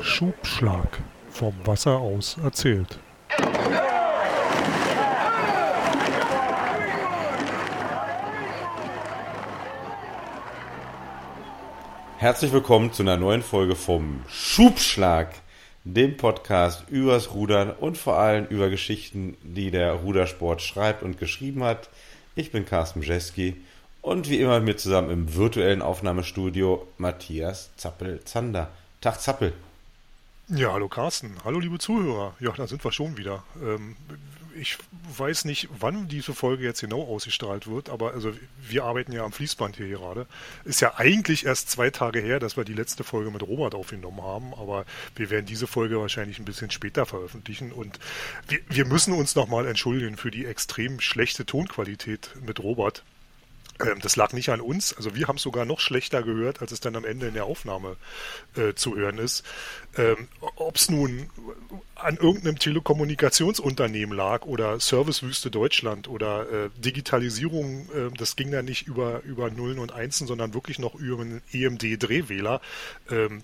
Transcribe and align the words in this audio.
Schubschlag. 0.00 0.98
Vom 1.28 1.54
Wasser 1.64 1.98
aus 1.98 2.36
erzählt. 2.42 2.98
Herzlich 12.18 12.52
willkommen 12.52 12.92
zu 12.92 13.02
einer 13.02 13.16
neuen 13.16 13.42
Folge 13.42 13.76
vom 13.76 14.24
Schubschlag, 14.28 15.32
dem 15.84 16.16
Podcast 16.16 16.88
übers 16.88 17.32
Rudern 17.32 17.70
und 17.70 17.96
vor 17.96 18.18
allem 18.18 18.46
über 18.46 18.68
Geschichten, 18.68 19.36
die 19.42 19.70
der 19.70 19.92
Rudersport 19.92 20.60
schreibt 20.60 21.02
und 21.02 21.18
geschrieben 21.18 21.62
hat. 21.62 21.88
Ich 22.34 22.50
bin 22.50 22.66
Carsten 22.66 23.02
Jeski 23.02 23.56
und 24.02 24.28
wie 24.28 24.40
immer 24.40 24.58
mit 24.58 24.64
mir 24.64 24.76
zusammen 24.76 25.10
im 25.10 25.34
virtuellen 25.36 25.82
Aufnahmestudio 25.82 26.86
Matthias 26.98 27.70
Zappel-Zander. 27.76 28.70
Tag 29.00 29.18
Zappel. 29.18 29.54
Ja, 30.48 30.74
hallo 30.74 30.88
Carsten. 30.88 31.36
Hallo 31.42 31.58
liebe 31.58 31.78
Zuhörer. 31.78 32.34
Ja, 32.38 32.52
da 32.52 32.66
sind 32.66 32.84
wir 32.84 32.92
schon 32.92 33.16
wieder. 33.16 33.44
Ähm, 33.62 33.96
ich 34.54 34.76
weiß 35.16 35.46
nicht, 35.46 35.68
wann 35.78 36.08
diese 36.08 36.34
Folge 36.34 36.64
jetzt 36.64 36.82
genau 36.82 37.04
ausgestrahlt 37.04 37.66
wird, 37.66 37.88
aber 37.88 38.12
also 38.12 38.34
wir 38.60 38.84
arbeiten 38.84 39.12
ja 39.12 39.24
am 39.24 39.32
Fließband 39.32 39.76
hier 39.76 39.88
gerade. 39.88 40.26
Ist 40.64 40.80
ja 40.80 40.98
eigentlich 40.98 41.46
erst 41.46 41.70
zwei 41.70 41.88
Tage 41.88 42.20
her, 42.20 42.40
dass 42.40 42.58
wir 42.58 42.64
die 42.64 42.74
letzte 42.74 43.02
Folge 43.02 43.30
mit 43.30 43.42
Robert 43.42 43.74
aufgenommen 43.74 44.22
haben, 44.22 44.52
aber 44.52 44.84
wir 45.16 45.30
werden 45.30 45.46
diese 45.46 45.66
Folge 45.66 45.98
wahrscheinlich 45.98 46.38
ein 46.38 46.44
bisschen 46.44 46.70
später 46.70 47.06
veröffentlichen 47.06 47.72
und 47.72 47.98
wir, 48.48 48.58
wir 48.68 48.84
müssen 48.84 49.14
uns 49.14 49.34
nochmal 49.34 49.66
entschuldigen 49.66 50.18
für 50.18 50.30
die 50.30 50.44
extrem 50.44 51.00
schlechte 51.00 51.46
Tonqualität 51.46 52.32
mit 52.44 52.60
Robert. 52.60 53.02
Ähm, 53.84 53.98
das 54.00 54.16
lag 54.16 54.32
nicht 54.32 54.48
an 54.50 54.60
uns. 54.60 54.94
Also 54.96 55.14
wir 55.14 55.28
haben 55.28 55.36
es 55.36 55.42
sogar 55.42 55.64
noch 55.64 55.80
schlechter 55.80 56.22
gehört, 56.22 56.60
als 56.60 56.72
es 56.72 56.80
dann 56.80 56.96
am 56.96 57.04
Ende 57.04 57.28
in 57.28 57.34
der 57.34 57.44
Aufnahme 57.44 57.96
äh, 58.56 58.74
zu 58.74 58.96
hören 58.96 59.18
ist. 59.18 59.44
Ähm, 59.96 60.28
Ob 60.56 60.76
es 60.76 60.90
nun 60.90 61.30
an 61.94 62.16
irgendeinem 62.16 62.58
Telekommunikationsunternehmen 62.58 64.16
lag 64.16 64.44
oder 64.44 64.80
Servicewüste 64.80 65.50
Deutschland 65.50 66.08
oder 66.08 66.50
äh, 66.50 66.70
Digitalisierung, 66.78 67.88
äh, 67.90 68.10
das 68.16 68.36
ging 68.36 68.50
dann 68.50 68.64
nicht 68.64 68.86
über, 68.86 69.22
über 69.24 69.50
Nullen 69.50 69.78
und 69.78 69.92
Einsen, 69.92 70.26
sondern 70.26 70.54
wirklich 70.54 70.78
noch 70.78 70.94
über 70.94 71.22
einen 71.22 71.42
EMD-Drehwähler. 71.52 72.60
Ähm, 73.10 73.42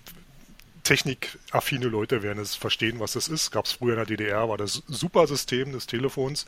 technikaffine 0.83 1.87
Leute 1.87 2.23
werden 2.23 2.39
es 2.39 2.55
verstehen, 2.55 2.99
was 2.99 3.13
das 3.13 3.27
ist. 3.27 3.51
Gab 3.51 3.65
es 3.65 3.73
früher 3.73 3.91
in 3.91 3.97
der 3.97 4.05
DDR, 4.05 4.47
war 4.47 4.57
das 4.57 4.83
super 4.87 5.27
System 5.27 5.73
des 5.73 5.85
Telefons 5.85 6.45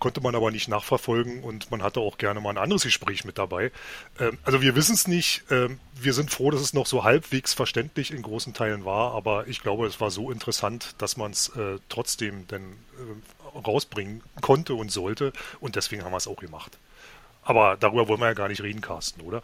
konnte 0.00 0.20
man 0.20 0.34
aber 0.34 0.50
nicht 0.50 0.68
nachverfolgen 0.68 1.44
und 1.44 1.70
man 1.70 1.82
hatte 1.82 2.00
auch 2.00 2.18
gerne 2.18 2.40
mal 2.40 2.50
ein 2.50 2.58
anderes 2.58 2.82
Gespräch 2.82 3.24
mit 3.24 3.38
dabei. 3.38 3.70
Ähm, 4.18 4.38
also 4.42 4.60
wir 4.62 4.74
wissen 4.74 4.94
es 4.94 5.06
nicht. 5.06 5.44
Ähm, 5.50 5.78
wir 5.94 6.14
sind 6.14 6.32
froh, 6.32 6.50
dass 6.50 6.60
es 6.60 6.72
noch 6.72 6.86
so 6.86 7.04
halbwegs 7.04 7.54
verständlich 7.54 8.10
in 8.10 8.22
großen 8.22 8.54
Teilen 8.54 8.84
war, 8.84 9.14
aber 9.14 9.46
ich 9.46 9.60
glaube, 9.60 9.86
es 9.86 10.00
war 10.00 10.10
so 10.10 10.30
interessant, 10.30 10.94
dass 10.98 11.16
man 11.16 11.30
es 11.30 11.50
äh, 11.50 11.78
trotzdem 11.88 12.46
dann 12.48 12.62
äh, 12.62 13.58
rausbringen 13.58 14.22
konnte 14.40 14.74
und 14.74 14.90
sollte 14.90 15.32
und 15.60 15.76
deswegen 15.76 16.02
haben 16.04 16.12
wir 16.12 16.16
es 16.16 16.26
auch 16.26 16.40
gemacht. 16.40 16.78
Aber 17.42 17.76
darüber 17.78 18.08
wollen 18.08 18.20
wir 18.20 18.26
ja 18.26 18.34
gar 18.34 18.48
nicht 18.48 18.62
reden, 18.62 18.80
Carsten, 18.80 19.20
oder? 19.22 19.42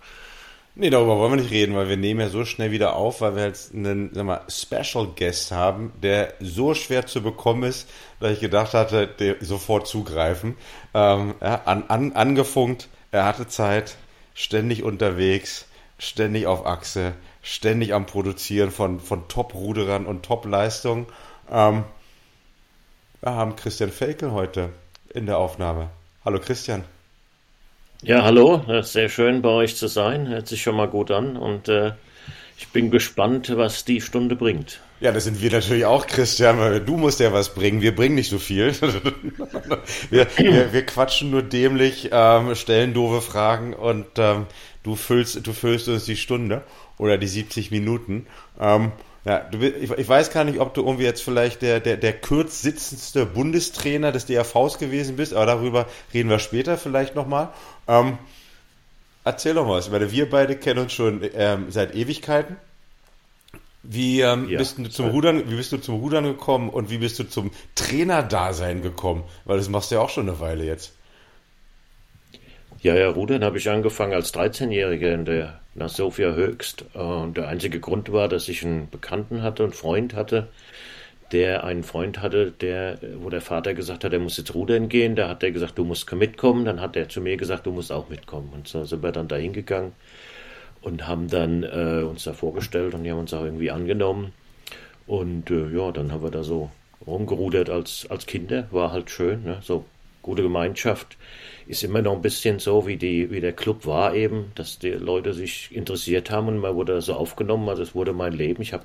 Nee, 0.79 0.91
darüber 0.91 1.17
wollen 1.17 1.33
wir 1.33 1.41
nicht 1.41 1.53
reden, 1.53 1.75
weil 1.75 1.89
wir 1.89 1.97
nehmen 1.97 2.21
ja 2.21 2.29
so 2.29 2.45
schnell 2.45 2.71
wieder 2.71 2.97
auf, 2.97 3.23
weil 3.23 3.35
wir 3.35 3.47
jetzt 3.47 3.73
einen 3.73 4.11
sag 4.13 4.27
mal, 4.27 4.43
Special 4.47 5.07
Guest 5.17 5.51
haben, 5.51 5.91
der 6.03 6.35
so 6.39 6.75
schwer 6.75 7.07
zu 7.07 7.23
bekommen 7.23 7.63
ist, 7.63 7.89
dass 8.21 8.33
ich 8.33 8.41
gedacht 8.41 8.75
hatte, 8.75 9.37
sofort 9.41 9.89
zugreifen. 9.89 10.55
Ähm, 10.93 11.35
ja, 11.41 11.63
an, 11.65 11.85
an, 11.89 12.13
angefunkt, 12.13 12.91
er 13.11 13.25
hatte 13.25 13.49
Zeit, 13.49 13.97
ständig 14.35 14.83
unterwegs, 14.83 15.67
ständig 15.99 16.47
auf 16.47 16.67
Achse, 16.67 17.15
ständig 17.41 17.95
am 17.95 18.05
Produzieren 18.05 18.71
von, 18.71 19.01
von 19.01 19.29
Top-Ruderern 19.29 20.05
und 20.05 20.27
Top-Leistungen. 20.27 21.07
Ähm, 21.51 21.85
wir 23.23 23.33
haben 23.33 23.57
Christian 23.57 23.91
Felkel 23.91 24.33
heute 24.33 24.69
in 25.15 25.25
der 25.25 25.39
Aufnahme. 25.39 25.89
Hallo 26.23 26.39
Christian. 26.39 26.85
Ja, 28.07 28.23
hallo, 28.23 28.63
sehr 28.83 29.09
schön 29.09 29.43
bei 29.43 29.49
euch 29.49 29.75
zu 29.75 29.89
sein. 29.89 30.29
Hört 30.29 30.47
sich 30.47 30.63
schon 30.63 30.77
mal 30.77 30.87
gut 30.87 31.11
an 31.11 31.37
und 31.37 31.69
äh, 31.69 31.91
ich 32.57 32.69
bin 32.69 32.93
gespannt, 32.93 33.51
was 33.57 33.85
die 33.85 34.01
Stunde 34.01 34.37
bringt. 34.37 34.81
Ja, 35.01 35.11
das 35.11 35.25
sind 35.25 35.43
wir 35.43 35.51
natürlich 35.51 35.87
auch, 35.87 36.07
Christian, 36.07 36.61
weil 36.61 36.79
du 36.79 36.97
musst 36.97 37.19
ja 37.19 37.33
was 37.33 37.53
bringen. 37.53 37.83
Wir 37.83 37.97
bringen 37.97 38.15
nicht 38.15 38.31
so 38.31 38.39
viel. 38.39 38.73
wir, 40.11 40.29
wir, 40.37 40.73
wir 40.73 40.87
quatschen 40.87 41.33
nur 41.33 41.43
dämlich, 41.43 42.11
ähm, 42.13 42.55
stellen 42.55 42.95
doofe 42.95 43.21
Fragen 43.21 43.75
und 43.75 44.07
ähm, 44.19 44.47
du 44.85 44.95
füllst, 44.95 45.45
du 45.45 45.53
füllst 45.53 45.89
uns 45.89 46.05
die 46.05 46.17
Stunde 46.17 46.63
oder 46.99 47.19
die 47.19 47.27
70 47.27 47.73
Minuten. 47.73 48.29
Ähm, 48.61 48.93
ja, 49.27 49.41
du, 49.41 49.59
ich, 49.59 49.91
ich, 49.91 50.09
weiß 50.09 50.31
gar 50.31 50.45
nicht, 50.45 50.61
ob 50.61 50.73
du 50.73 50.85
irgendwie 50.85 51.03
jetzt 51.03 51.21
vielleicht 51.21 51.61
der, 51.61 51.81
der, 51.81 51.97
der 51.97 52.13
kürzsitzendste 52.13 53.27
Bundestrainer 53.27 54.13
des 54.13 54.27
DRVs 54.27 54.79
gewesen 54.79 55.17
bist, 55.17 55.35
aber 55.35 55.47
darüber 55.47 55.87
reden 56.15 56.31
wir 56.31 56.39
später 56.39 56.79
vielleicht 56.79 57.17
nochmal. 57.17 57.49
Ähm, 57.89 58.19
erzähl 59.25 59.55
doch 59.55 59.67
mal 59.67 59.79
was. 59.79 59.87
Ich 59.87 59.93
meine, 59.93 60.13
wir 60.13 60.31
beide 60.31 60.55
kennen 60.55 60.79
uns 60.79 60.93
schon 60.93 61.29
ähm, 61.35 61.67
seit 61.71 61.97
Ewigkeiten. 61.97 62.57
Wie 63.83 64.21
ähm, 64.21 64.49
ja, 64.49 64.59
bist 64.59 64.79
du 64.79 64.89
zum 64.89 65.09
Rudern, 65.09 65.51
wie 65.51 65.57
bist 65.57 65.73
du 65.73 65.79
zum 65.79 65.97
Rudern 65.97 66.23
gekommen 66.23 66.69
und 66.71 66.91
wie 66.91 66.99
bist 66.99 67.19
du 67.19 67.25
zum 67.25 67.51
Trainerdasein 67.75 68.81
gekommen? 68.81 69.25
Weil 69.45 69.59
das 69.59 69.69
machst 69.69 69.91
du 69.91 69.97
ja 69.97 70.03
auch 70.03 70.11
schon 70.11 70.29
eine 70.29 70.39
Weile 70.39 70.65
jetzt. 70.65 70.93
Ja, 72.87 72.95
ja, 72.95 73.09
Rudern 73.09 73.43
habe 73.43 73.59
ich 73.59 73.69
angefangen 73.69 74.15
als 74.15 74.33
13-Jähriger 74.33 75.13
in 75.13 75.25
der 75.25 75.59
nach 75.75 75.89
Sofia 75.89 76.35
Höchst. 76.35 76.85
Und 76.95 77.37
der 77.37 77.49
einzige 77.49 77.81
Grund 77.81 78.13
war, 78.13 78.29
dass 78.29 78.49
ich 78.49 78.65
einen 78.65 78.89
Bekannten 78.89 79.43
hatte, 79.43 79.65
einen 79.65 79.73
Freund 79.73 80.15
hatte, 80.15 80.47
der 81.33 81.65
einen 81.65 81.83
Freund 81.83 82.23
hatte, 82.23 82.53
der, 82.53 82.99
wo 83.17 83.29
der 83.29 83.41
Vater 83.41 83.75
gesagt 83.75 84.05
hat, 84.05 84.13
er 84.13 84.21
muss 84.21 84.37
jetzt 84.37 84.55
rudern 84.55 84.89
gehen. 84.89 85.17
Da 85.17 85.29
hat 85.29 85.43
er 85.43 85.51
gesagt, 85.51 85.79
du 85.79 85.85
musst 85.85 86.13
mitkommen. 86.13 86.65
Dann 86.65 86.81
hat 86.81 86.95
er 86.95 87.09
zu 87.09 87.21
mir 87.21 87.37
gesagt, 87.37 87.67
du 87.67 87.73
musst 87.73 87.91
auch 87.91 88.09
mitkommen. 88.09 88.51
Und 88.55 88.69
so 88.69 88.85
sind 88.85 89.03
wir 89.03 89.11
dann 89.11 89.27
dahin 89.27 89.53
gegangen 89.53 89.91
und 90.81 91.09
haben 91.09 91.27
dann 91.27 91.65
äh, 91.65 92.05
uns 92.09 92.23
da 92.23 92.35
vorgestellt 92.35 92.95
und 92.95 93.03
die 93.03 93.11
haben 93.11 93.19
uns 93.19 93.35
auch 93.35 93.43
irgendwie 93.43 93.73
angenommen. 93.73 94.33
Und 95.09 95.51
äh, 95.51 95.71
ja, 95.77 95.91
dann 95.91 96.13
haben 96.13 96.23
wir 96.23 96.31
da 96.31 96.45
so 96.45 96.71
rumgerudert 97.05 97.69
als, 97.69 98.07
als 98.09 98.27
Kinder. 98.27 98.69
War 98.71 98.93
halt 98.93 99.11
schön, 99.11 99.43
ne? 99.43 99.59
so 99.61 99.87
gute 100.23 100.43
Gemeinschaft 100.43 101.17
ist 101.67 101.83
immer 101.83 102.03
noch 102.03 102.15
ein 102.15 102.23
bisschen 102.23 102.59
so, 102.59 102.87
wie, 102.87 102.97
die, 102.97 103.31
wie 103.31 103.41
der 103.41 103.53
Club 103.53 103.87
war 103.87 104.15
eben, 104.15 104.53
dass 104.55 104.79
die 104.79 104.91
Leute 104.91 105.33
sich 105.33 105.75
interessiert 105.75 106.31
haben 106.31 106.49
und 106.49 106.59
man 106.59 106.75
wurde 106.75 107.01
so 107.03 107.15
aufgenommen. 107.15 107.69
Also 107.69 107.83
es 107.83 107.95
wurde 107.95 108.13
mein 108.13 108.33
Leben. 108.33 108.63
Ich 108.63 108.73
habe 108.73 108.85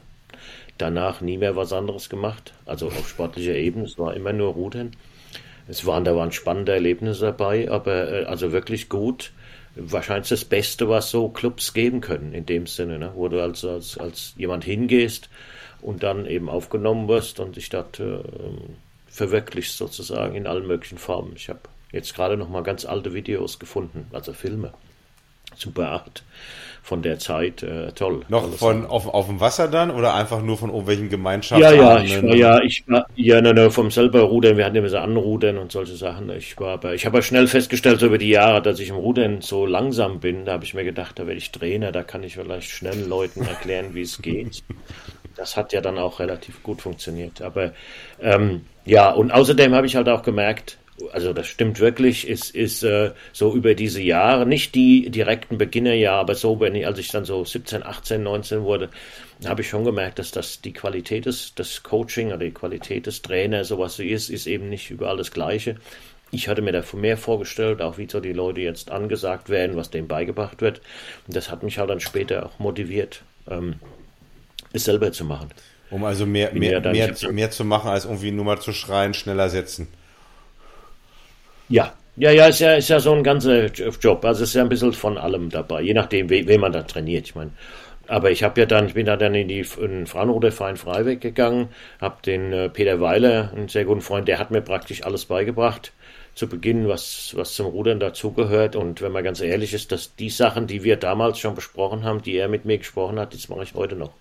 danach 0.78 1.22
nie 1.22 1.38
mehr 1.38 1.56
was 1.56 1.74
anderes 1.74 2.09
gemacht, 2.09 2.53
also 2.66 2.88
auf 2.88 3.08
sportlicher 3.08 3.56
Ebene. 3.56 3.86
Es 3.86 4.00
war 4.00 4.16
immer 4.16 4.34
nur 4.34 4.53
Rudern. 4.53 4.91
Es 5.68 5.86
waren, 5.86 6.03
da 6.03 6.16
waren 6.16 6.31
spannende 6.31 6.74
Erlebnisse 6.74 7.25
dabei, 7.25 7.70
aber 7.70 8.12
äh, 8.12 8.25
also 8.25 8.52
wirklich 8.52 8.90
gut. 8.90 9.31
Wahrscheinlich 9.75 10.28
das 10.28 10.44
Beste, 10.44 10.90
was 10.90 11.12
so 11.12 11.30
Clubs 11.30 11.74
geben 11.74 12.02
können, 12.02 12.34
in 12.34 12.46
dem 12.46 12.68
Sinne, 12.68 13.00
ne? 13.00 13.12
wo 13.16 13.30
du 13.30 13.41
also 13.41 13.70
als, 13.70 13.97
als 13.97 14.34
jemand 14.36 14.66
hingehst 14.66 15.30
und 15.81 16.03
dann 16.03 16.25
eben 16.25 16.50
aufgenommen 16.50 17.08
wirst 17.08 17.40
und 17.40 17.56
dich 17.56 17.70
dort 17.70 18.00
äh, 18.00 18.20
verwirklichst 19.08 19.78
sozusagen 19.78 20.36
in 20.36 20.47
allen 20.47 20.68
möglichen 20.68 20.97
Formen. 20.97 21.34
Ich 21.36 21.47
habe 21.47 21.62
jetzt 21.91 22.16
gerade 22.16 22.38
noch 22.38 22.50
mal 22.50 22.63
ganz 22.63 22.85
alte 22.85 23.13
Videos 23.13 23.59
gefunden, 23.59 24.07
also 24.12 24.34
Filme. 24.34 24.74
Super 25.56 25.90
Art 25.90 26.24
von 26.84 27.03
der 27.03 27.19
Zeit, 27.19 27.62
äh, 27.62 27.91
toll. 27.91 28.25
Noch 28.28 28.50
von 28.56 28.85
auf, 28.85 29.07
auf 29.07 29.28
dem 29.28 29.40
Wasser 29.40 29.68
dann 29.68 29.91
oder 29.91 30.16
einfach 30.16 30.41
nur 30.41 30.57
von 30.57 30.69
irgendwelchen 30.69 31.09
Gemeinschaften? 31.09 31.63
Ja, 31.63 31.72
ja, 31.72 32.02
ich 32.02 32.24
war, 32.24 32.35
ja, 32.35 32.62
ich 32.62 32.84
war, 32.88 33.06
ja, 33.16 33.40
ne, 33.40 33.53
ne, 33.53 33.69
vom 33.69 33.91
selber 33.91 34.22
Rudern, 34.22 34.57
wir 34.57 34.66
hatten 34.66 34.75
immer 34.75 34.90
so 34.90 34.97
Anrudern 34.97 35.57
und 35.57 35.72
solche 35.72 35.96
Sachen. 35.96 36.29
Ich 36.31 36.59
war 36.59 36.74
aber, 36.74 36.96
ich 36.96 37.06
habe 37.06 37.19
ja 37.19 37.22
schnell 37.22 37.47
festgestellt 37.47 38.00
so 38.00 38.08
über 38.08 38.18
die 38.18 38.29
Jahre, 38.29 38.62
dass 38.62 38.79
ich 38.79 38.90
im 38.90 38.96
Rudern 38.96 39.41
so 39.41 39.66
langsam 39.66 40.19
bin. 40.19 40.46
Da 40.46 40.53
habe 40.53 40.63
ich 40.63 40.73
mir 40.73 40.84
gedacht, 40.84 41.19
da 41.19 41.28
werde 41.28 41.38
ich 41.38 41.52
Trainer, 41.52 41.91
da 41.91 42.02
kann 42.02 42.23
ich 42.23 42.35
vielleicht 42.35 42.69
schnell 42.69 43.00
Leuten 43.06 43.46
erklären, 43.46 43.94
wie 43.94 44.02
es 44.02 44.22
geht. 44.22 44.63
Das 45.35 45.56
hat 45.56 45.73
ja 45.73 45.81
dann 45.81 45.97
auch 45.97 46.19
relativ 46.19 46.64
gut 46.64 46.82
funktioniert. 46.82 47.41
Aber 47.41 47.73
ähm, 48.22 48.66
ja, 48.85 49.11
und 49.11 49.32
außerdem 49.32 49.73
habe 49.76 49.85
ich 49.85 49.96
halt 49.96 50.09
auch 50.09 50.23
gemerkt, 50.23 50.78
also 51.09 51.34
das 51.34 51.48
stimmt 51.48 51.80
wirklich, 51.80 52.28
ist, 52.28 52.53
ist 52.53 52.84
äh, 52.84 53.12
so 53.34 53.53
über 53.53 53.74
diese 53.76 54.02
Jahre, 54.02 54.46
nicht 54.46 54.76
die 54.76 55.09
direkten 55.09 55.58
Beginnerjahre, 55.58 56.20
aber 56.20 56.36
so, 56.36 56.59
wenn 56.59 56.76
ich, 56.76 56.86
als 56.86 57.00
ich 57.00 57.09
dann 57.09 57.26
so 57.26 57.44
17, 57.44 57.84
18, 57.84 58.24
19 58.24 58.64
wurde, 58.64 58.90
habe 59.46 59.62
ich 59.62 59.70
schon 59.70 59.84
gemerkt, 59.84 60.20
dass 60.20 60.32
das 60.32 60.62
die 60.62 60.74
Qualität 60.74 61.26
des, 61.26 61.56
des 61.56 61.84
Coaching 61.84 62.28
oder 62.28 62.38
die 62.38 62.52
Qualität 62.52 63.08
des 63.08 63.22
Trainers, 63.22 63.70
sowas 63.70 63.96
so 63.96 64.03
ist, 64.03 64.30
ist 64.30 64.48
eben 64.48 64.70
nicht 64.70 64.92
überall 64.92 65.18
das 65.18 65.32
Gleiche. 65.32 65.76
Ich 66.32 66.48
hatte 66.48 66.62
mir 66.62 66.72
da 66.72 66.84
mehr 66.94 67.18
vorgestellt, 67.18 67.82
auch 67.82 67.97
wie 67.97 68.08
so 68.09 68.20
die 68.20 68.34
Leute 68.34 68.62
jetzt 68.62 68.92
angesagt 68.92 69.50
werden, 69.50 69.76
was 69.76 69.90
denen 69.90 70.08
beigebracht 70.08 70.62
wird. 70.62 70.82
Und 71.28 71.36
das 71.36 71.52
hat 71.52 71.64
mich 71.64 71.78
halt 71.78 71.90
dann 71.90 72.00
später 72.00 72.46
auch 72.46 72.59
motiviert, 72.59 73.24
ähm, 73.50 73.76
es 74.72 74.86
selber 74.86 75.12
zu 75.12 75.26
machen. 75.26 75.50
Um 75.90 76.06
also 76.06 76.26
mehr, 76.26 76.54
mehr, 76.54 76.80
mehr, 76.80 77.14
mehr 77.32 77.52
zu 77.52 77.66
machen, 77.66 77.90
als 77.90 78.06
irgendwie 78.06 78.32
nur 78.32 78.46
mal 78.46 78.62
zu 78.62 78.72
schreien, 78.72 79.14
schneller 79.14 79.50
setzen. 79.50 79.90
Ja, 81.72 81.94
ja, 82.18 82.32
ja, 82.32 82.47
ist 82.47 82.59
ja, 82.59 82.73
ist 82.76 82.90
ja 82.90 83.00
so 83.00 83.14
ein 83.14 83.23
ganzer 83.23 83.68
Job. 83.68 84.26
Also 84.26 84.44
es 84.44 84.50
ist 84.50 84.56
ja 84.56 84.62
ein 84.62 84.68
bisschen 84.70 84.91
von 84.91 85.18
allem 85.18 85.50
dabei, 85.50 85.82
je 85.82 85.94
nachdem, 85.94 86.29
wen 86.29 86.59
man 86.59 86.73
da 86.73 86.84
trainiert. 86.84 87.28
Ich 87.28 87.35
meine, 87.35 87.52
aber 88.08 88.29
ich 88.29 88.44
habe 88.44 88.59
ja 88.59 88.66
dann, 88.66 88.88
ich 88.88 88.94
bin 88.94 89.06
dann 89.06 89.34
in 89.34 89.47
die 89.47 89.66
in 89.78 89.91
den 89.91 90.06
Fraunruderverein 90.06 90.76
Freiweg 90.76 91.22
gegangen, 91.22 91.70
habe 92.02 92.22
den 92.26 92.52
äh, 92.52 92.70
Peter 92.70 93.00
Weiler, 93.00 93.53
einen 93.56 93.70
sehr 93.70 93.85
guten 93.85 94.02
Freund, 94.02 94.28
der 94.28 94.38
hat 94.38 94.52
mir 94.52 94.62
praktisch 94.62 95.03
alles 95.03 95.26
beigebracht 95.26 95.94
zu 96.35 96.50
Beginn, 96.50 96.90
was, 96.90 97.32
was 97.35 97.53
zum 97.53 97.68
Rudern 97.68 98.00
dazugehört. 98.02 98.76
Und 98.76 99.02
wenn 99.02 99.14
man 99.14 99.23
ganz 99.23 99.40
ehrlich 99.40 99.73
ist, 99.73 99.94
dass 99.94 100.16
die 100.16 100.29
Sachen, 100.29 100.68
die 100.68 100.84
wir 100.84 100.97
damals 100.97 101.40
schon 101.40 101.56
besprochen 101.56 102.03
haben, 102.03 102.22
die 102.22 102.35
er 102.35 102.50
mit 102.50 102.66
mir 102.66 102.79
gesprochen 102.79 103.20
hat, 103.20 103.34
das 103.34 103.47
mache 103.47 103.64
ich 103.64 103.73
heute 103.76 103.96
noch. 103.96 104.12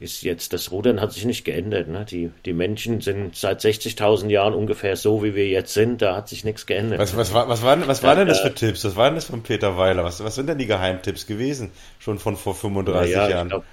Ist 0.00 0.22
jetzt, 0.22 0.52
das 0.52 0.70
Rudern 0.70 1.00
hat 1.00 1.12
sich 1.12 1.24
nicht 1.24 1.44
geändert. 1.44 1.88
Ne? 1.88 2.06
Die, 2.08 2.30
die 2.44 2.52
Menschen 2.52 3.00
sind 3.00 3.34
seit 3.34 3.60
60.000 3.60 4.28
Jahren 4.28 4.54
ungefähr 4.54 4.94
so, 4.94 5.24
wie 5.24 5.34
wir 5.34 5.48
jetzt 5.48 5.74
sind. 5.74 6.02
Da 6.02 6.14
hat 6.14 6.28
sich 6.28 6.44
nichts 6.44 6.66
geändert. 6.66 7.00
Was, 7.00 7.16
was, 7.16 7.34
was, 7.34 7.48
was, 7.48 7.62
waren, 7.62 7.88
was 7.88 8.04
waren 8.04 8.18
denn 8.18 8.28
das 8.28 8.40
für 8.40 8.54
Tipps? 8.54 8.84
Was 8.84 8.94
waren 8.94 9.16
das 9.16 9.24
von 9.24 9.42
Peter 9.42 9.76
Weiler? 9.76 10.04
Was, 10.04 10.22
was 10.22 10.36
sind 10.36 10.48
denn 10.48 10.58
die 10.58 10.66
Geheimtipps 10.66 11.26
gewesen? 11.26 11.72
Schon 11.98 12.20
von 12.20 12.36
vor 12.36 12.54
35 12.54 13.12
ja, 13.12 13.28
Jahren? 13.28 13.48
Glaub, 13.48 13.64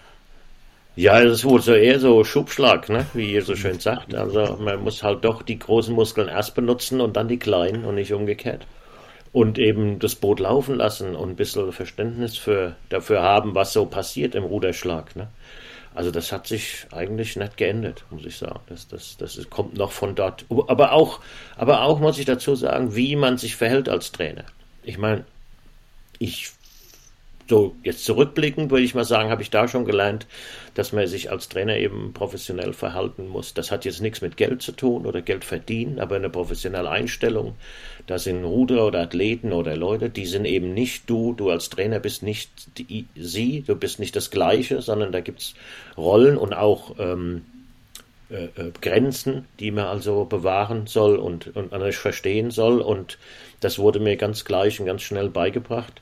ja, 0.95 1.22
das 1.22 1.39
ist 1.39 1.45
wohl 1.45 1.62
so 1.62 1.74
eher 1.74 2.00
so 2.00 2.24
Schubschlag, 2.24 2.88
ne? 2.88 3.06
wie 3.13 3.33
ihr 3.33 3.44
so 3.44 3.56
schön 3.56 3.80
sagt. 3.80 4.16
Also 4.16 4.57
man 4.62 4.81
muss 4.81 5.04
halt 5.04 5.25
doch 5.25 5.42
die 5.42 5.60
großen 5.60 5.94
Muskeln 5.94 6.30
erst 6.30 6.56
benutzen 6.56 7.01
und 7.01 7.18
dann 7.18 7.28
die 7.28 7.38
kleinen 7.38 7.83
und 7.83 7.95
nicht 7.95 8.13
umgekehrt. 8.13 8.66
Und 9.33 9.60
eben 9.60 10.00
das 10.00 10.16
Boot 10.16 10.39
laufen 10.39 10.75
lassen 10.75 11.13
und 11.13 11.31
ein 11.31 11.36
bisschen 11.36 11.74
Verständnis 11.74 12.38
für, 12.38 12.78
dafür 12.88 13.21
haben, 13.21 13.54
was 13.54 13.74
so 13.74 13.86
passiert 13.86 14.36
im 14.36 14.45
Ruderschlag. 14.45 15.18
Ne? 15.18 15.28
Also 15.95 16.12
das 16.12 16.33
hat 16.33 16.45
sich 16.45 16.86
eigentlich 16.92 17.38
nicht 17.38 17.56
geändert, 17.56 18.03
muss 18.09 18.25
ich 18.25 18.38
sagen. 18.38 18.59
Das, 18.68 18.88
das, 18.89 19.15
das 19.15 19.50
kommt 19.50 19.77
noch 19.77 19.94
von 19.94 20.13
dort. 20.13 20.45
Aber 20.68 20.92
auch, 20.92 21.21
aber 21.56 21.83
auch 21.83 22.00
muss 22.00 22.19
ich 22.19 22.25
dazu 22.25 22.53
sagen, 22.53 22.95
wie 22.95 23.15
man 23.15 23.38
sich 23.38 23.56
verhält 23.56 23.88
als 23.88 24.12
Trainer. 24.12 24.44
Ich 24.83 24.97
meine, 24.97 25.24
ich 26.19 26.51
so 27.47 27.75
jetzt 27.83 28.06
zurückblickend 28.06 28.71
würde 28.71 28.83
ich 28.83 28.95
mal 28.95 29.06
sagen, 29.06 29.30
habe 29.30 29.42
ich 29.42 29.50
da 29.50 29.68
schon 29.68 29.86
gelernt, 29.86 30.25
dass 30.74 30.94
man 30.94 31.06
sich 31.07 31.31
als 31.31 31.47
Trainer 31.47 31.77
eben 31.77 32.13
professionell 32.13 32.74
verhalten 32.74 33.27
muss. 33.27 33.53
Das 33.53 33.71
hat 33.71 33.86
jetzt 33.86 34.01
nichts 34.01 34.21
mit 34.21 34.36
Geld 34.36 34.62
zu 34.62 34.71
tun 34.71 35.06
oder 35.06 35.21
Geld 35.21 35.45
verdienen, 35.45 36.00
aber 36.00 36.15
eine 36.15 36.30
professionelle 36.30 36.89
Einstellung. 36.89 37.56
Da 38.07 38.18
sind 38.18 38.44
Ruder 38.44 38.86
oder 38.86 39.01
Athleten 39.01 39.53
oder 39.53 39.75
Leute, 39.75 40.09
die 40.09 40.25
sind 40.25 40.45
eben 40.45 40.74
nicht 40.74 41.09
du. 41.09 41.33
Du 41.33 41.50
als 41.50 41.69
Trainer 41.69 42.00
bist 42.00 42.24
nicht 42.24 42.50
die, 42.77 43.06
sie, 43.15 43.63
du 43.65 43.75
bist 43.75 44.00
nicht 44.00 44.15
das 44.15 44.31
Gleiche, 44.31 44.81
sondern 44.81 45.12
da 45.12 45.21
gibt 45.21 45.42
es 45.42 45.53
Rollen 45.97 46.38
und 46.38 46.53
auch 46.53 46.95
ähm, 47.00 47.44
äh, 48.30 48.45
äh, 48.45 48.71
Grenzen, 48.81 49.45
die 49.59 49.69
man 49.69 49.86
also 49.86 50.25
bewahren 50.25 50.88
soll 50.88 51.18
und, 51.18 51.56
und 51.56 51.71
verstehen 51.94 52.50
soll. 52.50 52.81
Und 52.81 53.19
das 53.59 53.77
wurde 53.77 54.00
mir 54.00 54.18
ganz 54.18 54.45
gleich 54.45 54.80
und 54.80 54.88
ganz 54.88 55.03
schnell 55.03 55.30
beigebracht. 55.30 56.01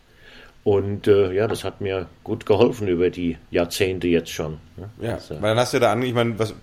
Und 0.63 1.07
äh, 1.07 1.33
ja, 1.33 1.47
das 1.47 1.63
hat 1.63 1.81
mir 1.81 2.07
gut 2.23 2.45
geholfen 2.45 2.87
über 2.87 3.09
die 3.09 3.37
Jahrzehnte 3.51 4.07
jetzt 4.07 4.31
schon. 4.31 4.59
Ne? 4.77 4.89
Ja, 5.01 5.13
also, 5.15 5.35
weil 5.35 5.49
dann 5.49 5.59
hast 5.59 5.73
du 5.73 5.79
da 5.79 5.91
an, 5.91 6.01
ich 6.03 6.13
meine, 6.13 6.39
was, 6.39 6.55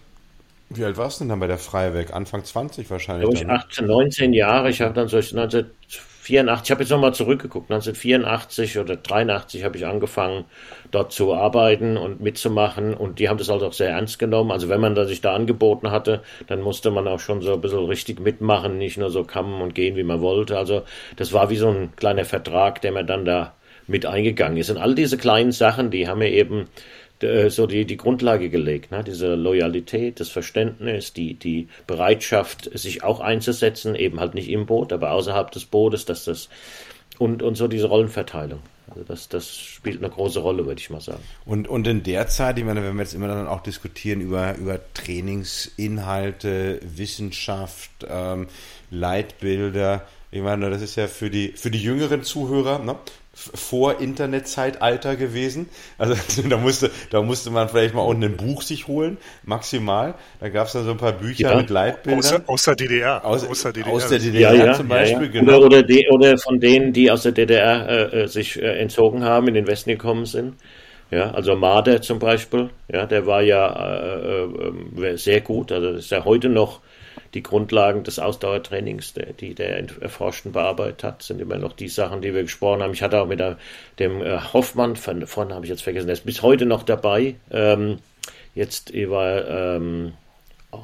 wie 0.71 0.85
alt 0.85 0.97
warst 0.97 1.21
du 1.21 1.25
denn 1.25 1.31
dann 1.31 1.41
bei 1.41 1.49
der 1.49 1.59
Freiweg? 1.59 2.15
Anfang 2.15 2.45
20 2.45 2.89
wahrscheinlich. 2.91 3.43
Ich 3.43 3.49
18, 3.49 3.87
19 3.87 4.33
Jahre. 4.33 4.71
Ich 4.71 4.81
habe 4.81 4.95
dann 4.95 5.09
so 5.09 5.17
1984, 5.17 6.65
ich 6.65 6.71
habe 6.71 6.83
jetzt 6.83 6.91
nochmal 6.91 7.13
zurückgeguckt, 7.13 7.71
1984 7.71 8.79
oder 8.79 8.97
83 8.97 9.65
habe 9.65 9.77
ich 9.77 9.85
angefangen, 9.85 10.45
dort 10.93 11.13
zu 11.13 11.35
arbeiten 11.35 11.99
und 11.99 12.21
mitzumachen. 12.21 12.95
Und 12.95 13.19
die 13.19 13.29
haben 13.29 13.37
das 13.37 13.51
halt 13.51 13.63
auch 13.63 13.75
sehr 13.75 13.91
ernst 13.91 14.19
genommen. 14.19 14.51
Also 14.51 14.71
wenn 14.71 14.81
man 14.81 14.95
da 14.95 15.05
sich 15.05 15.21
da 15.21 15.35
angeboten 15.35 15.91
hatte, 15.91 16.23
dann 16.47 16.63
musste 16.63 16.91
man 16.91 17.07
auch 17.07 17.21
schon 17.21 17.43
so 17.43 17.53
ein 17.53 17.61
bisschen 17.61 17.85
richtig 17.85 18.19
mitmachen, 18.21 18.79
nicht 18.79 18.97
nur 18.97 19.11
so 19.11 19.25
kommen 19.25 19.61
und 19.61 19.75
gehen, 19.75 19.97
wie 19.97 20.05
man 20.05 20.23
wollte. 20.23 20.57
Also 20.57 20.85
das 21.17 21.35
war 21.35 21.51
wie 21.51 21.57
so 21.57 21.69
ein 21.69 21.95
kleiner 21.97 22.25
Vertrag, 22.25 22.81
der 22.81 22.93
mir 22.93 23.05
dann 23.05 23.27
da 23.27 23.55
mit 23.91 24.07
eingegangen 24.07 24.57
ist. 24.57 24.71
Und 24.71 24.79
all 24.79 24.95
diese 24.95 25.19
kleinen 25.19 25.53
Sachen, 25.53 25.91
die 25.91 26.09
haben 26.09 26.21
mir 26.21 26.31
eben 26.31 26.69
äh, 27.21 27.51
so 27.51 27.67
die, 27.67 27.85
die 27.85 27.97
Grundlage 27.97 28.49
gelegt. 28.49 28.91
Ne? 28.91 29.05
Diese 29.05 29.35
Loyalität, 29.35 30.21
das 30.21 30.29
Verständnis, 30.29 31.13
die, 31.13 31.35
die 31.35 31.69
Bereitschaft, 31.87 32.71
sich 32.79 33.03
auch 33.03 33.21
einzusetzen, 33.21 33.95
eben 33.95 34.21
halt 34.21 34.35
nicht 34.35 34.49
im 34.49 34.67
Boot, 34.67 34.93
aber 34.93 35.11
außerhalb 35.11 35.51
des 35.51 35.67
Bootes, 35.67 36.05
dass 36.05 36.25
das 36.25 36.49
und, 37.19 37.43
und 37.43 37.57
so 37.57 37.69
diese 37.69 37.89
Rollenverteilung. 37.89 38.61
Also 38.89 39.05
das, 39.05 39.29
das 39.29 39.57
spielt 39.57 39.99
eine 39.99 40.09
große 40.09 40.41
Rolle, 40.41 40.67
würde 40.67 40.81
ich 40.81 40.91
mal 40.91 41.01
sagen. 41.01 41.23
Und, 41.45 41.69
und 41.69 41.87
in 41.87 42.03
der 42.03 42.27
Zeit, 42.29 42.59
ich 42.59 42.65
meine, 42.65 42.83
wenn 42.83 42.95
wir 42.95 43.03
jetzt 43.03 43.15
immer 43.15 43.29
dann 43.29 43.47
auch 43.47 43.63
diskutieren 43.63 44.21
über, 44.21 44.57
über 44.57 44.81
Trainingsinhalte, 44.95 46.81
Wissenschaft, 46.83 47.91
ähm, 48.09 48.49
Leitbilder, 48.91 50.07
ich 50.33 50.43
meine, 50.43 50.71
das 50.71 50.81
ist 50.81 50.97
ja 50.97 51.09
für 51.09 51.29
die, 51.29 51.53
für 51.57 51.71
die 51.71 51.83
jüngeren 51.83 52.23
Zuhörer, 52.23 52.79
ne? 52.79 52.97
Vor 53.33 54.01
Internetzeitalter 54.01 55.17
gewesen. 55.17 55.69
Also 55.99 56.15
da 56.49 56.57
musste, 56.57 56.91
da 57.11 57.23
musste 57.23 57.51
man 57.51 57.69
vielleicht 57.69 57.95
mal 57.95 58.03
unten 58.03 58.25
ein 58.25 58.37
Buch 58.37 58.63
sich 58.63 58.89
holen, 58.89 59.19
maximal. 59.45 60.15
Da 60.41 60.49
gab 60.49 60.67
es 60.67 60.73
dann 60.73 60.85
so 60.85 60.91
ein 60.91 60.97
paar 60.97 61.13
Bücher 61.13 61.51
ja. 61.51 61.57
mit 61.57 61.71
Leitbildern. 61.71 62.19
Aus, 62.19 62.31
der, 62.31 62.43
aus 62.47 62.65
der 62.65 62.77
DDR. 62.77 63.25
Aus, 63.25 63.47
aus, 63.47 63.63
der 63.63 63.73
DDR. 63.73 63.93
Aus 63.93 64.09
der 64.09 64.19
DDR 64.19 64.55
ja, 64.55 64.65
ja, 64.67 64.75
zum 64.75 64.89
Beispiel, 64.89 65.31
genau. 65.31 65.59
Oder, 65.59 65.67
oder, 65.67 65.83
die, 65.83 66.09
oder, 66.11 66.39
von 66.39 66.61
denen, 66.61 66.93
die 66.93 67.11
aus 67.11 67.23
der 67.23 67.33
DDR 67.33 67.89
äh, 67.89 68.23
äh, 68.23 68.27
sich 68.27 68.61
äh, 68.61 68.79
entzogen 68.79 69.25
haben, 69.25 69.49
in 69.49 69.55
den 69.55 69.67
Westen 69.67 69.91
gekommen 69.91 70.27
sind. 70.27 70.55
Ja, 71.11 71.33
also 71.33 71.57
Mader 71.57 72.03
zum 72.03 72.21
Beispiel, 72.21 72.71
ja, 72.93 73.05
der 73.05 73.27
war 73.27 73.43
ja 73.43 74.05
äh, 74.07 74.45
äh, 74.45 75.17
sehr 75.17 75.41
gut. 75.41 75.73
Also 75.73 75.91
ist 75.91 76.11
ja 76.11 76.25
heute 76.25 76.49
noch 76.49 76.81
die 77.35 77.43
Grundlagen 77.43 78.03
des 78.03 78.19
Ausdauertrainings, 78.19 79.13
der, 79.15 79.33
die 79.33 79.55
der 79.55 79.85
erforschten 80.01 80.53
bearbeitet 80.53 81.05
hat, 81.05 81.23
sind 81.23 81.41
immer 81.41 81.59
noch 81.59 81.73
die 81.73 81.89
Sachen, 81.89 82.23
die 82.23 82.35
wir 82.35 82.43
gesprochen 82.43 82.83
haben. 82.83 82.93
Ich 82.93 83.03
hatte 83.03 83.21
auch 83.21 83.27
mit 83.27 83.39
der, 83.39 83.57
dem 83.99 84.21
äh, 84.21 84.39
Hoffmann, 84.53 84.97
von, 84.97 85.27
vorne 85.27 85.55
habe 85.55 85.65
ich 85.65 85.71
jetzt 85.71 85.83
vergessen, 85.83 86.07
der 86.07 86.15
ist 86.15 86.27
bis 86.27 86.43
heute 86.43 86.67
noch 86.67 86.83
dabei. 86.83 87.37
Ähm, 87.51 87.99
jetzt 88.55 88.93
war, 88.93 89.49
ähm, 89.49 90.13
oh, 90.73 90.81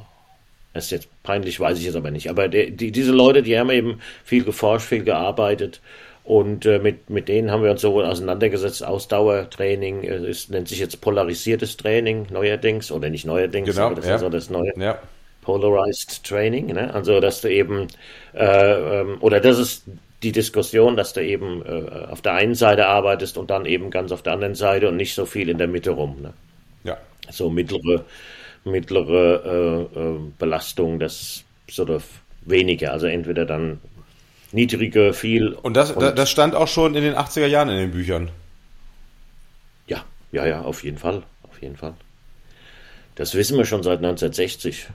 das 0.73 0.85
ist 0.85 0.91
jetzt 0.91 1.23
peinlich, 1.23 1.59
weiß 1.59 1.79
ich 1.79 1.85
jetzt 1.85 1.97
aber 1.97 2.11
nicht. 2.11 2.29
Aber 2.29 2.47
der, 2.47 2.69
die, 2.69 2.91
diese 2.91 3.11
Leute, 3.11 3.43
die 3.43 3.59
haben 3.59 3.69
eben 3.69 3.99
viel 4.23 4.45
geforscht, 4.45 4.87
viel 4.87 5.03
gearbeitet. 5.03 5.81
Und 6.23 6.65
äh, 6.65 6.79
mit, 6.79 7.09
mit 7.09 7.29
denen 7.29 7.51
haben 7.51 7.63
wir 7.63 7.71
uns 7.71 7.81
so 7.81 8.01
auseinandergesetzt. 8.01 8.85
Ausdauertraining 8.85 10.03
äh, 10.03 10.29
ist, 10.29 10.49
nennt 10.49 10.69
sich 10.69 10.79
jetzt 10.79 10.99
polarisiertes 11.01 11.75
Training 11.75 12.27
neuerdings 12.31 12.91
oder 12.91 13.09
nicht 13.09 13.25
neuerdings, 13.25 13.69
genau, 13.69 13.87
aber 13.87 13.95
das 13.95 14.07
ja. 14.07 14.15
ist 14.15 14.21
so 14.21 14.29
das 14.29 14.49
Neue. 14.49 14.73
Ja. 14.77 14.99
Polarized 15.47 16.25
Training, 16.25 16.73
ne? 16.73 16.93
also 16.93 17.21
dass 17.21 17.39
du 17.39 17.49
eben, 17.49 17.87
äh, 18.33 18.99
ähm, 18.99 19.17
oder 19.21 19.39
das 19.39 19.57
ist 19.57 19.85
die 20.21 20.33
Diskussion, 20.33 20.97
dass 20.97 21.13
du 21.13 21.23
eben 21.23 21.65
äh, 21.65 22.07
auf 22.11 22.21
der 22.21 22.33
einen 22.33 22.53
Seite 22.53 22.87
arbeitest 22.87 23.37
und 23.37 23.49
dann 23.49 23.65
eben 23.65 23.89
ganz 23.89 24.11
auf 24.11 24.21
der 24.21 24.33
anderen 24.33 24.55
Seite 24.55 24.89
und 24.89 24.97
nicht 24.97 25.15
so 25.15 25.25
viel 25.25 25.47
in 25.47 25.57
der 25.57 25.69
Mitte 25.69 25.91
rum. 25.91 26.17
Ne? 26.21 26.33
Ja. 26.83 26.97
So 27.29 27.49
mittlere, 27.49 28.03
mittlere 28.65 29.87
äh, 29.95 29.99
äh 29.99 30.19
Belastung, 30.37 30.99
das 30.99 31.45
sort 31.69 31.91
of 31.91 32.03
weniger, 32.41 32.91
also 32.91 33.07
entweder 33.07 33.45
dann 33.45 33.79
niedrige, 34.51 35.13
viel. 35.13 35.53
Und 35.53 35.77
das, 35.77 35.91
und 35.91 36.17
das 36.17 36.29
stand 36.29 36.55
auch 36.55 36.67
schon 36.67 36.93
in 36.93 37.03
den 37.03 37.15
80er 37.15 37.47
Jahren 37.47 37.69
in 37.69 37.77
den 37.77 37.91
Büchern. 37.91 38.31
Ja, 39.87 40.03
ja, 40.33 40.45
ja, 40.45 40.61
auf 40.63 40.83
jeden 40.83 40.97
Fall, 40.97 41.23
auf 41.43 41.61
jeden 41.61 41.77
Fall. 41.77 41.93
Das 43.15 43.33
wissen 43.33 43.57
wir 43.57 43.63
schon 43.63 43.81
seit 43.81 43.99
1960 43.99 44.87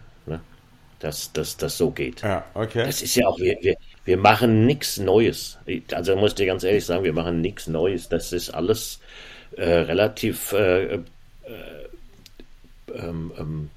dass 1.02 1.56
das 1.56 1.76
so 1.76 1.90
geht. 1.90 2.22
Ja, 2.22 2.44
okay. 2.54 2.84
Das 2.84 3.02
ist 3.02 3.14
ja 3.14 3.26
auch, 3.26 3.38
wir, 3.38 3.56
wir, 3.60 3.76
wir 4.04 4.16
machen 4.16 4.66
nichts 4.66 4.98
Neues. 4.98 5.58
Also 5.92 6.16
muss 6.16 6.32
ich 6.32 6.36
dir 6.36 6.46
ganz 6.46 6.64
ehrlich 6.64 6.84
sagen, 6.84 7.04
wir 7.04 7.12
machen 7.12 7.40
nichts 7.40 7.66
Neues. 7.66 8.08
Das 8.08 8.32
ist 8.32 8.50
alles 8.50 9.00
äh, 9.56 9.64
relativ 9.64 10.52
äh, 10.52 10.94
äh, 10.94 11.00
ähm, 12.94 13.32
ähm, 13.38 13.70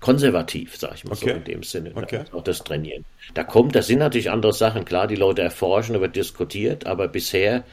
konservativ, 0.00 0.76
sag 0.76 0.94
ich 0.94 1.04
mal 1.04 1.12
okay. 1.12 1.30
so 1.30 1.36
in 1.36 1.44
dem 1.44 1.62
Sinne. 1.62 1.90
Ne? 1.90 1.96
Okay. 1.96 2.24
Auch 2.32 2.44
das 2.44 2.62
Trainieren. 2.62 3.04
Da 3.32 3.42
kommt, 3.42 3.74
das 3.74 3.86
sind 3.86 4.00
natürlich 4.00 4.30
andere 4.30 4.52
Sachen. 4.52 4.84
Klar, 4.84 5.06
die 5.06 5.16
Leute 5.16 5.42
erforschen, 5.42 5.94
da 5.94 6.00
wird 6.00 6.16
diskutiert, 6.16 6.86
aber 6.86 7.08
bisher 7.08 7.64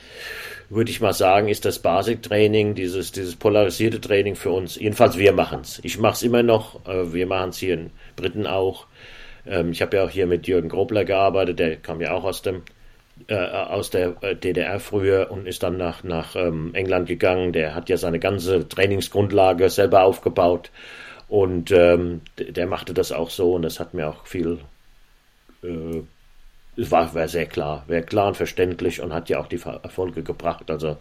würde 0.72 0.90
ich 0.90 1.01
mal 1.01 1.13
sagen, 1.13 1.50
ist 1.50 1.66
das 1.66 1.80
Basic-Training, 1.80 2.75
dieses, 2.75 3.12
dieses 3.12 3.36
polarisierte 3.36 4.00
Training 4.00 4.36
für 4.36 4.51
uns, 4.51 4.75
jedenfalls 4.75 5.18
wir 5.18 5.34
machen 5.34 5.62
es. 5.62 5.80
Ich 5.84 6.00
mache 6.00 6.13
es 6.13 6.24
immer 6.24 6.44
noch, 6.44 6.86
äh, 6.88 7.13
wir 7.13 7.28
machen 7.28 7.50
es 7.50 7.58
hier 7.58 7.74
in 7.74 7.92
Briten 8.16 8.48
auch. 8.48 8.88
Ähm, 9.46 9.72
ich 9.72 9.82
habe 9.82 9.98
ja 9.98 10.06
auch 10.06 10.10
hier 10.10 10.28
mit 10.28 10.48
Jürgen 10.48 10.70
Grobler 10.70 11.04
gearbeitet, 11.04 11.60
der 11.60 11.75
kam 11.75 12.01
ja 12.01 12.13
auch 12.13 12.24
aus 12.24 12.42
dem 12.42 12.63
äh, 13.28 13.36
aus 13.36 13.90
der 13.92 14.16
äh, 14.22 14.36
DDR 14.36 14.80
früher 14.80 15.30
und 15.30 15.46
ist 15.48 15.62
dann 15.62 15.78
nach, 15.78 16.04
nach 16.04 16.36
ähm, 16.36 16.72
England 16.74 17.08
gegangen. 17.08 17.54
Der 17.54 17.75
hat 17.75 17.90
ja 17.90 17.98
seine 17.98 18.20
ganze 18.20 18.68
Trainingsgrundlage 18.68 19.70
selber 19.70 20.04
aufgebaut 20.04 20.72
und 21.28 21.72
ähm, 21.72 22.22
der 22.38 22.66
machte 22.68 22.94
das 22.94 23.12
auch 23.12 23.30
so 23.30 23.54
und 23.54 23.62
das 23.62 23.80
hat 23.80 23.94
mir 23.94 24.10
auch 24.10 24.25
viel 24.25 24.60
äh, 25.63 26.01
es 26.78 26.90
war, 26.92 27.13
war 27.13 27.28
sehr 27.28 27.46
klar, 27.46 27.84
wäre 27.88 28.04
klar 28.04 28.30
und 28.30 28.38
verständlich 28.38 29.01
und 29.01 29.13
hat 29.13 29.30
ja 29.30 29.40
auch 29.40 29.48
die 29.48 29.60
Erfolge 29.62 30.24
gebracht. 30.24 30.70
Also 30.72 30.98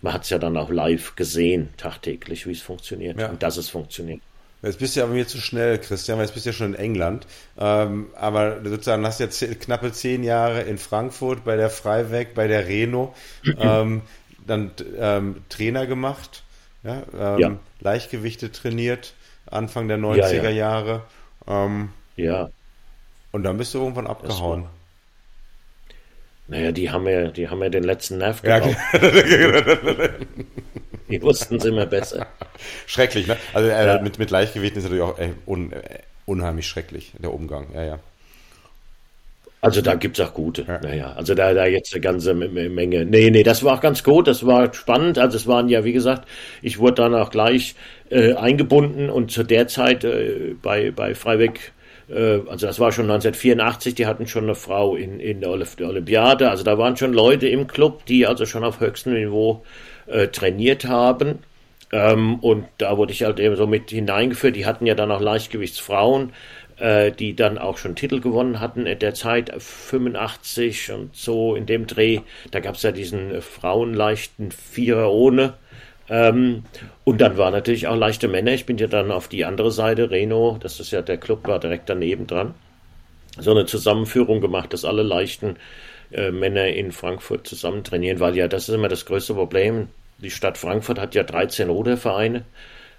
man 0.00 0.12
hat 0.12 0.24
es 0.24 0.30
ja 0.30 0.38
dann 0.38 0.56
auch 0.56 0.70
live 0.70 1.14
gesehen, 1.16 1.70
tagtäglich, 1.76 2.46
wie 2.46 2.52
es 2.52 2.62
funktioniert 2.62 3.20
ja. 3.20 3.28
und 3.28 3.42
dass 3.42 3.56
es 3.56 3.68
funktioniert. 3.68 4.20
Jetzt 4.62 4.78
bist 4.78 4.94
du 4.94 5.00
ja 5.00 5.06
bei 5.06 5.14
mir 5.14 5.26
zu 5.26 5.38
schnell, 5.38 5.78
Christian, 5.78 6.18
weil 6.18 6.26
jetzt 6.26 6.34
bist 6.34 6.46
du 6.46 6.50
ja 6.50 6.54
schon 6.54 6.74
in 6.74 6.78
England. 6.78 7.26
Ähm, 7.58 8.08
aber 8.14 8.60
sozusagen 8.64 9.04
hast 9.04 9.18
du 9.18 9.24
jetzt 9.24 9.60
knappe 9.60 9.92
zehn 9.92 10.22
Jahre 10.22 10.62
in 10.62 10.78
Frankfurt 10.78 11.44
bei 11.44 11.56
der 11.56 11.68
Freiweg, 11.70 12.34
bei 12.34 12.46
der 12.46 12.68
Reno, 12.68 13.12
ähm, 13.58 14.02
dann 14.46 14.70
ähm, 14.98 15.42
Trainer 15.48 15.86
gemacht 15.86 16.44
ja, 16.82 17.02
ähm, 17.18 17.38
ja. 17.38 17.56
Leichtgewichte 17.80 18.52
trainiert, 18.52 19.14
Anfang 19.46 19.88
der 19.88 19.98
90er 19.98 20.50
Jahre. 20.50 21.02
Ähm, 21.46 21.90
ja. 22.16 22.50
Und 23.30 23.44
dann 23.44 23.56
bist 23.56 23.74
du 23.74 23.78
irgendwann 23.78 24.06
abgehauen. 24.06 24.66
Naja, 26.48 26.72
die 26.72 26.90
haben 26.90 27.06
ja, 27.08 27.28
die 27.28 27.48
haben 27.48 27.62
ja 27.62 27.68
den 27.68 27.84
letzten 27.84 28.18
Nerv 28.18 28.42
gebraucht. 28.42 28.76
Ja, 28.92 28.98
die 31.08 31.22
wussten 31.22 31.56
es 31.56 31.64
immer 31.64 31.86
besser. 31.86 32.26
Schrecklich, 32.86 33.26
ne? 33.26 33.36
Also 33.54 33.68
äh, 33.68 33.86
ja. 33.86 34.02
mit, 34.02 34.18
mit 34.18 34.30
Leichtgewichten 34.30 34.78
ist 34.78 34.84
natürlich 34.84 35.02
auch 35.02 35.18
äh, 35.18 35.30
un, 35.46 35.72
äh, 35.72 36.00
unheimlich 36.26 36.66
schrecklich, 36.66 37.12
der 37.18 37.32
Umgang. 37.32 37.68
Ja, 37.74 37.84
ja. 37.84 37.98
Also 39.64 39.80
da 39.80 39.94
gibt 39.94 40.18
es 40.18 40.26
auch 40.26 40.34
gute. 40.34 40.62
Ja. 40.62 40.80
Naja, 40.80 41.12
also 41.12 41.36
da, 41.36 41.54
da 41.54 41.66
jetzt 41.66 41.94
eine 41.94 42.00
ganze 42.00 42.34
Menge. 42.34 43.04
Nee, 43.04 43.30
nee, 43.30 43.44
das 43.44 43.62
war 43.62 43.76
auch 43.76 43.80
ganz 43.80 44.02
gut, 44.02 44.26
das 44.26 44.44
war 44.44 44.74
spannend. 44.74 45.18
Also 45.18 45.36
es 45.36 45.46
waren 45.46 45.68
ja, 45.68 45.84
wie 45.84 45.92
gesagt, 45.92 46.28
ich 46.62 46.80
wurde 46.80 46.94
dann 46.94 47.14
auch 47.14 47.30
gleich 47.30 47.76
äh, 48.10 48.34
eingebunden 48.34 49.08
und 49.08 49.30
zu 49.30 49.44
der 49.44 49.68
Zeit 49.68 50.02
äh, 50.02 50.56
bei, 50.60 50.90
bei 50.90 51.14
Freiweg 51.14 51.72
also 52.08 52.66
das 52.66 52.80
war 52.80 52.92
schon 52.92 53.10
1984, 53.10 53.94
die 53.94 54.06
hatten 54.06 54.26
schon 54.26 54.44
eine 54.44 54.54
Frau 54.54 54.96
in, 54.96 55.20
in 55.20 55.40
der 55.40 55.50
Olympiade, 55.50 56.50
also 56.50 56.64
da 56.64 56.76
waren 56.78 56.96
schon 56.96 57.12
Leute 57.12 57.48
im 57.48 57.66
Club, 57.66 58.06
die 58.06 58.26
also 58.26 58.44
schon 58.44 58.64
auf 58.64 58.80
höchstem 58.80 59.14
Niveau 59.14 59.62
äh, 60.06 60.28
trainiert 60.28 60.84
haben. 60.86 61.38
Ähm, 61.92 62.36
und 62.36 62.66
da 62.78 62.96
wurde 62.96 63.12
ich 63.12 63.22
halt 63.22 63.38
eben 63.38 63.56
so 63.56 63.66
mit 63.66 63.90
hineingeführt. 63.90 64.56
Die 64.56 64.66
hatten 64.66 64.86
ja 64.86 64.94
dann 64.94 65.10
auch 65.10 65.20
Leichtgewichtsfrauen, 65.20 66.32
äh, 66.78 67.12
die 67.12 67.36
dann 67.36 67.58
auch 67.58 67.76
schon 67.76 67.94
Titel 67.94 68.20
gewonnen 68.20 68.60
hatten 68.60 68.86
in 68.86 68.98
der 68.98 69.14
Zeit 69.14 69.52
85 69.56 70.92
und 70.92 71.14
so 71.14 71.54
in 71.54 71.66
dem 71.66 71.86
Dreh. 71.86 72.20
Da 72.50 72.60
gab 72.60 72.76
es 72.76 72.82
ja 72.82 72.92
diesen 72.92 73.42
Frauenleichten 73.42 74.50
Vierer 74.50 75.12
ohne. 75.12 75.54
Ähm, 76.08 76.64
und 77.04 77.20
dann 77.20 77.36
war 77.38 77.50
natürlich 77.50 77.86
auch 77.86 77.96
leichte 77.96 78.28
Männer. 78.28 78.52
Ich 78.52 78.66
bin 78.66 78.78
ja 78.78 78.86
dann 78.86 79.10
auf 79.10 79.28
die 79.28 79.44
andere 79.44 79.70
Seite, 79.70 80.10
Reno, 80.10 80.58
das 80.60 80.80
ist 80.80 80.90
ja 80.90 81.02
der 81.02 81.18
Club, 81.18 81.46
war 81.46 81.60
direkt 81.60 81.88
daneben 81.88 82.26
dran. 82.26 82.54
So 83.38 83.52
eine 83.52 83.66
Zusammenführung 83.66 84.40
gemacht, 84.40 84.72
dass 84.72 84.84
alle 84.84 85.02
leichten 85.02 85.56
äh, 86.12 86.30
Männer 86.30 86.68
in 86.68 86.92
Frankfurt 86.92 87.46
zusammen 87.46 87.84
trainieren, 87.84 88.20
weil 88.20 88.36
ja 88.36 88.48
das 88.48 88.68
ist 88.68 88.74
immer 88.74 88.88
das 88.88 89.06
größte 89.06 89.34
Problem. 89.34 89.88
Die 90.18 90.30
Stadt 90.30 90.58
Frankfurt 90.58 90.98
hat 90.98 91.14
ja 91.14 91.22
13 91.22 91.70
Rudervereine 91.70 92.44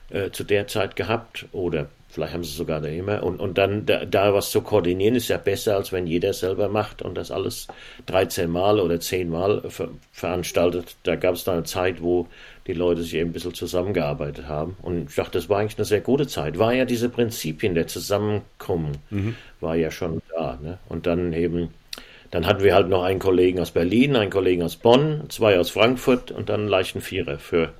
äh, 0.09 0.31
zu 0.31 0.43
der 0.43 0.67
Zeit 0.67 0.95
gehabt 0.95 1.45
oder 1.51 1.87
Vielleicht 2.13 2.33
haben 2.35 2.43
sie 2.43 2.55
sogar 2.55 2.79
da 2.79 2.89
immer. 2.89 3.23
Und, 3.23 3.39
und 3.39 3.57
dann 3.57 3.87
da, 3.87 4.05
da, 4.05 4.35
was 4.35 4.51
zu 4.51 4.61
koordinieren 4.61 5.15
ist 5.15 5.29
ja 5.29 5.37
besser, 5.37 5.75
als 5.75 5.91
wenn 5.91 6.05
jeder 6.05 6.31
selber 6.33 6.69
macht 6.69 7.01
und 7.01 7.15
das 7.15 7.31
alles 7.31 7.67
13 8.05 8.51
Mal 8.51 8.79
oder 8.79 8.99
10 8.99 9.31
Mal 9.31 9.63
ver 9.71 9.89
veranstaltet. 10.11 10.95
Da 11.01 11.15
gab 11.15 11.33
es 11.33 11.43
da 11.43 11.53
eine 11.53 11.63
Zeit, 11.63 12.03
wo 12.03 12.27
die 12.67 12.73
Leute 12.73 13.01
sich 13.01 13.15
eben 13.15 13.31
ein 13.31 13.33
bisschen 13.33 13.55
zusammengearbeitet 13.55 14.47
haben. 14.47 14.77
Und 14.83 15.09
ich 15.09 15.15
dachte, 15.15 15.39
das 15.39 15.49
war 15.49 15.57
eigentlich 15.57 15.79
eine 15.79 15.85
sehr 15.85 16.01
gute 16.01 16.27
Zeit. 16.27 16.59
War 16.59 16.71
ja 16.71 16.85
diese 16.85 17.09
Prinzipien 17.09 17.73
der 17.73 17.87
Zusammenkommen, 17.87 18.91
mhm. 19.09 19.35
war 19.59 19.75
ja 19.75 19.89
schon 19.89 20.21
da. 20.37 20.59
Ne? 20.61 20.77
Und 20.89 21.07
dann 21.07 21.33
eben, 21.33 21.69
dann 22.29 22.45
hatten 22.45 22.63
wir 22.63 22.75
halt 22.75 22.89
noch 22.89 23.01
einen 23.01 23.17
Kollegen 23.17 23.59
aus 23.59 23.71
Berlin, 23.71 24.15
einen 24.15 24.29
Kollegen 24.29 24.61
aus 24.61 24.75
Bonn, 24.75 25.23
zwei 25.29 25.57
aus 25.57 25.71
Frankfurt 25.71 26.29
und 26.29 26.49
dann 26.49 26.59
einen 26.59 26.69
leichten 26.69 27.01
Vierer 27.01 27.39
für 27.39 27.73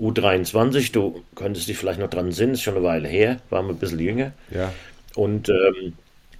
U23, 0.00 0.92
du 0.92 1.22
könntest 1.34 1.68
dich 1.68 1.76
vielleicht 1.76 2.00
noch 2.00 2.10
dran 2.10 2.32
sinnen, 2.32 2.54
ist 2.54 2.62
schon 2.62 2.76
eine 2.76 2.84
Weile 2.84 3.08
her, 3.08 3.38
waren 3.50 3.66
wir 3.66 3.74
ein 3.74 3.78
bisschen 3.78 3.98
jünger. 3.98 4.32
Ja. 4.50 4.72
Und 5.14 5.48
ähm, 5.48 5.94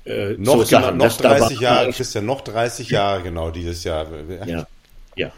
äh, 0.04 0.34
noch, 0.38 0.58
so 0.58 0.64
Sachen, 0.64 0.96
noch 0.96 1.16
30 1.16 1.60
Jahre, 1.60 1.90
Christian, 1.92 2.26
noch 2.26 2.40
30 2.40 2.90
Jahre 2.90 3.22
genau 3.22 3.50
dieses 3.50 3.84
Jahr. 3.84 4.06
Ja, 4.46 4.66
ja. 5.16 5.32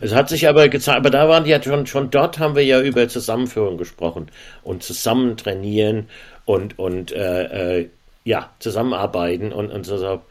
Es 0.00 0.12
hat 0.12 0.28
sich 0.28 0.48
aber 0.48 0.68
gezeigt, 0.68 0.98
aber 0.98 1.10
da 1.10 1.28
waren 1.28 1.44
die 1.44 1.50
ja 1.50 1.62
schon, 1.62 1.86
schon 1.86 2.10
dort 2.10 2.40
haben 2.40 2.56
wir 2.56 2.64
ja 2.64 2.80
über 2.80 3.08
Zusammenführung 3.08 3.78
gesprochen 3.78 4.30
und 4.64 4.82
zusammen 4.82 5.36
trainieren 5.36 6.08
und, 6.44 6.78
und 6.78 7.12
äh, 7.12 7.78
äh, 7.78 7.88
ja, 8.24 8.50
zusammenarbeiten 8.58 9.52
und, 9.52 9.70
und 9.70 9.84
so 9.84 10.22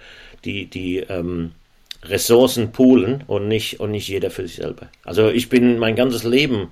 die, 0.43 0.65
die 0.65 0.97
ähm, 0.97 1.51
Ressourcen 2.03 2.71
poolen 2.71 3.23
und 3.27 3.47
nicht, 3.47 3.79
und 3.79 3.91
nicht 3.91 4.07
jeder 4.07 4.31
für 4.31 4.43
sich 4.43 4.55
selber. 4.55 4.87
Also 5.03 5.29
ich 5.29 5.49
bin 5.49 5.77
mein 5.77 5.95
ganzes 5.95 6.23
Leben 6.23 6.71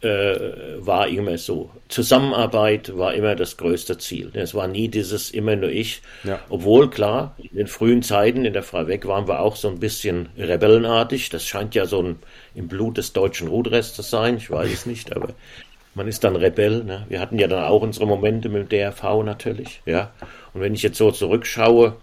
war 0.00 1.08
immer 1.08 1.38
so. 1.38 1.70
Zusammenarbeit 1.88 2.96
war 2.96 3.14
immer 3.14 3.34
das 3.34 3.56
größte 3.56 3.98
Ziel. 3.98 4.30
Es 4.34 4.54
war 4.54 4.68
nie 4.68 4.88
dieses 4.88 5.30
immer 5.30 5.56
nur 5.56 5.70
ich. 5.70 6.02
Ja. 6.22 6.38
Obwohl, 6.48 6.88
klar, 6.88 7.34
in 7.38 7.56
den 7.56 7.66
frühen 7.66 8.02
Zeiten 8.02 8.44
in 8.44 8.52
der 8.52 8.62
Freiweg 8.62 9.06
waren 9.06 9.26
wir 9.26 9.40
auch 9.40 9.56
so 9.56 9.68
ein 9.68 9.80
bisschen 9.80 10.28
rebellenartig. 10.36 11.30
Das 11.30 11.44
scheint 11.44 11.74
ja 11.74 11.86
so 11.86 12.00
ein, 12.00 12.16
im 12.54 12.68
Blut 12.68 12.98
des 12.98 13.12
deutschen 13.12 13.48
Ruderers 13.48 13.94
zu 13.94 14.02
sein. 14.02 14.36
Ich 14.36 14.50
weiß 14.50 14.72
es 14.72 14.86
nicht, 14.86 15.16
aber 15.16 15.30
man 15.94 16.06
ist 16.06 16.22
dann 16.22 16.36
Rebell. 16.36 16.84
Ne? 16.84 17.04
Wir 17.08 17.18
hatten 17.18 17.38
ja 17.38 17.48
dann 17.48 17.64
auch 17.64 17.82
unsere 17.82 18.06
Momente 18.06 18.48
mit 18.48 18.70
dem 18.70 18.78
DRV 18.78 19.24
natürlich. 19.24 19.82
Ja. 19.84 20.12
Und 20.54 20.60
wenn 20.60 20.74
ich 20.74 20.82
jetzt 20.82 20.98
so 20.98 21.10
zurückschaue, 21.10 21.96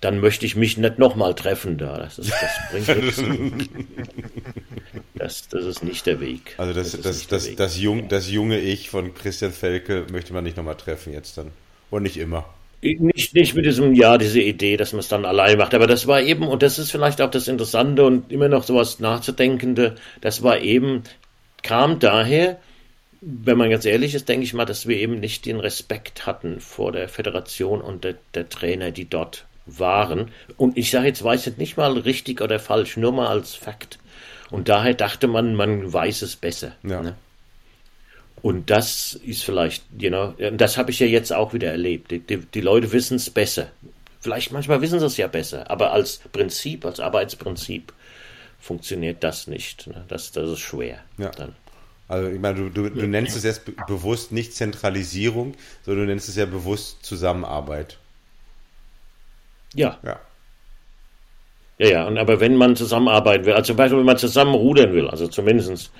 dann 0.00 0.20
möchte 0.20 0.46
ich 0.46 0.54
mich 0.54 0.76
nicht 0.76 0.98
nochmal 0.98 1.34
treffen 1.34 1.78
da. 1.78 1.98
Das, 1.98 2.18
ist, 2.18 2.32
das 2.32 2.86
bringt 2.86 3.68
das, 5.18 5.48
das 5.48 5.64
ist 5.64 5.82
nicht 5.82 6.06
der 6.06 6.20
Weg. 6.20 6.54
Also 6.58 6.72
das, 6.72 6.92
das, 6.92 7.02
das, 7.02 7.26
das, 7.26 7.56
das, 7.56 7.78
Jung, 7.78 8.08
das 8.08 8.30
junge 8.30 8.58
Ich 8.58 8.90
von 8.90 9.14
Christian 9.14 9.52
Felke 9.52 10.06
möchte 10.10 10.32
man 10.32 10.44
nicht 10.44 10.56
nochmal 10.56 10.76
treffen 10.76 11.12
jetzt 11.12 11.38
dann. 11.38 11.50
Und 11.90 12.02
nicht 12.02 12.16
immer. 12.16 12.44
Nicht, 12.80 13.34
nicht 13.34 13.54
mit 13.54 13.64
diesem, 13.64 13.94
ja, 13.94 14.18
diese 14.18 14.40
Idee, 14.40 14.76
dass 14.76 14.92
man 14.92 15.00
es 15.00 15.08
dann 15.08 15.24
allein 15.24 15.58
macht. 15.58 15.74
Aber 15.74 15.86
das 15.86 16.06
war 16.06 16.20
eben, 16.20 16.46
und 16.46 16.62
das 16.62 16.78
ist 16.78 16.92
vielleicht 16.92 17.20
auch 17.20 17.30
das 17.30 17.48
Interessante 17.48 18.04
und 18.04 18.30
immer 18.30 18.48
noch 18.48 18.62
sowas 18.62 19.00
Nachzudenkende, 19.00 19.96
das 20.20 20.42
war 20.42 20.60
eben, 20.60 21.02
kam 21.62 21.98
daher, 21.98 22.58
wenn 23.20 23.58
man 23.58 23.70
ganz 23.70 23.84
ehrlich 23.84 24.14
ist, 24.14 24.28
denke 24.28 24.44
ich 24.44 24.54
mal, 24.54 24.64
dass 24.64 24.86
wir 24.86 24.96
eben 24.96 25.18
nicht 25.18 25.46
den 25.46 25.58
Respekt 25.58 26.26
hatten 26.26 26.60
vor 26.60 26.92
der 26.92 27.08
Föderation 27.08 27.80
und 27.80 28.04
der, 28.04 28.14
der 28.34 28.48
Trainer, 28.48 28.92
die 28.92 29.08
dort 29.08 29.44
waren. 29.66 30.30
Und 30.56 30.78
ich 30.78 30.90
sage 30.90 31.08
jetzt, 31.08 31.24
weiß 31.24 31.46
jetzt 31.46 31.58
nicht 31.58 31.76
mal 31.76 31.98
richtig 31.98 32.40
oder 32.40 32.60
falsch, 32.60 32.96
nur 32.96 33.12
mal 33.12 33.26
als 33.26 33.54
Fakt. 33.54 33.98
Und 34.50 34.68
daher 34.68 34.94
dachte 34.94 35.26
man, 35.26 35.54
man 35.54 35.92
weiß 35.92 36.22
es 36.22 36.36
besser. 36.36 36.72
Ja. 36.82 37.02
Ne? 37.02 37.14
Und 38.40 38.70
das 38.70 39.14
ist 39.14 39.44
vielleicht, 39.44 39.84
you 39.98 40.08
know, 40.08 40.34
das 40.52 40.78
habe 40.78 40.90
ich 40.90 41.00
ja 41.00 41.06
jetzt 41.06 41.32
auch 41.32 41.52
wieder 41.52 41.70
erlebt. 41.70 42.10
Die, 42.10 42.20
die, 42.20 42.38
die 42.38 42.60
Leute 42.60 42.92
wissen 42.92 43.16
es 43.16 43.30
besser. 43.30 43.68
Vielleicht 44.20 44.52
manchmal 44.52 44.80
wissen 44.80 45.00
sie 45.00 45.06
es 45.06 45.16
ja 45.16 45.26
besser, 45.26 45.70
aber 45.70 45.92
als 45.92 46.18
Prinzip, 46.32 46.84
als 46.84 47.00
Arbeitsprinzip 47.00 47.92
funktioniert 48.60 49.22
das 49.22 49.46
nicht. 49.46 49.86
Ne? 49.86 50.04
Das, 50.08 50.32
das 50.32 50.50
ist 50.50 50.60
schwer. 50.60 50.98
Ja. 51.18 51.30
Dann. 51.30 51.54
Also 52.08 52.28
ich 52.28 52.40
meine, 52.40 52.58
du, 52.58 52.70
du, 52.70 52.90
du 52.90 53.06
nennst 53.06 53.36
es 53.36 53.44
jetzt 53.44 53.64
bewusst 53.86 54.32
nicht 54.32 54.54
Zentralisierung, 54.54 55.54
sondern 55.84 56.06
du 56.06 56.12
nennst 56.12 56.28
es 56.28 56.36
ja 56.36 56.46
bewusst 56.46 57.04
Zusammenarbeit. 57.04 57.98
Ja. 59.74 59.98
Ja. 60.02 60.18
Ja, 61.78 61.88
ja, 61.88 62.06
und 62.06 62.18
aber 62.18 62.40
wenn 62.40 62.56
man 62.56 62.74
zusammenarbeiten 62.74 63.46
will, 63.46 63.52
also 63.52 63.68
zum 63.68 63.76
Beispiel, 63.76 63.98
wenn 63.98 64.06
man 64.06 64.18
zusammen 64.18 64.54
rudern 64.54 64.92
will, 64.92 65.08
also 65.08 65.28
zumindest 65.28 65.92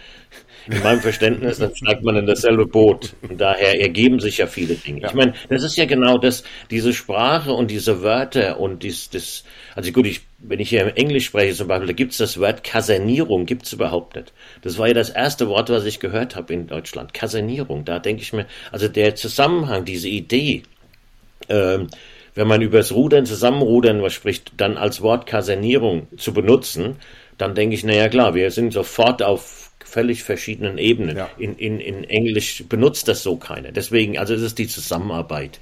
in 0.70 0.82
meinem 0.82 1.00
Verständnis, 1.00 1.58
dann 1.58 1.74
steigt 1.74 2.04
man 2.04 2.16
in 2.16 2.26
dasselbe 2.26 2.66
Boot. 2.66 3.14
Und 3.22 3.40
daher 3.40 3.80
ergeben 3.80 4.20
sich 4.20 4.38
ja 4.38 4.46
viele 4.46 4.74
Dinge. 4.74 5.02
Ja. 5.02 5.08
Ich 5.08 5.14
meine, 5.14 5.34
das 5.48 5.62
ist 5.62 5.76
ja 5.76 5.86
genau 5.86 6.18
das, 6.18 6.44
diese 6.70 6.92
Sprache 6.92 7.52
und 7.52 7.70
diese 7.70 8.02
Wörter 8.02 8.60
und 8.60 8.82
dies, 8.82 9.08
das, 9.10 9.44
also 9.74 9.90
gut, 9.92 10.06
ich, 10.06 10.22
wenn 10.38 10.60
ich 10.60 10.68
hier 10.68 10.82
im 10.82 10.94
Englisch 10.94 11.26
spreche 11.26 11.54
zum 11.54 11.68
Beispiel, 11.68 11.86
da 11.86 11.92
gibt 11.94 12.12
es 12.12 12.18
das 12.18 12.38
Wort 12.38 12.64
Kasernierung, 12.64 13.46
gibt 13.46 13.64
es 13.64 13.72
überhaupt 13.72 14.16
nicht. 14.16 14.32
Das 14.62 14.78
war 14.78 14.88
ja 14.88 14.94
das 14.94 15.10
erste 15.10 15.48
Wort, 15.48 15.70
was 15.70 15.84
ich 15.84 16.00
gehört 16.00 16.36
habe 16.36 16.52
in 16.52 16.66
Deutschland. 16.66 17.14
Kasernierung. 17.14 17.84
Da 17.84 17.98
denke 17.98 18.22
ich 18.22 18.32
mir, 18.32 18.46
also 18.70 18.88
der 18.88 19.14
Zusammenhang, 19.14 19.84
diese 19.84 20.08
Idee, 20.08 20.64
ähm, 21.48 21.88
wenn 22.38 22.46
man 22.46 22.62
über 22.62 22.78
das 22.78 22.92
Rudern, 22.92 23.26
Zusammenrudern 23.26 24.00
was 24.00 24.12
spricht, 24.12 24.52
dann 24.58 24.76
als 24.76 25.02
Wort 25.02 25.26
Kasernierung 25.26 26.06
zu 26.16 26.32
benutzen, 26.32 26.94
dann 27.36 27.56
denke 27.56 27.74
ich, 27.74 27.82
naja 27.82 28.08
klar, 28.08 28.36
wir 28.36 28.52
sind 28.52 28.72
sofort 28.72 29.24
auf 29.24 29.72
völlig 29.84 30.22
verschiedenen 30.22 30.78
Ebenen. 30.78 31.16
Ja. 31.16 31.28
In, 31.36 31.56
in, 31.56 31.80
in 31.80 32.04
Englisch 32.04 32.62
benutzt 32.68 33.08
das 33.08 33.24
so 33.24 33.36
keiner. 33.38 33.72
Deswegen, 33.72 34.18
also 34.18 34.34
es 34.34 34.42
ist 34.42 34.56
die 34.56 34.68
Zusammenarbeit, 34.68 35.58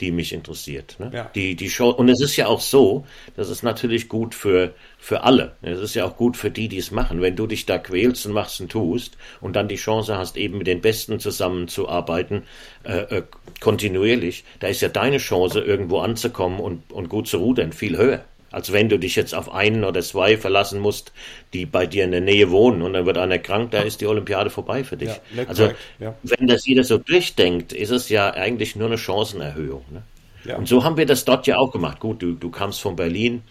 die 0.00 0.12
mich 0.12 0.32
interessiert. 0.32 0.96
Ne? 0.98 1.10
Ja. 1.12 1.30
Die, 1.34 1.54
die 1.54 1.70
Show, 1.70 1.90
und 1.90 2.08
es 2.08 2.20
ist 2.20 2.36
ja 2.36 2.46
auch 2.46 2.60
so, 2.60 3.04
das 3.36 3.48
ist 3.48 3.62
natürlich 3.62 4.08
gut 4.08 4.34
für, 4.34 4.74
für 4.98 5.22
alle. 5.22 5.56
Es 5.62 5.80
ist 5.80 5.94
ja 5.94 6.04
auch 6.04 6.16
gut 6.16 6.36
für 6.36 6.50
die, 6.50 6.68
die 6.68 6.78
es 6.78 6.90
machen. 6.90 7.20
Wenn 7.20 7.36
du 7.36 7.46
dich 7.46 7.66
da 7.66 7.78
quälst 7.78 8.26
und 8.26 8.32
machst 8.32 8.60
und 8.60 8.70
tust 8.70 9.16
und 9.40 9.56
dann 9.56 9.68
die 9.68 9.76
Chance 9.76 10.16
hast, 10.16 10.36
eben 10.36 10.58
mit 10.58 10.66
den 10.66 10.80
Besten 10.80 11.20
zusammenzuarbeiten, 11.20 12.44
äh, 12.84 13.18
äh, 13.18 13.22
kontinuierlich, 13.60 14.44
da 14.58 14.68
ist 14.68 14.80
ja 14.80 14.88
deine 14.88 15.18
Chance, 15.18 15.60
irgendwo 15.60 16.00
anzukommen 16.00 16.60
und, 16.60 16.92
und 16.92 17.08
gut 17.08 17.28
zu 17.28 17.38
rudern, 17.38 17.72
viel 17.72 17.96
höher 17.96 18.24
als 18.50 18.72
wenn 18.72 18.88
du 18.88 18.98
dich 18.98 19.16
jetzt 19.16 19.34
auf 19.34 19.52
einen 19.52 19.84
oder 19.84 20.00
zwei 20.00 20.36
verlassen 20.36 20.80
musst, 20.80 21.12
die 21.52 21.66
bei 21.66 21.86
dir 21.86 22.04
in 22.04 22.10
der 22.10 22.20
Nähe 22.20 22.50
wohnen 22.50 22.82
und 22.82 22.92
dann 22.92 23.06
wird 23.06 23.18
einer 23.18 23.38
krank, 23.38 23.70
da 23.70 23.80
ist 23.80 24.00
die 24.00 24.06
Olympiade 24.06 24.50
vorbei 24.50 24.84
für 24.84 24.96
dich. 24.96 25.10
Ja, 25.34 25.44
also 25.46 25.70
ja. 25.98 26.14
wenn 26.22 26.46
das 26.46 26.66
jeder 26.66 26.84
so 26.84 26.98
durchdenkt, 26.98 27.72
ist 27.72 27.90
es 27.90 28.08
ja 28.08 28.30
eigentlich 28.32 28.76
nur 28.76 28.88
eine 28.88 28.98
Chancenerhöhung. 28.98 29.84
Ne? 29.90 30.02
Ja. 30.44 30.56
Und 30.56 30.68
so 30.68 30.84
haben 30.84 30.96
wir 30.96 31.06
das 31.06 31.24
dort 31.24 31.46
ja 31.46 31.56
auch 31.58 31.70
gemacht. 31.70 32.00
Gut, 32.00 32.22
du, 32.22 32.32
du 32.32 32.50
kamst 32.50 32.80
von 32.80 32.96
Berlin 32.96 33.42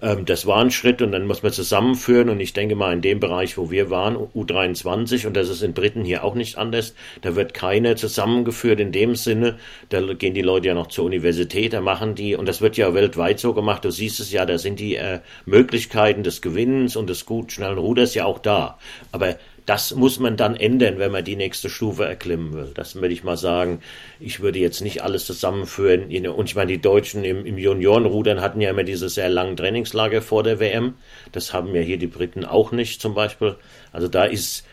das 0.00 0.46
war 0.46 0.58
ein 0.58 0.70
Schritt 0.70 1.02
und 1.02 1.12
dann 1.12 1.26
muss 1.26 1.42
man 1.42 1.52
zusammenführen 1.52 2.28
und 2.28 2.40
ich 2.40 2.52
denke 2.52 2.74
mal 2.74 2.92
in 2.92 3.00
dem 3.00 3.20
Bereich, 3.20 3.56
wo 3.56 3.70
wir 3.70 3.90
waren, 3.90 4.16
U23 4.16 5.26
und 5.26 5.34
das 5.34 5.48
ist 5.48 5.62
in 5.62 5.74
Briten 5.74 6.04
hier 6.04 6.24
auch 6.24 6.34
nicht 6.34 6.58
anders, 6.58 6.94
da 7.22 7.34
wird 7.34 7.54
keine 7.54 7.96
zusammengeführt 7.96 8.80
in 8.80 8.92
dem 8.92 9.16
Sinne, 9.16 9.56
da 9.88 10.00
gehen 10.00 10.34
die 10.34 10.42
Leute 10.42 10.68
ja 10.68 10.74
noch 10.74 10.88
zur 10.88 11.04
Universität, 11.04 11.72
da 11.72 11.80
machen 11.80 12.14
die 12.14 12.36
und 12.36 12.46
das 12.46 12.60
wird 12.60 12.76
ja 12.76 12.94
weltweit 12.94 13.40
so 13.40 13.54
gemacht, 13.54 13.84
du 13.84 13.90
siehst 13.90 14.20
es 14.20 14.32
ja, 14.32 14.44
da 14.44 14.58
sind 14.58 14.80
die 14.80 14.96
äh, 14.96 15.20
Möglichkeiten 15.44 16.22
des 16.22 16.42
Gewinnens 16.42 16.96
und 16.96 17.08
des 17.08 17.26
gut 17.26 17.52
schnellen 17.52 17.78
Ruders 17.78 18.14
ja 18.14 18.24
auch 18.24 18.38
da, 18.38 18.78
aber 19.12 19.36
das 19.66 19.94
muss 19.94 20.20
man 20.20 20.36
dann 20.36 20.54
ändern, 20.54 20.98
wenn 20.98 21.10
man 21.10 21.24
die 21.24 21.34
nächste 21.34 21.68
Stufe 21.68 22.04
erklimmen 22.04 22.54
will. 22.54 22.70
Das 22.72 22.94
würde 22.94 23.12
ich 23.12 23.24
mal 23.24 23.36
sagen. 23.36 23.80
Ich 24.20 24.38
würde 24.40 24.60
jetzt 24.60 24.80
nicht 24.80 25.02
alles 25.02 25.26
zusammenführen. 25.26 26.04
Und 26.28 26.48
ich 26.48 26.54
meine, 26.54 26.70
die 26.70 26.80
Deutschen 26.80 27.24
im, 27.24 27.44
im 27.44 27.58
Juniorenrudern 27.58 28.40
hatten 28.40 28.60
ja 28.60 28.70
immer 28.70 28.84
diese 28.84 29.08
sehr 29.08 29.28
langen 29.28 29.56
Trainingslager 29.56 30.22
vor 30.22 30.44
der 30.44 30.60
WM. 30.60 30.94
Das 31.32 31.52
haben 31.52 31.74
ja 31.74 31.82
hier 31.82 31.98
die 31.98 32.06
Briten 32.06 32.44
auch 32.44 32.70
nicht 32.70 33.00
zum 33.00 33.14
Beispiel. 33.14 33.56
Also 33.92 34.06
da 34.06 34.24
ist, 34.24 34.64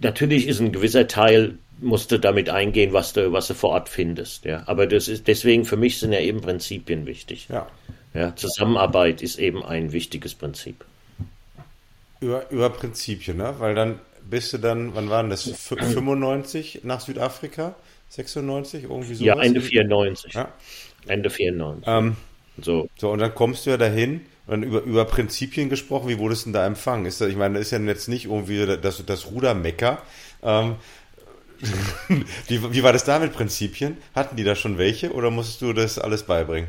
natürlich 0.00 0.46
ist 0.46 0.60
ein 0.60 0.72
gewisser 0.72 1.08
Teil, 1.08 1.54
musst 1.80 2.12
du 2.12 2.18
damit 2.18 2.50
eingehen, 2.50 2.92
was 2.92 3.14
du, 3.14 3.32
was 3.32 3.48
du 3.48 3.54
vor 3.54 3.70
Ort 3.70 3.88
findest. 3.88 4.44
Ja. 4.44 4.64
Aber 4.66 4.86
das 4.86 5.08
ist, 5.08 5.28
deswegen 5.28 5.64
für 5.64 5.78
mich 5.78 5.98
sind 5.98 6.12
ja 6.12 6.20
eben 6.20 6.42
Prinzipien 6.42 7.06
wichtig. 7.06 7.48
Ja. 7.48 7.68
Ja, 8.12 8.36
Zusammenarbeit 8.36 9.22
ist 9.22 9.40
eben 9.40 9.64
ein 9.64 9.92
wichtiges 9.92 10.36
Prinzip. 10.36 10.84
Über, 12.20 12.50
über 12.50 12.70
Prinzipien, 12.70 13.36
ne? 13.36 13.54
Weil 13.58 13.74
dann 13.74 13.98
bist 14.28 14.52
du 14.52 14.58
dann, 14.58 14.94
wann 14.94 15.10
waren 15.10 15.30
das? 15.30 15.44
95 15.44 16.80
nach 16.84 17.00
Südafrika? 17.00 17.74
96? 18.08 18.84
Irgendwie 18.84 19.14
so? 19.14 19.24
Ja, 19.24 19.40
Ende 19.40 19.60
94. 19.60 20.34
Ja. 20.34 20.52
Ende 21.06 21.30
94. 21.30 21.84
Ähm, 21.86 22.16
so. 22.60 22.88
so, 22.96 23.10
und 23.10 23.18
dann 23.18 23.34
kommst 23.34 23.66
du 23.66 23.70
ja 23.70 23.76
dahin 23.76 24.22
und 24.46 24.62
über, 24.62 24.82
über 24.82 25.04
Prinzipien 25.04 25.68
gesprochen. 25.68 26.08
Wie 26.08 26.18
wurdest 26.18 26.42
du 26.42 26.46
denn 26.46 26.54
da 26.54 26.66
empfangen? 26.66 27.06
Ist 27.06 27.20
das, 27.20 27.28
ich 27.28 27.36
meine, 27.36 27.58
das 27.58 27.66
ist 27.66 27.70
ja 27.72 27.78
jetzt 27.80 28.08
nicht 28.08 28.26
irgendwie 28.26 28.64
das, 28.80 29.04
das 29.04 29.26
Rudermecker. 29.30 30.02
Ähm, 30.42 30.76
wie, 32.48 32.72
wie 32.72 32.82
war 32.82 32.92
das 32.92 33.04
da 33.04 33.18
mit 33.18 33.32
Prinzipien? 33.32 33.96
Hatten 34.14 34.36
die 34.36 34.44
da 34.44 34.54
schon 34.54 34.78
welche 34.78 35.12
oder 35.12 35.30
musstest 35.30 35.62
du 35.62 35.72
das 35.72 35.98
alles 35.98 36.24
beibringen? 36.24 36.68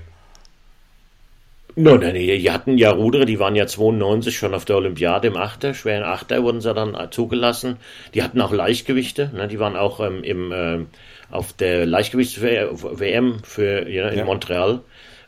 No, 1.78 1.98
nein, 1.98 2.14
die 2.16 2.52
hatten 2.52 2.78
ja 2.78 2.92
Ruderer, 2.92 3.26
die 3.26 3.40
waren 3.40 3.56
ja 3.56 3.68
92 3.68 4.38
schon 4.38 4.54
auf 4.54 4.64
der 4.64 4.78
Olympiade 4.78 5.28
im 5.28 5.36
Achter, 5.36 5.74
schweren 5.74 6.04
Achter 6.04 6.42
wurden 6.42 6.62
sie 6.62 6.74
dann 6.74 6.96
zugelassen. 7.12 7.78
Die 8.14 8.24
hatten 8.24 8.40
auch 8.40 8.54
Leichtgewichte, 8.54 9.32
ne, 9.34 9.50
die 9.50 9.60
waren 9.60 9.76
auch 9.76 10.00
ähm, 10.00 10.24
im, 10.24 10.54
äh, 10.54 10.86
auf 11.30 11.52
der 11.52 11.86
Leichtgewichts-WM 11.86 13.40
für 13.44 13.90
ja, 13.90 14.08
in 14.08 14.20
ja. 14.20 14.26
Montreal 14.26 14.82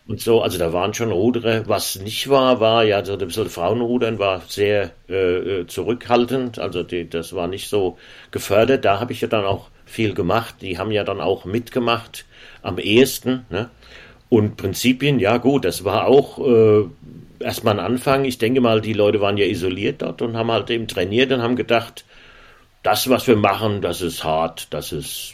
und 0.07 0.21
so. 0.21 0.41
Also 0.41 0.57
da 0.57 0.73
waren 0.73 0.93
schon 0.93 1.11
Ruderer. 1.11 1.67
Was 1.67 1.99
nicht 1.99 2.29
war, 2.29 2.59
war 2.59 2.83
ja 2.83 3.03
so 3.03 3.13
ein 3.13 3.19
bisschen 3.19 3.49
Frauenrudern 3.49 4.19
war 4.19 4.41
sehr 4.47 4.91
äh, 5.09 5.61
äh, 5.61 5.67
zurückhaltend. 5.67 6.59
Also 6.59 6.83
die, 6.83 7.09
das 7.09 7.33
war 7.33 7.47
nicht 7.47 7.69
so 7.69 7.97
gefördert. 8.31 8.85
Da 8.85 8.99
habe 8.99 9.11
ich 9.11 9.21
ja 9.21 9.27
dann 9.27 9.45
auch 9.45 9.69
viel 9.85 10.13
gemacht. 10.13 10.55
Die 10.61 10.77
haben 10.77 10.91
ja 10.91 11.03
dann 11.03 11.21
auch 11.21 11.45
mitgemacht 11.45 12.25
am 12.61 12.77
ehesten. 12.77 13.45
Ne? 13.49 13.69
Und 14.29 14.57
Prinzipien, 14.57 15.19
ja 15.19 15.37
gut, 15.37 15.65
das 15.65 15.83
war 15.83 16.07
auch 16.07 16.39
äh, 16.39 16.85
erstmal 17.39 17.79
ein 17.79 17.85
Anfang. 17.85 18.25
Ich 18.25 18.37
denke 18.37 18.61
mal, 18.61 18.81
die 18.81 18.93
Leute 18.93 19.21
waren 19.21 19.37
ja 19.37 19.45
isoliert 19.45 20.01
dort 20.01 20.21
und 20.21 20.35
haben 20.35 20.51
halt 20.51 20.69
eben 20.69 20.87
trainiert 20.87 21.31
und 21.31 21.41
haben 21.41 21.55
gedacht, 21.55 22.05
das, 22.83 23.09
was 23.09 23.27
wir 23.27 23.37
machen, 23.37 23.81
das 23.81 24.01
ist 24.01 24.23
hart, 24.23 24.67
das 24.73 24.91
ist 24.91 25.33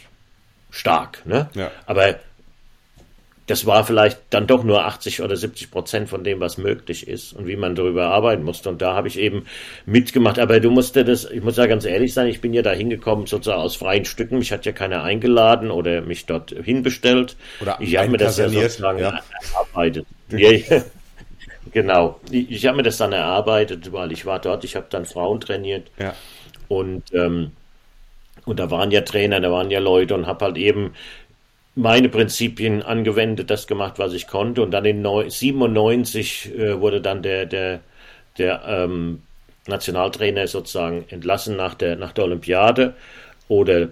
stark. 0.70 1.24
Ne? 1.26 1.48
Ja. 1.54 1.70
Aber 1.86 2.16
das 3.46 3.66
war 3.66 3.84
vielleicht 3.84 4.20
dann 4.30 4.46
doch 4.46 4.64
nur 4.64 4.86
80 4.86 5.20
oder 5.20 5.36
70 5.36 5.70
Prozent 5.70 6.08
von 6.08 6.24
dem, 6.24 6.40
was 6.40 6.56
möglich 6.56 7.06
ist 7.06 7.34
und 7.34 7.46
wie 7.46 7.56
man 7.56 7.74
darüber 7.74 8.06
arbeiten 8.06 8.42
musste. 8.42 8.70
Und 8.70 8.80
da 8.80 8.94
habe 8.94 9.08
ich 9.08 9.18
eben 9.18 9.44
mitgemacht. 9.84 10.38
Aber 10.38 10.60
du 10.60 10.70
musste 10.70 11.04
das, 11.04 11.30
ich 11.30 11.42
muss 11.42 11.58
ja 11.58 11.66
ganz 11.66 11.84
ehrlich 11.84 12.14
sein, 12.14 12.28
ich 12.28 12.40
bin 12.40 12.54
ja 12.54 12.62
da 12.62 12.72
hingekommen 12.72 13.26
sozusagen 13.26 13.60
aus 13.60 13.76
freien 13.76 14.06
Stücken. 14.06 14.38
Mich 14.38 14.50
hat 14.50 14.64
ja 14.64 14.72
keiner 14.72 15.02
eingeladen 15.02 15.70
oder 15.70 16.00
mich 16.00 16.24
dort 16.24 16.52
hinbestellt. 16.52 17.36
Oder 17.60 17.76
ich 17.80 17.98
habe 17.98 18.08
mir 18.08 18.16
das 18.16 18.38
ja 18.38 18.48
sozusagen 18.48 18.98
ja. 18.98 19.20
erarbeitet. 19.52 20.06
ja, 20.30 20.82
genau. 21.70 22.20
Ich, 22.30 22.50
ich 22.50 22.66
habe 22.66 22.78
mir 22.78 22.82
das 22.82 22.96
dann 22.96 23.12
erarbeitet, 23.12 23.92
weil 23.92 24.10
ich 24.12 24.24
war 24.24 24.38
dort, 24.38 24.64
ich 24.64 24.74
habe 24.74 24.86
dann 24.88 25.04
Frauen 25.04 25.40
trainiert. 25.40 25.90
Ja. 25.98 26.14
Und 26.68 27.12
ähm, 27.12 27.52
und 28.46 28.58
da 28.60 28.70
waren 28.70 28.90
ja 28.90 29.00
Trainer, 29.00 29.40
da 29.40 29.50
waren 29.50 29.70
ja 29.70 29.80
Leute 29.80 30.14
und 30.14 30.26
habe 30.26 30.44
halt 30.44 30.58
eben 30.58 30.92
meine 31.76 32.08
Prinzipien 32.08 32.82
angewendet, 32.82 33.50
das 33.50 33.66
gemacht, 33.66 33.98
was 33.98 34.12
ich 34.12 34.26
konnte. 34.26 34.62
Und 34.62 34.70
dann 34.70 34.84
in 34.84 35.04
97 35.04 36.54
äh, 36.56 36.80
wurde 36.80 37.00
dann 37.00 37.22
der, 37.22 37.46
der, 37.46 37.80
der 38.38 38.62
ähm, 38.66 39.22
Nationaltrainer 39.66 40.46
sozusagen 40.46 41.04
entlassen 41.08 41.56
nach 41.56 41.74
der, 41.74 41.96
nach 41.96 42.12
der 42.12 42.24
Olympiade 42.24 42.94
oder 43.48 43.88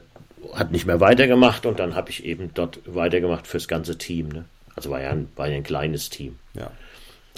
hat 0.55 0.73
nicht 0.73 0.87
mehr 0.87 1.01
weitergemacht 1.01 1.67
und 1.67 1.79
dann 1.79 1.95
habe 1.95 2.11
ich 2.11 2.25
eben 2.25 2.51
dort 2.55 2.81
weitergemacht 2.87 3.47
fürs 3.47 3.69
ganze 3.69 3.97
Team. 3.97 4.29
Ne? 4.29 4.45
Also 4.75 4.91
war 4.91 5.01
ja, 5.01 5.11
ein, 5.11 5.29
war 5.37 5.49
ja 5.49 5.57
ein 5.57 5.63
kleines 5.63 6.11
Team. 6.11 6.39
Ja. 6.55 6.71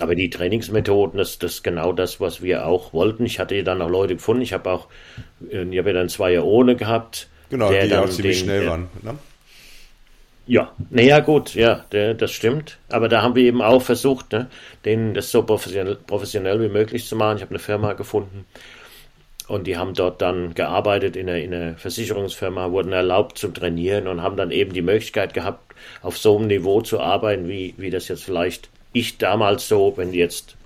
Aber 0.00 0.14
die 0.14 0.30
Trainingsmethoden, 0.30 1.18
das, 1.18 1.38
das 1.38 1.56
ist 1.56 1.62
genau 1.62 1.92
das, 1.92 2.20
was 2.20 2.42
wir 2.42 2.66
auch 2.66 2.92
wollten. 2.92 3.24
Ich 3.26 3.38
hatte 3.38 3.62
dann 3.62 3.80
auch 3.80 3.90
Leute 3.90 4.14
gefunden. 4.14 4.42
Ich 4.42 4.52
habe 4.52 4.70
auch, 4.70 4.88
äh, 5.50 5.62
ich 5.62 5.78
habe 5.78 5.90
ja 5.90 5.94
dann 5.94 6.08
zwei 6.08 6.32
Jahre 6.32 6.46
ohne 6.46 6.74
gehabt. 6.76 7.28
Genau, 7.50 7.70
die 7.70 7.88
dann 7.88 8.04
auch 8.04 8.10
ziemlich 8.10 8.38
den, 8.38 8.44
schnell 8.44 8.66
waren. 8.66 8.88
Ne? 9.02 9.16
Ja, 10.46 10.72
naja 10.90 11.20
gut, 11.20 11.54
ja, 11.54 11.84
das 11.90 12.30
stimmt. 12.30 12.78
Aber 12.90 13.08
da 13.08 13.22
haben 13.22 13.34
wir 13.34 13.44
eben 13.44 13.62
auch 13.62 13.80
versucht, 13.80 14.32
ne, 14.32 14.48
denen 14.84 15.14
das 15.14 15.30
so 15.30 15.42
professionell, 15.42 15.96
professionell 15.96 16.60
wie 16.60 16.68
möglich 16.68 17.06
zu 17.06 17.16
machen. 17.16 17.36
Ich 17.36 17.42
habe 17.42 17.50
eine 17.50 17.58
Firma 17.58 17.94
gefunden 17.94 18.44
und 19.48 19.66
die 19.66 19.76
haben 19.78 19.94
dort 19.94 20.20
dann 20.20 20.54
gearbeitet 20.54 21.16
in 21.16 21.28
einer, 21.28 21.38
in 21.38 21.54
einer 21.54 21.76
Versicherungsfirma, 21.76 22.72
wurden 22.72 22.92
erlaubt 22.92 23.38
zum 23.38 23.54
Trainieren 23.54 24.06
und 24.06 24.22
haben 24.22 24.36
dann 24.36 24.50
eben 24.50 24.74
die 24.74 24.82
Möglichkeit 24.82 25.32
gehabt, 25.32 25.74
auf 26.02 26.18
so 26.18 26.36
einem 26.36 26.46
Niveau 26.48 26.82
zu 26.82 27.00
arbeiten, 27.00 27.48
wie, 27.48 27.74
wie 27.78 27.90
das 27.90 28.08
jetzt 28.08 28.24
vielleicht 28.24 28.68
ich 28.92 29.18
damals 29.18 29.66
so, 29.66 29.94
wenn 29.96 30.12
jetzt 30.12 30.56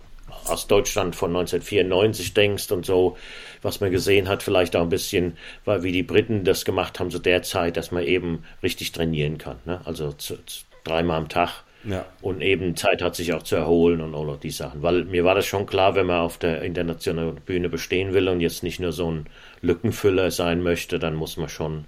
aus 0.45 0.67
Deutschland 0.67 1.17
von 1.17 1.31
1994 1.31 2.35
denkst 2.35 2.71
und 2.73 2.87
so, 2.87 3.17
was 3.62 3.81
man 3.81 3.91
gesehen 3.91 4.29
hat, 4.29 4.43
vielleicht 4.43 4.77
auch 4.77 4.83
ein 4.83 4.88
bisschen, 4.88 5.37
weil 5.64 5.83
wie 5.83 5.93
die 5.93 6.03
Briten 6.03 6.45
das 6.45 6.64
gemacht 6.64 7.01
haben, 7.01 7.11
so 7.11 7.19
derzeit, 7.19 7.77
dass 7.77 7.91
man 7.91 8.05
eben 8.05 8.45
richtig 8.62 8.93
trainieren 8.93 9.38
kann. 9.38 9.59
Ne? 9.64 9.81
Also 9.85 10.12
zu, 10.12 10.37
zu, 10.45 10.61
dreimal 10.85 11.19
am 11.19 11.29
Tag. 11.29 11.64
Ja. 11.85 12.05
Und 12.21 12.43
eben 12.43 12.75
Zeit 12.77 13.03
hat, 13.03 13.14
sich 13.14 13.33
auch 13.33 13.45
zu 13.45 13.55
erholen 13.55 14.01
und 14.01 14.14
all 14.14 14.37
die 14.37 14.51
Sachen. 14.51 14.83
Weil 14.83 15.05
mir 15.05 15.25
war 15.25 15.37
das 15.37 15.47
schon 15.47 15.64
klar, 15.64 15.95
wenn 15.95 16.07
man 16.07 16.21
auf 16.21 16.37
der 16.37 16.62
internationalen 16.62 17.37
Bühne 17.37 17.69
bestehen 17.69 18.14
will 18.14 18.29
und 18.29 18.41
jetzt 18.41 18.62
nicht 18.62 18.81
nur 18.81 18.93
so 18.93 19.11
ein 19.11 19.27
Lückenfüller 19.62 20.31
sein 20.33 20.62
möchte, 20.62 20.99
dann 20.99 21.14
muss 21.14 21.37
man 21.37 21.49
schon 21.49 21.85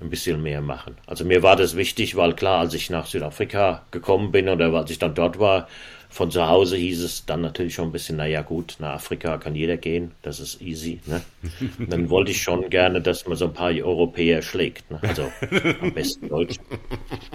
ein 0.00 0.08
bisschen 0.08 0.42
mehr 0.42 0.62
machen. 0.62 0.96
Also 1.06 1.24
mir 1.24 1.42
war 1.42 1.56
das 1.56 1.76
wichtig, 1.76 2.16
weil 2.16 2.32
klar, 2.32 2.60
als 2.60 2.74
ich 2.74 2.88
nach 2.88 3.06
Südafrika 3.06 3.84
gekommen 3.90 4.32
bin 4.32 4.48
oder 4.48 4.72
als 4.72 4.90
ich 4.90 4.98
dann 4.98 5.14
dort 5.14 5.38
war, 5.38 5.68
von 6.10 6.30
zu 6.30 6.48
Hause 6.48 6.76
hieß 6.76 7.04
es 7.04 7.24
dann 7.24 7.40
natürlich 7.40 7.74
schon 7.74 7.88
ein 7.88 7.92
bisschen, 7.92 8.16
naja 8.16 8.42
gut, 8.42 8.76
nach 8.80 8.94
Afrika 8.94 9.38
kann 9.38 9.54
jeder 9.54 9.76
gehen, 9.76 10.10
das 10.22 10.40
ist 10.40 10.60
easy. 10.60 11.00
Ne? 11.06 11.22
Dann 11.88 12.10
wollte 12.10 12.32
ich 12.32 12.42
schon 12.42 12.68
gerne, 12.68 13.00
dass 13.00 13.26
man 13.26 13.36
so 13.36 13.46
ein 13.46 13.52
paar 13.52 13.70
Europäer 13.70 14.42
schlägt. 14.42 14.90
Ne? 14.90 14.98
Also 15.02 15.30
am 15.80 15.94
besten 15.94 16.28
Deutsch. 16.28 16.56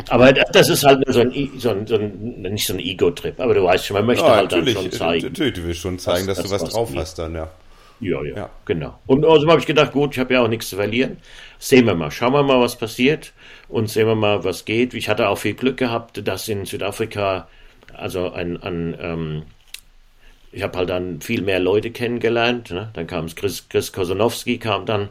Aber 0.10 0.34
das 0.34 0.70
ist 0.70 0.84
halt 0.84 1.04
so 1.08 1.22
ein, 1.22 1.52
so 1.58 1.70
ein, 1.70 1.88
so 1.88 1.96
ein 1.96 2.42
nicht 2.42 2.68
so 2.68 2.74
ein 2.74 2.80
Ego-Trip, 2.80 3.40
aber 3.40 3.54
du 3.54 3.64
weißt 3.64 3.86
schon, 3.86 3.96
man 3.96 4.06
möchte 4.06 4.26
ja, 4.26 4.36
halt 4.36 4.52
dann 4.52 4.68
schon 4.68 4.92
zeigen. 4.92 5.28
Natürlich, 5.28 5.54
du 5.54 5.64
willst 5.64 5.80
schon 5.80 5.98
zeigen, 5.98 6.28
dass, 6.28 6.38
dass 6.38 6.48
du 6.48 6.52
was, 6.52 6.62
was 6.64 6.70
drauf 6.72 6.90
geht. 6.90 7.00
hast 7.00 7.18
dann, 7.18 7.34
ja. 7.34 7.50
Ja, 8.02 8.22
ja, 8.24 8.36
ja, 8.36 8.50
genau. 8.66 9.00
Und 9.08 9.24
außerdem 9.24 9.52
habe 9.52 9.62
ich 9.62 9.68
gedacht, 9.68 9.94
gut, 9.94 10.12
ich 10.14 10.20
habe 10.20 10.34
ja 10.34 10.42
auch 10.42 10.50
nichts 10.50 10.68
zu 10.68 10.76
verlieren. 10.76 11.18
Sehen 11.60 11.86
wir 11.86 11.96
mal, 11.96 12.12
schauen 12.12 12.34
wir 12.34 12.44
mal, 12.44 12.60
was 12.60 12.76
passiert 12.76 13.32
und 13.70 13.90
sehen 13.90 14.08
wir 14.08 14.16
mal, 14.16 14.44
was 14.44 14.66
geht. 14.66 14.94
Ich 14.94 15.08
hatte 15.08 15.30
auch 15.30 15.38
viel 15.38 15.54
Glück 15.54 15.78
gehabt, 15.78 16.28
dass 16.28 16.50
in 16.50 16.66
Südafrika 16.66 17.48
also 17.94 18.32
ein, 18.32 18.62
ein 18.62 18.96
ähm, 19.00 19.44
ich 20.56 20.64
habe 20.64 20.78
halt 20.78 20.90
dann 20.90 21.22
viel 21.22 21.42
mehr 21.42 21.60
Leute 21.60 21.92
kennengelernt. 21.92 22.72
Ne? 22.72 22.90
Dann 22.94 23.08
kam 23.08 23.28
Chris, 23.36 23.68
Chris 23.68 23.92
Kosanowski 23.92 24.58
kam 24.58 24.86
dann 24.86 25.10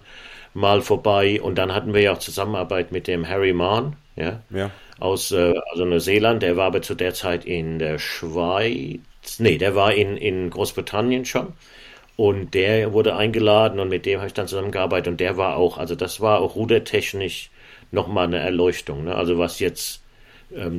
mal 0.55 0.81
vorbei 0.81 1.41
und 1.41 1.57
dann 1.57 1.75
hatten 1.75 1.93
wir 1.93 2.01
ja 2.01 2.13
auch 2.13 2.19
Zusammenarbeit 2.19 2.93
mit 2.93 3.07
dem 3.07 3.29
Harry 3.29 3.53
Mahn, 3.53 3.97
ja, 4.17 4.41
ja. 4.51 4.71
aus 4.99 5.33
äh, 5.33 5.55
also 5.71 5.85
Neuseeland. 5.85 6.43
Der 6.43 6.57
war 6.57 6.67
aber 6.67 6.81
zu 6.81 6.95
der 6.95 7.13
Zeit 7.13 7.45
in 7.45 7.79
der 7.79 7.99
Schweiz, 7.99 9.01
nee, 9.39 9.59
der 9.59 9.75
war 9.75 9.93
in, 9.93 10.17
in 10.17 10.49
Großbritannien 10.49 11.25
schon. 11.27 11.53
Und 12.17 12.55
der 12.55 12.93
wurde 12.93 13.17
eingeladen 13.17 13.81
und 13.81 13.89
mit 13.89 14.07
dem 14.07 14.21
habe 14.21 14.29
ich 14.29 14.35
dann 14.35 14.47
zusammengearbeitet 14.47 15.09
und 15.09 15.21
der 15.21 15.37
war 15.37 15.57
auch, 15.57 15.79
also 15.79 15.97
das 15.97 16.21
war 16.21 16.41
auch 16.41 16.55
rudertechnisch 16.55 17.51
nochmal 17.91 18.27
eine 18.27 18.39
Erleuchtung. 18.39 19.05
Ne? 19.05 19.17
Also 19.17 19.37
was 19.37 19.59
jetzt 19.59 20.04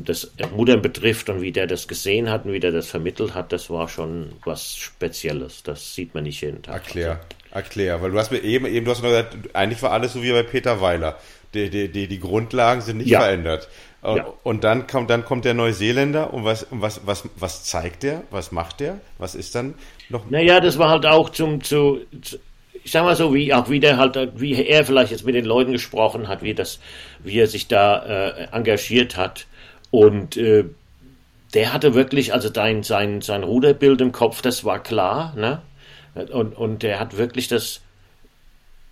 das 0.06 0.32
Muttern 0.56 0.82
betrifft 0.82 1.30
und 1.30 1.42
wie 1.42 1.52
der 1.52 1.68
das 1.68 1.88
gesehen 1.88 2.30
hat 2.30 2.46
und 2.46 2.54
wie 2.54 2.60
der 2.60 2.72
das 2.72 2.88
vermittelt 2.88 3.34
hat, 3.34 3.52
das 3.52 3.70
war 3.70 3.90
schon 3.90 4.34
was 4.46 4.76
Spezielles. 4.76 5.64
Das 5.64 5.94
sieht 5.94 6.14
man 6.14 6.24
nicht 6.24 6.42
jeden 6.42 6.62
Tag. 6.62 6.76
Erklär, 6.76 7.20
erklär, 7.52 8.02
weil 8.02 8.12
du 8.12 8.18
hast 8.18 8.32
mir 8.32 8.40
eben, 8.40 8.66
eben 8.66 8.86
du 8.86 8.92
hast 8.92 9.02
noch 9.02 9.10
gesagt, 9.10 9.36
eigentlich 9.54 9.82
war 9.82 9.92
alles 9.92 10.14
so 10.14 10.24
wie 10.24 10.32
bei 10.32 10.44
Peter 10.44 10.82
Weiler. 10.82 11.18
die, 11.54 11.70
die, 11.70 11.90
die, 11.90 12.08
die 12.08 12.20
Grundlagen 12.20 12.82
sind 12.82 12.98
nicht 12.98 13.10
ja. 13.10 13.22
verändert. 13.22 13.68
Und, 14.02 14.18
ja. 14.18 14.34
und 14.44 14.64
dann 14.64 14.86
kommt, 14.86 15.10
dann 15.10 15.26
kommt 15.26 15.46
der 15.46 15.56
Neuseeländer 15.56 16.32
und 16.32 16.46
was, 16.46 16.68
was, 16.70 17.02
was, 17.06 17.28
was 17.38 17.64
zeigt 17.64 18.04
der? 18.04 18.22
Was 18.30 18.52
macht 18.52 18.80
der? 18.80 19.00
Was 19.18 19.34
ist 19.34 19.56
dann 19.56 19.74
noch? 20.10 20.30
Naja, 20.30 20.60
das 20.60 20.78
war 20.78 20.90
halt 20.90 21.06
auch 21.06 21.32
zum, 21.32 21.64
zu, 21.64 22.02
zu 22.22 22.38
ich 22.84 22.92
sag 22.92 23.04
mal 23.04 23.16
so, 23.16 23.34
wie 23.34 23.52
auch 23.52 23.68
wie 23.68 23.80
der 23.80 23.98
halt, 23.98 24.40
wie 24.40 24.54
er 24.64 24.86
vielleicht 24.86 25.12
jetzt 25.12 25.26
mit 25.26 25.34
den 25.34 25.46
Leuten 25.46 25.72
gesprochen 25.72 26.28
hat, 26.28 26.44
wie 26.44 26.54
das, 26.54 26.80
wie 27.24 27.40
er 27.40 27.48
sich 27.48 27.68
da 27.68 28.06
äh, 28.06 28.48
engagiert 28.52 29.18
hat. 29.18 29.48
Und 29.96 30.36
äh, 30.36 30.66
der 31.54 31.72
hatte 31.72 31.94
wirklich, 31.94 32.34
also 32.34 32.50
dein, 32.50 32.84
sein, 32.84 33.22
sein 33.22 33.44
Ruderbild 33.44 34.02
im 34.02 34.12
Kopf, 34.12 34.42
das 34.42 34.66
war 34.66 34.84
klar, 34.84 35.34
ne? 35.38 35.62
Und, 36.34 36.58
und 36.58 36.84
der 36.84 37.00
hat 37.00 37.16
wirklich 37.16 37.48
das 37.48 37.80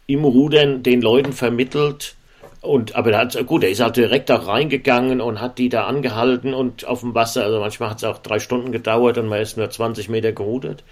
im 0.08 0.24
Rudern 0.24 0.82
den 0.82 1.02
Leuten 1.02 1.34
vermittelt. 1.34 2.16
Und, 2.62 2.96
aber 2.96 3.12
er 3.12 3.18
hat, 3.20 3.48
gut, 3.48 3.66
er 3.66 3.70
ist 3.70 3.82
halt 3.82 3.98
direkt 3.98 4.32
auch 4.32 4.48
reingegangen 4.48 5.20
und 5.20 5.42
hat 5.42 5.58
die 5.58 5.68
da 5.68 5.88
angehalten 5.88 6.54
und 6.54 6.86
auf 6.86 7.02
dem 7.02 7.14
Wasser, 7.14 7.44
also 7.44 7.60
manchmal 7.60 7.90
hat 7.90 7.98
es 7.98 8.06
auch 8.06 8.20
drei 8.20 8.40
Stunden 8.40 8.72
gedauert 8.72 9.18
und 9.18 9.28
man 9.28 9.42
ist 9.42 9.58
nur 9.58 9.70
20 9.70 10.08
Meter 10.08 10.32
gerudert. 10.32 10.86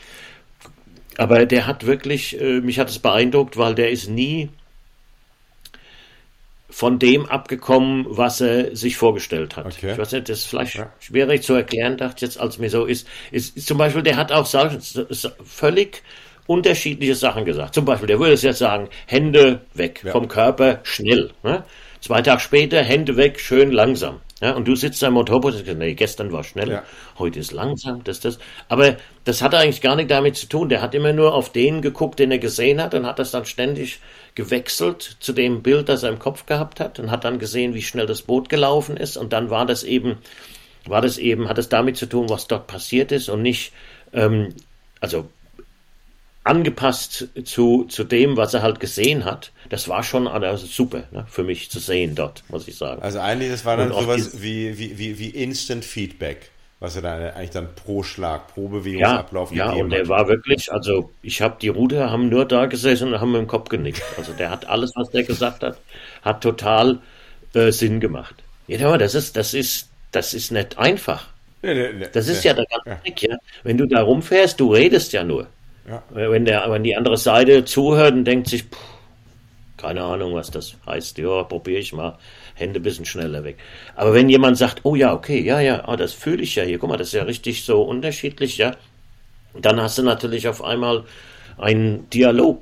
Aber 1.18 1.46
der 1.46 1.68
hat 1.68 1.86
wirklich, 1.86 2.40
äh, 2.42 2.60
mich 2.60 2.80
hat 2.80 2.90
es 2.90 3.00
beeindruckt, 3.00 3.56
weil 3.56 3.76
der 3.76 3.92
ist 3.92 4.10
nie 4.10 4.50
von 6.72 7.00
dem 7.00 7.26
abgekommen, 7.26 8.06
was 8.08 8.42
er 8.42 8.76
sich 8.76 8.98
vorgestellt 8.98 9.58
hat. 9.58 9.66
Okay. 9.66 9.92
Ich 9.92 9.98
weiß 9.98 10.14
nicht, 10.14 10.30
das 10.30 10.40
ist 10.40 10.46
vielleicht 10.46 10.76
ja. 10.76 10.92
schwierig 11.00 11.44
zu 11.44 11.54
erklären, 11.54 11.98
dachte 11.98 12.16
ich 12.18 12.22
jetzt, 12.22 12.40
als 12.40 12.58
mir 12.58 12.70
so 12.70 12.86
ist. 12.86 13.08
ist, 13.32 13.58
ist 13.58 13.68
zum 13.68 13.78
Beispiel, 13.78 14.02
der 14.02 14.16
hat 14.16 14.32
auch 14.32 14.48
völlig 15.44 16.02
unterschiedliche 16.48 17.16
Sachen 17.16 17.46
gesagt. 17.46 17.76
Zum 17.76 17.86
Beispiel, 17.86 18.08
der 18.08 18.20
würde 18.20 18.34
es 18.34 18.42
jetzt 18.42 18.60
sagen, 18.60 18.90
Hände 19.06 19.62
weg 19.74 20.02
ja. 20.04 20.12
vom 20.12 20.28
Körper, 20.28 20.80
schnell. 20.84 21.32
Ne? 21.44 21.64
Zwei 22.00 22.22
Tage 22.22 22.40
später, 22.40 22.82
Hände 22.82 23.18
weg, 23.18 23.40
schön 23.40 23.72
langsam. 23.72 24.22
Ja, 24.42 24.56
und 24.56 24.68
du 24.68 24.76
sitzt 24.76 25.04
da 25.04 25.08
im 25.08 25.14
Motorboot 25.14 25.54
und 25.54 25.66
sagst, 25.66 25.78
nee, 25.78 25.94
gestern 25.94 26.32
war 26.32 26.44
schnell, 26.44 26.70
ja. 26.70 26.84
heute 27.20 27.40
ist 27.40 27.52
langsam, 27.52 28.04
das, 28.04 28.20
das. 28.22 28.40
Aber 28.70 28.98
das 29.24 29.44
hat 29.44 29.54
eigentlich 29.54 29.82
gar 29.82 29.96
nicht 29.96 30.10
damit 30.10 30.36
zu 30.36 30.48
tun. 30.48 30.68
Der 30.68 30.82
hat 30.82 30.96
immer 30.96 31.14
nur 31.14 31.36
auf 31.36 31.52
den 31.52 31.84
geguckt, 31.84 32.18
den 32.18 32.32
er 32.32 32.40
gesehen 32.40 32.82
hat 32.82 32.96
und 32.96 33.06
hat 33.06 33.20
das 33.20 33.30
dann 33.30 33.46
ständig 33.46 34.00
gewechselt 34.34 35.18
zu 35.20 35.34
dem 35.34 35.62
Bild, 35.62 35.90
das 35.90 36.02
er 36.02 36.10
im 36.10 36.18
Kopf 36.18 36.48
gehabt 36.48 36.80
hat 36.80 36.98
und 36.98 37.12
hat 37.12 37.24
dann 37.24 37.38
gesehen, 37.38 37.76
wie 37.76 37.84
schnell 37.84 38.08
das 38.08 38.24
Boot 38.24 38.50
gelaufen 38.50 38.98
ist. 38.98 39.16
Und 39.16 39.32
dann 39.32 39.52
war 39.52 39.68
das 39.68 39.84
eben, 39.84 40.18
war 40.86 41.02
das 41.02 41.20
eben, 41.20 41.48
hat 41.48 41.60
es 41.60 41.70
damit 41.70 41.98
zu 41.98 42.08
tun, 42.08 42.28
was 42.30 42.48
dort 42.48 42.66
passiert 42.66 43.12
ist 43.12 43.30
und 43.30 43.44
nicht, 43.44 43.74
ähm, 44.12 44.56
also 45.00 45.30
angepasst 46.44 47.28
zu, 47.44 47.86
zu 47.86 48.04
dem, 48.04 48.38
was 48.38 48.56
er 48.56 48.64
halt 48.64 48.80
gesehen 48.80 49.26
hat. 49.26 49.52
Das 49.72 49.88
war 49.88 50.04
schon 50.04 50.28
also 50.28 50.66
super 50.68 51.04
ne, 51.12 51.26
für 51.30 51.46
mich 51.46 51.72
zu 51.72 51.80
sehen 51.80 52.14
dort, 52.14 52.44
muss 52.50 52.68
ich 52.68 52.76
sagen. 52.76 53.02
Also 53.02 53.20
eigentlich, 53.20 53.52
das 53.52 53.64
war 53.64 53.78
dann 53.78 53.94
sowas 53.94 54.42
wie, 54.42 54.78
wie, 54.78 54.98
wie, 54.98 55.18
wie 55.18 55.30
Instant 55.30 55.86
Feedback, 55.86 56.52
was 56.82 56.98
er 56.98 57.04
dann 57.04 57.22
eigentlich 57.32 57.52
dann 57.52 57.70
pro 57.74 58.04
Schlag, 58.04 58.54
pro 58.54 58.68
Bewegungsablauf 58.68 59.54
ja, 59.54 59.74
ja, 59.74 59.82
und 59.82 59.94
er 59.94 60.10
war 60.10 60.28
wirklich, 60.28 60.70
also 60.74 61.12
ich 61.22 61.42
habe 61.42 61.56
die 61.62 61.70
Ruder 61.70 62.12
haben 62.12 62.28
nur 62.28 62.44
da 62.44 62.66
gesessen 62.66 63.14
und 63.14 63.22
haben 63.22 63.32
mit 63.32 63.40
dem 63.40 63.48
Kopf 63.48 63.70
genickt. 63.70 64.04
Also 64.18 64.34
der 64.34 64.50
hat 64.50 64.68
alles, 64.68 64.92
was 64.96 65.10
der 65.10 65.24
gesagt 65.24 65.64
hat, 65.64 65.78
hat 66.22 66.42
total 66.42 67.00
äh, 67.54 67.72
Sinn 67.72 68.02
gemacht. 68.02 68.36
Ja, 68.68 68.98
das 68.98 69.16
ist, 69.16 69.38
das 69.38 69.54
ist, 69.54 69.88
das 70.12 70.34
ist 70.34 70.52
nicht 70.52 70.78
einfach. 70.78 71.30
Nee, 71.62 71.76
nee, 71.76 71.94
nee, 71.94 72.08
das 72.12 72.28
ist 72.28 72.44
ja 72.44 72.54
der 72.54 72.66
ganze 72.66 72.90
ja. 72.90 72.96
Trick, 72.96 73.22
ja. 73.22 73.38
Wenn 73.64 73.78
du 73.78 73.86
da 73.86 74.02
rumfährst, 74.02 74.60
du 74.60 74.74
redest 74.74 75.14
ja 75.14 75.24
nur. 75.24 75.48
Ja. 75.88 76.04
Wenn, 76.10 76.44
der, 76.44 76.70
wenn 76.70 76.84
die 76.84 76.98
andere 76.98 77.16
Seite 77.16 77.64
zuhört 77.64 78.14
und 78.14 78.26
denkt 78.26 78.50
sich, 78.50 78.64
pff, 78.64 78.91
keine 79.82 80.04
Ahnung, 80.04 80.36
was 80.36 80.52
das 80.52 80.76
heißt, 80.86 81.18
ja, 81.18 81.44
probiere 81.44 81.80
ich 81.80 81.94
mal, 81.94 82.18
Hände 82.54 82.80
ein 82.80 82.84
bisschen 82.84 83.06
schneller 83.06 83.44
weg. 83.44 83.58
Aber 83.96 84.14
wenn 84.14 84.30
jemand 84.30 84.58
sagt, 84.58 84.82
oh 84.84 84.96
ja, 84.96 85.14
okay, 85.14 85.42
ja, 85.42 85.60
ja, 85.60 85.88
oh, 85.88 85.96
das 85.96 86.14
fühle 86.14 86.44
ich 86.44 86.56
ja 86.56 86.64
hier, 86.64 86.78
guck 86.78 86.90
mal, 86.90 86.98
das 86.98 87.08
ist 87.08 87.14
ja 87.14 87.24
richtig 87.24 87.66
so 87.66 87.82
unterschiedlich, 87.82 88.58
ja, 88.58 88.76
dann 89.60 89.82
hast 89.82 89.98
du 89.98 90.04
natürlich 90.04 90.48
auf 90.48 90.64
einmal 90.64 91.04
einen 91.58 92.10
Dialog, 92.10 92.62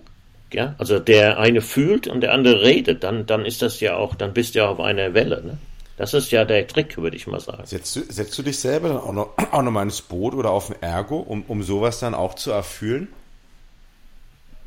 ja, 0.53 0.75
also 0.77 0.99
der 0.99 1.39
eine 1.39 1.61
fühlt 1.61 2.07
und 2.07 2.21
der 2.21 2.33
andere 2.33 2.61
redet, 2.63 3.03
dann, 3.03 3.25
dann 3.25 3.45
ist 3.45 3.61
das 3.61 3.79
ja 3.81 3.97
auch, 3.97 4.15
dann 4.15 4.33
bist 4.33 4.55
du 4.55 4.59
ja 4.59 4.69
auf 4.69 4.79
einer 4.79 5.13
Welle, 5.13 5.43
ne? 5.43 5.57
Das 5.97 6.13
ist 6.13 6.31
ja 6.31 6.45
der 6.45 6.65
Trick, 6.65 6.97
würde 6.97 7.17
ich 7.17 7.27
mal 7.27 7.41
sagen. 7.41 7.65
Setzt 7.65 7.93
du, 7.97 7.99
setzt 8.07 8.37
du 8.37 8.41
dich 8.41 8.57
selber 8.57 8.87
dann 8.87 8.97
auch 8.99 9.11
noch, 9.11 9.29
auch 9.51 9.61
noch 9.61 9.71
mal 9.71 9.83
ins 9.83 10.01
Boot 10.01 10.33
oder 10.33 10.49
auf 10.49 10.69
ein 10.69 10.81
Ergo, 10.81 11.17
um, 11.17 11.43
um 11.49 11.61
sowas 11.61 11.99
dann 11.99 12.13
auch 12.15 12.35
zu 12.35 12.51
erfüllen? 12.51 13.09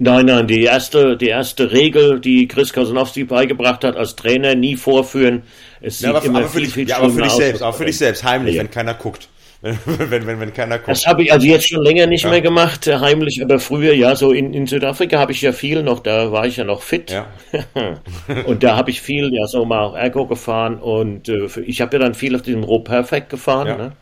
Nein, 0.02 0.26
nein, 0.26 0.48
die 0.48 0.64
erste, 0.64 1.16
die 1.16 1.28
erste 1.28 1.70
Regel, 1.70 2.18
die 2.18 2.48
Chris 2.48 2.72
Kosanowski 2.72 3.22
beigebracht 3.22 3.84
hat 3.84 3.96
als 3.96 4.16
Trainer, 4.16 4.56
nie 4.56 4.74
vorführen. 4.74 5.44
Es 5.80 5.98
sieht 5.98 6.08
ja, 6.08 6.16
aber, 6.16 6.24
immer 6.24 6.40
aber 6.40 6.48
viel, 6.48 6.66
viel 6.66 6.88
ja, 6.88 6.96
aber 6.96 7.10
für 7.10 7.22
dich 7.22 7.30
selbst, 7.30 7.62
auch 7.62 7.76
für 7.76 7.84
dich 7.84 7.98
selbst, 7.98 8.24
heimlich, 8.24 8.56
ja. 8.56 8.62
wenn 8.62 8.70
keiner 8.70 8.94
guckt. 8.94 9.28
wenn, 9.62 10.26
wenn, 10.26 10.40
wenn 10.40 10.52
keiner 10.52 10.78
guckt. 10.78 10.88
Das 10.88 11.06
habe 11.06 11.22
ich 11.22 11.32
also 11.32 11.46
jetzt 11.46 11.68
schon 11.68 11.84
länger 11.84 12.08
nicht 12.08 12.24
ja. 12.24 12.30
mehr 12.30 12.40
gemacht, 12.40 12.88
äh, 12.88 12.98
heimlich, 12.98 13.44
aber 13.44 13.60
früher, 13.60 13.94
ja, 13.94 14.16
so 14.16 14.32
in, 14.32 14.52
in 14.52 14.66
Südafrika 14.66 15.20
habe 15.20 15.30
ich 15.30 15.40
ja 15.40 15.52
viel 15.52 15.84
noch, 15.84 16.00
da 16.00 16.32
war 16.32 16.48
ich 16.48 16.56
ja 16.56 16.64
noch 16.64 16.82
fit. 16.82 17.12
Ja. 17.12 17.28
und 18.46 18.64
da 18.64 18.76
habe 18.76 18.90
ich 18.90 19.00
viel, 19.00 19.32
ja, 19.32 19.46
so 19.46 19.64
mal 19.64 19.94
Ergo 19.96 20.26
gefahren 20.26 20.78
und 20.78 21.28
äh, 21.28 21.46
ich 21.64 21.80
habe 21.80 21.96
ja 21.96 22.02
dann 22.02 22.14
viel 22.14 22.34
auf 22.34 22.42
diesem 22.42 22.64
Row 22.64 22.82
Perfect 22.82 23.30
gefahren, 23.30 23.68
ja. 23.68 23.76
ne? 23.76 23.92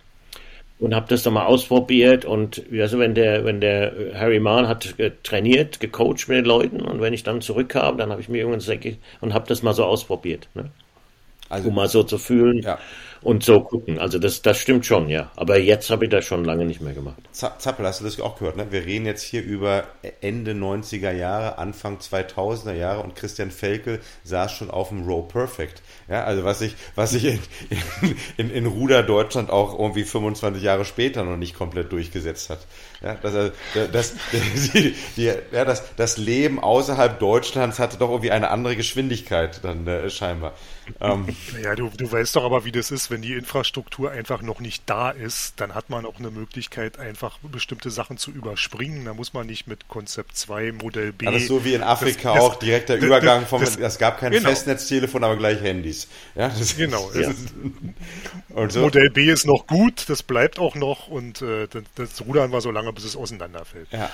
Und 0.81 0.95
habe 0.95 1.07
das 1.09 1.23
dann 1.23 1.35
mal 1.35 1.45
ausprobiert 1.45 2.25
und 2.25 2.65
also 2.73 2.99
wenn 2.99 3.15
der, 3.15 3.45
wenn 3.45 3.61
der 3.61 3.93
Harry 4.15 4.41
Mahn 4.41 4.67
hat 4.67 4.95
trainiert, 5.23 5.79
gecoacht 5.79 6.27
mit 6.29 6.39
den 6.39 6.45
Leuten 6.47 6.81
und 6.81 7.03
wenn 7.03 7.13
ich 7.13 7.23
dann 7.23 7.43
zurückkam, 7.43 7.99
dann 7.99 8.11
habe 8.11 8.23
ich 8.23 8.31
mir 8.31 8.39
irgendwann 8.39 8.97
und 9.21 9.35
habe 9.35 9.47
das 9.47 9.63
mal 9.63 9.75
so 9.75 9.85
ausprobiert, 9.85 10.49
ne? 10.55 10.71
Also, 11.51 11.69
um 11.69 11.75
mal 11.75 11.89
so 11.89 12.03
zu 12.03 12.17
fühlen. 12.17 12.63
Ja 12.63 12.79
und 13.23 13.43
so 13.43 13.61
gucken. 13.61 13.99
Also 13.99 14.19
das, 14.19 14.43
das 14.43 14.59
stimmt 14.59 14.87
schon, 14.87 15.09
ja. 15.09 15.31
Aber 15.37 15.59
jetzt 15.59 15.91
habe 15.91 16.05
ich 16.05 16.11
das 16.11 16.25
schon 16.25 16.45
lange 16.45 16.65
nicht 16.65 16.81
mehr 16.81 16.95
gemacht. 16.95 17.19
Zappel, 17.33 17.87
hast 17.87 18.01
du 18.01 18.05
das 18.05 18.19
auch 18.21 18.39
gehört? 18.39 18.57
Ne? 18.57 18.67
Wir 18.71 18.85
reden 18.85 19.07
jetzt 19.07 19.23
hier 19.23 19.43
über 19.43 19.85
Ende 20.21 20.53
90er 20.53 21.13
Jahre, 21.13 21.59
Anfang 21.59 21.99
2000er 21.99 22.73
Jahre 22.73 23.03
und 23.03 23.17
Christian 23.17 23.51
Felkel 23.51 24.01
saß 24.25 24.53
schon 24.53 24.71
auf 24.71 24.89
dem 24.89 25.07
Row 25.07 25.27
Perfect. 25.27 25.83
Ja, 26.09 26.25
also 26.25 26.45
was 26.45 26.61
sich 26.61 26.75
was 26.95 27.13
ich 27.13 27.25
in, 27.25 27.41
in, 28.37 28.51
in 28.51 28.67
Ruder 28.67 29.03
Deutschland 29.03 29.51
auch 29.51 29.79
irgendwie 29.79 30.05
25 30.05 30.63
Jahre 30.63 30.85
später 30.85 31.25
noch 31.25 31.37
nicht 31.37 31.57
komplett 31.57 31.93
durchgesetzt 31.93 32.51
hat. 32.51 32.67
Ja, 33.03 33.15
das, 33.15 33.53
das, 33.93 34.15
die, 34.75 34.95
die, 35.17 35.33
ja, 35.53 35.65
das, 35.65 35.95
das 35.97 36.19
Leben 36.19 36.61
außerhalb 36.61 37.19
Deutschlands 37.19 37.79
hatte 37.79 37.97
doch 37.97 38.11
irgendwie 38.11 38.31
eine 38.31 38.51
andere 38.51 38.77
Geschwindigkeit 38.77 39.65
dann 39.65 39.87
äh, 39.87 40.11
scheinbar. 40.11 40.53
Ähm, 41.01 41.27
ja, 41.63 41.75
du, 41.75 41.91
du 41.97 42.11
weißt 42.11 42.37
doch 42.37 42.45
aber, 42.45 42.65
wie 42.65 42.73
das 42.73 42.91
ist, 42.91 43.11
wenn 43.11 43.23
die 43.23 43.35
Infrastruktur 43.35 44.11
einfach 44.11 44.43
noch 44.43 44.61
nicht 44.61 44.83
da 44.87 45.11
ist, 45.11 45.55
dann 45.61 45.75
hat 45.75 45.91
man 45.91 46.05
auch 46.07 46.19
eine 46.19 46.31
Möglichkeit, 46.31 46.99
einfach 46.99 47.39
bestimmte 47.39 47.91
Sachen 47.91 48.19
zu 48.19 48.31
überspringen. 48.31 49.05
Da 49.05 49.15
muss 49.15 49.33
man 49.33 49.47
nicht 49.47 49.67
mit 49.67 49.89
Konzept 49.89 50.37
2, 50.37 50.73
Modell 50.73 51.13
B. 51.13 51.27
Also 51.27 51.59
so 51.59 51.65
wie 51.65 51.75
in 51.75 51.83
Afrika 51.83 52.35
das, 52.35 52.43
auch 52.43 52.55
direkter 52.57 52.97
Übergang 52.97 53.47
vom, 53.47 53.63
es 53.63 53.99
gab 53.99 54.19
kein 54.19 54.33
genau. 54.33 54.49
Festnetztelefon, 54.49 55.25
aber 55.25 55.37
gleich 55.37 55.61
Handys. 55.61 56.09
Ja, 56.35 56.51
genau. 56.77 57.11
Ja. 57.15 57.31
Ist, 57.31 57.55
so. 58.69 58.81
Modell 58.81 59.11
B 59.11 59.31
ist 59.31 59.47
noch 59.47 59.67
gut, 59.67 60.09
das 60.09 60.23
bleibt 60.23 60.59
auch 60.59 60.75
noch 60.75 61.09
und 61.09 61.41
äh, 61.43 61.69
das, 61.69 61.83
das 61.95 62.27
Rudern 62.27 62.53
war 62.53 62.61
so 62.61 62.71
lange, 62.71 62.90
bis 62.93 63.05
es 63.05 63.17
auseinanderfällt. 63.17 63.89
Ja. 63.93 64.11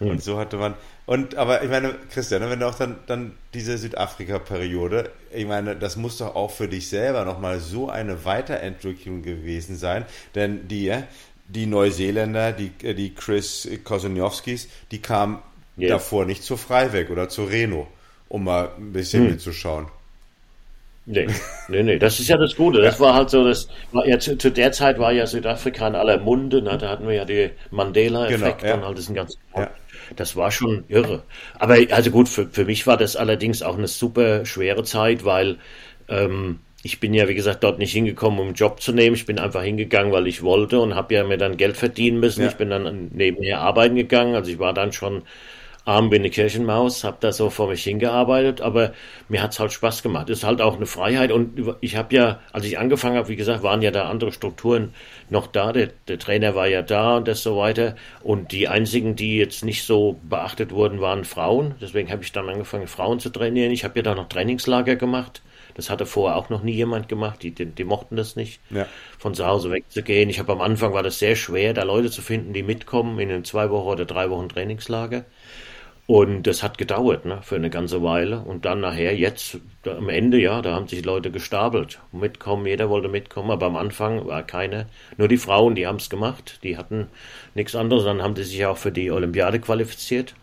Und 0.00 0.22
so 0.22 0.38
hatte 0.38 0.56
man, 0.56 0.74
und 1.06 1.36
aber 1.36 1.62
ich 1.62 1.70
meine, 1.70 1.94
Christian, 2.10 2.42
wenn 2.48 2.60
du 2.60 2.66
auch 2.66 2.74
dann, 2.74 2.96
dann 3.06 3.32
diese 3.54 3.78
Südafrika-Periode, 3.78 5.10
ich 5.32 5.46
meine, 5.46 5.76
das 5.76 5.96
muss 5.96 6.18
doch 6.18 6.34
auch 6.34 6.50
für 6.50 6.68
dich 6.68 6.88
selber 6.88 7.24
nochmal 7.24 7.60
so 7.60 7.88
eine 7.88 8.24
Weiterentwicklung 8.24 9.22
gewesen 9.22 9.76
sein, 9.76 10.04
denn 10.34 10.68
die, 10.68 10.92
die 11.46 11.66
Neuseeländer, 11.66 12.52
die, 12.52 12.70
die 12.70 13.14
Chris 13.14 13.68
Kosoniowskis, 13.84 14.68
die 14.90 15.00
kamen 15.00 15.38
yeah. 15.78 15.90
davor 15.90 16.24
nicht 16.24 16.42
zur 16.42 16.58
Freiweg 16.58 17.10
oder 17.10 17.28
zur 17.28 17.50
Reno, 17.50 17.86
um 18.28 18.44
mal 18.44 18.70
ein 18.76 18.92
bisschen 18.92 19.24
hm. 19.24 19.32
mitzuschauen. 19.32 19.86
Nee, 21.04 21.26
nee, 21.68 21.82
nee, 21.82 21.98
das 21.98 22.20
ist 22.20 22.28
ja 22.28 22.36
das 22.36 22.54
Gute. 22.54 22.80
Das 22.80 23.00
war 23.00 23.14
halt 23.14 23.28
so, 23.30 23.44
das 23.44 23.68
war 23.90 24.06
ja 24.06 24.20
zu, 24.20 24.38
zu 24.38 24.50
der 24.50 24.70
Zeit 24.70 25.00
war 25.00 25.12
ja 25.12 25.26
Südafrika 25.26 25.88
in 25.88 25.96
aller 25.96 26.18
Munde, 26.18 26.62
ne? 26.62 26.78
da 26.78 26.90
hatten 26.90 27.08
wir 27.08 27.14
ja 27.14 27.24
die 27.24 27.50
Mandela-Effekt 27.70 28.60
genau, 28.60 28.72
ja. 28.72 28.78
und 28.78 28.84
all 28.84 28.94
diesen 28.94 29.14
ganzen. 29.14 29.40
Ja. 29.56 29.70
Das 30.14 30.36
war 30.36 30.52
schon 30.52 30.84
irre. 30.88 31.22
Aber 31.58 31.76
also 31.90 32.10
gut, 32.10 32.28
für, 32.28 32.46
für 32.48 32.64
mich 32.64 32.86
war 32.86 32.96
das 32.96 33.16
allerdings 33.16 33.62
auch 33.62 33.76
eine 33.76 33.88
super 33.88 34.44
schwere 34.44 34.84
Zeit, 34.84 35.24
weil 35.24 35.56
ähm, 36.08 36.60
ich 36.84 37.00
bin 37.00 37.14
ja, 37.14 37.28
wie 37.28 37.34
gesagt, 37.34 37.64
dort 37.64 37.78
nicht 37.78 37.92
hingekommen, 37.92 38.38
um 38.38 38.46
einen 38.46 38.54
Job 38.54 38.80
zu 38.80 38.92
nehmen. 38.92 39.14
Ich 39.14 39.26
bin 39.26 39.38
einfach 39.38 39.62
hingegangen, 39.62 40.12
weil 40.12 40.26
ich 40.26 40.42
wollte 40.42 40.80
und 40.80 40.94
habe 40.94 41.14
ja 41.14 41.24
mir 41.24 41.38
dann 41.38 41.56
Geld 41.56 41.76
verdienen 41.76 42.20
müssen. 42.20 42.42
Ja. 42.42 42.48
Ich 42.48 42.56
bin 42.56 42.70
dann 42.70 43.10
nebenher 43.12 43.60
arbeiten 43.60 43.94
gegangen. 43.94 44.34
Also 44.34 44.50
ich 44.50 44.58
war 44.58 44.72
dann 44.72 44.92
schon 44.92 45.22
arm 45.84 46.10
wie 46.12 46.16
eine 46.16 46.30
Kirchenmaus, 46.30 47.04
habe 47.04 47.16
da 47.20 47.32
so 47.32 47.50
vor 47.50 47.68
mich 47.68 47.82
hingearbeitet, 47.82 48.60
aber 48.60 48.92
mir 49.28 49.42
hat's 49.42 49.58
halt 49.58 49.72
Spaß 49.72 50.02
gemacht. 50.02 50.30
Ist 50.30 50.44
halt 50.44 50.60
auch 50.60 50.76
eine 50.76 50.86
Freiheit 50.86 51.32
und 51.32 51.60
ich 51.80 51.96
habe 51.96 52.14
ja, 52.14 52.40
als 52.52 52.64
ich 52.64 52.78
angefangen 52.78 53.16
habe, 53.16 53.28
wie 53.28 53.36
gesagt, 53.36 53.62
waren 53.62 53.82
ja 53.82 53.90
da 53.90 54.08
andere 54.08 54.32
Strukturen 54.32 54.94
noch 55.28 55.46
da. 55.48 55.72
Der, 55.72 55.90
der 56.06 56.18
Trainer 56.18 56.54
war 56.54 56.68
ja 56.68 56.82
da 56.82 57.16
und 57.16 57.26
das 57.26 57.42
so 57.42 57.56
weiter. 57.56 57.96
Und 58.22 58.52
die 58.52 58.68
einzigen, 58.68 59.16
die 59.16 59.36
jetzt 59.36 59.64
nicht 59.64 59.84
so 59.84 60.18
beachtet 60.22 60.70
wurden, 60.72 61.00
waren 61.00 61.24
Frauen. 61.24 61.74
Deswegen 61.80 62.10
habe 62.10 62.22
ich 62.22 62.32
dann 62.32 62.48
angefangen, 62.48 62.86
Frauen 62.86 63.18
zu 63.18 63.30
trainieren. 63.30 63.72
Ich 63.72 63.84
habe 63.84 63.98
ja 63.98 64.02
da 64.02 64.14
noch 64.14 64.28
Trainingslager 64.28 64.96
gemacht 64.96 65.42
Das 65.74 65.90
hatte 65.90 66.06
vorher 66.06 66.36
auch 66.36 66.50
noch 66.50 66.62
nie 66.62 66.74
jemand 66.74 67.08
gemacht. 67.08 67.42
Die, 67.42 67.50
die, 67.52 67.66
die 67.66 67.84
mochten 67.84 68.16
das 68.16 68.36
nicht, 68.36 68.60
ja. 68.70 68.86
von 69.18 69.34
zu 69.34 69.46
Hause 69.46 69.70
wegzugehen. 69.70 70.30
Ich 70.30 70.38
habe 70.38 70.52
am 70.52 70.60
Anfang 70.60 70.92
war 70.92 71.02
das 71.02 71.18
sehr 71.18 71.34
schwer, 71.34 71.74
da 71.74 71.82
Leute 71.82 72.10
zu 72.10 72.22
finden, 72.22 72.52
die 72.52 72.62
mitkommen 72.62 73.18
in 73.18 73.30
einem 73.30 73.44
zwei 73.44 73.70
Wochen 73.70 73.88
oder 73.88 74.04
drei 74.04 74.30
Wochen 74.30 74.48
Trainingslager. 74.48 75.24
Und 76.12 76.46
das 76.46 76.62
hat 76.62 76.76
gedauert, 76.76 77.24
ne, 77.24 77.40
für 77.40 77.56
eine 77.56 77.70
ganze 77.70 78.02
Weile. 78.02 78.40
Und 78.40 78.66
dann 78.66 78.80
nachher, 78.80 79.16
jetzt, 79.16 79.56
da, 79.82 79.96
am 79.96 80.10
Ende, 80.10 80.38
ja, 80.38 80.60
da 80.60 80.74
haben 80.74 80.86
sich 80.86 81.06
Leute 81.06 81.30
gestapelt. 81.30 82.00
Mitkommen, 82.12 82.66
jeder 82.66 82.90
wollte 82.90 83.08
mitkommen, 83.08 83.50
aber 83.50 83.64
am 83.64 83.76
Anfang 83.76 84.26
war 84.26 84.42
keine. 84.42 84.88
Nur 85.16 85.28
die 85.28 85.38
Frauen, 85.38 85.74
die 85.74 85.86
haben 85.86 85.96
es 85.96 86.10
gemacht. 86.10 86.58
Die 86.64 86.76
hatten 86.76 87.08
nichts 87.54 87.74
anderes. 87.74 88.04
Dann 88.04 88.20
haben 88.20 88.34
die 88.34 88.42
sich 88.42 88.66
auch 88.66 88.76
für 88.76 88.92
die 88.92 89.10
Olympiade 89.10 89.58
qualifiziert. 89.58 90.34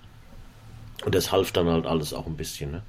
Und 1.06 1.14
das 1.14 1.32
half 1.32 1.52
dann 1.52 1.68
halt 1.68 1.86
alles 1.86 2.16
auch 2.16 2.26
ein 2.26 2.36
bisschen, 2.36 2.72
ne. 2.72 2.82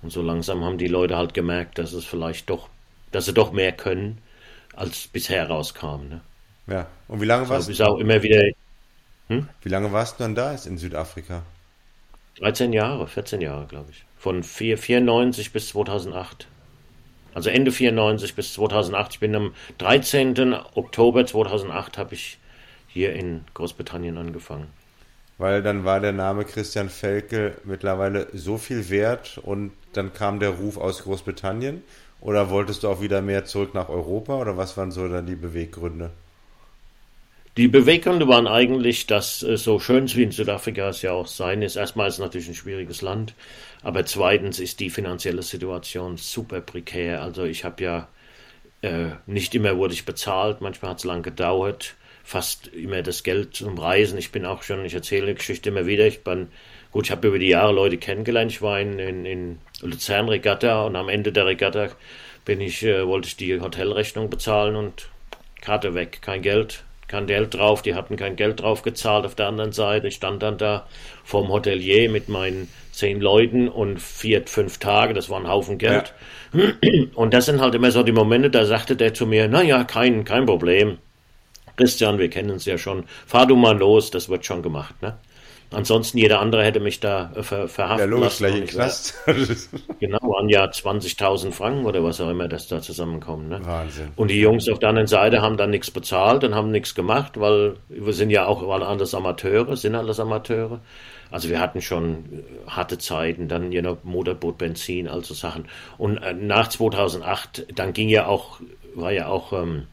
Und 0.00 0.12
so 0.12 0.22
langsam 0.22 0.64
haben 0.64 0.78
die 0.78 0.86
Leute 0.86 1.16
halt 1.16 1.34
gemerkt, 1.34 1.78
dass 1.78 1.92
es 1.92 2.04
vielleicht 2.04 2.48
doch, 2.48 2.68
dass 3.10 3.24
sie 3.24 3.34
doch 3.34 3.50
mehr 3.50 3.72
können, 3.72 4.18
als 4.76 5.08
bisher 5.08 5.48
rauskam, 5.48 6.06
ne. 6.08 6.20
Ja. 6.68 6.86
Und 7.08 7.20
wie 7.20 7.26
lange 7.26 7.48
warst 7.48 7.68
du? 7.68 7.84
auch 7.84 7.98
immer 7.98 8.22
wieder. 8.22 8.40
Hm? 9.26 9.48
Wie 9.60 9.68
lange 9.68 9.90
warst 9.90 10.20
du 10.20 10.22
dann 10.22 10.36
da 10.36 10.52
in 10.52 10.78
Südafrika? 10.78 11.42
13 12.42 12.72
Jahre, 12.72 13.06
14 13.06 13.40
Jahre, 13.40 13.66
glaube 13.66 13.92
ich. 13.92 14.04
Von 14.18 14.42
4, 14.42 14.76
94 14.76 15.52
bis 15.52 15.68
2008. 15.68 16.48
Also 17.34 17.50
Ende 17.50 17.70
94 17.70 18.34
bis 18.34 18.54
2008. 18.54 19.12
Ich 19.12 19.20
bin 19.20 19.34
am 19.36 19.54
13. 19.78 20.52
Oktober 20.74 21.24
2008 21.24 21.98
habe 21.98 22.14
ich 22.14 22.38
hier 22.88 23.12
in 23.12 23.44
Großbritannien 23.54 24.18
angefangen. 24.18 24.66
Weil 25.38 25.62
dann 25.62 25.84
war 25.84 26.00
der 26.00 26.10
Name 26.10 26.44
Christian 26.44 26.88
Felke 26.88 27.56
mittlerweile 27.62 28.26
so 28.32 28.58
viel 28.58 28.90
wert 28.90 29.38
und 29.38 29.70
dann 29.92 30.12
kam 30.12 30.40
der 30.40 30.50
Ruf 30.50 30.78
aus 30.78 31.04
Großbritannien? 31.04 31.84
Oder 32.20 32.50
wolltest 32.50 32.82
du 32.82 32.88
auch 32.88 33.00
wieder 33.00 33.22
mehr 33.22 33.44
zurück 33.44 33.72
nach 33.72 33.88
Europa? 33.88 34.34
Oder 34.34 34.56
was 34.56 34.76
waren 34.76 34.90
so 34.90 35.06
dann 35.08 35.26
die 35.26 35.36
Beweggründe? 35.36 36.10
Die 37.58 37.68
Beweggründe 37.68 38.28
waren 38.28 38.46
eigentlich, 38.46 39.06
dass 39.06 39.42
äh, 39.42 39.58
so 39.58 39.78
schön 39.78 40.08
wie 40.14 40.22
in 40.22 40.30
Südafrika 40.30 40.88
es 40.88 41.02
ja 41.02 41.12
auch 41.12 41.26
sein 41.26 41.60
ist. 41.60 41.76
Erstmal 41.76 42.08
ist 42.08 42.14
es 42.14 42.20
natürlich 42.20 42.48
ein 42.48 42.54
schwieriges 42.54 43.02
Land, 43.02 43.34
aber 43.82 44.06
zweitens 44.06 44.58
ist 44.58 44.80
die 44.80 44.88
finanzielle 44.88 45.42
Situation 45.42 46.16
super 46.16 46.62
prekär. 46.62 47.20
Also 47.22 47.44
ich 47.44 47.64
habe 47.64 47.84
ja 47.84 48.08
äh, 48.80 49.10
nicht 49.26 49.54
immer 49.54 49.76
wurde 49.76 49.92
ich 49.92 50.06
bezahlt, 50.06 50.62
manchmal 50.62 50.92
hat 50.92 50.98
es 51.00 51.04
lang 51.04 51.22
gedauert, 51.22 51.94
fast 52.24 52.68
immer 52.68 53.02
das 53.02 53.22
Geld 53.22 53.54
zum 53.54 53.76
Reisen. 53.76 54.16
Ich 54.16 54.32
bin 54.32 54.46
auch 54.46 54.62
schon, 54.62 54.82
ich 54.86 54.94
erzähle 54.94 55.26
die 55.26 55.34
Geschichte 55.34 55.68
immer 55.68 55.84
wieder. 55.84 56.06
Ich 56.06 56.24
bin 56.24 56.48
gut, 56.90 57.04
ich 57.04 57.10
habe 57.10 57.28
über 57.28 57.38
die 57.38 57.48
Jahre 57.48 57.74
Leute 57.74 57.98
kennengelernt. 57.98 58.50
Ich 58.50 58.62
war 58.62 58.80
in, 58.80 58.98
in, 58.98 59.26
in 59.26 59.58
Luzern 59.82 60.30
Regatta 60.30 60.86
und 60.86 60.96
am 60.96 61.10
Ende 61.10 61.32
der 61.32 61.44
Regatta 61.44 61.90
bin 62.46 62.62
ich, 62.62 62.82
äh, 62.82 63.06
wollte 63.06 63.28
ich 63.28 63.36
die 63.36 63.60
Hotelrechnung 63.60 64.30
bezahlen 64.30 64.74
und 64.74 65.10
Karte 65.60 65.94
weg, 65.94 66.20
kein 66.22 66.40
Geld 66.40 66.84
kein 67.12 67.26
Geld 67.26 67.54
drauf, 67.54 67.82
die 67.82 67.94
hatten 67.94 68.16
kein 68.16 68.36
Geld 68.36 68.60
drauf 68.60 68.82
gezahlt 68.82 69.26
auf 69.26 69.34
der 69.34 69.46
anderen 69.46 69.72
Seite. 69.72 70.08
Ich 70.08 70.14
stand 70.14 70.42
dann 70.42 70.56
da 70.56 70.86
vorm 71.24 71.48
Hotelier 71.48 72.10
mit 72.10 72.28
meinen 72.28 72.68
zehn 72.90 73.20
Leuten 73.20 73.68
und 73.68 74.00
vier, 74.00 74.42
fünf 74.46 74.78
Tage, 74.78 75.12
das 75.12 75.28
war 75.28 75.38
ein 75.38 75.46
Haufen 75.46 75.76
Geld. 75.78 76.14
Ja. 76.52 76.62
Und 77.14 77.34
das 77.34 77.46
sind 77.46 77.60
halt 77.60 77.74
immer 77.74 77.90
so 77.90 78.02
die 78.02 78.12
Momente, 78.12 78.50
da 78.50 78.64
sagte 78.64 78.96
der 78.96 79.14
zu 79.14 79.26
mir, 79.26 79.46
naja, 79.46 79.84
kein, 79.84 80.24
kein 80.24 80.46
Problem. 80.46 80.98
Christian, 81.76 82.18
wir 82.18 82.28
kennen 82.28 82.50
uns 82.50 82.64
ja 82.64 82.78
schon, 82.78 83.04
fahr 83.26 83.46
du 83.46 83.56
mal 83.56 83.76
los, 83.76 84.10
das 84.10 84.28
wird 84.28 84.44
schon 84.44 84.62
gemacht, 84.62 85.00
ne? 85.02 85.18
Ansonsten 85.72 86.18
jeder 86.18 86.40
andere 86.40 86.64
hätte 86.64 86.80
mich 86.80 87.00
da 87.00 87.32
äh, 87.34 87.42
ver 87.42 87.68
verhaftet 87.68 88.10
ja, 88.10 88.16
logisch. 88.16 88.38
Gleich 88.38 88.56
in 88.56 88.66
Knast. 88.66 89.14
genau, 90.00 90.18
waren 90.22 90.48
ja 90.48 90.64
20.000 90.64 91.52
Franken 91.52 91.86
oder 91.86 92.02
was 92.04 92.20
auch 92.20 92.28
immer, 92.28 92.48
das 92.48 92.68
da 92.68 92.80
zusammenkommt. 92.80 93.48
Ne? 93.48 93.60
Wahnsinn. 93.64 94.08
Und 94.16 94.30
die 94.30 94.40
Jungs 94.40 94.68
auf 94.68 94.78
der 94.78 94.90
anderen 94.90 95.08
Seite 95.08 95.42
haben 95.42 95.56
dann 95.56 95.70
nichts 95.70 95.90
bezahlt 95.90 96.44
und 96.44 96.54
haben 96.54 96.70
nichts 96.70 96.94
gemacht, 96.94 97.40
weil 97.40 97.76
wir 97.88 98.12
sind 98.12 98.30
ja 98.30 98.46
auch 98.46 98.68
alle 98.70 98.86
alles 98.86 99.14
Amateure, 99.14 99.76
sind 99.76 99.94
alles 99.94 100.20
Amateure. 100.20 100.80
Also 101.30 101.48
wir 101.48 101.60
hatten 101.60 101.80
schon 101.80 102.24
äh, 102.66 102.70
harte 102.70 102.98
Zeiten, 102.98 103.48
dann 103.48 103.72
you 103.72 103.80
know, 103.80 103.96
Motorboot, 104.02 104.58
Benzin, 104.58 105.08
also 105.08 105.34
Sachen. 105.34 105.64
Und 105.98 106.18
äh, 106.18 106.34
nach 106.34 106.68
2008, 106.68 107.66
dann 107.74 107.92
ging 107.94 108.08
ja 108.08 108.26
auch, 108.26 108.60
war 108.94 109.12
ja 109.12 109.28
auch 109.28 109.52
ähm, 109.52 109.86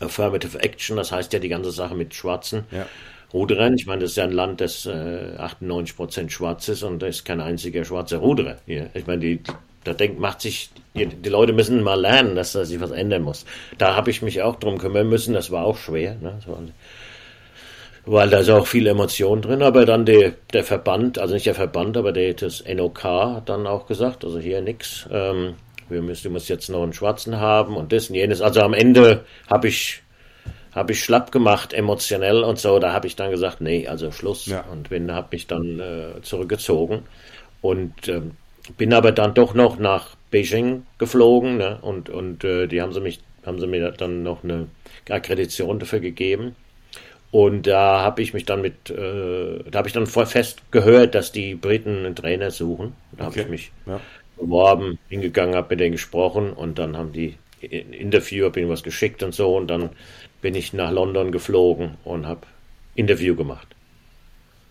Affirmative 0.00 0.58
Action, 0.60 0.96
das 0.96 1.12
heißt 1.12 1.32
ja 1.32 1.38
die 1.38 1.48
ganze 1.48 1.70
Sache 1.70 1.94
mit 1.94 2.14
Schwarzen. 2.14 2.64
Ja. 2.70 2.86
Ruderern. 3.32 3.74
Ich 3.74 3.86
meine, 3.86 4.02
das 4.02 4.12
ist 4.12 4.16
ja 4.16 4.24
ein 4.24 4.32
Land, 4.32 4.60
das 4.60 4.86
äh, 4.86 5.36
98 5.38 5.96
Prozent 5.96 6.32
schwarz 6.32 6.68
ist 6.68 6.82
und 6.82 7.00
da 7.00 7.06
ist 7.06 7.24
kein 7.24 7.40
einziger 7.40 7.84
schwarzer 7.84 8.18
Ruderer 8.18 8.58
hier. 8.66 8.90
Ich 8.94 9.06
meine, 9.06 9.20
die, 9.20 9.40
da 9.84 9.92
denkt, 9.92 10.18
macht 10.18 10.40
sich, 10.40 10.70
die, 10.94 11.06
die, 11.06 11.28
Leute 11.28 11.52
müssen 11.52 11.82
mal 11.82 12.00
lernen, 12.00 12.34
dass 12.34 12.52
da 12.52 12.64
sich 12.64 12.80
was 12.80 12.90
ändern 12.90 13.22
muss. 13.22 13.44
Da 13.76 13.94
habe 13.94 14.10
ich 14.10 14.22
mich 14.22 14.42
auch 14.42 14.56
drum 14.56 14.78
kümmern 14.78 15.08
müssen, 15.08 15.34
das 15.34 15.50
war 15.50 15.64
auch 15.64 15.76
schwer, 15.76 16.16
ne? 16.20 16.38
War, 16.46 16.62
weil 18.06 18.30
da 18.30 18.38
ist 18.38 18.48
auch 18.48 18.66
viel 18.66 18.86
Emotion 18.86 19.42
drin, 19.42 19.62
aber 19.62 19.84
dann 19.84 20.06
der, 20.06 20.32
der 20.54 20.64
Verband, 20.64 21.18
also 21.18 21.34
nicht 21.34 21.44
der 21.44 21.54
Verband, 21.54 21.96
aber 21.98 22.12
der, 22.12 22.32
das 22.32 22.64
NOK 22.66 23.04
hat 23.04 23.50
dann 23.50 23.66
auch 23.66 23.86
gesagt, 23.86 24.24
also 24.24 24.38
hier 24.38 24.62
nix, 24.62 25.06
ähm, 25.12 25.54
wir 25.90 26.00
müssen, 26.00 26.24
du 26.24 26.30
musst 26.30 26.48
jetzt 26.48 26.70
noch 26.70 26.82
einen 26.82 26.94
Schwarzen 26.94 27.38
haben 27.38 27.76
und 27.76 27.92
das 27.92 28.08
und 28.08 28.16
jenes. 28.16 28.40
Also 28.40 28.60
am 28.60 28.72
Ende 28.72 29.24
habe 29.48 29.68
ich 29.68 30.02
habe 30.72 30.92
ich 30.92 31.02
schlapp 31.02 31.32
gemacht, 31.32 31.72
emotionell 31.72 32.42
und 32.44 32.58
so. 32.58 32.78
Da 32.78 32.92
habe 32.92 33.06
ich 33.06 33.16
dann 33.16 33.30
gesagt, 33.30 33.60
nee, 33.60 33.86
also 33.86 34.10
Schluss. 34.12 34.46
Ja. 34.46 34.62
Und 34.70 34.90
bin, 34.90 35.12
habe 35.12 35.28
mich 35.32 35.46
dann 35.46 35.80
äh, 35.80 36.22
zurückgezogen 36.22 37.02
und 37.60 38.08
äh, 38.08 38.22
bin 38.76 38.92
aber 38.92 39.12
dann 39.12 39.34
doch 39.34 39.54
noch 39.54 39.78
nach 39.78 40.16
Beijing 40.30 40.84
geflogen 40.98 41.56
ne? 41.56 41.78
und, 41.80 42.10
und 42.10 42.44
äh, 42.44 42.66
die 42.66 42.82
haben 42.82 42.92
sie 42.92 43.00
mich, 43.00 43.20
haben 43.46 43.58
sie 43.58 43.66
mir 43.66 43.90
dann 43.92 44.22
noch 44.22 44.44
eine 44.44 44.68
Akkreditation 45.08 45.78
dafür 45.78 46.00
gegeben. 46.00 46.54
Und 47.30 47.66
da 47.66 48.00
habe 48.00 48.22
ich 48.22 48.32
mich 48.32 48.46
dann 48.46 48.62
mit, 48.62 48.88
äh, 48.90 49.62
da 49.70 49.78
habe 49.78 49.88
ich 49.88 49.94
dann 49.94 50.06
voll 50.06 50.26
fest 50.26 50.62
gehört, 50.70 51.14
dass 51.14 51.30
die 51.30 51.54
Briten 51.54 51.98
einen 51.98 52.16
Trainer 52.16 52.50
suchen. 52.50 52.94
Da 53.12 53.26
okay. 53.26 53.40
habe 53.40 53.40
ich 53.40 53.48
mich 53.48 53.72
ja. 53.86 54.00
beworben, 54.36 54.98
hingegangen, 55.08 55.54
habe 55.54 55.68
mit 55.70 55.80
denen 55.80 55.92
gesprochen 55.92 56.52
und 56.52 56.78
dann 56.78 56.96
haben 56.96 57.12
die 57.12 57.36
Interview, 57.60 58.46
habe 58.46 58.60
ihnen 58.60 58.70
was 58.70 58.82
geschickt 58.82 59.22
und 59.22 59.34
so 59.34 59.56
und 59.56 59.68
dann 59.68 59.90
bin 60.40 60.54
ich 60.54 60.72
nach 60.72 60.90
London 60.90 61.32
geflogen 61.32 61.96
und 62.04 62.26
habe 62.26 62.42
Interview 62.94 63.34
gemacht. 63.34 63.68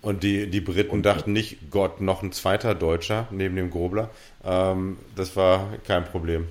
Und 0.01 0.23
die, 0.23 0.47
die 0.47 0.61
Briten 0.61 0.91
und, 0.91 1.05
dachten 1.05 1.33
nicht, 1.33 1.71
Gott, 1.71 2.01
noch 2.01 2.23
ein 2.23 2.31
zweiter 2.31 2.75
Deutscher 2.75 3.27
neben 3.31 3.55
dem 3.55 3.69
Grobler. 3.69 4.09
Ähm, 4.45 4.97
das 5.15 5.35
war 5.35 5.73
kein 5.85 6.05
Problem. 6.05 6.47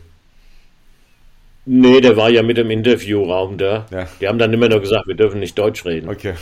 Nee, 1.64 2.00
der 2.00 2.16
war 2.16 2.30
ja 2.30 2.42
mit 2.42 2.58
im 2.58 2.70
Interviewraum 2.70 3.58
da. 3.58 3.86
Ja. 3.90 4.08
Die 4.20 4.28
haben 4.28 4.38
dann 4.38 4.52
immer 4.52 4.68
nur 4.68 4.80
gesagt, 4.80 5.06
wir 5.06 5.16
dürfen 5.16 5.40
nicht 5.40 5.58
Deutsch 5.58 5.84
reden. 5.84 6.08
Okay. 6.08 6.34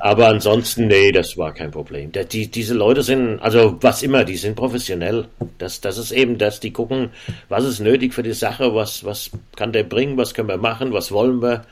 Aber 0.00 0.28
ansonsten, 0.28 0.86
nee, 0.88 1.12
das 1.12 1.36
war 1.36 1.52
kein 1.52 1.70
Problem. 1.70 2.12
Die, 2.12 2.50
diese 2.50 2.74
Leute 2.74 3.02
sind, 3.02 3.38
also 3.40 3.78
was 3.80 4.02
immer, 4.02 4.24
die 4.24 4.36
sind 4.36 4.56
professionell. 4.56 5.26
Das, 5.58 5.80
das 5.80 5.98
ist 5.98 6.12
eben 6.12 6.38
das, 6.38 6.60
die 6.60 6.72
gucken, 6.72 7.10
was 7.48 7.64
ist 7.64 7.80
nötig 7.80 8.14
für 8.14 8.22
die 8.22 8.32
Sache, 8.32 8.74
was, 8.74 9.04
was 9.04 9.30
kann 9.56 9.72
der 9.72 9.84
bringen, 9.84 10.16
was 10.16 10.34
können 10.34 10.48
wir 10.48 10.58
machen, 10.58 10.92
was 10.92 11.12
wollen 11.12 11.42
wir. 11.42 11.62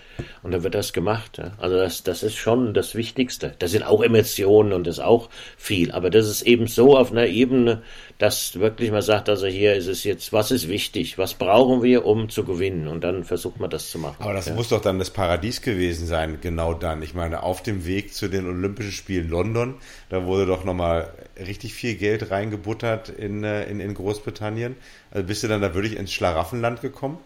Und 0.42 0.52
dann 0.52 0.62
wird 0.62 0.74
das 0.74 0.92
gemacht. 0.92 1.40
Also 1.58 1.76
das, 1.76 2.02
das 2.02 2.22
ist 2.22 2.36
schon 2.36 2.74
das 2.74 2.94
Wichtigste. 2.94 3.54
Das 3.58 3.72
sind 3.72 3.82
auch 3.82 4.02
Emotionen 4.02 4.72
und 4.72 4.86
das 4.86 4.98
ist 4.98 5.04
auch 5.04 5.28
viel. 5.56 5.90
Aber 5.92 6.10
das 6.10 6.28
ist 6.28 6.42
eben 6.42 6.66
so 6.66 6.96
auf 6.96 7.10
einer 7.10 7.26
Ebene, 7.26 7.82
dass 8.18 8.58
wirklich 8.58 8.90
man 8.90 9.02
sagt, 9.02 9.28
also 9.28 9.46
hier 9.46 9.74
ist 9.74 9.86
es 9.86 10.04
jetzt, 10.04 10.32
was 10.32 10.50
ist 10.50 10.68
wichtig, 10.68 11.18
was 11.18 11.34
brauchen 11.34 11.82
wir, 11.82 12.06
um 12.06 12.28
zu 12.28 12.44
gewinnen? 12.44 12.86
Und 12.86 13.02
dann 13.02 13.24
versucht 13.24 13.58
man 13.58 13.70
das 13.70 13.90
zu 13.90 13.98
machen. 13.98 14.16
Aber 14.20 14.32
das 14.32 14.46
ja. 14.46 14.54
muss 14.54 14.68
doch 14.68 14.80
dann 14.80 14.98
das 14.98 15.10
Paradies 15.10 15.62
gewesen 15.62 16.06
sein, 16.06 16.38
genau 16.40 16.74
dann. 16.74 17.02
Ich 17.02 17.14
meine, 17.14 17.42
auf 17.42 17.62
dem 17.62 17.86
Weg 17.86 18.14
zu 18.14 18.28
den 18.28 18.46
Olympischen 18.46 18.92
Spielen 18.92 19.28
London, 19.28 19.74
da 20.10 20.24
wurde 20.26 20.46
doch 20.46 20.64
nochmal 20.64 21.12
richtig 21.38 21.74
viel 21.74 21.96
Geld 21.96 22.30
reingebuttert 22.30 23.08
in, 23.08 23.42
äh, 23.42 23.64
in, 23.64 23.80
in 23.80 23.94
Großbritannien. 23.94 24.76
Also 25.10 25.26
bist 25.26 25.42
du 25.42 25.48
dann 25.48 25.60
da 25.60 25.74
wirklich 25.74 25.96
ins 25.96 26.12
Schlaraffenland 26.12 26.80
gekommen? 26.80 27.18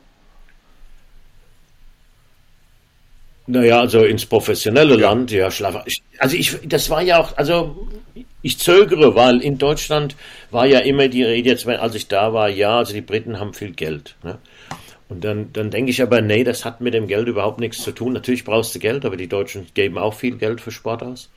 Naja, 3.48 3.80
also 3.80 4.04
ins 4.04 4.26
professionelle 4.26 4.94
ja. 4.98 5.08
Land, 5.08 5.30
ja, 5.30 5.50
Schlaf. 5.50 5.82
Also 6.18 6.36
ich, 6.36 6.58
das 6.68 6.90
war 6.90 7.02
ja 7.02 7.18
auch, 7.18 7.36
also 7.36 7.88
ich 8.42 8.58
zögere, 8.58 9.14
weil 9.14 9.40
in 9.40 9.56
Deutschland 9.56 10.16
war 10.50 10.66
ja 10.66 10.80
immer 10.80 11.08
die 11.08 11.24
Rede, 11.24 11.48
jetzt, 11.48 11.66
als 11.66 11.94
ich 11.94 12.08
da 12.08 12.32
war, 12.34 12.50
ja, 12.50 12.78
also 12.78 12.92
die 12.92 13.00
Briten 13.00 13.40
haben 13.40 13.54
viel 13.54 13.72
Geld. 13.72 14.16
Ne? 14.22 14.38
Und 15.08 15.24
dann, 15.24 15.50
dann 15.54 15.70
denke 15.70 15.90
ich 15.90 16.02
aber, 16.02 16.20
nee, 16.20 16.44
das 16.44 16.66
hat 16.66 16.82
mit 16.82 16.92
dem 16.92 17.06
Geld 17.06 17.26
überhaupt 17.26 17.58
nichts 17.58 17.82
zu 17.82 17.92
tun. 17.92 18.12
Natürlich 18.12 18.44
brauchst 18.44 18.74
du 18.74 18.78
Geld, 18.78 19.06
aber 19.06 19.16
die 19.16 19.28
Deutschen 19.28 19.66
geben 19.72 19.96
auch 19.96 20.12
viel 20.12 20.36
Geld 20.36 20.60
für 20.60 20.70
Sport 20.70 21.02
aus 21.02 21.30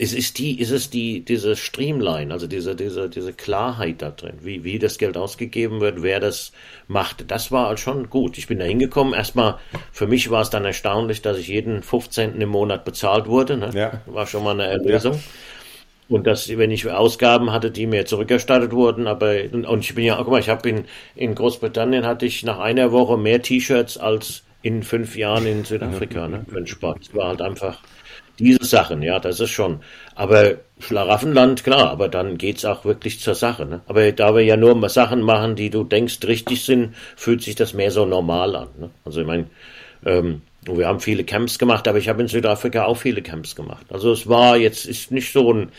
es 0.00 0.12
ist 0.12 0.38
die, 0.38 0.60
ist 0.60 0.70
es 0.70 0.90
die, 0.90 1.24
diese 1.24 1.56
Streamline, 1.56 2.32
also 2.32 2.46
diese, 2.46 2.76
diese, 2.76 3.08
diese 3.08 3.32
Klarheit 3.32 4.00
da 4.00 4.10
drin, 4.10 4.34
wie, 4.42 4.62
wie 4.62 4.78
das 4.78 4.98
Geld 4.98 5.16
ausgegeben 5.16 5.80
wird, 5.80 6.02
wer 6.02 6.20
das 6.20 6.52
macht. 6.86 7.30
Das 7.30 7.50
war 7.50 7.76
schon 7.76 8.08
gut. 8.08 8.38
Ich 8.38 8.46
bin 8.46 8.58
da 8.58 8.64
hingekommen. 8.64 9.14
Erstmal, 9.14 9.58
für 9.92 10.06
mich 10.06 10.30
war 10.30 10.42
es 10.42 10.50
dann 10.50 10.64
erstaunlich, 10.64 11.22
dass 11.22 11.38
ich 11.38 11.48
jeden 11.48 11.82
15. 11.82 12.40
im 12.40 12.48
Monat 12.48 12.84
bezahlt 12.84 13.26
wurde. 13.26 13.56
Ne? 13.56 13.70
Ja. 13.74 14.00
War 14.06 14.26
schon 14.26 14.44
mal 14.44 14.52
eine 14.52 14.66
Erlösung. 14.66 15.14
Ja. 15.14 16.16
und 16.16 16.26
das, 16.26 16.48
wenn 16.56 16.70
ich 16.70 16.88
Ausgaben 16.88 17.50
hatte, 17.50 17.70
die 17.70 17.86
mir 17.86 18.06
zurückerstattet 18.06 18.72
wurden, 18.72 19.06
aber 19.06 19.34
und 19.52 19.80
ich 19.80 19.94
bin 19.94 20.04
ja, 20.04 20.16
guck 20.16 20.30
mal, 20.30 20.40
ich 20.40 20.48
habe 20.48 20.68
in, 20.68 20.84
in 21.16 21.34
Großbritannien 21.34 22.06
hatte 22.06 22.26
ich 22.26 22.44
nach 22.44 22.58
einer 22.60 22.92
Woche 22.92 23.16
mehr 23.16 23.42
T-Shirts 23.42 23.98
als 23.98 24.44
in 24.62 24.82
fünf 24.82 25.16
Jahren 25.16 25.46
in 25.46 25.64
Südafrika, 25.64 26.28
ne, 26.28 26.44
für 26.48 26.56
den 26.56 26.66
Sport. 26.66 26.98
Es 27.02 27.14
war 27.14 27.28
halt 27.28 27.42
einfach 27.42 27.80
diese 28.38 28.64
Sachen, 28.64 29.02
ja, 29.02 29.18
das 29.18 29.40
ist 29.40 29.50
schon. 29.50 29.80
Aber 30.14 30.56
Schlaraffenland, 30.78 31.64
klar, 31.64 31.90
aber 31.90 32.08
dann 32.08 32.38
geht's 32.38 32.64
auch 32.64 32.84
wirklich 32.84 33.20
zur 33.20 33.34
Sache. 33.34 33.66
Ne? 33.66 33.80
Aber 33.86 34.12
da 34.12 34.34
wir 34.34 34.44
ja 34.44 34.56
nur 34.56 34.88
Sachen 34.88 35.22
machen, 35.22 35.56
die 35.56 35.70
du 35.70 35.84
denkst 35.84 36.18
richtig 36.26 36.64
sind, 36.64 36.94
fühlt 37.16 37.42
sich 37.42 37.56
das 37.56 37.74
mehr 37.74 37.90
so 37.90 38.06
normal 38.06 38.54
an. 38.54 38.68
Ne? 38.78 38.90
Also 39.04 39.20
ich 39.20 39.26
meine, 39.26 39.46
ähm, 40.06 40.42
wir 40.62 40.86
haben 40.86 41.00
viele 41.00 41.24
Camps 41.24 41.58
gemacht, 41.58 41.88
aber 41.88 41.98
ich 41.98 42.08
habe 42.08 42.22
in 42.22 42.28
Südafrika 42.28 42.84
auch 42.84 42.96
viele 42.96 43.22
Camps 43.22 43.56
gemacht. 43.56 43.86
Also 43.90 44.12
es 44.12 44.28
war 44.28 44.56
jetzt 44.56 44.86
ist 44.86 45.10
nicht 45.10 45.32
so 45.32 45.52
ein 45.52 45.72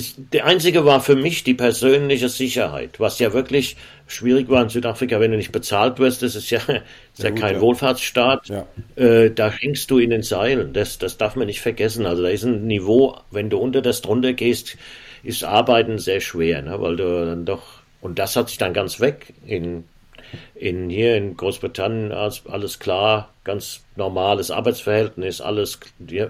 ist, 0.00 0.16
der 0.32 0.46
einzige 0.46 0.84
war 0.84 1.00
für 1.00 1.16
mich 1.16 1.44
die 1.44 1.54
persönliche 1.54 2.28
Sicherheit, 2.28 2.98
was 2.98 3.18
ja 3.18 3.32
wirklich 3.32 3.76
schwierig 4.06 4.48
war 4.48 4.62
in 4.62 4.68
Südafrika, 4.68 5.20
wenn 5.20 5.30
du 5.30 5.36
nicht 5.36 5.52
bezahlt 5.52 5.98
wirst. 5.98 6.22
Das 6.22 6.34
ist 6.34 6.50
ja, 6.50 6.58
ist 7.14 7.22
ja, 7.22 7.30
gut, 7.30 7.40
kein 7.40 7.54
ja. 7.56 7.60
Wohlfahrtsstaat. 7.60 8.48
Ja. 8.48 8.66
Äh, 8.96 9.30
da 9.30 9.50
hängst 9.50 9.90
du 9.90 9.98
in 9.98 10.10
den 10.10 10.22
Seilen. 10.22 10.72
Das, 10.72 10.98
das 10.98 11.18
darf 11.18 11.36
man 11.36 11.46
nicht 11.46 11.60
vergessen. 11.60 12.06
Also 12.06 12.22
da 12.22 12.28
ist 12.28 12.44
ein 12.44 12.66
Niveau, 12.66 13.16
wenn 13.30 13.50
du 13.50 13.58
unter 13.58 13.82
das 13.82 14.02
drunter 14.02 14.32
gehst, 14.32 14.76
ist 15.22 15.44
Arbeiten 15.44 15.98
sehr 15.98 16.20
schwer, 16.20 16.62
ne? 16.62 16.80
weil 16.80 16.96
du 16.96 17.26
dann 17.26 17.44
doch 17.44 17.80
und 18.00 18.18
das 18.18 18.36
hat 18.36 18.48
sich 18.48 18.58
dann 18.58 18.72
ganz 18.72 19.00
weg 19.00 19.34
in 19.46 19.84
in, 20.54 20.90
hier 20.90 21.16
in 21.16 21.36
Großbritannien 21.36 22.12
alles 22.12 22.78
klar, 22.78 23.30
ganz 23.44 23.84
normales 23.96 24.50
Arbeitsverhältnis, 24.50 25.40
alles, 25.40 25.80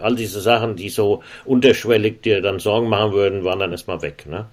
all 0.00 0.16
diese 0.16 0.40
Sachen, 0.40 0.76
die 0.76 0.88
so 0.88 1.22
unterschwellig 1.44 2.22
dir 2.22 2.40
dann 2.42 2.58
Sorgen 2.58 2.88
machen 2.88 3.12
würden, 3.12 3.44
waren 3.44 3.58
dann 3.58 3.72
erstmal 3.72 4.02
weg. 4.02 4.26
Ne? 4.26 4.46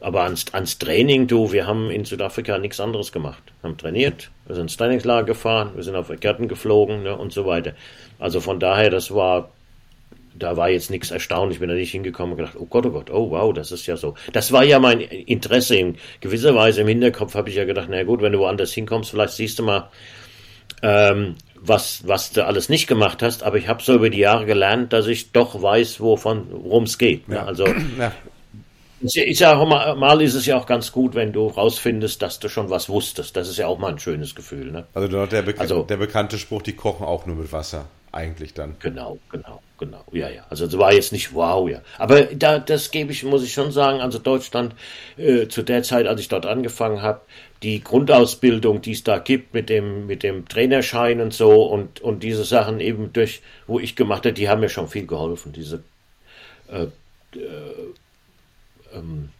Aber 0.00 0.24
ans, 0.24 0.46
ans 0.52 0.78
Training, 0.78 1.26
du, 1.26 1.52
wir 1.52 1.66
haben 1.66 1.90
in 1.90 2.04
Südafrika 2.04 2.58
nichts 2.58 2.80
anderes 2.80 3.10
gemacht. 3.10 3.42
Wir 3.60 3.70
haben 3.70 3.78
trainiert, 3.78 4.30
wir 4.46 4.54
sind 4.54 4.64
ins 4.64 4.76
Trainingslager 4.76 5.24
gefahren, 5.24 5.70
wir 5.74 5.82
sind 5.82 5.96
auf 5.96 6.12
Gärten 6.20 6.48
geflogen 6.48 7.04
ne, 7.04 7.16
und 7.16 7.32
so 7.32 7.46
weiter. 7.46 7.72
Also 8.18 8.40
von 8.40 8.60
daher, 8.60 8.90
das 8.90 9.14
war 9.14 9.50
da 10.36 10.56
war 10.56 10.68
jetzt 10.68 10.90
nichts 10.90 11.10
erstaunlich, 11.10 11.60
bin 11.60 11.68
da 11.68 11.74
nicht 11.74 11.92
hingekommen 11.92 12.32
und 12.32 12.38
gedacht, 12.38 12.56
oh 12.58 12.66
Gott, 12.66 12.86
oh 12.86 12.90
Gott, 12.90 13.10
oh 13.10 13.30
wow, 13.30 13.52
das 13.52 13.72
ist 13.72 13.86
ja 13.86 13.96
so. 13.96 14.14
Das 14.32 14.52
war 14.52 14.64
ja 14.64 14.78
mein 14.78 15.00
Interesse 15.00 15.76
in 15.76 15.96
gewisser 16.20 16.54
Weise 16.54 16.80
im 16.80 16.88
Hinterkopf, 16.88 17.34
habe 17.34 17.48
ich 17.50 17.56
ja 17.56 17.64
gedacht, 17.64 17.88
na 17.90 18.02
gut, 18.02 18.20
wenn 18.20 18.32
du 18.32 18.38
woanders 18.38 18.72
hinkommst, 18.72 19.10
vielleicht 19.10 19.34
siehst 19.34 19.58
du 19.58 19.62
mal, 19.62 19.90
ähm, 20.82 21.36
was, 21.66 22.06
was 22.06 22.32
du 22.32 22.44
alles 22.44 22.68
nicht 22.68 22.86
gemacht 22.86 23.22
hast, 23.22 23.42
aber 23.42 23.56
ich 23.56 23.68
habe 23.68 23.82
so 23.82 23.94
über 23.94 24.10
die 24.10 24.18
Jahre 24.18 24.44
gelernt, 24.44 24.92
dass 24.92 25.06
ich 25.06 25.32
doch 25.32 25.62
weiß, 25.62 26.00
wovon, 26.00 26.46
worum 26.50 26.84
es 26.84 26.98
geht. 26.98 27.28
Ne? 27.28 27.36
Ja. 27.36 27.44
Also 27.44 27.66
ja. 27.98 28.12
Ja 29.12 29.58
auch 29.58 29.68
mal, 29.68 29.94
mal 29.96 30.22
ist 30.22 30.34
es 30.34 30.46
ja 30.46 30.56
auch 30.56 30.66
ganz 30.66 30.90
gut, 30.90 31.14
wenn 31.14 31.32
du 31.32 31.46
rausfindest, 31.48 32.22
dass 32.22 32.38
du 32.38 32.48
schon 32.48 32.70
was 32.70 32.88
wusstest. 32.88 33.36
Das 33.36 33.48
ist 33.48 33.58
ja 33.58 33.66
auch 33.66 33.78
mal 33.78 33.92
ein 33.92 33.98
schönes 33.98 34.34
Gefühl. 34.34 34.72
Ne? 34.72 34.86
Also 34.94 35.26
der, 35.26 35.42
Be 35.42 35.54
also 35.58 35.82
der 35.82 35.98
bekannte 35.98 36.38
Spruch, 36.38 36.62
die 36.62 36.72
kochen 36.72 37.04
auch 37.04 37.26
nur 37.26 37.36
mit 37.36 37.52
Wasser 37.52 37.86
eigentlich 38.12 38.54
dann. 38.54 38.76
Genau, 38.78 39.18
genau, 39.30 39.60
genau. 39.78 40.04
Ja, 40.12 40.28
ja. 40.28 40.46
Also 40.48 40.66
es 40.66 40.78
war 40.78 40.92
jetzt 40.92 41.12
nicht 41.12 41.34
wow, 41.34 41.68
ja. 41.68 41.80
Aber 41.98 42.22
da, 42.22 42.58
das 42.58 42.90
gebe 42.90 43.12
ich, 43.12 43.24
muss 43.24 43.42
ich 43.42 43.52
schon 43.52 43.72
sagen, 43.72 44.00
also 44.00 44.18
Deutschland 44.18 44.74
äh, 45.16 45.48
zu 45.48 45.62
der 45.62 45.82
Zeit, 45.82 46.06
als 46.06 46.20
ich 46.20 46.28
dort 46.28 46.46
angefangen 46.46 47.02
habe, 47.02 47.20
die 47.62 47.82
Grundausbildung, 47.82 48.82
die 48.82 48.92
es 48.92 49.04
da 49.04 49.18
gibt 49.18 49.52
mit 49.52 49.68
dem, 49.68 50.06
mit 50.06 50.22
dem 50.22 50.48
Trainerschein 50.48 51.20
und 51.20 51.34
so 51.34 51.64
und, 51.64 52.00
und 52.00 52.22
diese 52.22 52.44
Sachen 52.44 52.80
eben 52.80 53.12
durch, 53.12 53.42
wo 53.66 53.80
ich 53.80 53.96
gemacht 53.96 54.24
habe, 54.24 54.34
die 54.34 54.48
haben 54.48 54.60
mir 54.60 54.68
schon 54.68 54.88
viel 54.88 55.06
geholfen. 55.06 55.52
Diese 55.52 55.82
äh, 56.70 56.84
äh, 56.84 56.88
ähm, 58.94 59.30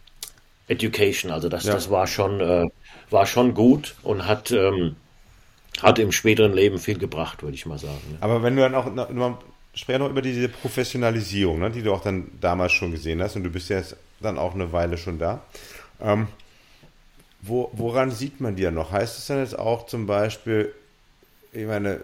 Education, 0.67 1.31
also 1.31 1.49
das, 1.49 1.65
ja. 1.65 1.73
das 1.73 1.89
war 1.89 2.07
schon, 2.07 2.39
äh, 2.41 2.67
war 3.09 3.25
schon 3.25 3.53
gut 3.53 3.95
und 4.03 4.25
hat, 4.27 4.51
ähm, 4.51 4.95
hat 5.81 5.99
im 5.99 6.11
späteren 6.11 6.53
Leben 6.53 6.79
viel 6.79 6.97
gebracht, 6.97 7.43
würde 7.43 7.55
ich 7.55 7.65
mal 7.65 7.77
sagen. 7.77 8.01
Ne? 8.11 8.17
Aber 8.21 8.41
wenn 8.41 8.55
du 8.55 8.61
dann 8.61 8.75
auch, 8.75 8.91
noch, 9.11 9.39
sprechen 9.73 9.99
noch 9.99 10.09
über 10.09 10.21
diese 10.21 10.49
Professionalisierung, 10.49 11.59
ne, 11.59 11.69
die 11.69 11.83
du 11.83 11.93
auch 11.93 12.01
dann 12.01 12.31
damals 12.41 12.71
schon 12.71 12.91
gesehen 12.91 13.21
hast 13.21 13.35
und 13.35 13.43
du 13.43 13.49
bist 13.49 13.69
ja 13.69 13.77
jetzt 13.77 13.95
dann 14.21 14.37
auch 14.37 14.53
eine 14.53 14.71
Weile 14.71 14.97
schon 14.97 15.19
da. 15.19 15.41
Ähm, 16.01 16.27
wo, 17.41 17.69
woran 17.73 18.09
sieht 18.09 18.41
man 18.41 18.55
dir 18.55 18.71
noch? 18.71 18.91
Heißt 18.91 19.19
es 19.19 19.27
dann 19.27 19.39
jetzt 19.39 19.57
auch 19.57 19.85
zum 19.85 20.07
Beispiel, 20.07 20.73
ich 21.51 21.65
meine, 21.67 22.01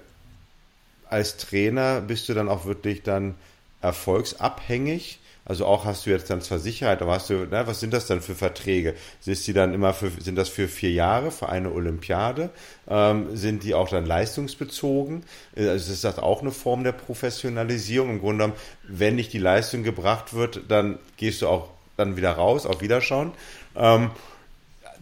als 1.10 1.38
Trainer 1.38 2.02
bist 2.02 2.30
du 2.30 2.34
dann 2.34 2.48
auch 2.48 2.66
wirklich 2.66 3.02
dann 3.02 3.36
erfolgsabhängig? 3.82 5.20
Also 5.44 5.66
auch 5.66 5.86
hast 5.86 6.06
du 6.06 6.12
jetzt 6.12 6.30
dann 6.30 6.42
zwar 6.42 6.60
Sicherheit, 6.60 7.02
aber 7.02 7.14
hast 7.14 7.30
du, 7.30 7.48
na, 7.50 7.66
was 7.66 7.80
sind 7.80 7.94
das 7.94 8.06
dann 8.06 8.22
für 8.22 8.36
Verträge? 8.36 8.94
Sind 9.20 9.46
die 9.48 9.54
dann 9.54 9.74
immer 9.74 9.94
für, 9.94 10.12
sind 10.12 10.36
das 10.36 10.50
für 10.50 10.68
vier 10.68 10.92
Jahre, 10.92 11.32
für 11.32 11.50
eine 11.50 11.72
Olympiade? 11.72 12.52
Ähm, 12.88 13.36
sind 13.36 13.64
die 13.64 13.74
auch 13.74 13.90
dann 13.90 14.06
leistungsbezogen? 14.06 15.24
Äh, 15.56 15.68
also 15.68 15.92
ist 15.92 16.04
das 16.04 16.20
auch 16.20 16.42
eine 16.42 16.52
Form 16.52 16.84
der 16.84 16.92
Professionalisierung? 16.92 18.12
Im 18.12 18.20
Grunde 18.20 18.44
genommen, 18.44 18.60
wenn 18.88 19.16
nicht 19.16 19.34
die 19.34 19.40
Leistung 19.40 19.84
gebracht 19.84 20.34
wird, 20.34 20.62
dann 20.68 21.00
gehst 21.18 21.42
du 21.42 21.48
auch 21.48 21.70
dann 21.98 22.18
wieder 22.18 22.32
raus, 22.32 22.68
auf 22.68 22.82
Wiederschauen. 22.82 23.32
Ähm, 23.76 24.12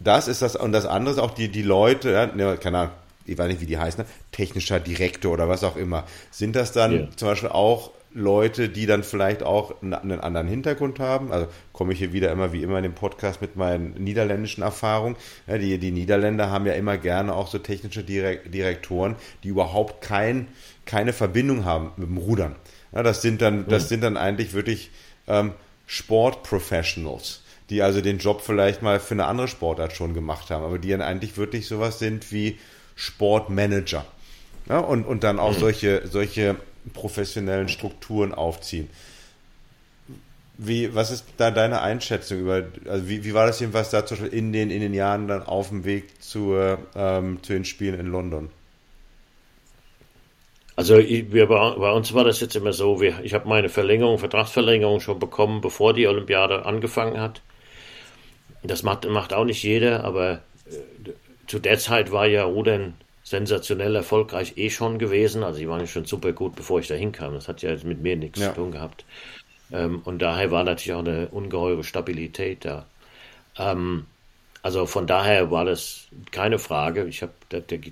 das 0.02 0.26
ist 0.26 0.40
das, 0.40 0.56
und 0.56 0.72
das 0.72 0.86
andere 0.86 1.14
ist 1.14 1.20
auch 1.20 1.32
die, 1.32 1.48
die 1.48 1.62
Leute, 1.62 2.10
ja, 2.10 2.26
ne, 2.26 2.56
keine 2.56 2.78
Ahnung, 2.78 2.94
ich 3.26 3.36
weiß 3.36 3.48
nicht, 3.48 3.60
wie 3.60 3.66
die 3.66 3.78
heißen, 3.78 4.02
ne? 4.02 4.10
technischer 4.32 4.80
Direktor 4.80 5.32
oder 5.32 5.48
was 5.48 5.62
auch 5.62 5.76
immer. 5.76 6.04
Sind 6.30 6.56
das 6.56 6.72
dann 6.72 6.92
yeah. 6.92 7.08
zum 7.16 7.28
Beispiel 7.28 7.50
auch 7.50 7.90
Leute, 8.12 8.68
die 8.68 8.86
dann 8.86 9.04
vielleicht 9.04 9.42
auch 9.42 9.82
einen, 9.82 9.94
anderen 9.94 10.48
Hintergrund 10.48 10.98
haben. 10.98 11.30
Also 11.32 11.46
komme 11.72 11.92
ich 11.92 12.00
hier 12.00 12.12
wieder 12.12 12.32
immer 12.32 12.52
wie 12.52 12.62
immer 12.62 12.78
in 12.78 12.82
dem 12.82 12.94
Podcast 12.94 13.40
mit 13.40 13.56
meinen 13.56 13.94
niederländischen 14.02 14.62
Erfahrungen. 14.62 15.16
Ja, 15.46 15.58
die, 15.58 15.78
die 15.78 15.92
Niederländer 15.92 16.50
haben 16.50 16.66
ja 16.66 16.72
immer 16.72 16.98
gerne 16.98 17.34
auch 17.34 17.46
so 17.46 17.58
technische 17.58 18.02
Direktoren, 18.02 19.14
die 19.44 19.48
überhaupt 19.48 20.02
kein, 20.02 20.48
keine 20.86 21.12
Verbindung 21.12 21.64
haben 21.64 21.92
mit 21.96 22.08
dem 22.08 22.16
Rudern. 22.16 22.56
Ja, 22.92 23.04
das 23.04 23.22
sind 23.22 23.40
dann, 23.40 23.68
das 23.68 23.88
sind 23.88 24.02
dann 24.02 24.16
eigentlich 24.16 24.54
wirklich 24.54 24.90
ähm, 25.28 25.52
Sportprofessionals, 25.86 27.42
die 27.70 27.82
also 27.82 28.00
den 28.00 28.18
Job 28.18 28.40
vielleicht 28.40 28.82
mal 28.82 28.98
für 28.98 29.14
eine 29.14 29.26
andere 29.26 29.46
Sportart 29.46 29.92
schon 29.92 30.14
gemacht 30.14 30.50
haben, 30.50 30.64
aber 30.64 30.80
die 30.80 30.90
dann 30.90 31.02
eigentlich 31.02 31.36
wirklich 31.36 31.68
sowas 31.68 32.00
sind 32.00 32.32
wie 32.32 32.58
Sportmanager. 32.96 34.04
Ja, 34.68 34.78
und, 34.78 35.04
und 35.04 35.22
dann 35.22 35.38
auch 35.38 35.54
mhm. 35.54 35.60
solche, 35.60 36.06
solche 36.06 36.56
professionellen 36.92 37.68
Strukturen 37.68 38.34
aufziehen. 38.34 38.88
Wie, 40.58 40.94
was 40.94 41.10
ist 41.10 41.24
da 41.38 41.50
deine 41.50 41.80
Einschätzung 41.80 42.40
über, 42.40 42.64
also 42.86 43.08
wie, 43.08 43.24
wie 43.24 43.32
war 43.32 43.46
das 43.46 43.60
jedenfalls 43.60 43.90
da 43.90 44.04
zum 44.04 44.18
Beispiel 44.18 44.38
in 44.38 44.52
den, 44.52 44.70
in 44.70 44.80
den 44.80 44.92
Jahren 44.92 45.26
dann 45.26 45.42
auf 45.42 45.70
dem 45.70 45.84
Weg 45.84 46.22
zu, 46.22 46.54
ähm, 46.94 47.42
zu 47.42 47.54
den 47.54 47.64
Spielen 47.64 47.98
in 47.98 48.06
London? 48.06 48.50
Also 50.76 50.96
wir, 50.96 51.46
bei 51.46 51.90
uns 51.92 52.14
war 52.14 52.24
das 52.24 52.40
jetzt 52.40 52.56
immer 52.56 52.72
so, 52.72 53.00
wir, 53.00 53.20
ich 53.22 53.34
habe 53.34 53.48
meine 53.48 53.68
Verlängerung, 53.68 54.18
Vertragsverlängerung 54.18 55.00
schon 55.00 55.18
bekommen, 55.18 55.60
bevor 55.60 55.92
die 55.92 56.06
Olympiade 56.06 56.64
angefangen 56.64 57.20
hat. 57.20 57.42
Das 58.62 58.82
macht, 58.82 59.08
macht 59.08 59.32
auch 59.32 59.44
nicht 59.44 59.62
jeder, 59.62 60.04
aber 60.04 60.40
äh, 60.66 61.10
zu 61.46 61.58
der 61.58 61.78
Zeit 61.78 62.12
war 62.12 62.26
ja 62.26 62.44
Rudern 62.44 62.94
sensationell 63.30 63.94
erfolgreich 63.94 64.54
eh 64.56 64.70
schon 64.70 64.98
gewesen. 64.98 65.44
Also 65.44 65.60
die 65.60 65.68
waren 65.68 65.78
ja 65.78 65.86
schon 65.86 66.04
super 66.04 66.32
gut, 66.32 66.56
bevor 66.56 66.80
ich 66.80 66.88
da 66.88 66.96
hinkam. 66.96 67.32
Das 67.32 67.46
hat 67.46 67.62
ja 67.62 67.76
mit 67.84 68.02
mir 68.02 68.16
nichts 68.16 68.40
ja. 68.40 68.48
zu 68.48 68.56
tun 68.56 68.72
gehabt. 68.72 69.04
Ähm, 69.72 70.02
und 70.04 70.18
daher 70.20 70.50
war 70.50 70.64
natürlich 70.64 70.94
auch 70.94 71.06
eine 71.06 71.28
ungeheure 71.28 71.84
Stabilität 71.84 72.64
da. 72.64 72.86
Ähm, 73.56 74.06
also 74.62 74.84
von 74.86 75.06
daher 75.06 75.52
war 75.52 75.64
das 75.64 76.08
keine 76.32 76.58
Frage. 76.58 77.04
Ich 77.04 77.22
habe, 77.22 77.32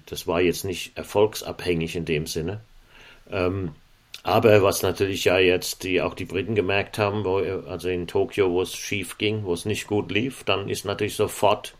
das 0.06 0.26
war 0.26 0.40
jetzt 0.40 0.64
nicht 0.64 0.98
erfolgsabhängig 0.98 1.94
in 1.94 2.04
dem 2.04 2.26
Sinne. 2.26 2.60
Ähm, 3.30 3.76
aber 4.24 4.64
was 4.64 4.82
natürlich 4.82 5.24
ja 5.24 5.38
jetzt 5.38 5.84
die 5.84 6.02
auch 6.02 6.14
die 6.14 6.24
Briten 6.24 6.56
gemerkt 6.56 6.98
haben, 6.98 7.24
wo, 7.24 7.36
also 7.36 7.88
in 7.88 8.08
Tokio, 8.08 8.50
wo 8.50 8.62
es 8.62 8.74
schief 8.74 9.18
ging, 9.18 9.44
wo 9.44 9.52
es 9.52 9.66
nicht 9.66 9.86
gut 9.86 10.10
lief, 10.10 10.42
dann 10.42 10.68
ist 10.68 10.84
natürlich 10.84 11.14
sofort 11.14 11.74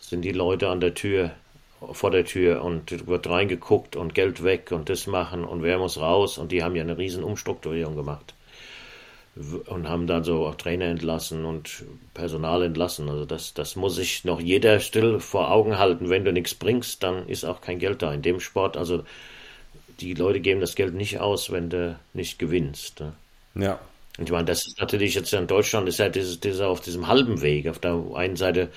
sind 0.00 0.22
die 0.22 0.32
Leute 0.32 0.68
an 0.68 0.80
der 0.80 0.94
Tür 0.94 1.30
vor 1.92 2.10
der 2.10 2.24
Tür 2.24 2.62
und 2.62 3.06
wird 3.06 3.28
reingeguckt 3.28 3.96
und 3.96 4.14
Geld 4.14 4.44
weg 4.44 4.70
und 4.72 4.88
das 4.88 5.06
machen 5.06 5.44
und 5.44 5.62
wer 5.62 5.78
muss 5.78 6.00
raus 6.00 6.38
und 6.38 6.52
die 6.52 6.62
haben 6.62 6.76
ja 6.76 6.82
eine 6.82 6.98
riesen 6.98 7.24
Umstrukturierung 7.24 7.96
gemacht 7.96 8.34
und 9.34 9.88
haben 9.88 10.06
dann 10.06 10.24
so 10.24 10.46
auch 10.46 10.56
Trainer 10.56 10.86
entlassen 10.86 11.44
und 11.44 11.84
Personal 12.12 12.62
entlassen. 12.62 13.08
Also 13.08 13.24
das, 13.24 13.54
das 13.54 13.76
muss 13.76 13.96
sich 13.96 14.24
noch 14.24 14.40
jeder 14.40 14.78
still 14.80 15.20
vor 15.20 15.50
Augen 15.50 15.78
halten. 15.78 16.10
Wenn 16.10 16.24
du 16.24 16.32
nichts 16.32 16.54
bringst, 16.54 17.02
dann 17.02 17.26
ist 17.28 17.44
auch 17.44 17.62
kein 17.62 17.78
Geld 17.78 18.02
da 18.02 18.12
in 18.12 18.20
dem 18.20 18.40
Sport. 18.40 18.76
Also 18.76 19.04
die 20.00 20.12
Leute 20.12 20.40
geben 20.40 20.60
das 20.60 20.74
Geld 20.74 20.94
nicht 20.94 21.20
aus, 21.20 21.50
wenn 21.50 21.70
du 21.70 21.98
nicht 22.12 22.38
gewinnst. 22.38 23.00
Ne? 23.00 23.12
Ja. 23.54 23.80
Und 24.18 24.24
ich 24.24 24.32
meine, 24.32 24.44
das 24.44 24.66
ist 24.66 24.78
natürlich 24.78 25.14
jetzt 25.14 25.32
in 25.32 25.46
Deutschland, 25.46 25.88
ist 25.88 25.98
ja 25.98 26.10
dieses, 26.10 26.38
dieses 26.38 26.60
auf 26.60 26.82
diesem 26.82 27.08
halben 27.08 27.40
Weg. 27.40 27.68
Auf 27.68 27.78
der 27.78 27.98
einen 28.14 28.36
Seite 28.36 28.68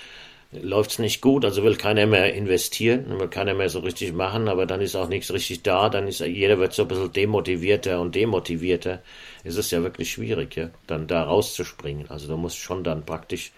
läuft 0.61 0.91
es 0.91 0.99
nicht 0.99 1.21
gut, 1.21 1.45
also 1.45 1.63
will 1.63 1.75
keiner 1.75 2.05
mehr 2.05 2.33
investieren, 2.33 3.19
will 3.19 3.27
keiner 3.27 3.53
mehr 3.53 3.69
so 3.69 3.79
richtig 3.79 4.13
machen, 4.13 4.47
aber 4.47 4.65
dann 4.65 4.81
ist 4.81 4.95
auch 4.95 5.07
nichts 5.07 5.31
richtig 5.31 5.63
da, 5.63 5.89
dann 5.89 6.07
ist 6.07 6.19
jeder 6.19 6.59
wird 6.59 6.73
so 6.73 6.83
ein 6.83 6.87
bisschen 6.87 7.11
demotivierter 7.11 8.01
und 8.01 8.15
demotivierter. 8.15 9.01
Es 9.43 9.55
ist 9.55 9.71
ja 9.71 9.83
wirklich 9.83 10.11
schwierig, 10.11 10.55
ja, 10.55 10.69
dann 10.87 11.07
da 11.07 11.23
rauszuspringen. 11.23 12.09
Also 12.09 12.27
du 12.27 12.37
musst 12.37 12.57
schon 12.57 12.83
dann 12.83 13.05
praktisch, 13.05 13.51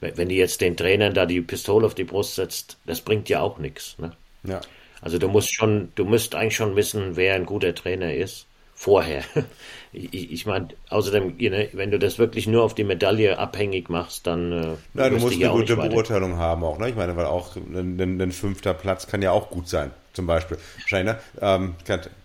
wenn 0.00 0.28
du 0.28 0.34
jetzt 0.34 0.60
den 0.60 0.76
Trainern 0.76 1.14
da 1.14 1.26
die 1.26 1.40
Pistole 1.40 1.86
auf 1.86 1.94
die 1.94 2.04
Brust 2.04 2.36
setzt, 2.36 2.78
das 2.86 3.00
bringt 3.00 3.28
ja 3.28 3.40
auch 3.40 3.58
nichts. 3.58 3.96
Ne? 3.98 4.12
Ja. 4.44 4.60
Also 5.00 5.18
du 5.18 5.28
musst 5.28 5.54
schon, 5.54 5.92
du 5.94 6.04
musst 6.04 6.34
eigentlich 6.34 6.56
schon 6.56 6.74
wissen, 6.74 7.16
wer 7.16 7.34
ein 7.34 7.46
guter 7.46 7.74
Trainer 7.74 8.14
ist 8.14 8.47
vorher. 8.78 9.22
Ich, 9.90 10.32
ich 10.32 10.44
meine, 10.44 10.68
außerdem, 10.90 11.38
wenn 11.72 11.90
du 11.90 11.98
das 11.98 12.18
wirklich 12.18 12.46
nur 12.46 12.62
auf 12.62 12.74
die 12.74 12.84
Medaille 12.84 13.38
abhängig 13.38 13.88
machst, 13.88 14.26
dann. 14.26 14.52
Äh, 14.52 14.98
ja, 14.98 15.08
du 15.08 15.16
musst 15.16 15.42
eine 15.42 15.48
gute 15.48 15.76
Beurteilung 15.76 16.36
haben 16.36 16.62
auch, 16.62 16.78
ne? 16.78 16.90
Ich 16.90 16.94
meine, 16.94 17.16
weil 17.16 17.24
auch 17.24 17.56
ein, 17.56 17.98
ein, 17.98 18.20
ein, 18.20 18.32
fünfter 18.32 18.74
Platz 18.74 19.06
kann 19.06 19.22
ja 19.22 19.30
auch 19.30 19.48
gut 19.48 19.66
sein, 19.66 19.92
zum 20.18 20.26
Beispiel. 20.26 20.58
Wahrscheinlich, 20.80 21.14
ne? 21.14 21.20
Ähm, 21.40 21.76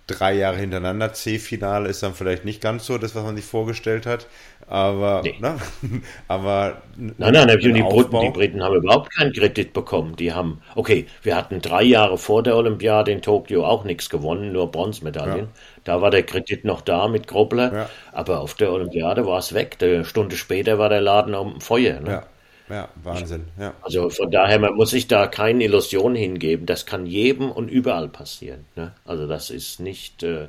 drei 0.08 0.34
Jahre 0.34 0.58
hintereinander, 0.58 1.14
C-Finale 1.14 1.90
ist 1.90 2.02
dann 2.02 2.16
vielleicht 2.16 2.44
nicht 2.44 2.60
ganz 2.60 2.88
so 2.88 2.98
das, 2.98 3.14
was 3.14 3.24
man 3.24 3.36
sich 3.36 3.46
vorgestellt 3.46 4.08
hat. 4.08 4.26
Aber, 4.68 5.22
nee. 5.24 5.36
ne? 5.40 5.58
aber 6.28 6.82
nein, 6.98 7.34
nein, 7.34 7.48
die, 7.60 7.84
Briten, 7.84 8.20
die 8.20 8.32
Briten 8.32 8.64
haben 8.64 8.76
überhaupt 8.76 9.14
keinen 9.14 9.32
Kredit 9.32 9.74
bekommen. 9.74 10.16
Die 10.16 10.34
haben, 10.34 10.62
okay, 10.74 11.06
wir 11.22 11.36
hatten 11.36 11.62
drei 11.62 11.84
Jahre 11.84 12.18
vor 12.18 12.42
der 12.42 12.58
Olympiade 12.58 13.12
in 13.12 13.22
Tokio 13.22 13.64
auch 13.64 13.84
nichts 13.84 14.10
gewonnen, 14.10 14.52
nur 14.52 14.72
Bronzemedaillen. 14.72 15.38
Ja. 15.38 15.48
Da 15.84 16.02
war 16.02 16.10
der 16.10 16.24
Kredit 16.24 16.66
noch 16.66 16.82
da 16.82 17.08
mit 17.08 17.28
Grobler, 17.28 17.74
ja. 17.74 17.90
aber 18.12 18.40
auf 18.40 18.56
der 18.56 18.72
Olympiade 18.72 19.28
war 19.28 19.38
es 19.38 19.54
weg. 19.54 19.78
Eine 19.82 20.04
Stunde 20.04 20.36
später 20.36 20.80
war 20.80 20.90
der 20.90 21.02
Laden 21.02 21.36
am 21.36 21.62
Feuer. 21.62 22.00
Ne? 22.00 22.10
Ja. 22.10 22.24
Ja, 22.70 22.90
Wahnsinn. 23.04 23.48
Ja. 23.60 23.74
Also 23.82 24.10
von 24.10 24.32
daher, 24.32 24.60
man 24.60 24.76
muss 24.76 24.92
sich 24.92 25.08
da 25.08 25.28
keine 25.28 25.64
Illusion 25.64 26.16
hingeben. 26.16 26.66
Das 26.66 26.86
kann 26.86 27.06
jedem 27.06 27.52
und 27.52 27.70
überall 27.70 28.08
passieren. 28.08 28.66
Ne? 28.76 28.94
Also 29.06 29.28
das 29.28 29.50
ist 29.50 29.80
nicht, 29.80 30.24
äh, 30.24 30.48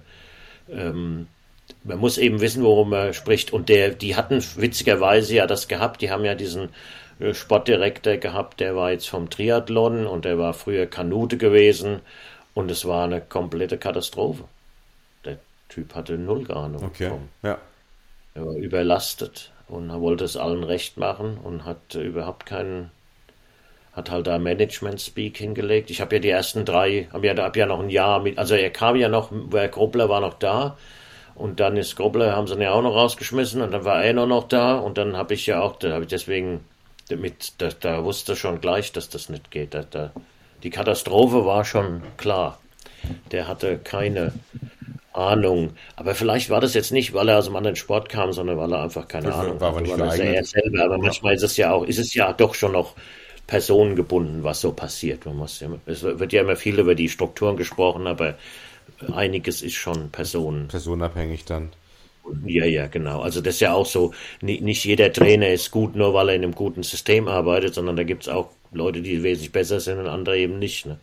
ähm, 0.71 1.27
man 1.83 1.99
muss 1.99 2.19
eben 2.19 2.41
wissen, 2.41 2.63
worum 2.63 2.91
man 2.91 3.15
spricht. 3.15 3.53
Und 3.53 3.69
der, 3.69 3.91
die 3.91 4.17
hatten 4.17 4.43
witzigerweise 4.57 5.35
ja 5.35 5.47
das 5.47 5.69
gehabt, 5.69 6.03
die 6.03 6.11
haben 6.11 6.25
ja 6.25 6.35
diesen 6.35 6.71
äh, 7.19 7.35
Sportdirektor 7.35 8.17
gehabt, 8.17 8.61
der 8.61 8.77
war 8.77 8.93
jetzt 8.93 9.09
vom 9.09 9.29
Triathlon 9.29 10.07
und 10.07 10.25
der 10.25 10.39
war 10.39 10.55
früher 10.55 10.87
Kanute 10.87 11.37
gewesen 11.37 12.01
und 12.55 12.71
es 12.71 12.85
war 12.85 13.05
eine 13.05 13.21
komplette 13.21 13.77
Katastrophe. 13.77 14.45
Der 15.25 15.39
Typ 15.69 15.95
hatte 15.95 16.17
null 16.17 16.51
Ahnung. 16.51 16.85
Okay. 16.85 17.11
Ja. 17.43 17.59
Er 18.35 18.47
war 18.47 18.55
überlastet 18.55 19.53
und 19.69 19.91
er 19.91 20.01
wollte 20.01 20.25
es 20.25 20.37
allen 20.37 20.65
recht 20.65 20.97
machen 20.97 21.39
und 21.43 21.65
hat 21.65 21.95
überhaupt 21.95 22.47
keinen 22.47 22.91
hat 23.93 24.11
halt 24.11 24.27
da 24.27 24.39
Management 24.39 25.01
Speak 25.01 25.39
hingelegt. 25.39 25.89
Ich 25.89 26.01
habe 26.01 26.17
ja 26.17 26.21
die 26.21 26.29
ersten 26.29 26.65
drei, 26.65 27.09
habe 27.13 27.29
ja, 27.29 27.37
hab 27.37 27.57
ja 27.57 27.67
noch 27.67 27.81
ein 27.81 27.91
Jahr 27.91 28.21
mit, 28.21 28.39
also 28.39 28.57
er 28.57 28.71
kam 28.71 28.97
ja 28.97 29.09
noch, 29.09 29.31
Herr 29.53 29.69
Gruppler 29.69 30.09
war 30.09 30.21
noch 30.21 30.35
da 30.35 30.77
und 31.37 31.61
dann 31.61 31.77
ist 31.77 31.97
Gruppler, 31.97 32.35
haben 32.35 32.49
sie 32.49 32.55
ihn 32.55 32.61
ja 32.61 32.73
auch 32.73 32.83
noch 32.83 32.95
rausgeschmissen 32.95 33.63
und 33.63 33.71
dann 33.71 33.85
war 33.85 34.03
er 34.03 34.13
noch, 34.13 34.27
noch 34.27 34.49
da 34.49 34.77
und 34.77 34.99
dann 34.99 35.17
habe 35.17 35.35
ich 35.35 35.47
ja 35.47 35.61
auch, 35.61 35.77
da 35.77 35.93
habe 35.93 36.03
ich 36.03 36.11
deswegen 36.11 36.65
mit, 37.11 37.53
da, 37.59 37.69
da 37.69 38.05
wusste 38.05 38.35
schon 38.35 38.61
gleich, 38.61 38.93
dass 38.93 39.09
das 39.09 39.29
nicht 39.29 39.51
geht. 39.51 39.75
Da, 39.75 39.85
da, 39.89 40.11
die 40.63 40.71
Katastrophe 40.71 41.45
war 41.45 41.65
schon 41.65 42.03
klar. 42.17 42.59
Der 43.33 43.47
hatte 43.47 43.79
keine 43.79 44.33
Ahnung. 45.15 45.71
Aber 45.97 46.15
vielleicht 46.15 46.51
war 46.51 46.61
das 46.61 46.75
jetzt 46.75 46.93
nicht, 46.93 47.15
weil 47.15 47.29
er 47.29 47.39
aus 47.39 47.47
einem 47.47 47.57
anderen 47.57 47.77
Sport 47.77 48.09
kam, 48.09 48.33
sondern 48.33 48.59
weil 48.59 48.73
er 48.73 48.83
einfach 48.83 49.09
keine 49.09 49.29
das 49.29 49.37
Ahnung 49.37 49.61
war. 49.61 49.81
Nicht 49.81 49.99
weil 49.99 50.21
er 50.21 50.45
selber. 50.45 50.85
Aber 50.85 50.99
manchmal 50.99 51.35
ist 51.35 51.43
es 51.43 51.57
ja 51.57 51.73
auch, 51.73 51.85
ist 51.85 51.99
es 51.99 52.15
ja 52.15 52.33
doch 52.33 52.55
schon 52.55 52.73
noch 52.73 52.95
personengebunden, 53.47 54.43
was 54.43 54.61
so 54.61 54.73
passiert. 54.73 55.25
Man 55.27 55.37
muss 55.37 55.61
ja, 55.61 55.69
es 55.87 56.03
wird 56.03 56.33
ja 56.33 56.43
immer 56.43 56.57
viel 56.57 56.79
über 56.79 56.95
die 56.95 57.09
Strukturen 57.09 57.57
gesprochen, 57.57 58.07
aber 58.07 58.35
einiges 59.15 59.63
ist 59.63 59.75
schon 59.75 60.11
Personen. 60.11 60.69
Personenabhängig 60.69 61.45
dann. 61.45 61.71
Ja, 62.47 62.65
ja, 62.65 62.87
genau. 62.87 63.21
Also 63.21 63.41
das 63.41 63.55
ist 63.55 63.61
ja 63.61 63.75
auch 63.75 63.87
so, 63.87 64.15
nicht 64.41 64.85
jeder 64.85 65.13
Trainer 65.13 65.49
ist 65.49 65.71
gut, 65.71 65.95
nur 65.95 66.15
weil 66.15 66.31
er 66.31 66.35
in 66.37 66.43
einem 66.43 66.55
guten 66.55 66.83
System 66.83 67.29
arbeitet, 67.29 67.75
sondern 67.75 67.97
da 67.97 68.03
gibt 68.03 68.23
es 68.23 68.29
auch 68.29 68.49
Leute, 68.73 69.03
die 69.03 69.23
wesentlich 69.23 69.53
besser 69.53 69.79
sind 69.79 69.99
und 69.99 70.07
andere 70.09 70.39
eben 70.39 70.59
nicht. 70.59 70.87
Ne? 70.87 70.99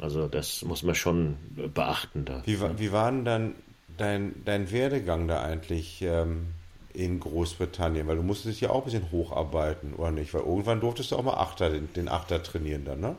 Also 0.00 0.28
das 0.28 0.62
muss 0.62 0.82
man 0.82 0.94
schon 0.94 1.36
beachten 1.74 2.24
da. 2.24 2.42
Wie, 2.46 2.58
wie 2.78 2.92
war 2.92 3.10
denn 3.10 3.24
dann 3.24 3.54
dein, 3.96 4.34
dein 4.44 4.70
Werdegang 4.70 5.26
da 5.26 5.42
eigentlich 5.42 6.02
ähm, 6.02 6.46
in 6.94 7.18
Großbritannien? 7.20 8.06
Weil 8.06 8.16
du 8.16 8.22
musstest 8.22 8.54
dich 8.54 8.60
ja 8.60 8.70
auch 8.70 8.82
ein 8.82 8.84
bisschen 8.84 9.10
hocharbeiten, 9.10 9.94
oder 9.94 10.12
nicht? 10.12 10.32
Weil 10.34 10.42
irgendwann 10.42 10.80
durftest 10.80 11.10
du 11.10 11.16
auch 11.16 11.24
mal 11.24 11.34
Achter, 11.34 11.70
den, 11.70 11.92
den 11.94 12.08
Achter 12.08 12.42
trainieren 12.42 12.84
dann, 12.84 13.00
ne? 13.00 13.16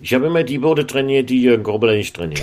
Ich 0.00 0.12
habe 0.12 0.26
immer 0.26 0.42
die 0.42 0.58
Boote 0.58 0.86
trainiert, 0.86 1.30
die 1.30 1.40
Jürgen 1.40 1.62
Grobler 1.62 1.94
nicht 1.94 2.14
trainiert. 2.16 2.42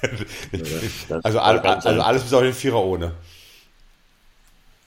also, 1.22 1.38
all, 1.38 1.58
also 1.60 1.88
alles 2.00 2.22
bis 2.22 2.32
auf 2.32 2.42
den 2.42 2.54
Vierer 2.54 2.82
ohne. 2.82 3.12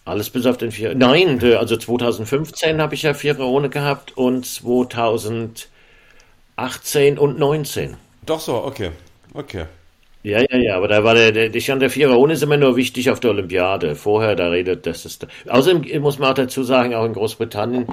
Alles 0.03 0.32
bis 0.32 0.47
auf 0.47 0.57
den 0.57 0.72
Vierer. 0.72 0.95
Nein, 0.95 1.41
also 1.55 1.78
2015 1.78 2.82
habe 2.82 2.95
ich 2.95 3.03
ja 3.03 3.13
Vierer 3.13 3.45
ohne 3.45 3.69
gehabt 3.69 4.17
und 4.17 4.45
2000 4.45 5.69
18 6.55 7.17
und 7.17 7.39
19. 7.39 7.97
Doch 8.25 8.39
so, 8.39 8.63
okay. 8.63 8.91
Okay. 9.33 9.65
Ja, 10.23 10.39
ja, 10.39 10.57
ja, 10.57 10.77
aber 10.77 10.87
da 10.87 11.03
war 11.03 11.15
der, 11.15 11.31
der, 11.31 11.49
der 11.49 11.75
der 11.77 11.89
Vierer 11.89 12.15
ohne 12.15 12.33
ist 12.33 12.43
immer 12.43 12.57
nur 12.57 12.75
wichtig 12.75 13.09
auf 13.09 13.19
der 13.19 13.31
Olympiade. 13.31 13.95
Vorher, 13.95 14.35
da 14.35 14.49
redet, 14.49 14.85
das 14.85 15.03
ist, 15.03 15.25
außerdem 15.47 15.99
muss 15.99 16.19
man 16.19 16.29
auch 16.29 16.35
dazu 16.35 16.61
sagen, 16.61 16.93
auch 16.93 17.05
in 17.05 17.13
Großbritannien, 17.13 17.87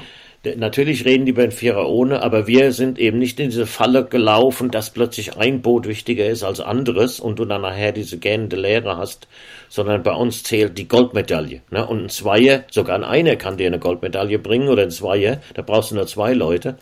natürlich 0.56 1.06
reden 1.06 1.24
die 1.24 1.32
beiden 1.32 1.52
Vierer 1.52 1.88
ohne, 1.88 2.22
aber 2.22 2.46
wir 2.46 2.72
sind 2.72 2.98
eben 2.98 3.18
nicht 3.18 3.40
in 3.40 3.48
diese 3.48 3.64
Falle 3.64 4.04
gelaufen, 4.04 4.70
dass 4.70 4.90
plötzlich 4.90 5.38
ein 5.38 5.62
Boot 5.62 5.88
wichtiger 5.88 6.26
ist 6.26 6.42
als 6.42 6.60
anderes 6.60 7.18
und 7.18 7.38
du 7.38 7.46
dann 7.46 7.62
nachher 7.62 7.92
diese 7.92 8.18
gähnende 8.18 8.56
Lehre 8.56 8.98
hast, 8.98 9.26
sondern 9.70 10.02
bei 10.02 10.12
uns 10.12 10.42
zählt 10.42 10.76
die 10.76 10.86
Goldmedaille. 10.86 11.62
Ne? 11.70 11.86
Und 11.86 12.04
ein 12.04 12.08
Zweier, 12.10 12.64
sogar 12.70 12.96
ein 12.96 13.04
Einer 13.04 13.36
kann 13.36 13.56
dir 13.56 13.68
eine 13.68 13.78
Goldmedaille 13.78 14.38
bringen 14.38 14.68
oder 14.68 14.82
ein 14.82 14.90
Zweier, 14.90 15.40
da 15.54 15.62
brauchst 15.62 15.92
du 15.92 15.94
nur 15.94 16.06
zwei 16.06 16.34
Leute 16.34 16.76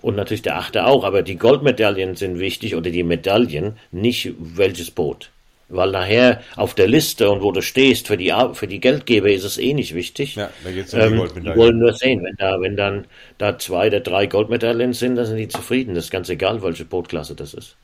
und 0.00 0.16
natürlich 0.16 0.42
der 0.42 0.56
Achte 0.56 0.86
auch, 0.86 1.04
aber 1.04 1.22
die 1.22 1.36
Goldmedaillen 1.36 2.14
sind 2.14 2.38
wichtig 2.38 2.76
oder 2.76 2.90
die 2.90 3.02
Medaillen, 3.02 3.76
nicht 3.90 4.34
welches 4.38 4.90
Boot. 4.90 5.30
Weil 5.70 5.90
nachher 5.90 6.40
auf 6.56 6.72
der 6.72 6.88
Liste 6.88 7.28
und 7.30 7.42
wo 7.42 7.52
du 7.52 7.60
stehst 7.60 8.06
für 8.06 8.16
die, 8.16 8.32
für 8.54 8.66
die 8.66 8.80
Geldgeber 8.80 9.30
ist 9.30 9.44
es 9.44 9.58
eh 9.58 9.74
nicht 9.74 9.94
wichtig. 9.94 10.36
Ja, 10.36 10.48
da 10.64 10.70
geht's 10.70 10.94
um 10.94 11.00
die 11.00 11.06
ähm, 11.06 11.16
Goldmedaillen. 11.18 11.54
Die 11.54 11.60
wollen 11.60 11.78
nur 11.78 11.92
sehen, 11.92 12.24
wenn 12.24 12.36
da, 12.36 12.60
wenn 12.60 12.76
dann 12.76 13.06
da 13.36 13.58
zwei 13.58 13.88
oder 13.88 14.00
drei 14.00 14.26
Goldmedaillen 14.26 14.94
sind, 14.94 15.16
dann 15.16 15.26
sind 15.26 15.36
die 15.36 15.48
zufrieden. 15.48 15.94
Das 15.94 16.04
ist 16.04 16.10
ganz 16.10 16.30
egal, 16.30 16.62
welche 16.62 16.86
Bootklasse 16.86 17.34
das 17.34 17.52
ist. 17.52 17.76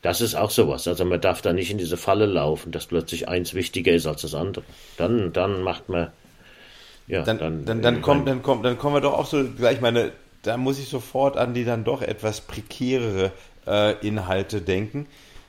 Das 0.00 0.20
ist 0.20 0.34
auch 0.34 0.50
sowas. 0.50 0.88
Also 0.88 1.04
man 1.04 1.20
darf 1.20 1.40
da 1.40 1.52
nicht 1.52 1.70
in 1.70 1.78
diese 1.78 1.96
Falle 1.96 2.26
laufen, 2.26 2.72
dass 2.72 2.86
plötzlich 2.86 3.28
eins 3.28 3.54
wichtiger 3.54 3.92
ist 3.92 4.06
als 4.06 4.22
das 4.22 4.34
andere. 4.34 4.64
Dann, 4.96 5.32
dann 5.32 5.62
macht 5.62 5.88
man, 5.88 6.10
ja, 7.06 7.22
dann, 7.22 7.38
dann, 7.38 7.64
dann, 7.64 7.82
dann, 7.82 8.02
kommt, 8.02 8.26
dann, 8.26 8.42
kommt, 8.42 8.64
dann 8.64 8.76
kommen 8.76 8.96
wir 8.96 9.00
doch 9.00 9.12
auch 9.12 9.26
so 9.26 9.44
gleich 9.56 9.80
meine 9.80 10.10
da 10.42 10.56
muss 10.56 10.78
ich 10.78 10.88
sofort 10.88 11.36
an 11.36 11.54
die 11.54 11.64
dann 11.64 11.84
doch 11.84 12.02
etwas 12.02 12.40
prekärere 12.40 13.32
äh, 13.66 14.06
Inhalte 14.06 14.60
denken. 14.60 15.06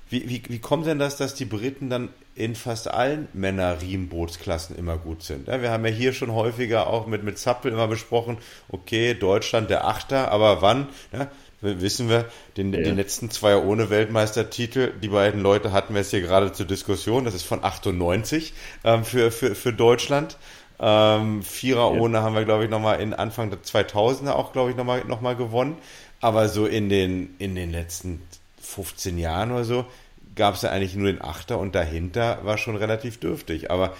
Wie, 0.09 0.29
wie, 0.29 0.43
wie 0.47 0.59
kommt 0.59 0.85
denn 0.85 0.99
das, 0.99 1.17
dass 1.17 1.33
die 1.33 1.45
Briten 1.45 1.89
dann 1.89 2.09
in 2.35 2.55
fast 2.55 2.87
allen 2.87 3.27
Männer-Riemenbootsklassen 3.33 4.77
immer 4.77 4.97
gut 4.97 5.23
sind? 5.23 5.47
Ja, 5.47 5.61
wir 5.61 5.71
haben 5.71 5.85
ja 5.85 5.91
hier 5.91 6.13
schon 6.13 6.31
häufiger 6.33 6.87
auch 6.87 7.07
mit, 7.07 7.23
mit 7.23 7.39
Zappel 7.39 7.71
immer 7.71 7.87
besprochen, 7.87 8.37
okay, 8.69 9.15
Deutschland 9.15 9.71
der 9.71 9.87
Achter, 9.87 10.31
aber 10.31 10.61
wann? 10.61 10.87
Ja, 11.11 11.29
wissen 11.61 12.09
wir, 12.09 12.25
den, 12.57 12.73
ja. 12.73 12.81
den 12.81 12.95
letzten 12.95 13.31
zwei 13.31 13.57
ohne 13.57 13.89
Weltmeistertitel, 13.89 14.91
die 15.01 15.07
beiden 15.07 15.41
Leute 15.41 15.71
hatten 15.71 15.93
wir 15.93 16.01
es 16.01 16.11
hier 16.11 16.21
gerade 16.21 16.51
zur 16.51 16.65
Diskussion, 16.65 17.25
das 17.25 17.33
ist 17.33 17.43
von 17.43 17.63
98 17.63 18.53
ähm, 18.83 19.05
für, 19.05 19.31
für, 19.31 19.55
für 19.55 19.73
Deutschland. 19.73 20.37
Ähm, 20.85 21.43
Vierer 21.43 21.93
ja. 21.93 22.01
ohne 22.01 22.23
haben 22.23 22.35
wir, 22.35 22.43
glaube 22.43 22.65
ich, 22.65 22.69
nochmal 22.69 22.99
in 22.99 23.13
Anfang 23.13 23.49
der 23.49 23.63
2000er 23.63 24.31
auch, 24.31 24.51
glaube 24.51 24.71
ich, 24.71 24.75
nochmal 24.75 25.05
noch 25.05 25.21
mal 25.21 25.35
gewonnen. 25.35 25.77
Aber 26.19 26.49
so 26.49 26.65
in 26.65 26.89
den, 26.89 27.35
in 27.39 27.55
den 27.55 27.71
letzten 27.71 28.21
15 28.61 29.17
Jahren 29.17 29.51
oder 29.51 29.63
so 29.63 29.85
gab 30.35 30.55
es 30.55 30.61
ja 30.63 30.71
eigentlich 30.71 30.95
nur 30.95 31.09
den 31.09 31.21
Achter 31.21 31.57
und 31.57 31.73
dahinter 31.73 32.39
war 32.43 32.57
schon 32.57 32.75
relativ 32.75 33.17
dürftig. 33.17 33.71
Aber 33.71 33.93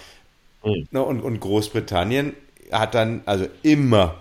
mhm. 0.63 0.87
ne, 0.91 1.01
und, 1.01 1.21
und 1.21 1.39
Großbritannien 1.39 2.33
hat 2.69 2.95
dann 2.95 3.21
also 3.25 3.47
immer 3.61 4.15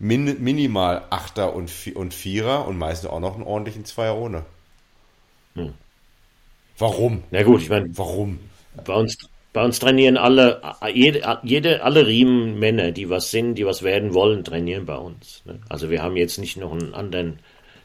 min, 0.00 0.42
minimal 0.42 1.04
Achter 1.10 1.54
und, 1.54 1.70
und 1.94 2.14
Vierer 2.14 2.66
und 2.66 2.78
meistens 2.78 3.10
auch 3.10 3.20
noch 3.20 3.36
einen 3.36 3.44
ordentlichen 3.44 3.84
Zweier 3.84 4.16
ohne. 4.16 4.44
Mhm. 5.54 5.74
Warum? 6.78 7.22
Na 7.30 7.44
gut, 7.44 7.62
ich 7.62 7.68
meine, 7.68 7.96
warum? 7.96 8.40
Bei 8.84 8.94
uns, 8.94 9.16
bei 9.52 9.62
uns 9.64 9.78
trainieren 9.78 10.16
alle, 10.16 10.62
jede, 10.94 11.38
jede, 11.42 11.82
alle 11.82 12.06
Riemenmänner, 12.06 12.90
die 12.92 13.10
was 13.10 13.30
sind, 13.30 13.56
die 13.56 13.66
was 13.66 13.82
werden 13.82 14.14
wollen, 14.14 14.44
trainieren 14.44 14.86
bei 14.86 14.96
uns. 14.96 15.42
Ne? 15.44 15.60
Also 15.68 15.90
wir 15.90 16.02
haben 16.02 16.16
jetzt 16.16 16.38
nicht 16.38 16.56
noch 16.56 16.72
einen 16.72 16.94
anderen, 16.94 17.38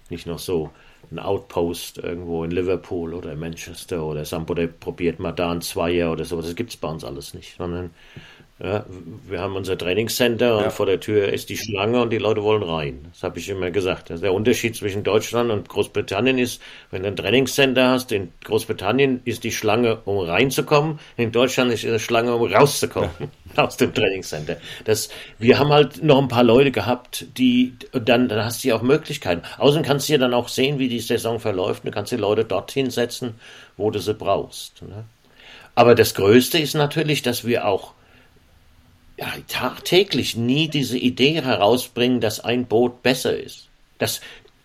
nicht 0.10 0.28
noch 0.28 0.40
so 0.40 0.70
einen 1.10 1.20
Outpost 1.20 1.98
irgendwo 1.98 2.44
in 2.44 2.52
Liverpool 2.52 3.14
oder 3.14 3.36
Manchester 3.36 4.06
oder 4.06 4.26
Sampo, 4.26 4.54
der 4.54 4.68
probiert 4.68 5.20
mal 5.20 5.32
da 5.32 5.52
ein 5.52 5.62
Zweier 5.62 6.12
oder 6.12 6.26
sowas. 6.26 6.46
Das 6.46 6.56
gibt 6.56 6.72
es 6.72 6.78
bei 6.78 6.90
uns 6.90 7.04
alles 7.04 7.34
nicht. 7.34 7.58
Sondern 7.58 7.92
Ja, 8.60 8.86
wir 9.30 9.40
haben 9.40 9.56
unser 9.56 9.78
Trainingscenter 9.78 10.58
und 10.58 10.64
ja. 10.64 10.70
vor 10.72 10.88
der 10.88 11.00
Tür 11.00 11.32
ist 11.32 11.50
die 11.50 11.58
Schlange 11.58 12.02
und 12.02 12.10
die 12.10 12.18
Leute 12.18 12.42
wollen 12.42 12.64
rein. 12.64 13.08
Das 13.14 13.22
habe 13.22 13.38
ich 13.38 13.50
immer 13.50 13.70
gesagt. 13.70 14.10
Also 14.10 14.24
der 14.24 14.34
Unterschied 14.34 14.76
zwischen 14.76 15.04
Deutschland 15.04 15.52
und 15.52 15.70
Großbritannien 15.70 16.40
ist, 16.40 16.60
wenn 16.90 17.04
du 17.04 17.10
ein 17.10 17.16
Trainingscenter 17.16 17.92
hast, 17.92 18.12
in 18.12 18.32
Großbritannien 18.44 19.22
ist 19.26 19.44
die 19.44 19.52
Schlange, 19.52 20.00
um 20.06 20.18
reinzukommen, 20.18 21.00
in 21.18 21.32
Deutschland 21.32 21.72
ist 21.72 21.84
die 21.84 22.00
Schlange, 22.00 22.34
um 22.34 22.52
rauszukommen 22.52 23.12
ja. 23.56 23.64
aus 23.64 23.78
dem 23.78 23.94
Trainingscenter. 23.94 24.58
Das, 24.86 25.10
wir 25.38 25.60
haben 25.60 25.70
halt 25.70 26.04
noch 26.04 26.20
ein 26.20 26.28
paar 26.28 26.44
Leute 26.44 26.72
gehabt, 26.72 27.28
die, 27.38 27.74
dann, 27.92 28.28
dann 28.28 28.44
hast 28.44 28.64
du 28.64 28.70
ja 28.70 28.76
auch 28.76 28.82
Möglichkeiten. 28.82 29.44
Außerdem 29.60 29.86
kannst 29.86 30.10
du 30.10 30.14
ja 30.14 30.20
dann 30.20 30.34
auch 30.34 30.48
sehen, 30.48 30.80
wie 30.80 30.90
die 30.90 31.00
Saison 31.00 31.40
verläuft. 31.40 31.86
Du 31.86 31.92
kannst 31.92 32.12
die 32.12 32.18
Leute 32.18 32.44
dorthin 32.44 32.90
setzen, 32.90 33.36
wo 33.78 33.92
du 33.92 34.00
sie 34.00 34.16
brauchst. 34.16 34.82
Ne? 34.82 35.06
Aber 35.76 35.94
das 35.94 36.16
Größte 36.16 36.58
ist 36.58 36.74
natürlich, 36.74 37.22
dass 37.22 37.46
wir 37.46 37.68
auch 37.68 37.94
ja, 39.18 39.34
tagtäglich 39.48 40.36
nie 40.36 40.70
diese 40.70 40.98
Idee 40.98 41.42
herausbringen, 41.42 42.22
dass 42.22 42.40
ein 42.40 42.68
Boot 42.68 43.02
besser 43.02 43.38
ist. 43.38 43.68
Das, 43.98 44.22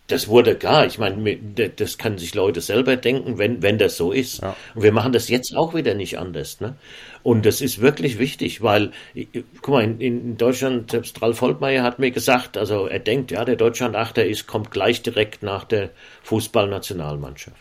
das 0.08 0.28
wurde 0.28 0.56
gar, 0.56 0.84
ich 0.84 0.98
meine, 0.98 1.38
das 1.76 1.96
kann 1.96 2.18
sich 2.18 2.34
Leute 2.34 2.60
selber 2.60 2.96
denken, 2.96 3.38
wenn, 3.38 3.62
wenn 3.62 3.78
das 3.78 3.96
so 3.96 4.12
ist. 4.12 4.42
Ja. 4.42 4.54
Und 4.74 4.82
wir 4.82 4.92
machen 4.92 5.12
das 5.12 5.30
jetzt 5.30 5.56
auch 5.56 5.74
wieder 5.74 5.94
nicht 5.94 6.18
anders. 6.18 6.60
Ne? 6.60 6.76
Und 7.22 7.46
das 7.46 7.62
ist 7.62 7.80
wirklich 7.80 8.18
wichtig, 8.18 8.62
weil, 8.62 8.90
guck 9.62 9.74
mal, 9.74 9.84
in, 9.84 10.00
in 10.00 10.36
Deutschland, 10.36 10.90
selbst 10.90 11.22
Ralf 11.22 11.40
Holtmeier 11.40 11.82
hat 11.82 11.98
mir 11.98 12.10
gesagt, 12.10 12.58
also 12.58 12.86
er 12.86 12.98
denkt, 12.98 13.30
ja, 13.30 13.46
der 13.46 13.56
Deutschland-Achter 13.56 14.26
ist, 14.26 14.46
kommt 14.46 14.70
gleich 14.70 15.00
direkt 15.00 15.42
nach 15.42 15.64
der 15.64 15.90
Fußballnationalmannschaft. 16.24 17.56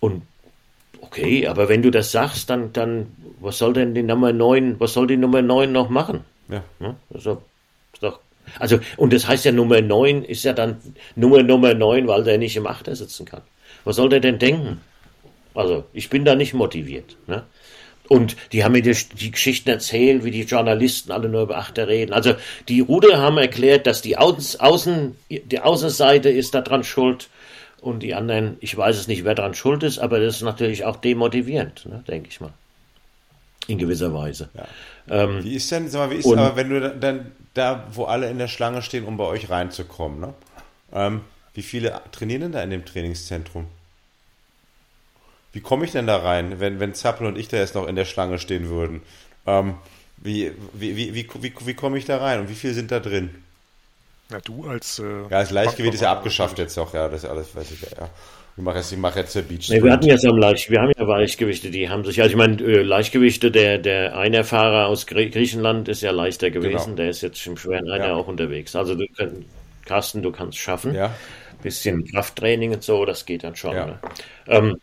Und 0.00 0.22
okay, 1.00 1.46
aber 1.46 1.68
wenn 1.68 1.82
du 1.82 1.90
das 1.90 2.12
sagst, 2.12 2.50
dann, 2.50 2.72
dann 2.72 3.06
was 3.40 3.58
soll 3.58 3.72
denn 3.72 3.94
die 3.94 4.02
Nummer 4.02 4.32
9, 4.32 4.78
was 4.78 4.92
soll 4.92 5.06
die 5.06 5.16
Nummer 5.16 5.42
9 5.42 5.70
noch 5.70 5.88
machen? 5.88 6.24
Ja. 6.48 6.62
Also, 7.12 7.42
doch, 8.00 8.20
also, 8.58 8.78
und 8.96 9.12
das 9.12 9.26
heißt 9.26 9.44
ja 9.44 9.52
Nummer 9.52 9.80
9 9.80 10.22
ist 10.22 10.44
ja 10.44 10.52
dann 10.52 10.78
Nummer 11.14 11.42
Nummer 11.42 11.74
9, 11.74 12.06
weil 12.06 12.24
der 12.24 12.38
nicht 12.38 12.56
im 12.56 12.66
Achter 12.66 12.94
sitzen 12.94 13.26
kann. 13.26 13.42
Was 13.84 13.96
soll 13.96 14.08
der 14.08 14.20
denn 14.20 14.38
denken? 14.38 14.80
Also, 15.54 15.84
ich 15.92 16.10
bin 16.10 16.24
da 16.24 16.34
nicht 16.34 16.54
motiviert. 16.54 17.16
Ne? 17.26 17.44
Und 18.08 18.36
die 18.52 18.62
haben 18.62 18.72
mir 18.72 18.82
die, 18.82 18.96
die, 19.18 19.30
Geschichten 19.30 19.68
erzählt, 19.68 20.24
wie 20.24 20.30
die 20.30 20.42
Journalisten 20.42 21.10
alle 21.10 21.28
nur 21.28 21.42
über 21.42 21.58
Achter 21.58 21.88
reden. 21.88 22.12
Also 22.12 22.34
die 22.68 22.80
Ruder 22.80 23.18
haben 23.18 23.38
erklärt, 23.38 23.86
dass 23.86 24.00
die 24.00 24.16
Außen, 24.16 25.16
die 25.28 25.58
Außenseite 25.58 26.28
ist 26.28 26.54
daran 26.54 26.84
schuld 26.84 27.28
und 27.80 28.02
die 28.02 28.14
anderen, 28.14 28.56
ich 28.60 28.76
weiß 28.76 28.96
es 28.96 29.06
nicht, 29.06 29.24
wer 29.24 29.34
daran 29.34 29.54
schuld 29.54 29.82
ist, 29.82 29.98
aber 29.98 30.20
das 30.20 30.36
ist 30.36 30.42
natürlich 30.42 30.84
auch 30.84 30.96
demotivierend, 30.96 31.86
ne, 31.86 32.04
denke 32.06 32.28
ich 32.28 32.40
mal 32.40 32.52
in 33.68 33.78
gewisser 33.78 34.14
Weise. 34.14 34.48
Ja. 34.54 34.66
Ähm, 35.08 35.44
wie 35.44 35.56
ist 35.56 35.70
denn, 35.70 35.88
sag 35.88 35.98
mal, 35.98 36.10
wie 36.10 36.20
ist 36.20 36.26
aber, 36.26 36.56
wenn 36.56 36.70
du 36.70 36.90
dann 36.90 37.32
da, 37.54 37.86
wo 37.92 38.04
alle 38.04 38.30
in 38.30 38.38
der 38.38 38.48
Schlange 38.48 38.82
stehen, 38.82 39.04
um 39.04 39.16
bei 39.16 39.24
euch 39.24 39.50
reinzukommen, 39.50 40.20
ne? 40.20 40.34
Ähm, 40.92 41.22
wie 41.54 41.62
viele 41.62 42.00
trainieren 42.12 42.42
denn 42.42 42.52
da 42.52 42.62
in 42.62 42.70
dem 42.70 42.84
Trainingszentrum? 42.84 43.66
Wie 45.52 45.60
komme 45.60 45.86
ich 45.86 45.92
denn 45.92 46.06
da 46.06 46.18
rein, 46.18 46.60
wenn, 46.60 46.80
wenn 46.80 46.94
Zappel 46.94 47.26
und 47.26 47.38
ich 47.38 47.48
da 47.48 47.56
jetzt 47.56 47.74
noch 47.74 47.86
in 47.86 47.96
der 47.96 48.04
Schlange 48.04 48.38
stehen 48.38 48.68
würden? 48.68 49.02
Ähm, 49.46 49.74
wie, 50.18 50.52
wie, 50.74 50.96
wie, 50.96 51.14
wie, 51.14 51.28
wie, 51.40 51.52
wie 51.64 51.74
komme 51.74 51.98
ich 51.98 52.04
da 52.04 52.18
rein 52.18 52.40
und 52.40 52.50
wie 52.50 52.54
viele 52.54 52.74
sind 52.74 52.90
da 52.90 53.00
drin? 53.00 53.30
Ja, 54.30 54.38
du 54.40 54.64
als. 54.64 54.98
Äh, 54.98 55.22
ja, 55.22 55.40
das 55.40 55.50
Leichtgewicht 55.50 55.94
ist 55.94 56.00
ja 56.00 56.12
abgeschafft 56.12 56.58
jetzt 56.58 56.78
auch, 56.78 56.92
ja, 56.94 57.08
das 57.08 57.24
alles 57.24 57.54
weiß 57.54 57.70
ich 57.70 57.80
ja. 57.82 58.10
Ich 58.56 58.62
mache 58.62 58.78
jetzt, 58.78 58.90
ich 58.90 58.98
mache 58.98 59.20
jetzt 59.20 59.48
Beach. 59.48 59.68
Nee, 59.68 59.82
wir 59.82 59.92
hatten 59.92 60.06
jetzt 60.06 60.24
am 60.24 60.38
Leicht, 60.38 60.70
wir 60.70 60.80
haben 60.80 60.90
ja 60.96 61.04
Leichtgewichte, 61.04 61.70
die 61.70 61.90
haben 61.90 62.04
sich, 62.04 62.22
also 62.22 62.30
ich 62.30 62.36
meine, 62.36 62.56
äh, 62.62 62.82
Leichtgewichte, 62.82 63.50
der, 63.50 63.76
der 63.76 64.16
Einerfahrer 64.16 64.86
aus 64.86 65.06
Griechenland 65.06 65.88
ist 65.88 66.00
ja 66.00 66.10
leichter 66.10 66.50
gewesen, 66.50 66.84
genau. 66.84 66.96
der 66.96 67.10
ist 67.10 67.20
jetzt 67.20 67.46
im 67.46 67.58
schweren 67.58 67.90
Einer 67.90 68.08
ja. 68.08 68.14
auch 68.14 68.28
unterwegs. 68.28 68.74
Also 68.74 68.94
du 68.94 69.04
kannst, 69.14 69.36
Carsten, 69.84 70.22
du 70.22 70.32
kannst 70.32 70.56
schaffen. 70.56 70.94
Ja. 70.94 71.14
Bisschen 71.62 72.04
Krafttraining 72.06 72.72
und 72.72 72.82
so, 72.82 73.04
das 73.04 73.26
geht 73.26 73.44
dann 73.44 73.56
schon. 73.56 73.74
Ja. 73.74 73.86
Ne? 73.86 73.98
Ähm, 74.48 74.76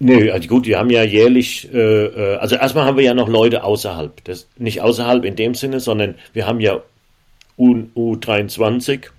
Nö, 0.00 0.32
also 0.32 0.48
gut, 0.48 0.66
wir 0.66 0.78
haben 0.78 0.90
ja 0.90 1.04
jährlich, 1.04 1.72
äh, 1.72 1.78
äh, 1.78 2.36
also 2.36 2.56
erstmal 2.56 2.84
haben 2.84 2.96
wir 2.96 3.04
ja 3.04 3.14
noch 3.14 3.28
Leute 3.28 3.62
außerhalb. 3.62 4.24
Das, 4.24 4.48
nicht 4.56 4.80
außerhalb 4.80 5.24
in 5.24 5.36
dem 5.36 5.54
Sinne, 5.54 5.78
sondern 5.78 6.16
wir 6.32 6.46
haben 6.46 6.60
ja 6.60 6.82
U23 7.58 9.10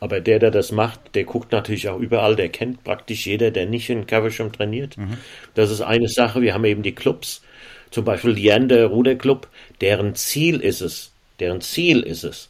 aber 0.00 0.20
der, 0.20 0.38
der 0.38 0.50
das 0.50 0.72
macht, 0.72 1.14
der 1.14 1.24
guckt 1.24 1.52
natürlich 1.52 1.88
auch 1.90 1.98
überall, 2.00 2.34
der 2.34 2.48
kennt 2.48 2.82
praktisch 2.82 3.26
jeder, 3.26 3.50
der 3.50 3.66
nicht 3.66 3.90
in 3.90 4.06
Caversham 4.06 4.50
trainiert. 4.50 4.96
Mhm. 4.96 5.18
Das 5.54 5.70
ist 5.70 5.82
eine 5.82 6.08
Sache. 6.08 6.40
Wir 6.40 6.54
haben 6.54 6.64
eben 6.64 6.82
die 6.82 6.94
Clubs, 6.94 7.42
zum 7.90 8.06
Beispiel 8.06 8.30
Leander 8.30 8.86
Ruderclub, 8.86 9.48
deren 9.82 10.14
Ziel 10.14 10.60
ist 10.60 10.80
es, 10.80 11.12
deren 11.38 11.60
Ziel 11.60 12.00
ist 12.00 12.24
es, 12.24 12.48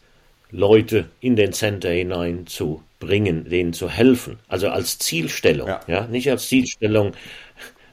Leute 0.53 1.07
in 1.21 1.35
den 1.35 1.53
Center 1.53 1.91
hinein 1.91 2.47
zu 2.47 2.83
bringen, 3.01 3.49
denen 3.49 3.73
zu 3.73 3.91
helfen. 3.91 4.39
Also 4.49 4.69
als 4.69 4.99
Zielstellung, 4.99 5.69
ja, 5.69 5.81
ja 5.89 6.07
nicht 6.07 6.31
als 6.31 6.49
Zielstellung 6.49 7.13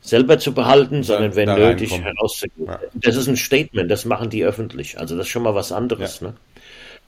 selber 0.01 0.37
zu 0.37 0.53
behalten, 0.53 1.03
sondern 1.03 1.35
wenn 1.35 1.49
nötig 1.49 1.99
herauszugeben. 1.99 2.67
Ja. 2.67 2.79
Das 2.93 3.15
ist 3.15 3.27
ein 3.27 3.37
Statement, 3.37 3.89
das 3.89 4.05
machen 4.05 4.29
die 4.29 4.45
öffentlich. 4.45 4.99
Also 4.99 5.17
das 5.17 5.25
ist 5.25 5.31
schon 5.31 5.43
mal 5.43 5.55
was 5.55 5.71
anderes. 5.71 6.19
Ja. 6.19 6.27
Ne? 6.27 6.33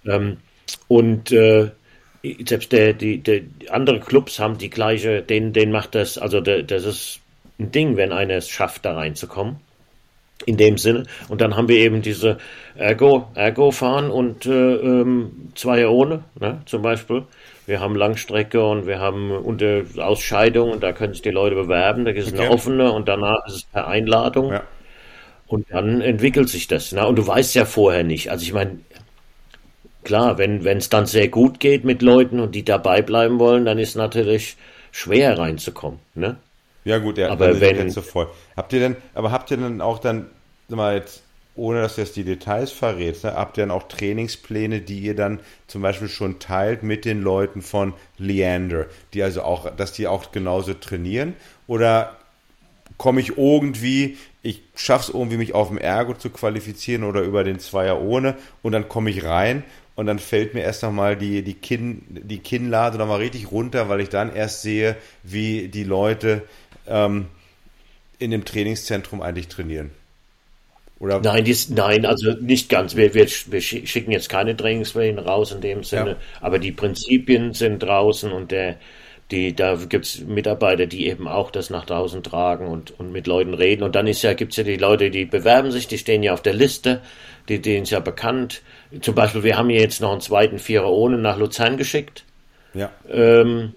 Ähm, 0.06 0.38
und 0.88 1.32
äh, 1.32 1.72
selbst 2.46 2.72
der, 2.72 2.94
die, 2.94 3.20
die 3.20 3.50
andere 3.70 4.00
Clubs 4.00 4.40
haben 4.40 4.58
die 4.58 4.70
gleiche, 4.70 5.22
den, 5.22 5.54
den 5.54 5.72
macht 5.72 5.96
das, 5.96 6.18
also 6.18 6.42
der, 6.42 6.64
das 6.64 6.86
ist 6.86 7.20
ein 7.60 7.72
Ding, 7.72 7.98
wenn 7.98 8.12
einer 8.12 8.36
es 8.36 8.50
schafft, 8.50 8.86
da 8.86 8.96
reinzukommen. 8.96 9.58
In 10.46 10.56
dem 10.56 10.78
Sinne. 10.78 11.04
Und 11.28 11.42
dann 11.42 11.58
haben 11.58 11.68
wir 11.68 11.76
eben 11.76 12.02
diese 12.02 12.38
Ergo, 12.76 13.28
Ergo 13.36 13.72
fahren 13.72 14.10
und 14.10 14.46
äh, 14.46 14.76
ähm, 14.76 15.52
zwei 15.54 15.86
ohne, 15.86 16.24
ne, 16.40 16.62
zum 16.66 16.82
Beispiel. 16.82 17.26
Wir 17.66 17.82
haben 17.82 17.94
Langstrecke 17.94 18.64
und 18.66 18.88
wir 18.88 19.00
haben 19.00 19.32
unter 19.32 19.84
Ausscheidung 19.98 20.72
und 20.72 20.82
da 20.82 20.94
können 20.94 21.12
sich 21.12 21.22
die 21.22 21.30
Leute 21.30 21.56
bewerben. 21.56 22.06
Da 22.06 22.12
ist 22.12 22.32
okay. 22.32 22.44
eine 22.44 22.52
offene 22.52 22.92
und 22.94 23.10
danach 23.10 23.46
ist 23.48 23.54
es 23.54 23.64
per 23.64 23.88
Einladung. 23.88 24.54
Ja. 24.54 24.64
Und 25.46 25.68
dann 25.72 26.00
entwickelt 26.00 26.48
sich 26.48 26.68
das. 26.68 26.94
Ne? 26.94 27.06
Und 27.06 27.18
du 27.18 27.28
weißt 27.28 27.54
ja 27.56 27.66
vorher 27.66 28.04
nicht. 28.04 28.32
Also 28.32 28.44
ich 28.44 28.54
meine, 28.54 28.80
klar, 30.04 30.38
wenn 30.38 30.66
es 30.66 30.90
dann 30.90 31.06
sehr 31.06 31.28
gut 31.28 31.60
geht 31.60 31.84
mit 31.84 32.02
Leuten 32.02 32.40
und 32.40 32.56
die 32.56 32.64
dabei 32.64 33.02
bleiben 33.02 33.40
wollen, 33.40 33.66
dann 33.66 33.80
ist 33.80 33.96
natürlich 33.96 34.58
schwer 34.92 35.38
reinzukommen. 35.38 36.00
Ne? 36.16 36.38
Ja 36.86 36.98
gut, 36.98 37.18
ja, 37.18 37.30
aber 37.30 37.60
wenn 37.60 37.78
jetzt 37.78 37.94
so 37.94 38.02
voll. 38.02 38.28
Habt 38.56 38.74
ihr 38.74 38.80
denn, 38.80 38.96
aber 39.14 39.32
habt 39.32 39.52
ihr 39.52 39.58
dann 39.58 39.82
auch 39.82 40.00
dann, 40.00 40.28
sag 40.68 40.78
mal 40.78 40.96
jetzt, 40.96 41.24
ohne 41.56 41.82
dass 41.82 41.96
du 41.96 42.02
jetzt 42.02 42.16
die 42.16 42.24
Details 42.24 42.72
verrätst, 42.72 43.26
ne, 43.26 43.34
habt 43.34 43.58
ihr 43.58 43.64
dann 43.64 43.72
auch 43.72 43.88
Trainingspläne, 43.88 44.80
die 44.80 45.00
ihr 45.00 45.16
dann 45.16 45.42
zum 45.68 45.82
Beispiel 45.82 46.08
schon 46.08 46.40
teilt 46.40 46.84
mit 46.84 47.04
den 47.04 47.22
Leuten 47.22 47.62
von 47.62 47.94
Leander, 48.18 48.86
die 49.14 49.22
also 49.22 49.42
auch, 49.42 49.70
dass 49.76 49.92
die 49.92 50.08
auch 50.08 50.32
genauso 50.32 50.74
trainieren? 50.74 51.34
Oder 51.68 52.16
komme 52.98 53.20
ich 53.20 53.38
irgendwie, 53.38 54.18
ich 54.42 54.62
schaffe 54.76 55.10
es 55.12 55.14
irgendwie, 55.14 55.38
mich 55.38 55.54
auf 55.54 55.68
dem 55.68 55.78
Ergo 55.78 56.14
zu 56.14 56.30
qualifizieren 56.30 57.04
oder 57.04 57.22
über 57.22 57.44
den 57.44 57.60
Zweier 57.60 58.02
ohne 58.02 58.36
und 58.62 58.72
dann 58.72 58.88
komme 58.88 59.10
ich 59.10 59.26
rein 59.26 59.64
und 60.00 60.06
dann 60.06 60.18
fällt 60.18 60.54
mir 60.54 60.62
erst 60.62 60.82
nochmal 60.82 61.18
die, 61.18 61.42
die, 61.42 61.56
Kinn, 61.56 62.04
die 62.08 62.38
Kinnlade 62.40 62.98
nochmal 62.98 63.20
richtig 63.20 63.52
runter, 63.52 63.90
weil 63.90 64.00
ich 64.00 64.08
dann 64.08 64.34
erst 64.34 64.62
sehe, 64.62 64.96
wie 65.24 65.68
die 65.68 65.84
Leute 65.84 66.44
ähm, 66.88 67.26
in 68.18 68.32
dem 68.32 68.46
Trainingszentrum 68.46 69.22
eigentlich 69.22 69.50
trainieren. 69.50 69.92
Oder? 71.00 71.20
Nein, 71.20 71.44
dies, 71.44 71.68
nein, 71.68 72.06
also 72.06 72.32
nicht 72.40 72.70
ganz. 72.70 72.96
Wir, 72.96 73.14
wir, 73.14 73.28
wir 73.28 73.62
schicken 73.62 74.12
jetzt 74.12 74.30
keine 74.30 74.56
Trainingspläne 74.56 75.26
raus 75.26 75.52
in 75.52 75.60
dem 75.60 75.84
Sinne, 75.84 76.12
ja. 76.12 76.18
aber 76.40 76.60
die 76.60 76.72
Prinzipien 76.72 77.54
sind 77.54 77.84
draußen 77.84 78.32
und 78.32 78.52
der, 78.52 78.78
die, 79.32 79.54
da 79.54 79.76
gibt 79.76 80.06
es 80.06 80.22
Mitarbeiter, 80.22 80.86
die 80.86 81.08
eben 81.08 81.28
auch 81.28 81.52
das 81.52 81.70
nach 81.70 81.84
draußen 81.84 82.24
tragen 82.24 82.68
und, 82.68 82.98
und 82.98 83.12
mit 83.12 83.28
Leuten 83.28 83.54
reden. 83.54 83.84
Und 83.84 83.96
dann 83.96 84.08
ist 84.08 84.22
ja, 84.22 84.34
gibt 84.34 84.54
es 84.54 84.58
ja 84.58 84.64
die 84.64 84.78
Leute, 84.78 85.12
die 85.12 85.26
bewerben 85.26 85.72
sich, 85.72 85.88
die 85.88 85.98
stehen 85.98 86.24
ja 86.24 86.32
auf 86.32 86.42
der 86.42 86.54
Liste, 86.54 87.02
die, 87.50 87.62
denen 87.62 87.84
ist 87.84 87.90
ja 87.90 88.00
bekannt. 88.00 88.62
Zum 89.02 89.16
Beispiel, 89.16 89.44
wir 89.44 89.58
haben 89.58 89.70
hier 89.70 89.82
jetzt 89.82 90.02
noch 90.02 90.12
einen 90.12 90.22
zweiten 90.22 90.60
Vierer 90.60 90.90
ohne 90.90 91.18
nach 91.18 91.38
Luzern 91.38 91.78
geschickt. 91.78 92.24
Ja. 92.74 92.92
Ähm, 93.10 93.74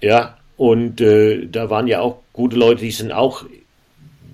ja, 0.00 0.36
und 0.56 1.00
äh, 1.00 1.46
da 1.46 1.70
waren 1.70 1.86
ja 1.86 2.00
auch 2.00 2.18
gute 2.32 2.56
Leute, 2.56 2.80
die 2.80 2.90
sind 2.90 3.12
auch, 3.12 3.44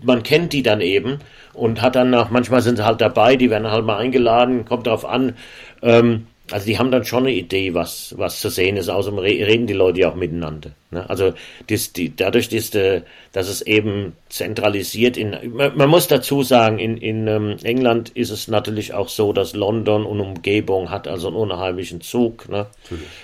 man 0.03 0.23
kennt 0.23 0.53
die 0.53 0.63
dann 0.63 0.81
eben 0.81 1.19
und 1.53 1.83
hat 1.83 1.97
dann 1.97 2.15
auch, 2.15 2.31
manchmal 2.31 2.63
sind 2.63 2.77
sie 2.77 2.85
halt 2.85 3.01
dabei, 3.01 3.37
die 3.37 3.51
werden 3.51 3.71
halt 3.71 3.85
mal 3.85 3.99
eingeladen, 3.99 4.65
kommt 4.65 4.87
darauf 4.87 5.05
an. 5.05 5.37
Ähm, 5.83 6.27
also 6.51 6.67
die 6.67 6.79
haben 6.79 6.91
dann 6.91 7.05
schon 7.05 7.25
eine 7.25 7.33
Idee, 7.33 7.75
was, 7.75 8.15
was 8.17 8.41
zu 8.41 8.49
sehen 8.49 8.77
ist. 8.77 8.89
Außerdem 8.89 9.19
reden 9.19 9.67
die 9.67 9.75
Leute 9.75 10.01
ja 10.01 10.11
auch 10.11 10.15
miteinander. 10.15 10.71
Ne? 10.91 11.09
Also 11.09 11.33
das, 11.67 11.93
die, 11.93 12.15
dadurch, 12.15 12.49
dass, 12.49 12.75
äh, 12.75 13.03
dass 13.33 13.49
es 13.49 13.63
eben 13.63 14.15
zentralisiert 14.29 15.17
in, 15.17 15.37
man, 15.53 15.77
man 15.77 15.89
muss 15.89 16.09
dazu 16.09 16.43
sagen, 16.43 16.79
in, 16.79 16.97
in 16.97 17.27
ähm, 17.27 17.57
England 17.63 18.11
ist 18.11 18.31
es 18.31 18.49
natürlich 18.49 18.95
auch 18.95 19.09
so, 19.09 19.33
dass 19.33 19.55
London 19.55 20.05
und 20.05 20.21
Umgebung 20.21 20.91
hat 20.91 21.09
also 21.09 21.29
einen 21.29 21.37
unheimlichen 21.37 22.01
Zug. 22.01 22.49
Ne? 22.49 22.67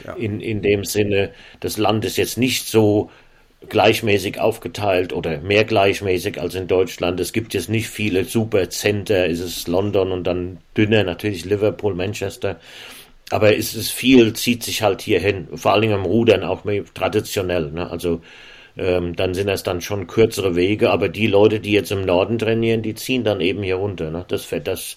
Ja. 0.05 0.15
In, 0.15 0.41
in 0.41 0.63
dem 0.63 0.85
Sinne, 0.85 1.31
das 1.61 1.79
Land 1.79 2.05
ist 2.05 2.17
jetzt 2.17 2.39
nicht 2.39 2.67
so 2.67 3.11
gleichmäßig 3.69 4.41
aufgeteilt 4.41 5.13
oder 5.13 5.39
mehr 5.39 5.65
gleichmäßig 5.65 6.41
als 6.41 6.55
in 6.55 6.67
Deutschland. 6.67 7.21
Es 7.21 7.33
gibt 7.33 7.55
jetzt 7.55 7.69
nicht 7.69 7.89
viele 7.89 8.25
super 8.25 8.69
Center, 8.71 9.27
ist 9.27 9.41
es 9.41 9.67
London 9.67 10.13
und 10.13 10.25
dann 10.25 10.59
dünner 10.77 11.05
natürlich 11.05 11.45
Liverpool, 11.45 11.95
Manchester. 11.95 12.59
Aber 13.31 13.57
es 13.57 13.75
ist 13.75 13.91
viel, 13.91 14.35
zieht 14.35 14.63
sich 14.63 14.83
halt 14.83 15.01
hier 15.01 15.19
hin, 15.19 15.49
vor 15.55 15.73
allen 15.73 15.83
Dingen 15.83 15.95
am 15.95 16.05
Rudern 16.05 16.45
auch 16.45 16.63
traditionell. 16.95 17.71
Ne? 17.71 17.91
Also 17.91 18.21
ähm, 18.77 19.15
dann 19.17 19.35
sind 19.35 19.47
das 19.47 19.63
dann 19.63 19.81
schon 19.81 20.07
kürzere 20.07 20.57
Wege, 20.57 20.91
aber 20.91 21.09
die 21.09 21.27
Leute, 21.27 21.61
die 21.61 21.73
jetzt 21.73 21.93
im 21.93 22.05
Norden 22.05 22.39
trainieren, 22.39 22.83
die 22.83 22.95
ziehen 22.95 23.25
dann 23.25 23.41
eben 23.41 23.63
hier 23.63 23.77
runter. 23.77 24.11
Ne? 24.11 24.25
Das, 24.29 24.49
das, 24.65 24.97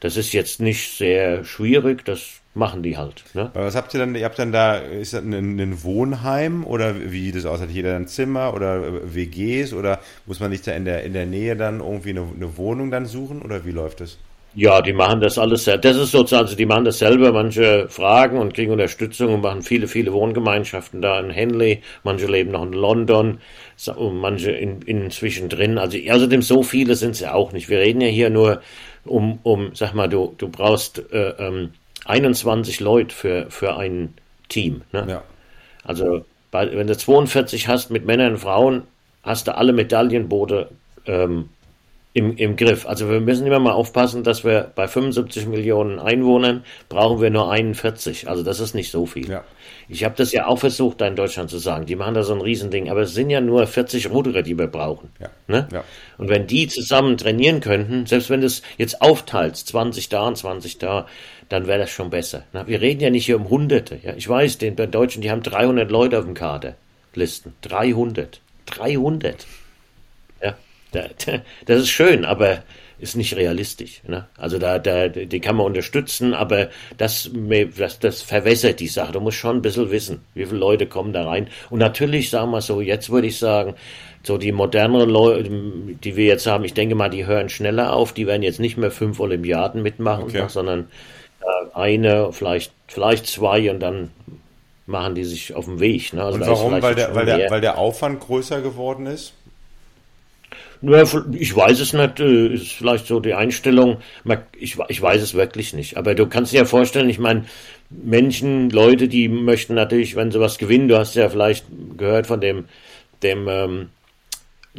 das 0.00 0.16
ist 0.16 0.32
jetzt 0.32 0.60
nicht 0.60 0.96
sehr 0.96 1.44
schwierig, 1.44 2.04
das 2.04 2.40
machen 2.54 2.82
die 2.82 2.96
halt. 2.96 3.22
Ne? 3.34 3.50
Was 3.54 3.76
habt 3.76 3.94
ihr 3.94 4.00
dann? 4.00 4.14
Ihr 4.14 4.24
habt 4.24 4.38
dann 4.38 4.52
da, 4.52 4.76
ist 4.76 5.12
das 5.12 5.22
ein, 5.22 5.32
ein 5.32 5.82
Wohnheim 5.82 6.64
oder 6.64 7.12
wie 7.12 7.30
das 7.30 7.46
aussieht? 7.46 7.70
Jeder 7.70 7.96
ein 7.96 8.08
Zimmer 8.08 8.54
oder 8.54 8.84
äh, 8.84 9.14
WGs 9.14 9.72
oder 9.72 10.00
muss 10.26 10.40
man 10.40 10.50
sich 10.50 10.62
da 10.62 10.72
in 10.72 10.84
der, 10.84 11.04
in 11.04 11.12
der 11.12 11.26
Nähe 11.26 11.56
dann 11.56 11.80
irgendwie 11.80 12.10
eine, 12.10 12.26
eine 12.34 12.56
Wohnung 12.56 12.90
dann 12.90 13.06
suchen 13.06 13.42
oder 13.42 13.64
wie 13.64 13.70
läuft 13.70 14.00
das? 14.00 14.18
Ja, 14.54 14.80
die 14.80 14.92
machen 14.92 15.20
das 15.20 15.38
alles 15.38 15.64
selber. 15.64 15.82
Das 15.82 15.96
ist 15.96 16.10
sozusagen, 16.10 16.44
also 16.44 16.56
die 16.56 16.66
machen 16.66 16.84
das 16.84 16.98
selber. 16.98 17.32
Manche 17.32 17.88
fragen 17.88 18.38
und 18.38 18.54
kriegen 18.54 18.72
Unterstützung 18.72 19.34
und 19.34 19.40
machen 19.42 19.62
viele, 19.62 19.88
viele 19.88 20.12
Wohngemeinschaften 20.12 21.02
da 21.02 21.20
in 21.20 21.30
Henley. 21.30 21.82
Manche 22.02 22.26
leben 22.26 22.52
noch 22.52 22.64
in 22.64 22.72
London, 22.72 23.40
manche 23.98 24.50
in, 24.50 24.82
inzwischen 24.82 25.48
drin. 25.48 25.78
Also 25.78 25.98
außerdem 25.98 26.42
so 26.42 26.62
viele 26.62 26.96
sind 26.96 27.12
es 27.12 27.20
ja 27.20 27.34
auch 27.34 27.52
nicht. 27.52 27.68
Wir 27.68 27.78
reden 27.78 28.00
ja 28.00 28.08
hier 28.08 28.30
nur 28.30 28.60
um, 29.04 29.38
um, 29.42 29.74
sag 29.74 29.94
mal, 29.94 30.08
du, 30.08 30.34
du 30.38 30.48
brauchst 30.48 31.12
äh, 31.12 31.30
ähm, 31.38 31.70
21 32.06 32.80
Leute 32.80 33.14
für, 33.14 33.50
für 33.50 33.76
ein 33.76 34.14
Team. 34.48 34.82
Ne? 34.92 35.04
Ja. 35.08 35.22
Also 35.84 36.24
bei, 36.50 36.74
wenn 36.74 36.86
du 36.86 36.96
42 36.96 37.68
hast 37.68 37.90
mit 37.90 38.06
Männern 38.06 38.32
und 38.32 38.38
Frauen, 38.38 38.82
hast 39.22 39.46
du 39.46 39.56
alle 39.56 39.72
Medaillenboote 39.72 40.68
ähm, 41.06 41.50
im, 42.18 42.36
im 42.36 42.56
Griff. 42.56 42.84
Also 42.84 43.08
wir 43.08 43.20
müssen 43.20 43.46
immer 43.46 43.60
mal 43.60 43.72
aufpassen, 43.72 44.24
dass 44.24 44.42
wir 44.42 44.72
bei 44.74 44.88
75 44.88 45.46
Millionen 45.46 46.00
Einwohnern 46.00 46.64
brauchen 46.88 47.20
wir 47.20 47.30
nur 47.30 47.48
41. 47.48 48.28
Also 48.28 48.42
das 48.42 48.58
ist 48.58 48.74
nicht 48.74 48.90
so 48.90 49.06
viel. 49.06 49.30
Ja. 49.30 49.44
Ich 49.88 50.02
habe 50.02 50.16
das 50.16 50.32
ja 50.32 50.48
auch 50.48 50.58
versucht, 50.58 51.00
da 51.00 51.06
in 51.06 51.14
Deutschland 51.14 51.48
zu 51.48 51.58
sagen. 51.58 51.86
Die 51.86 51.94
machen 51.94 52.14
da 52.14 52.24
so 52.24 52.34
ein 52.34 52.40
Riesending, 52.40 52.90
aber 52.90 53.02
es 53.02 53.14
sind 53.14 53.30
ja 53.30 53.40
nur 53.40 53.64
40 53.64 54.10
Ruderer, 54.10 54.42
die 54.42 54.58
wir 54.58 54.66
brauchen. 54.66 55.10
Ja. 55.20 55.30
Ne? 55.46 55.68
Ja. 55.72 55.84
Und 56.18 56.28
wenn 56.28 56.48
die 56.48 56.66
zusammen 56.66 57.16
trainieren 57.16 57.60
könnten, 57.60 58.06
selbst 58.06 58.30
wenn 58.30 58.40
du 58.40 58.48
es 58.48 58.62
jetzt 58.78 59.00
aufteilst, 59.00 59.68
20 59.68 60.08
da 60.08 60.26
und 60.26 60.36
20 60.36 60.78
da, 60.78 61.06
dann 61.48 61.68
wäre 61.68 61.78
das 61.78 61.90
schon 61.90 62.10
besser. 62.10 62.42
Ne? 62.52 62.64
Wir 62.66 62.80
reden 62.80 63.00
ja 63.00 63.10
nicht 63.10 63.26
hier 63.26 63.36
um 63.36 63.48
Hunderte. 63.48 64.00
Ja? 64.02 64.14
Ich 64.16 64.28
weiß, 64.28 64.58
den 64.58 64.74
Deutschen, 64.74 65.22
die 65.22 65.30
haben 65.30 65.44
300 65.44 65.88
Leute 65.88 66.18
auf 66.18 66.24
dem 66.24 66.34
Kader. 66.34 66.74
Listen. 67.14 67.54
300. 67.62 68.40
300. 68.66 69.46
Das 70.92 71.80
ist 71.80 71.88
schön, 71.88 72.24
aber 72.24 72.62
ist 72.98 73.16
nicht 73.16 73.36
realistisch. 73.36 74.02
Ne? 74.06 74.26
Also 74.36 74.58
da, 74.58 74.78
da, 74.78 75.08
die 75.08 75.40
kann 75.40 75.56
man 75.56 75.66
unterstützen, 75.66 76.34
aber 76.34 76.68
das, 76.96 77.30
das, 77.76 77.98
das 78.00 78.22
verwässert 78.22 78.80
die 78.80 78.88
Sache. 78.88 79.12
Du 79.12 79.20
musst 79.20 79.36
schon 79.36 79.56
ein 79.56 79.62
bisschen 79.62 79.90
wissen, 79.90 80.22
wie 80.34 80.46
viele 80.46 80.58
Leute 80.58 80.86
kommen 80.86 81.12
da 81.12 81.24
rein. 81.24 81.48
Und 81.70 81.78
natürlich, 81.78 82.30
sagen 82.30 82.50
wir 82.50 82.60
so, 82.60 82.80
jetzt 82.80 83.10
würde 83.10 83.28
ich 83.28 83.38
sagen, 83.38 83.74
so 84.24 84.36
die 84.36 84.52
moderneren 84.52 85.08
Leute, 85.08 85.48
die 85.48 86.16
wir 86.16 86.26
jetzt 86.26 86.46
haben, 86.46 86.64
ich 86.64 86.74
denke 86.74 86.96
mal, 86.96 87.08
die 87.08 87.24
hören 87.24 87.48
schneller 87.48 87.92
auf. 87.92 88.12
Die 88.12 88.26
werden 88.26 88.42
jetzt 88.42 88.58
nicht 88.58 88.76
mehr 88.76 88.90
fünf 88.90 89.20
Olympiaden 89.20 89.82
mitmachen, 89.82 90.24
okay. 90.24 90.46
sondern 90.48 90.88
äh, 91.40 91.76
eine, 91.76 92.32
vielleicht, 92.32 92.72
vielleicht 92.88 93.26
zwei 93.26 93.70
und 93.70 93.80
dann 93.80 94.10
machen 94.86 95.14
die 95.14 95.24
sich 95.24 95.54
auf 95.54 95.66
den 95.66 95.78
Weg. 95.78 96.12
Ne? 96.14 96.24
Also 96.24 96.38
und 96.38 96.46
warum? 96.46 96.82
Weil 96.82 96.94
der, 96.96 97.14
weil, 97.14 97.26
der, 97.26 97.50
weil 97.50 97.60
der 97.60 97.78
Aufwand 97.78 98.20
größer 98.20 98.60
geworden 98.60 99.06
ist? 99.06 99.34
Nur, 100.80 101.04
ich 101.32 101.56
weiß 101.56 101.80
es 101.80 101.92
nicht, 101.92 102.20
äh, 102.20 102.54
ist 102.54 102.72
vielleicht 102.72 103.06
so 103.06 103.20
die 103.20 103.34
Einstellung, 103.34 103.98
ich, 104.58 104.76
ich 104.88 105.02
weiß 105.02 105.22
es 105.22 105.34
wirklich 105.34 105.72
nicht. 105.72 105.96
Aber 105.96 106.14
du 106.14 106.26
kannst 106.26 106.52
dir 106.52 106.58
ja 106.58 106.64
vorstellen, 106.64 107.08
ich 107.08 107.18
meine, 107.18 107.46
Menschen, 107.90 108.70
Leute, 108.70 109.08
die 109.08 109.28
möchten 109.28 109.74
natürlich, 109.74 110.14
wenn 110.14 110.30
sie 110.30 110.40
was 110.40 110.58
gewinnen, 110.58 110.88
du 110.88 110.98
hast 110.98 111.14
ja 111.14 111.28
vielleicht 111.28 111.66
gehört 111.96 112.26
von 112.26 112.40
dem, 112.40 112.66
dem 113.22 113.48
ähm, 113.48 113.88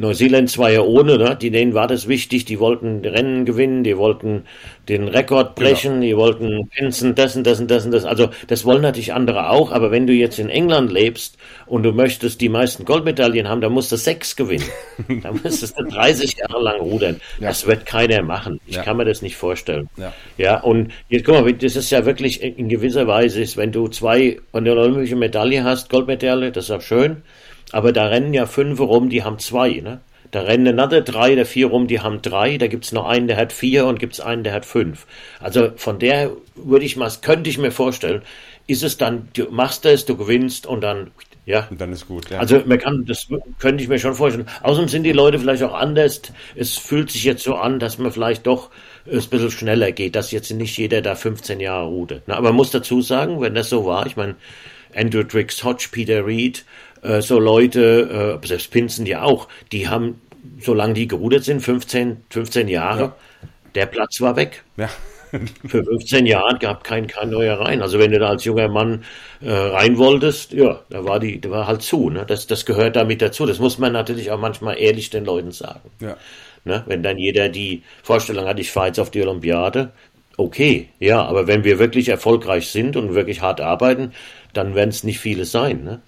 Neuseeland 0.00 0.56
war 0.58 0.70
ja 0.70 0.80
ohne, 0.80 1.18
ne? 1.18 1.36
Die, 1.40 1.50
denen 1.50 1.74
war 1.74 1.86
das 1.86 2.08
wichtig, 2.08 2.46
die 2.46 2.58
wollten 2.58 3.04
Rennen 3.04 3.44
gewinnen, 3.44 3.84
die 3.84 3.96
wollten 3.96 4.44
den 4.88 5.08
Rekord 5.08 5.54
genau. 5.54 5.68
brechen, 5.68 5.92
genau. 6.00 6.06
die 6.06 6.16
wollten 6.16 6.68
Pinsen, 6.68 7.14
das 7.14 7.36
und 7.36 7.46
das 7.46 7.60
und 7.60 7.70
das 7.70 7.84
und 7.84 7.92
das. 7.92 8.04
Also 8.04 8.30
das 8.48 8.64
wollen 8.64 8.82
natürlich 8.82 9.12
andere 9.12 9.50
auch, 9.50 9.72
aber 9.72 9.90
wenn 9.90 10.06
du 10.06 10.12
jetzt 10.12 10.38
in 10.38 10.48
England 10.48 10.90
lebst 10.90 11.36
und 11.66 11.82
du 11.82 11.92
möchtest 11.92 12.40
die 12.40 12.48
meisten 12.48 12.84
Goldmedaillen 12.84 13.48
haben, 13.48 13.60
dann 13.60 13.72
musst 13.72 13.92
du 13.92 13.96
sechs 13.96 14.36
gewinnen. 14.36 14.64
dann 15.22 15.38
müsstest 15.42 15.78
du 15.78 15.84
30 15.84 16.36
Jahre 16.38 16.62
lang 16.62 16.80
rudern. 16.80 17.20
Ja. 17.38 17.48
Das 17.48 17.66
wird 17.66 17.84
keiner 17.84 18.22
machen. 18.22 18.58
Ich 18.66 18.76
ja. 18.76 18.82
kann 18.82 18.96
mir 18.96 19.04
das 19.04 19.22
nicht 19.22 19.36
vorstellen. 19.36 19.88
Ja. 19.96 20.12
ja, 20.38 20.60
und 20.60 20.92
jetzt 21.08 21.24
guck 21.24 21.34
mal, 21.34 21.52
das 21.52 21.76
ist 21.76 21.90
ja 21.90 22.06
wirklich 22.06 22.42
in 22.42 22.68
gewisser 22.68 23.06
Weise, 23.06 23.42
ist, 23.42 23.56
wenn 23.56 23.70
du 23.70 23.88
zwei 23.88 24.38
von 24.50 24.64
der 24.64 24.76
olympischen 24.76 25.18
Medaille 25.18 25.62
hast, 25.62 25.90
Goldmedaille, 25.90 26.52
das 26.52 26.64
ist 26.64 26.70
auch 26.70 26.80
schön. 26.80 27.22
Aber 27.72 27.92
da 27.92 28.06
rennen 28.06 28.34
ja 28.34 28.46
fünf 28.46 28.80
rum, 28.80 29.10
die 29.10 29.22
haben 29.24 29.38
zwei, 29.38 29.80
ne? 29.80 30.00
Da 30.30 30.42
rennen 30.42 30.78
andere 30.78 31.02
drei 31.02 31.32
oder 31.32 31.44
vier 31.44 31.66
rum, 31.66 31.88
die 31.88 32.00
haben 32.00 32.22
drei. 32.22 32.56
Da 32.56 32.68
gibt's 32.68 32.92
noch 32.92 33.06
einen, 33.06 33.26
der 33.26 33.36
hat 33.36 33.52
vier 33.52 33.86
und 33.86 33.98
gibt's 33.98 34.20
einen, 34.20 34.44
der 34.44 34.52
hat 34.52 34.64
fünf. 34.64 35.06
Also 35.40 35.72
von 35.76 35.98
der 35.98 36.30
würde 36.54 36.84
ich 36.84 36.96
mal, 36.96 37.10
könnte 37.20 37.50
ich 37.50 37.58
mir 37.58 37.72
vorstellen, 37.72 38.22
ist 38.68 38.84
es 38.84 38.96
dann, 38.96 39.28
du 39.32 39.50
machst 39.50 39.84
es, 39.86 40.04
du 40.04 40.16
gewinnst 40.16 40.66
und 40.66 40.82
dann, 40.82 41.10
ja. 41.46 41.66
Und 41.68 41.80
dann 41.80 41.92
ist 41.92 42.06
gut, 42.06 42.30
ja. 42.30 42.38
Also 42.38 42.62
man 42.64 42.78
kann, 42.78 43.04
das 43.06 43.26
könnte 43.58 43.82
ich 43.82 43.88
mir 43.88 43.98
schon 43.98 44.14
vorstellen. 44.14 44.46
Außerdem 44.62 44.88
sind 44.88 45.02
die 45.02 45.12
Leute 45.12 45.40
vielleicht 45.40 45.64
auch 45.64 45.74
anders. 45.74 46.22
Es 46.54 46.78
fühlt 46.78 47.10
sich 47.10 47.24
jetzt 47.24 47.42
so 47.42 47.56
an, 47.56 47.80
dass 47.80 47.98
man 47.98 48.12
vielleicht 48.12 48.46
doch 48.46 48.70
es 49.06 49.26
ein 49.26 49.30
bisschen 49.30 49.50
schneller 49.50 49.90
geht, 49.90 50.14
dass 50.14 50.30
jetzt 50.30 50.52
nicht 50.52 50.76
jeder 50.76 51.02
da 51.02 51.16
15 51.16 51.58
Jahre 51.58 51.86
ruht. 51.86 52.22
aber 52.26 52.42
man 52.42 52.54
muss 52.54 52.70
dazu 52.70 53.02
sagen, 53.02 53.40
wenn 53.40 53.54
das 53.54 53.68
so 53.68 53.84
war, 53.84 54.06
ich 54.06 54.16
meine, 54.16 54.36
Andrew 54.94 55.22
Drix 55.22 55.64
Hodge, 55.64 55.88
Peter 55.90 56.26
Reed, 56.26 56.64
äh, 57.02 57.20
so 57.20 57.38
Leute, 57.38 58.38
äh, 58.42 58.46
selbst 58.46 58.70
Pinzen 58.70 59.06
ja 59.06 59.22
auch, 59.22 59.48
die 59.72 59.88
haben, 59.88 60.20
solange 60.60 60.94
die 60.94 61.08
gerudert 61.08 61.44
sind, 61.44 61.60
15, 61.60 62.24
15 62.30 62.68
Jahre, 62.68 63.00
ja. 63.00 63.16
der 63.74 63.86
Platz 63.86 64.20
war 64.20 64.36
weg. 64.36 64.64
Ja. 64.76 64.88
Für 65.66 65.84
15 65.84 66.26
Jahre 66.26 66.58
gab 66.58 66.82
kein, 66.82 67.06
kein 67.06 67.30
neuer 67.30 67.60
rein. 67.60 67.82
Also 67.82 67.98
wenn 67.98 68.10
du 68.10 68.18
da 68.18 68.30
als 68.30 68.44
junger 68.44 68.68
Mann 68.68 69.04
äh, 69.40 69.52
rein 69.52 69.96
wolltest, 69.96 70.52
ja, 70.52 70.80
da 70.90 71.04
war 71.04 71.20
die, 71.20 71.40
da 71.40 71.50
war 71.50 71.66
halt 71.68 71.82
zu. 71.82 72.10
Ne? 72.10 72.24
Das, 72.26 72.48
das 72.48 72.66
gehört 72.66 72.96
damit 72.96 73.22
dazu. 73.22 73.46
Das 73.46 73.60
muss 73.60 73.78
man 73.78 73.92
natürlich 73.92 74.32
auch 74.32 74.40
manchmal 74.40 74.78
ehrlich 74.78 75.10
den 75.10 75.24
Leuten 75.24 75.52
sagen. 75.52 75.88
Ja. 76.00 76.16
Ne? 76.64 76.82
Wenn 76.86 77.02
dann 77.02 77.16
jeder 77.16 77.48
die 77.48 77.82
Vorstellung 78.02 78.46
hat, 78.46 78.58
ich 78.58 78.72
fahre 78.72 78.88
jetzt 78.88 78.98
auf 78.98 79.10
die 79.10 79.22
Olympiade, 79.22 79.92
okay, 80.36 80.88
ja, 80.98 81.22
aber 81.22 81.46
wenn 81.46 81.64
wir 81.64 81.78
wirklich 81.78 82.08
erfolgreich 82.08 82.68
sind 82.68 82.96
und 82.96 83.14
wirklich 83.14 83.40
hart 83.40 83.60
arbeiten, 83.60 84.12
dann 84.52 84.74
werden 84.74 84.90
es 84.90 85.04
nicht 85.04 85.20
viele 85.20 85.44
sein. 85.44 85.84
Ne? 85.84 86.02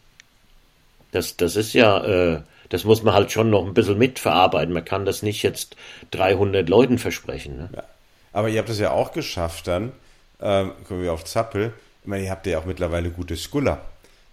Das, 1.13 1.37
das 1.37 1.57
ist 1.57 1.73
ja, 1.73 2.05
äh, 2.05 2.41
das 2.69 2.85
muss 2.85 3.03
man 3.03 3.15
halt 3.15 3.31
schon 3.31 3.51
noch 3.51 3.67
ein 3.67 3.75
bisschen 3.75 3.99
mitverarbeiten. 3.99 4.75
Man 4.75 4.85
kann 4.85 5.05
das 5.05 5.23
nicht 5.23 5.43
jetzt 5.43 5.77
300 6.11 6.69
Leuten 6.69 6.99
versprechen. 6.99 7.57
Ne? 7.57 7.71
Ja. 7.77 7.85
Aber 8.33 8.49
ihr 8.49 8.59
habt 8.59 8.71
es 8.71 8.81
ja 8.81 8.91
auch 8.91 9.13
geschafft 9.13 9.69
dann, 9.69 9.93
ähm, 10.41 10.73
kommen 10.89 11.03
wir 11.03 11.13
auf 11.13 11.25
Zappel, 11.25 11.73
ich 12.03 12.09
meine, 12.09 12.25
ihr 12.25 12.31
habt 12.31 12.47
ja 12.47 12.59
auch 12.59 12.65
mittlerweile 12.65 13.11
gute 13.11 13.37
Skuller. 13.37 13.81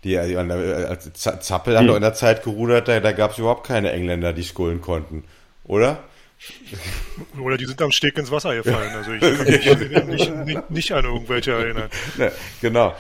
Die, 0.04 0.12
die 0.12 0.34
äh, 0.34 0.98
Zappel 1.14 1.76
hat 1.76 1.82
hm. 1.82 1.88
noch 1.88 1.96
in 1.96 2.02
der 2.02 2.14
Zeit 2.14 2.44
gerudert, 2.44 2.88
da, 2.88 3.00
da 3.00 3.12
gab 3.12 3.32
es 3.32 3.38
überhaupt 3.38 3.68
keine 3.68 3.92
Engländer, 3.92 4.34
die 4.34 4.44
skullen 4.44 4.82
konnten, 4.82 5.24
oder? 5.66 6.00
Oder 7.42 7.58
die 7.58 7.66
sind 7.66 7.82
am 7.82 7.92
Steg 7.92 8.18
ins 8.18 8.32
Wasser 8.32 8.56
gefallen. 8.56 8.92
Also 8.96 9.12
ich 9.12 9.20
kann 9.92 10.08
mich 10.08 10.30
nicht, 10.30 10.46
nicht, 10.46 10.72
nicht, 10.72 10.92
an 10.94 11.04
irgendwelche 11.04 11.52
erinnern. 11.52 11.90
Ja, 12.18 12.32
genau. 12.62 12.96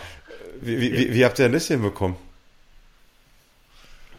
Wie, 0.60 0.80
wie, 0.92 1.14
wie 1.14 1.26
habt 1.26 1.40
ihr 1.40 1.46
denn 1.46 1.54
das 1.54 1.68
hinbekommen? 1.68 2.18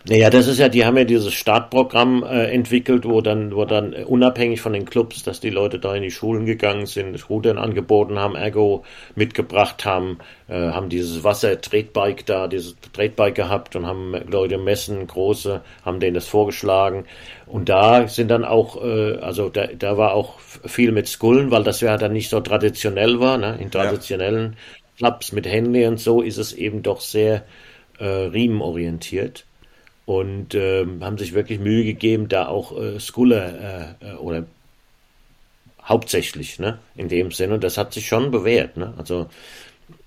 Naja, 0.09 0.31
das 0.31 0.47
ist 0.47 0.59
ja, 0.59 0.71
die 0.71 0.87
haben 0.87 0.97
ja 0.97 1.05
dieses 1.05 1.35
Startprogramm 1.35 2.23
äh, 2.23 2.51
entwickelt, 2.51 3.05
wo 3.05 3.21
dann, 3.21 3.55
wo 3.55 3.67
dann 3.67 3.93
äh, 3.93 4.05
unabhängig 4.05 4.63
von 4.63 4.73
den 4.73 4.87
Clubs, 4.87 5.23
dass 5.23 5.41
die 5.41 5.51
Leute 5.51 5.79
da 5.79 5.95
in 5.95 6.03
die 6.03 6.11
Schulen 6.11 6.47
gegangen 6.47 6.87
sind, 6.87 7.29
Rudern 7.29 7.59
angeboten 7.59 8.19
haben, 8.19 8.35
Ergo 8.35 8.83
mitgebracht 9.15 9.85
haben, 9.85 10.19
äh, 10.49 10.55
haben 10.55 10.89
dieses 10.89 11.23
Wasser-Tretbike 11.23 12.25
da, 12.25 12.49
dieses 12.49 12.77
Tretbike 12.95 13.35
gehabt 13.35 13.77
und 13.77 13.87
haben 13.87 14.15
Leute 14.27 14.57
messen, 14.57 15.07
große, 15.07 15.61
haben 15.85 16.01
denen 16.01 16.15
das 16.15 16.29
vorgeschlagen. 16.29 17.05
Und 17.47 17.69
da 17.69 18.09
sind 18.09 18.31
dann 18.31 18.47
auch, 18.47 18.83
äh, 18.83 19.19
also 19.19 19.51
da, 19.51 19.67
da 19.67 19.99
war 19.99 20.15
auch 20.15 20.41
viel 20.41 20.93
mit 20.93 21.09
Skullen, 21.09 21.51
weil 21.51 21.63
das 21.63 21.83
ja 21.83 21.99
dann 21.99 22.15
nicht 22.15 22.31
so 22.31 22.41
traditionell 22.41 23.21
war, 23.21 23.37
ne? 23.37 23.59
In 23.61 23.71
traditionellen 23.71 24.57
ja. 24.99 25.11
Clubs 25.11 25.33
mit 25.33 25.47
Henley 25.47 25.87
und 25.87 26.01
so 26.01 26.23
ist 26.23 26.39
es 26.39 26.55
eben 26.55 26.83
doch 26.83 27.03
sehr 27.03 27.45
äh, 27.99 28.07
riemenorientiert 28.07 29.45
und 30.11 30.55
äh, 30.55 30.85
haben 31.03 31.19
sich 31.19 31.35
wirklich 31.35 31.61
Mühe 31.61 31.85
gegeben, 31.85 32.29
da 32.29 32.49
auch 32.49 32.77
äh, 32.77 32.99
Skuller 32.99 33.97
äh, 34.03 34.11
äh, 34.11 34.15
oder 34.17 34.45
hauptsächlich, 35.85 36.59
ne, 36.59 36.79
in 36.97 37.09
dem 37.09 37.31
Sinne. 37.31 37.55
Und 37.55 37.65
das 37.65 37.79
hat 37.79 37.93
sich 37.93 38.07
schon 38.09 38.31
bewährt, 38.31 38.77
ne? 38.77 38.95
Also 38.99 39.29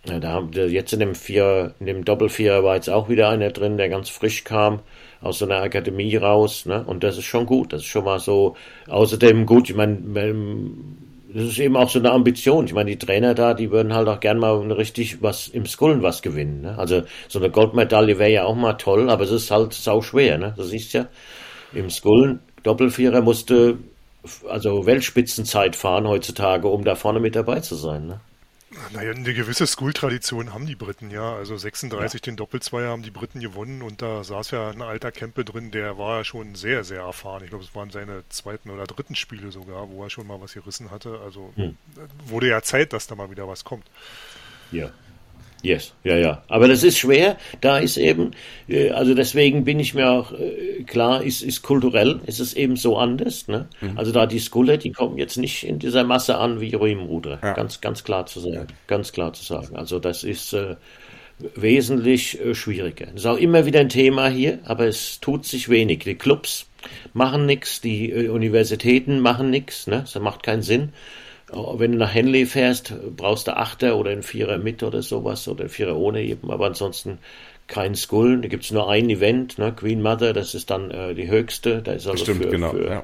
Ja, 0.06 0.20
da 0.20 0.30
haben 0.34 0.54
wir 0.56 0.70
jetzt 0.70 0.94
in 0.94 1.00
dem 1.00 1.16
Vier, 1.16 1.74
in 1.80 1.86
dem 1.88 2.06
Doppelvierer 2.06 2.64
war 2.64 2.76
jetzt 2.76 2.90
auch 2.90 3.10
wieder 3.10 3.30
einer 3.30 3.52
drin, 3.52 3.78
der 3.78 3.90
ganz 3.90 4.10
frisch 4.10 4.44
kam 4.44 4.80
aus 5.22 5.40
so 5.40 5.46
einer 5.46 5.62
Akademie 5.62 6.16
raus, 6.18 6.66
ne? 6.66 6.84
Und 6.86 7.04
das 7.04 7.18
ist 7.18 7.26
schon 7.26 7.46
gut. 7.46 7.74
Das 7.74 7.82
ist 7.82 7.88
schon 7.88 8.06
mal 8.06 8.20
so. 8.20 8.56
Außerdem 8.88 9.46
gut, 9.46 9.70
ich 9.70 9.76
meine, 9.76 9.98
das 11.34 11.44
ist 11.46 11.60
eben 11.60 11.76
auch 11.76 11.90
so 11.90 12.00
eine 12.00 12.12
Ambition. 12.12 12.66
Ich 12.66 12.74
meine, 12.74 12.92
die 12.92 12.98
Trainer 12.98 13.34
da, 13.34 13.54
die 13.54 13.72
würden 13.72 13.94
halt 13.94 14.08
auch 14.08 14.20
gern 14.20 14.38
mal 14.38 14.72
richtig 14.72 15.22
was 15.22 15.48
im 15.48 15.66
Skullen 15.66 16.04
was 16.04 16.22
gewinnen. 16.22 16.62
Ne? 16.62 16.78
Also 16.78 17.04
so 17.28 17.40
eine 17.40 17.50
Goldmedaille 17.50 18.20
wäre 18.20 18.32
ja 18.32 18.44
auch 18.46 18.56
mal 18.56 18.74
toll, 18.74 19.10
aber 19.10 19.24
es 19.24 19.32
ist 19.32 19.52
halt 19.52 19.74
sau 19.74 20.02
schwer. 20.02 20.38
Ne? 20.38 20.54
Du 20.56 20.64
siehst 20.64 20.94
ja, 20.94 21.08
im 21.74 21.90
Skullen 21.90 22.40
Doppelvierer 22.64 23.22
musste 23.22 23.78
also 24.50 24.86
Weltspitzenzeit 24.86 25.76
fahren 25.76 26.08
heutzutage, 26.08 26.68
um 26.68 26.84
da 26.84 26.96
vorne 26.96 27.20
mit 27.20 27.36
dabei 27.36 27.60
zu 27.60 27.76
sein. 27.76 28.08
Ne? 28.08 28.20
Naja, 28.92 29.12
eine 29.12 29.34
gewisse 29.34 29.68
School-Tradition 29.68 30.54
haben 30.54 30.66
die 30.66 30.76
Briten, 30.76 31.10
ja. 31.10 31.36
Also 31.36 31.58
36 31.58 32.22
ja. 32.22 32.26
den 32.26 32.36
Doppelzweier 32.36 32.90
haben 32.90 33.04
die 33.04 33.12
Briten 33.12 33.40
gewonnen 33.40 33.82
und 33.82 34.02
da 34.02 34.24
saß 34.24 34.52
ja 34.52 34.70
ein 34.70 34.82
alter 34.82 35.12
Kempe 35.12 35.46
drin, 35.46 35.72
der 35.72 35.98
war 35.98 36.20
ja 36.20 36.24
schon 36.24 36.56
sehr, 36.56 36.84
sehr 36.84 37.02
erfahren. 37.02 37.44
Ich 37.44 37.50
glaube, 37.50 37.64
es 37.64 37.76
waren 37.76 37.90
seine 37.90 38.24
zweiten 38.30 38.70
oder 38.70 38.86
dritten 38.86 39.16
Spiele 39.16 39.52
sogar, 39.52 39.90
wo 39.90 40.04
er 40.04 40.10
schon 40.10 40.28
mal 40.28 40.40
was 40.42 40.54
gerissen 40.54 40.92
hatte. 40.92 41.20
Also 41.24 41.54
hm. 41.56 41.78
wurde 42.26 42.48
ja 42.48 42.62
Zeit, 42.62 42.94
dass 42.94 43.08
da 43.08 43.16
mal 43.16 43.32
wieder 43.32 43.48
was 43.48 43.64
kommt. 43.64 43.86
Ja. 44.72 44.92
Yes, 45.64 45.94
ja, 46.04 46.18
ja. 46.18 46.44
Aber 46.50 46.68
das 46.68 46.84
ist 46.84 46.98
schwer. 46.98 47.38
Da 47.62 47.78
ist 47.78 47.96
eben, 47.96 48.32
äh, 48.68 48.90
also 48.90 49.14
deswegen 49.14 49.64
bin 49.64 49.80
ich 49.80 49.94
mir 49.94 50.12
auch 50.12 50.34
äh, 50.34 50.84
klar, 50.84 51.24
ist, 51.24 51.42
ist 51.42 51.62
kulturell, 51.62 52.20
ist 52.26 52.42
es 52.42 52.54
eben 52.54 52.76
so 52.76 52.98
anders. 52.98 53.48
Ne? 53.48 53.70
Mhm. 53.80 53.98
Also 53.98 54.12
da 54.12 54.26
die 54.26 54.40
Skulle, 54.40 54.78
die 54.78 54.92
kommen 54.92 55.18
jetzt 55.18 55.38
nicht 55.38 55.64
in 55.64 55.80
dieser 55.80 56.04
Masse 56.04 56.38
an 56.38 56.60
wie 56.60 56.76
Riemenruder. 56.76 57.40
Ja. 57.42 57.54
Ganz, 57.54 57.80
ganz 57.80 58.04
klar 58.04 58.26
zu 58.26 58.42
sagen. 58.42 58.68
Ganz 58.88 59.14
klar 59.14 59.32
zu 59.32 59.44
sagen. 59.46 59.78
Also 59.78 60.00
das 60.00 60.26
ist 60.26 60.52
äh, 60.52 60.76
wesentlich 61.56 62.42
äh, 62.42 62.54
schwieriger. 62.56 63.06
Das 63.06 63.22
ist 63.22 63.26
auch 63.26 63.38
immer 63.38 63.66
wieder 63.66 63.80
ein 63.80 63.90
Thema 63.90 64.28
hier, 64.28 64.60
aber 64.66 64.88
es 64.88 65.22
tut 65.22 65.46
sich 65.46 65.70
wenig. 65.70 66.00
Die 66.00 66.16
Clubs 66.16 66.68
machen 67.14 67.46
nichts, 67.46 67.80
die 67.80 68.12
äh, 68.12 68.28
Universitäten 68.28 69.22
machen 69.22 69.50
nichts. 69.50 69.88
Ne? 69.88 70.02
Das 70.02 70.22
macht 70.22 70.44
keinen 70.44 70.62
Sinn. 70.62 70.90
Oh, 71.56 71.80
wenn 71.80 71.92
du 71.94 71.98
nach 71.98 72.14
Henley 72.14 72.46
fährst, 72.46 72.94
brauchst 73.16 73.48
du 73.48 73.56
Achter 73.56 73.98
oder 73.98 74.12
einen 74.12 74.24
Vierer 74.24 74.58
mit 74.58 74.84
oder 74.84 75.02
sowas 75.02 75.48
oder 75.48 75.62
einen 75.62 75.70
Vierer 75.70 75.96
ohne 75.98 76.22
eben, 76.22 76.52
aber 76.52 76.66
ansonsten 76.66 77.20
kein 77.68 77.96
Skull. 77.96 78.42
Da 78.42 78.48
gibt 78.48 78.64
es 78.66 78.72
nur 78.72 78.90
ein 78.90 79.10
Event, 79.10 79.58
ne? 79.58 79.74
Queen 79.74 80.02
Mother, 80.02 80.34
das 80.34 80.54
ist 80.54 80.70
dann 80.70 80.92
äh, 80.92 81.14
die 81.16 81.30
höchste. 81.30 81.82
Da 81.82 81.94
ist 81.94 82.08
also 82.08 82.24
Stimmt, 82.24 82.44
für, 82.44 82.50
genau, 82.50 82.72
für 82.72 82.88
ja. 82.88 83.04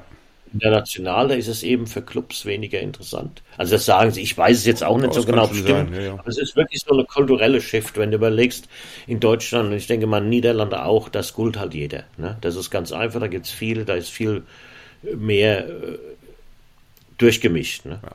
international, 0.52 1.28
da 1.28 1.34
ist 1.34 1.48
es 1.48 1.62
eben 1.62 1.86
für 1.86 2.02
Clubs 2.02 2.44
weniger 2.44 2.80
interessant. 2.80 3.42
Also 3.56 3.72
das 3.72 3.84
sagen 3.86 4.10
sie, 4.10 4.22
ich 4.22 4.36
weiß 4.36 4.58
es 4.58 4.66
jetzt 4.66 4.84
auch 4.84 4.96
nicht 4.98 5.08
das 5.08 5.16
so 5.16 5.24
genau 5.24 5.46
bestimmt. 5.46 5.94
Ja, 5.94 6.02
ja. 6.02 6.12
Aber 6.14 6.28
es 6.28 6.38
ist 6.38 6.56
wirklich 6.56 6.82
so 6.82 6.92
eine 6.92 7.04
kulturelle 7.04 7.60
Shift, 7.60 7.96
wenn 7.96 8.10
du 8.10 8.16
überlegst, 8.16 8.68
in 9.06 9.20
Deutschland, 9.20 9.70
und 9.70 9.76
ich 9.76 9.86
denke 9.86 10.06
mal 10.06 10.22
in 10.22 10.28
Niederlande 10.28 10.84
auch, 10.84 11.08
das 11.08 11.32
Gold 11.34 11.58
halt 11.58 11.74
jeder. 11.74 12.04
Ne? 12.16 12.36
Das 12.40 12.56
ist 12.56 12.70
ganz 12.70 12.92
einfach, 12.92 13.20
da 13.20 13.28
gibt 13.28 13.46
es 13.46 13.52
viel, 13.52 13.84
da 13.84 13.94
ist 13.94 14.10
viel 14.10 14.42
mehr 15.02 15.68
äh, 15.68 15.98
durchgemischt. 17.18 17.86
Ne? 17.86 18.00
Ja. 18.02 18.10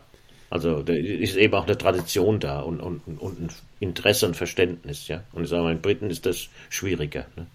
Also 0.55 0.83
da 0.83 0.93
ist 0.93 1.35
eben 1.35 1.53
auch 1.53 1.65
eine 1.65 1.77
Tradition 1.77 2.39
da 2.39 2.61
und, 2.61 2.79
und, 2.79 3.01
und 3.19 3.41
ein 3.41 3.49
Interesse 3.81 4.25
und 4.25 4.37
Verständnis, 4.37 5.09
ja. 5.09 5.21
Und 5.33 5.43
ich 5.43 5.49
sage 5.49 5.63
mal, 5.63 5.73
in 5.73 5.81
Briten 5.81 6.09
ist 6.09 6.25
das 6.25 6.47
schwieriger. 6.69 7.25
Ne? 7.35 7.45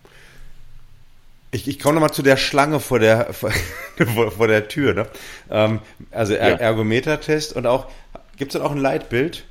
Ich, 1.50 1.66
ich 1.66 1.78
komme 1.78 1.94
nochmal 1.94 2.12
zu 2.12 2.20
der 2.20 2.36
Schlange 2.36 2.78
vor 2.78 2.98
der 2.98 3.32
vor, 3.32 4.30
vor 4.30 4.48
der 4.48 4.68
Tür. 4.68 4.92
Ne? 4.92 5.06
Ähm, 5.50 5.80
also 6.10 6.34
er, 6.34 6.50
ja. 6.50 6.56
Ergometertest 6.56 7.56
und 7.56 7.66
auch 7.66 7.86
gibt 8.36 8.54
es 8.54 8.60
dann 8.60 8.68
auch 8.68 8.72
ein 8.72 8.76
Leitbild? 8.76 9.44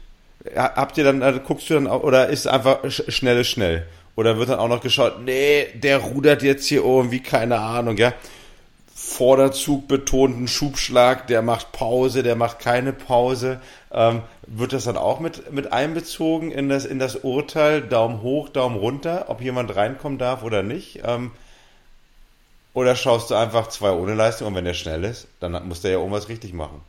Habt 0.56 1.00
ihr 1.00 1.04
dann, 1.04 1.24
also 1.24 1.40
guckst 1.40 1.72
du 1.72 1.74
dann 1.74 1.88
auch, 1.88 2.04
oder 2.04 2.30
ist 2.30 2.42
es 2.42 2.48
einfach 2.48 2.82
schnell 2.88 3.40
ist 3.40 3.48
schnell? 3.48 3.88
Oder 4.16 4.38
wird 4.38 4.50
dann 4.50 4.60
auch 4.60 4.68
noch 4.68 4.82
geschaut, 4.82 5.24
nee, 5.24 5.66
der 5.74 5.98
rudert 5.98 6.44
jetzt 6.44 6.68
hier 6.68 6.84
irgendwie, 6.84 7.20
keine 7.20 7.58
Ahnung, 7.58 7.98
ja? 7.98 8.14
Vorderzug 9.10 9.88
betonten 9.88 10.48
Schubschlag, 10.48 11.26
der 11.28 11.42
macht 11.42 11.72
Pause, 11.72 12.22
der 12.22 12.36
macht 12.36 12.60
keine 12.60 12.94
Pause. 12.94 13.60
Ähm, 13.92 14.22
wird 14.46 14.72
das 14.72 14.84
dann 14.84 14.98
auch 14.98 15.20
mit, 15.20 15.52
mit 15.52 15.74
einbezogen 15.74 16.52
in 16.52 16.70
das, 16.70 16.86
in 16.86 17.00
das 17.00 17.18
Urteil, 17.18 17.82
Daumen 17.82 18.22
hoch, 18.22 18.50
Daumen 18.50 18.78
runter, 18.78 19.26
ob 19.28 19.42
jemand 19.42 19.76
reinkommen 19.76 20.20
darf 20.20 20.44
oder 20.44 20.62
nicht? 20.62 21.02
Ähm, 21.04 21.32
oder 22.74 22.96
schaust 22.96 23.32
du 23.32 23.36
einfach 23.36 23.68
zwei 23.68 23.92
ohne 23.92 24.14
Leistung 24.14 24.48
und 24.48 24.56
wenn 24.56 24.66
der 24.66 24.76
schnell 24.76 25.04
ist, 25.04 25.28
dann 25.40 25.68
muss 25.68 25.82
der 25.82 25.92
ja 25.92 25.98
irgendwas 25.98 26.30
richtig 26.30 26.54
machen? 26.54 26.82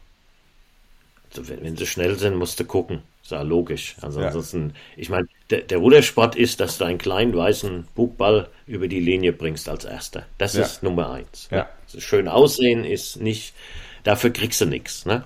Wenn, 1.34 1.62
wenn 1.62 1.76
sie 1.76 1.86
schnell 1.86 2.18
sind, 2.18 2.36
musst 2.36 2.58
du 2.58 2.64
gucken. 2.64 3.02
Ist 3.22 3.30
ja 3.32 3.42
logisch. 3.42 3.96
Also 4.00 4.20
ja. 4.20 4.26
ansonsten, 4.26 4.74
ich 4.96 5.08
meine, 5.08 5.28
der, 5.50 5.60
der 5.60 5.78
Rudersport 5.78 6.34
ist, 6.34 6.60
dass 6.60 6.78
du 6.78 6.84
einen 6.84 6.98
kleinen 6.98 7.34
weißen 7.34 7.86
Bugball 7.94 8.48
über 8.66 8.88
die 8.88 9.00
Linie 9.00 9.32
bringst 9.32 9.68
als 9.68 9.84
erster. 9.84 10.26
Das 10.38 10.54
ja. 10.54 10.62
ist 10.62 10.82
Nummer 10.82 11.10
eins. 11.10 11.48
Ja. 11.50 11.68
Also 11.86 12.00
schön 12.00 12.28
aussehen 12.28 12.84
ist 12.84 13.20
nicht, 13.20 13.54
dafür 14.02 14.30
kriegst 14.30 14.60
du 14.60 14.66
nichts. 14.66 15.06
Ne? 15.06 15.24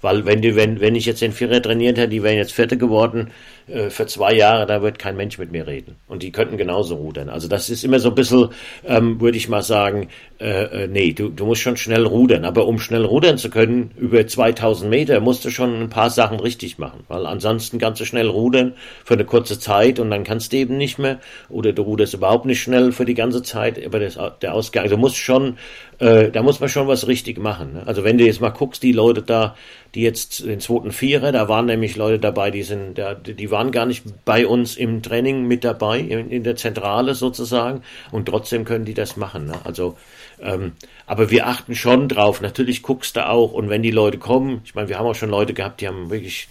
Weil 0.00 0.26
wenn 0.26 0.42
die, 0.42 0.56
wenn, 0.56 0.80
wenn 0.80 0.94
ich 0.94 1.06
jetzt 1.06 1.22
den 1.22 1.32
Vierer 1.32 1.62
trainiert 1.62 1.98
hätte, 1.98 2.10
die 2.10 2.22
wären 2.22 2.36
jetzt 2.36 2.52
Vierte 2.52 2.76
geworden 2.76 3.30
äh, 3.68 3.90
für 3.90 4.06
zwei 4.06 4.34
Jahre, 4.34 4.66
da 4.66 4.82
wird 4.82 4.98
kein 4.98 5.16
Mensch 5.16 5.38
mit 5.38 5.52
mir 5.52 5.66
reden. 5.66 5.96
Und 6.06 6.22
die 6.22 6.32
könnten 6.32 6.56
genauso 6.56 6.96
rudern. 6.96 7.28
Also 7.28 7.48
das 7.48 7.70
ist 7.70 7.84
immer 7.84 8.00
so 8.00 8.10
ein 8.10 8.14
bisschen, 8.14 8.48
ähm, 8.86 9.20
würde 9.20 9.36
ich 9.36 9.48
mal 9.48 9.62
sagen, 9.62 10.08
äh, 10.40 10.84
äh, 10.84 10.88
nee, 10.88 11.12
du, 11.12 11.28
du 11.28 11.46
musst 11.46 11.62
schon 11.62 11.76
schnell 11.76 12.06
rudern. 12.06 12.44
Aber 12.44 12.66
um 12.66 12.78
schnell 12.78 13.04
rudern 13.04 13.38
zu 13.38 13.50
können, 13.50 13.90
über 13.96 14.26
2000 14.26 14.90
Meter, 14.90 15.20
musst 15.20 15.44
du 15.44 15.50
schon 15.50 15.80
ein 15.80 15.90
paar 15.90 16.10
Sachen 16.10 16.40
richtig 16.40 16.78
machen. 16.78 17.04
Weil 17.08 17.26
ansonsten 17.26 17.78
kannst 17.78 18.00
du 18.00 18.04
schnell 18.04 18.28
rudern 18.28 18.74
für 19.04 19.14
eine 19.14 19.24
kurze 19.24 19.58
Zeit 19.58 19.98
und 19.98 20.10
dann 20.10 20.24
kannst 20.24 20.52
du 20.52 20.56
eben 20.56 20.76
nicht 20.76 20.98
mehr. 20.98 21.18
Oder 21.48 21.72
du 21.72 21.82
ruderst 21.82 22.14
überhaupt 22.14 22.46
nicht 22.46 22.62
schnell 22.62 22.92
für 22.92 23.04
die 23.04 23.14
ganze 23.14 23.42
Zeit. 23.42 23.84
Aber 23.84 24.00
das, 24.00 24.18
der 24.40 24.54
Ausgang, 24.54 24.88
du 24.88 24.96
musst 24.96 25.16
schon, 25.16 25.58
äh, 25.98 26.30
da 26.30 26.42
muss 26.42 26.60
man 26.60 26.68
schon 26.68 26.88
was 26.88 27.08
richtig 27.08 27.38
machen. 27.38 27.74
Ne? 27.74 27.82
Also 27.86 28.04
wenn 28.04 28.18
du 28.18 28.24
jetzt 28.24 28.40
mal 28.40 28.50
guckst, 28.50 28.82
die 28.82 28.92
Leute 28.92 29.22
da, 29.22 29.56
die 29.94 30.02
jetzt 30.02 30.46
den 30.46 30.60
zweiten 30.60 30.92
Vierer, 30.92 31.32
da 31.32 31.48
waren 31.48 31.66
nämlich 31.66 31.96
Leute 31.96 32.18
dabei, 32.18 32.50
die 32.50 32.62
sind, 32.62 33.00
die 33.26 33.50
waren 33.50 33.57
gar 33.72 33.86
nicht 33.86 34.24
bei 34.24 34.46
uns 34.46 34.76
im 34.76 35.02
Training 35.02 35.46
mit 35.46 35.64
dabei, 35.64 36.00
in, 36.00 36.30
in 36.30 36.44
der 36.44 36.56
Zentrale 36.56 37.14
sozusagen, 37.14 37.82
und 38.10 38.26
trotzdem 38.26 38.64
können 38.64 38.84
die 38.84 38.94
das 38.94 39.16
machen. 39.16 39.46
Ne? 39.46 39.54
Also, 39.64 39.96
ähm, 40.40 40.72
aber 41.06 41.30
wir 41.30 41.46
achten 41.46 41.74
schon 41.74 42.08
drauf. 42.08 42.40
Natürlich 42.40 42.82
guckst 42.82 43.16
du 43.16 43.28
auch, 43.28 43.52
und 43.52 43.68
wenn 43.68 43.82
die 43.82 43.90
Leute 43.90 44.18
kommen, 44.18 44.62
ich 44.64 44.74
meine, 44.74 44.88
wir 44.88 44.98
haben 44.98 45.06
auch 45.06 45.14
schon 45.14 45.30
Leute 45.30 45.54
gehabt, 45.54 45.80
die 45.80 45.88
haben 45.88 46.10
wirklich 46.10 46.48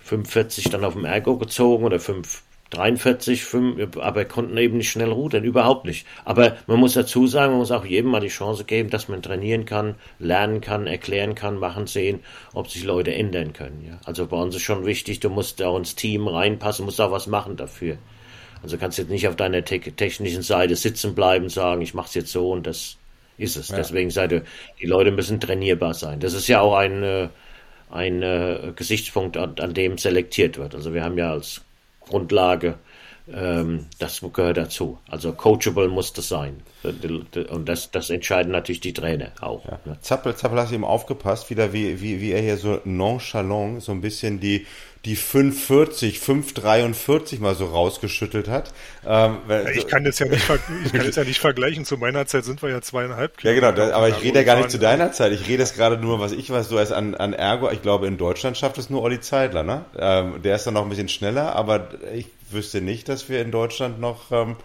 45 0.00 0.64
dann 0.70 0.84
auf 0.84 0.94
dem 0.94 1.04
Ergo 1.04 1.36
gezogen 1.36 1.84
oder 1.84 2.00
5, 2.00 2.42
43, 2.70 3.44
5, 3.44 3.96
aber 3.96 4.24
konnten 4.26 4.56
eben 4.58 4.76
nicht 4.76 4.90
schnell 4.90 5.10
rudern, 5.10 5.44
überhaupt 5.44 5.86
nicht. 5.86 6.06
Aber 6.24 6.56
man 6.66 6.78
muss 6.78 6.92
dazu 6.92 7.26
sagen, 7.26 7.52
man 7.52 7.60
muss 7.60 7.70
auch 7.70 7.84
jedem 7.84 8.10
mal 8.10 8.20
die 8.20 8.28
Chance 8.28 8.64
geben, 8.64 8.90
dass 8.90 9.08
man 9.08 9.22
trainieren 9.22 9.64
kann, 9.64 9.94
lernen 10.18 10.60
kann, 10.60 10.86
erklären 10.86 11.34
kann, 11.34 11.58
machen, 11.58 11.86
sehen, 11.86 12.20
ob 12.52 12.68
sich 12.70 12.84
Leute 12.84 13.14
ändern 13.14 13.54
können. 13.54 13.84
Ja? 13.86 13.98
Also 14.04 14.26
bei 14.26 14.36
uns 14.36 14.54
ist 14.54 14.62
schon 14.62 14.84
wichtig, 14.84 15.20
du 15.20 15.30
musst 15.30 15.62
auch 15.62 15.78
ins 15.78 15.94
Team 15.94 16.28
reinpassen, 16.28 16.84
musst 16.84 17.00
auch 17.00 17.10
was 17.10 17.26
machen 17.26 17.56
dafür. 17.56 17.96
Also 18.62 18.76
kannst 18.76 18.98
jetzt 18.98 19.10
nicht 19.10 19.28
auf 19.28 19.36
deiner 19.36 19.64
te 19.64 19.78
technischen 19.80 20.42
Seite 20.42 20.76
sitzen 20.76 21.14
bleiben, 21.14 21.48
sagen, 21.48 21.80
ich 21.80 21.94
mache 21.94 22.08
es 22.08 22.14
jetzt 22.14 22.32
so 22.32 22.50
und 22.50 22.66
das 22.66 22.96
ist 23.38 23.56
es. 23.56 23.68
Ja. 23.68 23.76
Deswegen 23.76 24.10
seid 24.10 24.32
ihr, 24.32 24.42
die 24.80 24.86
Leute 24.86 25.10
müssen 25.10 25.40
trainierbar 25.40 25.94
sein. 25.94 26.20
Das 26.20 26.34
ist 26.34 26.48
ja 26.48 26.60
auch 26.60 26.74
ein, 26.74 27.02
äh, 27.02 27.28
ein 27.90 28.22
äh, 28.22 28.72
Gesichtspunkt, 28.74 29.36
an, 29.36 29.54
an 29.58 29.74
dem 29.74 29.96
selektiert 29.96 30.58
wird. 30.58 30.74
Also 30.74 30.92
wir 30.92 31.04
haben 31.04 31.16
ja 31.16 31.32
als 31.32 31.62
Grundlage. 32.08 32.78
Ähm, 33.32 33.86
das 33.98 34.22
gehört 34.32 34.56
dazu. 34.56 34.98
Also 35.08 35.32
coachable 35.32 35.88
muss 35.88 36.12
das 36.12 36.28
sein. 36.28 36.62
Und 36.82 37.68
das, 37.68 37.90
das 37.90 38.10
entscheiden 38.10 38.52
natürlich 38.52 38.80
die 38.80 38.94
Trainer 38.94 39.32
auch. 39.40 39.64
Ja. 39.66 39.78
Ne? 39.84 39.98
Zappel, 40.00 40.34
Zappel 40.34 40.58
hast 40.58 40.70
du 40.70 40.76
eben 40.76 40.84
aufgepasst, 40.84 41.50
wieder 41.50 41.72
wie, 41.72 42.00
wie, 42.00 42.20
wie 42.20 42.32
er 42.32 42.40
hier 42.40 42.56
so 42.56 42.80
nonchalant 42.84 43.82
so 43.82 43.92
ein 43.92 44.00
bisschen 44.00 44.40
die, 44.40 44.66
die 45.04 45.16
540, 45.16 46.18
543 46.18 47.40
mal 47.40 47.54
so 47.54 47.66
rausgeschüttelt 47.66 48.48
hat. 48.48 48.72
Ähm, 49.06 49.38
ich 49.74 49.86
kann 49.86 50.04
das 50.04 50.18
ja 50.18 50.26
nicht, 50.26 50.42
ich 50.84 50.92
kann 50.92 51.06
das 51.06 51.16
ja 51.16 51.24
nicht 51.24 51.38
vergleichen. 51.38 51.84
Zu 51.84 51.96
meiner 51.96 52.26
Zeit 52.26 52.44
sind 52.44 52.62
wir 52.62 52.70
ja 52.70 52.80
zweieinhalb 52.80 53.36
Kilometer. 53.36 53.66
Ja, 53.66 53.70
genau, 53.70 53.96
aber 53.96 54.08
ich 54.08 54.22
rede 54.22 54.40
ja 54.40 54.44
gar 54.44 54.56
nicht 54.56 54.70
zu 54.70 54.78
deiner 54.78 55.12
Zeit. 55.12 55.32
Ich 55.32 55.48
rede 55.48 55.62
es 55.62 55.74
gerade 55.74 55.98
nur, 55.98 56.20
was 56.20 56.32
ich 56.32 56.50
weiß, 56.50 56.68
so 56.68 56.78
als 56.78 56.92
an, 56.92 57.14
an 57.14 57.32
Ergo. 57.32 57.70
Ich 57.70 57.82
glaube, 57.82 58.06
in 58.06 58.16
Deutschland 58.16 58.56
schafft 58.56 58.78
es 58.78 58.90
nur 58.90 59.02
Olli 59.02 59.20
Zeidler, 59.20 59.62
ne? 59.62 59.84
Ähm, 59.96 60.42
der 60.42 60.56
ist 60.56 60.66
dann 60.66 60.74
noch 60.74 60.82
ein 60.82 60.88
bisschen 60.88 61.08
schneller, 61.08 61.54
aber 61.54 61.88
ich 62.14 62.26
wüsste 62.50 62.80
nicht, 62.80 63.08
dass 63.08 63.28
wir 63.28 63.40
in 63.40 63.50
Deutschland 63.50 64.00
noch 64.00 64.32
ähm, 64.32 64.56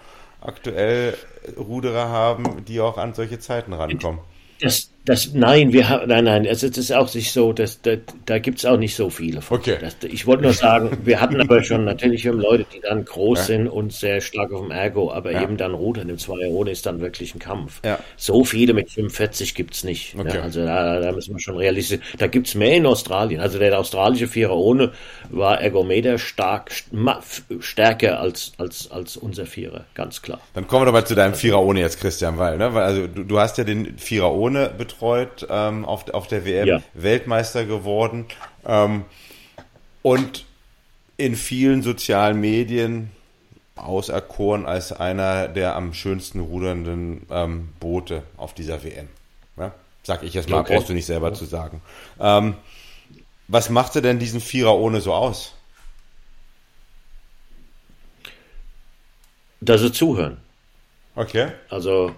aktuell 0.41 1.15
Ruderer 1.57 2.09
haben, 2.09 2.65
die 2.65 2.79
auch 2.79 2.97
an 2.97 3.13
solche 3.13 3.39
Zeiten 3.39 3.73
rankommen. 3.73 4.21
Das, 4.61 4.92
Das, 5.05 5.33
nein, 5.33 5.73
wir 5.73 5.89
haben, 5.89 6.07
nein, 6.07 6.23
nein, 6.23 6.47
also 6.47 6.65
es 6.65 6.77
ist 6.77 6.93
auch 6.93 7.13
nicht 7.13 7.33
so, 7.33 7.51
dass, 7.51 7.81
da, 7.81 7.95
da 8.25 8.39
gibt 8.39 8.59
es 8.59 8.65
auch 8.65 8.77
nicht 8.77 8.95
so 8.95 9.09
viele 9.09 9.41
von. 9.41 9.57
Okay. 9.57 9.77
Das, 9.81 9.97
ich 10.09 10.25
wollte 10.25 10.43
nur 10.43 10.53
sagen, 10.53 10.97
wir 11.03 11.19
hatten 11.19 11.41
aber 11.41 11.61
schon, 11.61 11.83
natürlich 11.83 12.25
haben 12.25 12.39
Leute, 12.39 12.65
die 12.73 12.79
dann 12.79 13.03
groß 13.03 13.39
ja. 13.39 13.43
sind 13.43 13.67
und 13.67 13.91
sehr 13.91 14.21
stark 14.21 14.53
auf 14.53 14.61
dem 14.61 14.71
Ergo, 14.71 15.11
aber 15.11 15.33
ja. 15.33 15.43
eben 15.43 15.57
dann 15.57 15.73
Rudern 15.73 16.07
im 16.07 16.17
Zweier 16.17 16.49
ohne 16.49 16.71
ist 16.71 16.85
dann 16.85 17.01
wirklich 17.01 17.35
ein 17.35 17.39
Kampf. 17.39 17.81
Ja. 17.83 17.99
So 18.15 18.45
viele 18.45 18.73
mit 18.73 18.91
45 18.91 19.55
gibt 19.55 19.73
es 19.73 19.83
nicht. 19.83 20.15
Ne? 20.15 20.21
Okay. 20.21 20.37
Ne? 20.37 20.43
Also 20.43 20.65
da, 20.65 21.01
da 21.01 21.11
müssen 21.11 21.35
wir 21.35 21.41
schon 21.41 21.57
realisieren. 21.57 22.01
Da 22.17 22.27
gibt 22.27 22.47
es 22.47 22.55
mehr 22.55 22.77
in 22.77 22.85
Australien. 22.85 23.41
Also 23.41 23.59
der 23.59 23.77
australische 23.77 24.29
Vierer 24.29 24.55
ohne 24.55 24.93
war 25.29 25.59
Ergometer 25.59 26.17
stark, 26.17 26.71
stärker 27.59 28.21
als, 28.21 28.53
als, 28.57 28.89
als 28.89 29.17
unser 29.17 29.47
Vierer, 29.47 29.83
ganz 29.95 30.21
klar. 30.21 30.39
Dann 30.53 30.65
kommen 30.65 30.83
wir 30.83 30.85
doch 30.85 30.93
mal 30.93 31.05
zu 31.05 31.15
deinem 31.15 31.33
Vierer 31.33 31.61
ohne 31.61 31.81
jetzt, 31.81 31.99
Christian, 31.99 32.37
weil, 32.37 32.57
ne? 32.57 32.73
weil 32.73 32.83
also 32.83 33.07
du, 33.07 33.25
du 33.25 33.39
hast 33.39 33.57
ja 33.57 33.65
den 33.65 33.97
Vierer 33.97 34.33
ohne 34.33 34.69
betreut 34.69 34.92
betreut 34.93 35.47
ähm, 35.49 35.85
auf, 35.85 36.09
auf 36.13 36.27
der 36.27 36.45
WM, 36.45 36.67
ja. 36.67 36.81
Weltmeister 36.93 37.65
geworden 37.65 38.25
ähm, 38.65 39.05
und 40.01 40.45
in 41.17 41.35
vielen 41.35 41.81
sozialen 41.81 42.39
Medien 42.39 43.11
auserkoren 43.75 44.65
als 44.65 44.91
einer 44.91 45.47
der 45.47 45.75
am 45.75 45.93
schönsten 45.93 46.39
rudernden 46.39 47.25
ähm, 47.29 47.69
Boote 47.79 48.23
auf 48.37 48.53
dieser 48.53 48.83
WM. 48.83 49.07
Ja? 49.57 49.73
Sag 50.03 50.23
ich 50.23 50.33
jetzt 50.33 50.49
mal, 50.49 50.59
okay. 50.59 50.75
brauchst 50.75 50.89
du 50.89 50.93
nicht 50.93 51.05
selber 51.05 51.29
ja. 51.29 51.33
zu 51.33 51.45
sagen. 51.45 51.81
Ähm, 52.19 52.55
was 53.47 53.69
machte 53.69 54.01
denn 54.01 54.19
diesen 54.19 54.41
Vierer 54.41 54.75
ohne 54.75 55.01
so 55.01 55.13
aus? 55.13 55.53
Dass 59.59 59.81
sie 59.81 59.91
zuhören. 59.91 60.37
Okay. 61.15 61.51
Also 61.69 62.15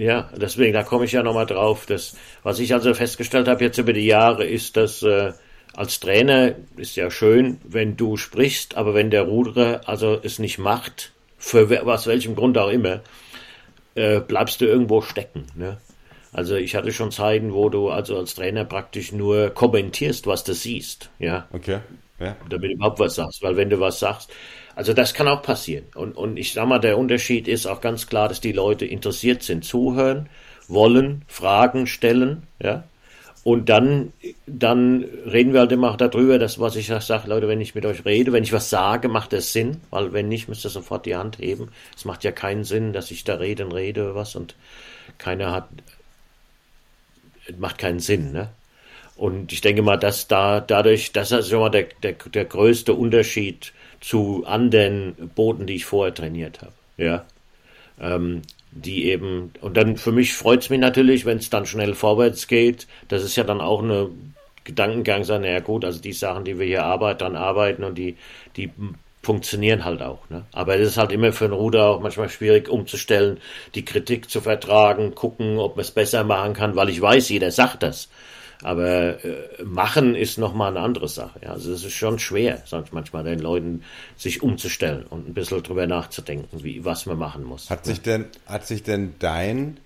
ja, 0.00 0.30
deswegen, 0.34 0.72
da 0.72 0.82
komme 0.82 1.04
ich 1.04 1.12
ja 1.12 1.22
nochmal 1.22 1.44
drauf. 1.44 1.84
Dass, 1.84 2.16
was 2.42 2.58
ich 2.58 2.72
also 2.72 2.94
festgestellt 2.94 3.48
habe 3.48 3.62
jetzt 3.62 3.76
über 3.76 3.92
die 3.92 4.06
Jahre, 4.06 4.46
ist, 4.46 4.78
dass 4.78 5.02
äh, 5.02 5.32
als 5.74 6.00
Trainer 6.00 6.54
ist 6.76 6.96
ja 6.96 7.10
schön, 7.10 7.60
wenn 7.64 7.98
du 7.98 8.16
sprichst, 8.16 8.78
aber 8.78 8.94
wenn 8.94 9.10
der 9.10 9.24
Ruderer 9.24 9.82
also 9.84 10.18
es 10.22 10.38
nicht 10.38 10.58
macht, 10.58 11.12
für 11.36 11.68
was 11.84 12.06
welchem 12.06 12.34
Grund 12.34 12.56
auch 12.56 12.70
immer, 12.70 13.00
äh, 13.94 14.20
bleibst 14.20 14.62
du 14.62 14.64
irgendwo 14.64 15.02
stecken. 15.02 15.46
Ne? 15.54 15.76
Also 16.32 16.56
ich 16.56 16.74
hatte 16.74 16.92
schon 16.92 17.10
Zeiten, 17.10 17.52
wo 17.52 17.68
du 17.68 17.90
also 17.90 18.16
als 18.16 18.34
Trainer 18.34 18.64
praktisch 18.64 19.12
nur 19.12 19.50
kommentierst, 19.50 20.26
was 20.26 20.44
du 20.44 20.54
siehst. 20.54 21.10
Ja. 21.18 21.46
Okay. 21.52 21.80
Ja. 22.18 22.36
Damit 22.48 22.70
du 22.70 22.74
überhaupt 22.74 23.00
was 23.00 23.16
sagst. 23.16 23.42
Weil 23.42 23.56
wenn 23.56 23.68
du 23.68 23.80
was 23.80 23.98
sagst, 23.98 24.32
also 24.80 24.94
das 24.94 25.12
kann 25.12 25.28
auch 25.28 25.42
passieren. 25.42 25.84
Und, 25.94 26.16
und 26.16 26.38
ich 26.38 26.54
sag 26.54 26.66
mal, 26.66 26.78
der 26.78 26.96
Unterschied 26.96 27.48
ist 27.48 27.66
auch 27.66 27.82
ganz 27.82 28.06
klar, 28.06 28.30
dass 28.30 28.40
die 28.40 28.52
Leute 28.52 28.86
interessiert 28.86 29.42
sind, 29.42 29.62
zuhören, 29.62 30.30
wollen, 30.68 31.20
Fragen 31.28 31.86
stellen, 31.86 32.44
ja. 32.62 32.84
Und 33.44 33.68
dann, 33.68 34.14
dann 34.46 35.04
reden 35.26 35.52
wir 35.52 35.60
halt 35.60 35.72
immer 35.72 35.90
auch 35.90 35.98
darüber, 35.98 36.38
dass 36.38 36.58
was 36.58 36.76
ich 36.76 36.86
sage, 36.86 37.28
Leute, 37.28 37.46
wenn 37.46 37.60
ich 37.60 37.74
mit 37.74 37.84
euch 37.84 38.06
rede, 38.06 38.32
wenn 38.32 38.42
ich 38.42 38.54
was 38.54 38.70
sage, 38.70 39.08
macht 39.08 39.34
es 39.34 39.52
Sinn, 39.52 39.82
weil 39.90 40.14
wenn 40.14 40.28
nicht, 40.28 40.48
müsst 40.48 40.64
ihr 40.64 40.70
sofort 40.70 41.04
die 41.04 41.16
Hand 41.16 41.38
heben. 41.38 41.68
Es 41.94 42.06
macht 42.06 42.24
ja 42.24 42.32
keinen 42.32 42.64
Sinn, 42.64 42.94
dass 42.94 43.10
ich 43.10 43.24
da 43.24 43.34
rede 43.34 43.66
und 43.66 43.72
rede 43.72 44.14
was 44.14 44.34
und 44.34 44.54
keiner 45.18 45.52
hat, 45.52 45.68
macht 47.58 47.76
keinen 47.76 48.00
Sinn, 48.00 48.32
ne? 48.32 48.48
Und 49.16 49.52
ich 49.52 49.60
denke 49.60 49.82
mal, 49.82 49.98
dass 49.98 50.26
da 50.26 50.60
dadurch, 50.60 51.12
das 51.12 51.32
ist 51.32 51.50
schon 51.50 51.60
mal 51.60 51.68
der, 51.68 51.88
der, 52.02 52.12
der 52.12 52.46
größte 52.46 52.94
Unterschied 52.94 53.74
zu 54.00 54.44
anderen 54.46 55.30
Booten, 55.34 55.66
die 55.66 55.76
ich 55.76 55.84
vorher 55.84 56.14
trainiert 56.14 56.60
habe. 56.62 56.72
Ja. 56.96 57.24
Ähm, 58.00 58.42
die 58.72 59.06
eben, 59.06 59.52
und 59.60 59.76
dann 59.76 59.96
für 59.96 60.12
mich 60.12 60.32
freut 60.34 60.62
es 60.62 60.70
mich 60.70 60.80
natürlich, 60.80 61.26
wenn 61.26 61.38
es 61.38 61.50
dann 61.50 61.66
schnell 61.66 61.94
vorwärts 61.94 62.46
geht. 62.46 62.86
Das 63.08 63.24
ist 63.24 63.36
ja 63.36 63.44
dann 63.44 63.60
auch 63.60 63.82
eine 63.82 64.10
Gedankengang 64.64 65.24
sein, 65.24 65.42
naja 65.42 65.60
gut, 65.60 65.84
also 65.84 66.00
die 66.00 66.12
Sachen, 66.12 66.44
die 66.44 66.58
wir 66.58 66.66
hier 66.66 66.84
arbeiten, 66.84 67.18
dann 67.20 67.36
arbeiten 67.36 67.82
und 67.82 67.98
die, 67.98 68.16
die 68.56 68.70
funktionieren 69.22 69.84
halt 69.84 70.02
auch. 70.02 70.30
Ne? 70.30 70.44
Aber 70.52 70.76
es 70.76 70.88
ist 70.90 70.96
halt 70.96 71.12
immer 71.12 71.32
für 71.32 71.46
einen 71.46 71.54
Ruder 71.54 71.86
auch 71.86 72.00
manchmal 72.00 72.28
schwierig 72.28 72.68
umzustellen, 72.68 73.38
die 73.74 73.84
Kritik 73.84 74.30
zu 74.30 74.40
vertragen, 74.40 75.14
gucken, 75.14 75.58
ob 75.58 75.76
man 75.76 75.82
es 75.82 75.90
besser 75.90 76.24
machen 76.24 76.54
kann, 76.54 76.76
weil 76.76 76.88
ich 76.88 77.00
weiß, 77.00 77.28
jeder 77.28 77.50
sagt 77.50 77.82
das. 77.82 78.08
Aber 78.62 79.24
äh, 79.24 79.62
machen 79.64 80.14
ist 80.14 80.38
nochmal 80.38 80.70
eine 80.70 80.80
andere 80.80 81.08
Sache. 81.08 81.40
Ja. 81.42 81.52
Also 81.52 81.72
es 81.72 81.84
ist 81.84 81.94
schon 81.94 82.18
schwer, 82.18 82.62
sag 82.66 82.86
ich 82.86 82.92
manchmal, 82.92 83.24
den 83.24 83.38
Leuten 83.38 83.82
sich 84.16 84.42
umzustellen 84.42 85.04
und 85.08 85.28
ein 85.28 85.34
bisschen 85.34 85.62
drüber 85.62 85.86
nachzudenken, 85.86 86.62
wie, 86.62 86.84
was 86.84 87.06
man 87.06 87.18
machen 87.18 87.44
muss. 87.44 87.70
Hat 87.70 87.84
sich 87.84 88.02
denn, 88.02 88.26
hat 88.46 88.66
sich 88.66 88.82
denn 88.82 89.14
dein 89.18 89.78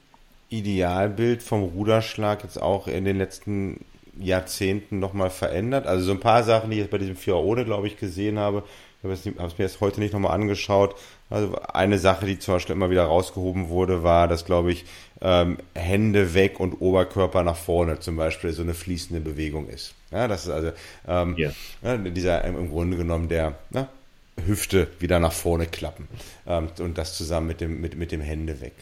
Idealbild 0.48 1.42
vom 1.42 1.62
Ruderschlag 1.62 2.42
jetzt 2.42 2.60
auch 2.60 2.88
in 2.88 3.04
den 3.04 3.18
letzten 3.18 3.84
Jahrzehnten 4.20 4.98
nochmal 4.98 5.30
verändert? 5.30 5.86
Also 5.86 6.04
so 6.06 6.12
ein 6.12 6.20
paar 6.20 6.42
Sachen, 6.42 6.70
die 6.70 6.76
ich 6.76 6.82
jetzt 6.82 6.90
bei 6.90 6.98
diesem 6.98 7.16
Vierer 7.16 7.42
ohne, 7.42 7.64
glaube 7.64 7.86
ich, 7.86 7.96
gesehen 7.98 8.38
habe, 8.38 8.62
ich 9.12 9.26
habe 9.38 9.46
es 9.48 9.58
mir 9.58 9.64
jetzt 9.64 9.80
heute 9.80 10.00
nicht 10.00 10.14
nochmal 10.14 10.32
angeschaut. 10.32 10.96
Also 11.28 11.58
eine 11.72 11.98
Sache, 11.98 12.24
die 12.24 12.38
zum 12.38 12.54
Beispiel 12.54 12.74
immer 12.74 12.88
wieder 12.88 13.04
rausgehoben 13.04 13.68
wurde, 13.68 14.02
war, 14.02 14.28
dass, 14.28 14.46
glaube 14.46 14.72
ich, 14.72 14.86
ähm, 15.20 15.58
Hände 15.74 16.32
weg 16.32 16.58
und 16.58 16.80
Oberkörper 16.80 17.42
nach 17.42 17.56
vorne 17.56 17.98
zum 18.00 18.16
Beispiel 18.16 18.52
so 18.52 18.62
eine 18.62 18.72
fließende 18.72 19.20
Bewegung 19.20 19.68
ist. 19.68 19.94
Ja, 20.10 20.26
das 20.26 20.44
ist 20.44 20.50
also 20.50 20.72
ähm, 21.06 21.36
yeah. 21.36 21.52
ja, 21.82 21.96
dieser 21.98 22.44
im 22.44 22.70
Grunde 22.70 22.96
genommen 22.96 23.28
der 23.28 23.58
na, 23.70 23.88
Hüfte 24.46 24.88
wieder 25.00 25.20
nach 25.20 25.32
vorne 25.32 25.66
klappen 25.66 26.08
ähm, 26.46 26.68
und 26.78 26.96
das 26.98 27.16
zusammen 27.16 27.48
mit 27.48 27.60
dem, 27.60 27.80
mit, 27.80 27.96
mit 27.96 28.12
dem 28.12 28.20
Hände 28.20 28.60
weg. 28.60 28.72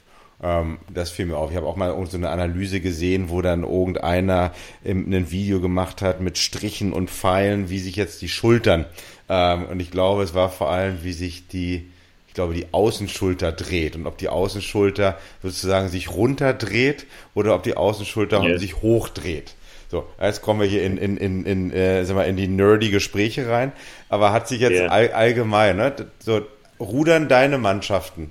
Ähm, 0.43 0.79
das 0.93 1.11
fiel 1.11 1.27
mir 1.27 1.37
auf. 1.37 1.51
Ich 1.51 1.57
habe 1.57 1.67
auch 1.67 1.77
mal 1.77 1.95
so 2.07 2.17
eine 2.17 2.31
Analyse 2.31 2.81
gesehen, 2.81 3.31
wo 3.31 3.43
dann 3.43 3.63
irgendeiner 3.63 4.53
ein 4.85 5.31
Video 5.31 5.61
gemacht 5.61 6.03
hat 6.03 6.21
mit 6.21 6.39
Strichen 6.39 6.93
und 6.93 7.11
Pfeilen, 7.11 7.71
wie 7.71 7.79
sich 7.79 7.97
jetzt 7.97 8.23
die 8.23 8.29
Schultern 8.29 8.87
ähm, 9.33 9.65
und 9.67 9.81
ich 9.81 9.91
glaube, 9.91 10.23
es 10.23 10.35
war 10.35 10.51
vor 10.51 10.71
allem, 10.71 11.03
wie 11.03 11.13
sich 11.13 11.49
die 11.49 11.89
ich 12.29 12.35
glaube, 12.35 12.55
die 12.55 12.73
Außenschulter 12.73 13.53
dreht 13.53 13.95
und 13.95 14.07
ob 14.07 14.17
die 14.17 14.31
Außenschulter 14.31 15.19
sozusagen 15.43 15.91
sich 15.91 16.11
runterdreht 16.11 17.05
oder 17.35 17.55
ob 17.55 17.63
die 17.63 17.77
Außenschulter 17.77 18.43
yes. 18.43 18.59
sich 18.59 18.77
hochdreht. 18.81 19.55
So, 19.91 20.07
jetzt 20.19 20.41
kommen 20.41 20.61
wir 20.61 20.67
hier 20.67 20.83
in, 20.83 20.97
in, 20.97 21.19
in, 21.19 21.45
in, 21.45 21.71
äh, 21.73 22.07
sag 22.07 22.17
mal, 22.17 22.23
in 22.23 22.37
die 22.37 22.49
nerdy 22.49 22.89
Gespräche 22.89 23.51
rein. 23.51 23.73
Aber 24.09 24.33
hat 24.33 24.49
sich 24.49 24.61
jetzt 24.61 24.81
yeah. 24.81 24.89
all, 24.89 25.13
allgemein, 25.13 25.77
ne, 25.77 25.95
so, 26.21 26.41
rudern 26.81 27.29
deine 27.29 27.59
Mannschaften 27.59 28.31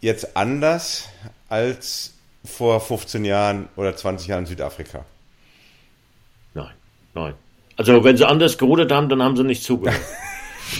jetzt 0.00 0.36
anders 0.36 1.08
als 1.48 2.14
vor 2.44 2.80
15 2.80 3.24
Jahren 3.24 3.68
oder 3.76 3.96
20 3.96 4.28
Jahren 4.28 4.40
in 4.40 4.46
Südafrika? 4.46 5.04
Nein, 6.54 6.74
nein. 7.14 7.34
Also, 7.76 8.02
wenn 8.02 8.16
sie 8.16 8.26
anders 8.26 8.58
gerudert 8.58 8.90
haben, 8.90 9.08
dann 9.08 9.22
haben 9.22 9.36
sie 9.36 9.44
nicht 9.44 9.62
zugehört. 9.62 10.00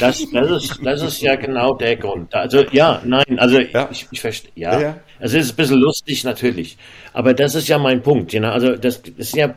Das, 0.01 0.25
das, 0.33 0.51
ist, 0.51 0.79
das 0.85 1.03
ist 1.03 1.23
ja 1.23 1.35
genau 1.37 1.75
der 1.75 1.97
Grund. 1.97 2.35
Also 2.35 2.63
ja, 2.73 3.01
nein, 3.05 3.39
also 3.39 3.59
ja. 3.59 3.89
ich, 3.91 4.07
ich 4.11 4.21
verstehe, 4.21 4.53
ja. 4.55 4.73
ja, 4.75 4.81
ja. 4.81 5.01
Also 5.19 5.39
es 5.39 5.47
ist 5.47 5.53
ein 5.53 5.57
bisschen 5.57 5.79
lustig 5.79 6.25
natürlich, 6.25 6.77
aber 7.13 7.35
das 7.35 7.55
ist 7.55 7.69
ja 7.69 7.79
mein 7.79 8.03
Punkt. 8.03 8.33
You 8.33 8.41
know? 8.41 8.51
Also 8.51 8.77
das, 8.77 9.03
das 9.03 9.13
ist 9.17 9.37
ja, 9.37 9.55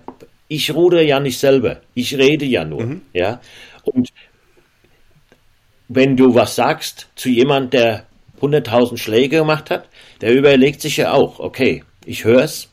ich 0.47 0.74
ruder 0.74 1.01
ja 1.01 1.20
nicht 1.20 1.38
selber, 1.38 1.82
ich 1.93 2.18
rede 2.18 2.45
ja 2.45 2.64
nur, 2.64 2.84
mhm. 2.84 3.01
ja. 3.14 3.41
Und 3.84 4.09
wenn 5.89 6.16
du 6.16 6.34
was 6.34 6.55
sagst 6.55 7.09
zu 7.16 7.30
jemand, 7.30 7.74
der 7.74 8.05
100.000 8.42 8.98
Schläge 8.98 9.38
gemacht 9.38 9.70
hat, 9.70 9.88
der 10.22 10.34
überlegt 10.34 10.82
sich 10.82 10.98
ja 10.98 11.14
auch, 11.14 11.39
okay, 11.39 11.84
ich 12.06 12.24
höre 12.24 12.44
es, 12.44 12.72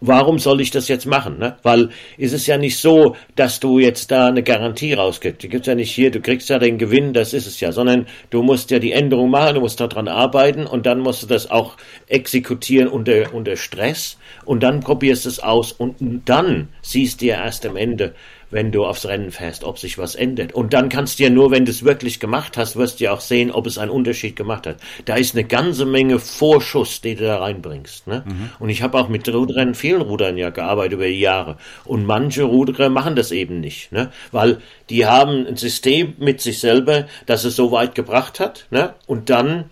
warum 0.00 0.38
soll 0.38 0.60
ich 0.60 0.70
das 0.70 0.88
jetzt 0.88 1.06
machen? 1.06 1.38
Ne? 1.38 1.56
Weil 1.62 1.90
ist 2.16 2.32
es 2.32 2.46
ja 2.46 2.56
nicht 2.56 2.78
so, 2.78 3.16
dass 3.36 3.60
du 3.60 3.78
jetzt 3.78 4.10
da 4.10 4.28
eine 4.28 4.42
Garantie 4.42 4.92
rausgibst. 4.92 5.42
Die 5.42 5.48
gibt's 5.48 5.66
ja 5.66 5.74
nicht 5.74 5.90
hier, 5.90 6.10
du 6.10 6.20
kriegst 6.20 6.48
ja 6.48 6.58
den 6.58 6.78
Gewinn, 6.78 7.12
das 7.12 7.32
ist 7.34 7.46
es 7.46 7.60
ja, 7.60 7.72
sondern 7.72 8.06
du 8.30 8.42
musst 8.42 8.70
ja 8.70 8.78
die 8.78 8.92
Änderung 8.92 9.30
machen, 9.30 9.56
du 9.56 9.60
musst 9.60 9.80
daran 9.80 10.08
arbeiten 10.08 10.66
und 10.66 10.86
dann 10.86 11.00
musst 11.00 11.22
du 11.22 11.26
das 11.26 11.50
auch 11.50 11.76
exekutieren 12.06 12.88
unter, 12.88 13.34
unter 13.34 13.56
Stress 13.56 14.18
und 14.44 14.62
dann 14.62 14.80
probierst 14.80 15.24
du 15.24 15.30
es 15.30 15.40
aus 15.40 15.72
und 15.72 16.22
dann 16.24 16.68
siehst 16.82 17.20
du 17.20 17.26
ja 17.26 17.44
erst 17.44 17.66
am 17.66 17.76
Ende, 17.76 18.14
wenn 18.50 18.72
du 18.72 18.84
aufs 18.84 19.06
Rennen 19.06 19.30
fährst, 19.30 19.64
ob 19.64 19.78
sich 19.78 19.98
was 19.98 20.14
ändert. 20.14 20.52
Und 20.52 20.72
dann 20.72 20.88
kannst 20.88 21.18
du 21.18 21.24
ja 21.24 21.30
nur, 21.30 21.50
wenn 21.50 21.64
du 21.64 21.70
es 21.70 21.84
wirklich 21.84 22.20
gemacht 22.20 22.56
hast, 22.56 22.76
wirst 22.76 23.00
du 23.00 23.04
ja 23.04 23.12
auch 23.12 23.20
sehen, 23.20 23.50
ob 23.50 23.66
es 23.66 23.78
einen 23.78 23.90
Unterschied 23.90 24.36
gemacht 24.36 24.66
hat. 24.66 24.78
Da 25.04 25.16
ist 25.16 25.34
eine 25.34 25.44
ganze 25.44 25.84
Menge 25.84 26.18
Vorschuss, 26.18 27.00
die 27.00 27.14
du 27.14 27.24
da 27.24 27.38
reinbringst. 27.38 28.06
Ne? 28.06 28.24
Mhm. 28.26 28.50
Und 28.58 28.68
ich 28.70 28.82
habe 28.82 28.98
auch 28.98 29.08
mit 29.08 29.28
Rudern, 29.28 29.74
vielen 29.74 30.02
Rudern 30.02 30.36
ja 30.38 30.50
gearbeitet 30.50 30.94
über 30.94 31.06
die 31.06 31.20
Jahre. 31.20 31.58
Und 31.84 32.06
manche 32.06 32.44
Ruderer 32.44 32.88
machen 32.88 33.16
das 33.16 33.32
eben 33.32 33.60
nicht, 33.60 33.92
ne? 33.92 34.10
weil 34.32 34.58
die 34.90 35.06
haben 35.06 35.46
ein 35.46 35.56
System 35.56 36.14
mit 36.18 36.40
sich 36.40 36.60
selber, 36.60 37.06
das 37.26 37.44
es 37.44 37.56
so 37.56 37.72
weit 37.72 37.94
gebracht 37.94 38.40
hat. 38.40 38.66
Ne? 38.70 38.94
Und 39.06 39.30
dann 39.30 39.64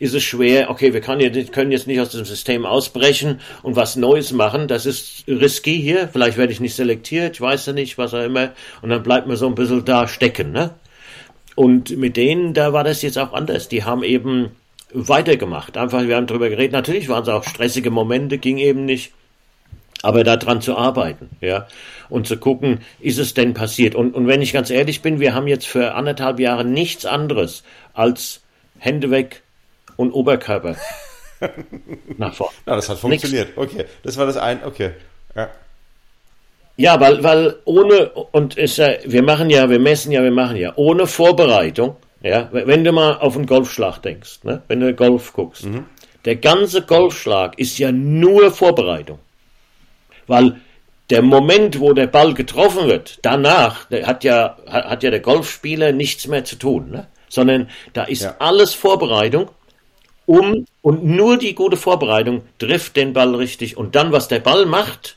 ist 0.00 0.14
es 0.14 0.24
schwer, 0.24 0.70
okay, 0.70 0.94
wir 0.94 1.02
können 1.02 1.20
jetzt 1.70 1.86
nicht 1.86 2.00
aus 2.00 2.10
dem 2.10 2.24
System 2.24 2.64
ausbrechen 2.64 3.38
und 3.62 3.76
was 3.76 3.96
Neues 3.96 4.32
machen. 4.32 4.66
Das 4.66 4.86
ist 4.86 5.24
risky 5.28 5.78
hier. 5.78 6.08
Vielleicht 6.08 6.38
werde 6.38 6.54
ich 6.54 6.58
nicht 6.58 6.74
selektiert, 6.74 7.34
ich 7.34 7.40
weiß 7.40 7.66
ja 7.66 7.74
nicht, 7.74 7.98
was 7.98 8.14
auch 8.14 8.24
immer. 8.24 8.52
Und 8.80 8.88
dann 8.88 9.02
bleibt 9.02 9.26
man 9.26 9.36
so 9.36 9.46
ein 9.46 9.54
bisschen 9.54 9.84
da 9.84 10.08
stecken, 10.08 10.52
ne? 10.52 10.70
Und 11.54 11.98
mit 11.98 12.16
denen, 12.16 12.54
da 12.54 12.72
war 12.72 12.82
das 12.82 13.02
jetzt 13.02 13.18
auch 13.18 13.34
anders. 13.34 13.68
Die 13.68 13.84
haben 13.84 14.02
eben 14.02 14.52
weitergemacht. 14.94 15.76
Einfach, 15.76 16.06
wir 16.06 16.16
haben 16.16 16.26
drüber 16.26 16.48
geredet. 16.48 16.72
Natürlich 16.72 17.10
waren 17.10 17.22
es 17.22 17.28
auch 17.28 17.44
stressige 17.44 17.90
Momente, 17.90 18.38
ging 18.38 18.56
eben 18.56 18.86
nicht. 18.86 19.12
Aber 20.02 20.24
daran 20.24 20.62
zu 20.62 20.78
arbeiten, 20.78 21.28
ja, 21.42 21.68
und 22.08 22.26
zu 22.26 22.38
gucken, 22.38 22.80
ist 23.00 23.18
es 23.18 23.34
denn 23.34 23.52
passiert? 23.52 23.94
Und, 23.94 24.14
und 24.14 24.26
wenn 24.26 24.40
ich 24.40 24.54
ganz 24.54 24.70
ehrlich 24.70 25.02
bin, 25.02 25.20
wir 25.20 25.34
haben 25.34 25.46
jetzt 25.46 25.66
für 25.66 25.92
anderthalb 25.92 26.40
Jahre 26.40 26.64
nichts 26.64 27.04
anderes 27.04 27.64
als 27.92 28.40
Hände 28.78 29.10
weg 29.10 29.42
und 30.00 30.12
Oberkörper 30.12 30.76
nach 32.16 32.34
vorne. 32.34 32.54
Ja, 32.66 32.76
das 32.76 32.88
hat 32.88 32.98
funktioniert. 32.98 33.56
Nix. 33.56 33.58
Okay, 33.58 33.84
das 34.02 34.16
war 34.16 34.26
das 34.26 34.36
ein. 34.36 34.64
Okay, 34.64 34.92
ja. 35.36 35.50
Ja, 36.76 36.98
weil, 36.98 37.22
weil 37.22 37.56
ohne, 37.66 38.08
und 38.32 38.56
ist 38.56 38.78
wir 38.78 39.22
machen 39.22 39.50
ja, 39.50 39.68
wir 39.68 39.78
messen 39.78 40.12
ja, 40.12 40.22
wir 40.22 40.30
machen 40.30 40.56
ja, 40.56 40.72
ohne 40.76 41.06
Vorbereitung, 41.06 41.96
ja, 42.22 42.48
wenn 42.52 42.84
du 42.84 42.92
mal 42.92 43.18
auf 43.18 43.36
einen 43.36 43.44
Golfschlag 43.44 43.98
denkst, 43.98 44.44
ne, 44.44 44.62
wenn 44.68 44.80
du 44.80 44.94
Golf 44.94 45.34
guckst, 45.34 45.66
mhm. 45.66 45.84
der 46.24 46.36
ganze 46.36 46.80
Golfschlag 46.82 47.58
ist 47.58 47.78
ja 47.78 47.92
nur 47.92 48.50
Vorbereitung. 48.50 49.18
Weil 50.26 50.56
der 51.10 51.20
Moment, 51.22 51.80
wo 51.80 51.92
der 51.92 52.06
Ball 52.06 52.32
getroffen 52.32 52.88
wird, 52.88 53.18
danach 53.22 53.90
hat 53.90 54.24
ja, 54.24 54.56
hat 54.66 55.02
ja 55.02 55.10
der 55.10 55.20
Golfspieler 55.20 55.92
nichts 55.92 56.26
mehr 56.28 56.44
zu 56.44 56.56
tun, 56.56 56.90
ne? 56.90 57.08
sondern 57.28 57.68
da 57.92 58.04
ist 58.04 58.22
ja. 58.22 58.36
alles 58.38 58.74
Vorbereitung, 58.74 59.50
um, 60.30 60.64
und 60.80 61.04
nur 61.04 61.38
die 61.38 61.56
gute 61.56 61.76
Vorbereitung 61.76 62.42
trifft 62.60 62.94
den 62.94 63.12
Ball 63.12 63.34
richtig. 63.34 63.76
Und 63.76 63.96
dann, 63.96 64.12
was 64.12 64.28
der 64.28 64.38
Ball 64.38 64.64
macht, 64.64 65.16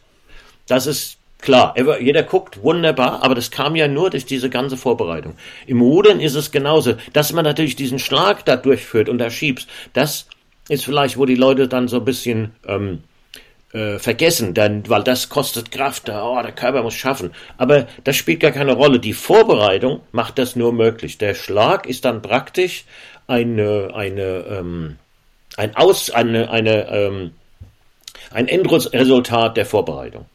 das 0.67 0.87
ist 0.87 1.17
Klar, 1.39 1.75
jeder 1.99 2.23
guckt, 2.23 2.63
wunderbar, 2.63 3.21
aber 3.21 3.35
das 3.35 3.51
kam 3.51 3.75
ja 3.75 3.89
nur 3.89 4.09
durch 4.09 4.25
diese 4.25 4.49
ganze 4.49 4.77
Vorbereitung. 4.77 5.35
Im 5.67 5.81
Rudern 5.81 6.21
ist 6.21 6.35
es 6.35 6.51
genauso, 6.51 6.93
dass 7.11 7.33
man 7.33 7.43
natürlich 7.43 7.75
diesen 7.75 7.99
Schlag 7.99 8.45
da 8.45 8.55
durchführt 8.55 9.09
und 9.09 9.17
da 9.17 9.29
schiebst. 9.29 9.67
Das 9.91 10.27
ist 10.69 10.85
vielleicht, 10.85 11.17
wo 11.17 11.25
die 11.25 11.35
Leute 11.35 11.67
dann 11.67 11.89
so 11.89 11.97
ein 11.97 12.05
bisschen 12.05 12.53
ähm, 12.65 13.03
äh, 13.73 13.99
vergessen, 13.99 14.53
denn, 14.53 14.87
weil 14.87 15.03
das 15.03 15.27
kostet 15.27 15.69
Kraft, 15.69 16.09
oh, 16.09 16.39
der 16.41 16.53
Körper 16.53 16.81
muss 16.81 16.93
schaffen. 16.93 17.31
Aber 17.57 17.87
das 18.05 18.15
spielt 18.15 18.39
gar 18.39 18.51
keine 18.51 18.71
Rolle. 18.71 18.99
Die 18.99 19.11
Vorbereitung 19.11 19.99
macht 20.13 20.37
das 20.37 20.55
nur 20.55 20.71
möglich. 20.71 21.17
Der 21.17 21.33
Schlag 21.33 21.87
ist 21.87 22.05
dann 22.05 22.21
praktisch 22.21 22.85
eine, 23.27 23.91
eine, 23.93 24.45
ähm, 24.49 24.95
ein 25.57 25.75
Aus, 25.75 26.09
eine, 26.09 26.49
eine, 26.49 26.87
ähm, 26.89 27.31
ein 28.31 28.47
Endresultat 28.47 29.57
der 29.57 29.65
Vorbereitung. 29.65 30.25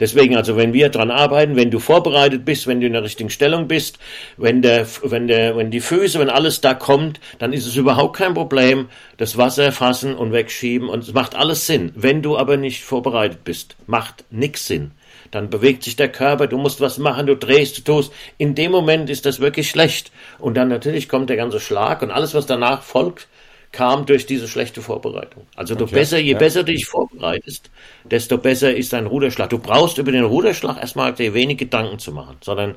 Deswegen, 0.00 0.36
also 0.36 0.56
wenn 0.56 0.72
wir 0.72 0.90
dran 0.90 1.10
arbeiten, 1.10 1.56
wenn 1.56 1.72
du 1.72 1.80
vorbereitet 1.80 2.44
bist, 2.44 2.68
wenn 2.68 2.80
du 2.80 2.86
in 2.86 2.92
der 2.92 3.02
richtigen 3.02 3.30
Stellung 3.30 3.66
bist, 3.66 3.98
wenn 4.36 4.62
der, 4.62 4.86
wenn 5.02 5.26
der, 5.26 5.56
wenn 5.56 5.72
die 5.72 5.80
Füße, 5.80 6.20
wenn 6.20 6.30
alles 6.30 6.60
da 6.60 6.74
kommt, 6.74 7.18
dann 7.40 7.52
ist 7.52 7.66
es 7.66 7.74
überhaupt 7.74 8.16
kein 8.16 8.34
Problem, 8.34 8.88
das 9.16 9.36
Wasser 9.36 9.72
fassen 9.72 10.14
und 10.14 10.32
wegschieben 10.32 10.88
und 10.88 11.02
es 11.02 11.12
macht 11.12 11.34
alles 11.34 11.66
Sinn. 11.66 11.90
Wenn 11.96 12.22
du 12.22 12.38
aber 12.38 12.56
nicht 12.56 12.84
vorbereitet 12.84 13.42
bist, 13.42 13.76
macht 13.86 14.24
nix 14.30 14.66
Sinn. 14.68 14.92
Dann 15.32 15.50
bewegt 15.50 15.82
sich 15.82 15.96
der 15.96 16.10
Körper, 16.10 16.46
du 16.46 16.58
musst 16.58 16.80
was 16.80 16.98
machen, 16.98 17.26
du 17.26 17.36
drehst, 17.36 17.78
du 17.78 17.82
tust. 17.82 18.12
In 18.38 18.54
dem 18.54 18.70
Moment 18.70 19.10
ist 19.10 19.26
das 19.26 19.40
wirklich 19.40 19.68
schlecht. 19.68 20.12
Und 20.38 20.56
dann 20.56 20.68
natürlich 20.68 21.08
kommt 21.08 21.28
der 21.28 21.36
ganze 21.36 21.60
Schlag 21.60 22.02
und 22.02 22.12
alles, 22.12 22.34
was 22.34 22.46
danach 22.46 22.82
folgt, 22.82 23.26
kam 23.72 24.06
durch 24.06 24.26
diese 24.26 24.48
schlechte 24.48 24.82
Vorbereitung. 24.82 25.46
Also 25.54 25.74
okay, 25.74 25.86
besser, 25.92 26.18
je 26.18 26.32
ja. 26.32 26.38
besser 26.38 26.64
du 26.64 26.72
dich 26.72 26.86
vorbereitest, 26.86 27.70
desto 28.04 28.38
besser 28.38 28.74
ist 28.74 28.92
dein 28.92 29.06
Ruderschlag. 29.06 29.50
Du 29.50 29.58
brauchst 29.58 29.98
über 29.98 30.12
den 30.12 30.24
Ruderschlag 30.24 30.78
erstmal 30.78 31.12
dir 31.12 31.34
wenig 31.34 31.58
Gedanken 31.58 31.98
zu 31.98 32.12
machen, 32.12 32.36
sondern 32.40 32.76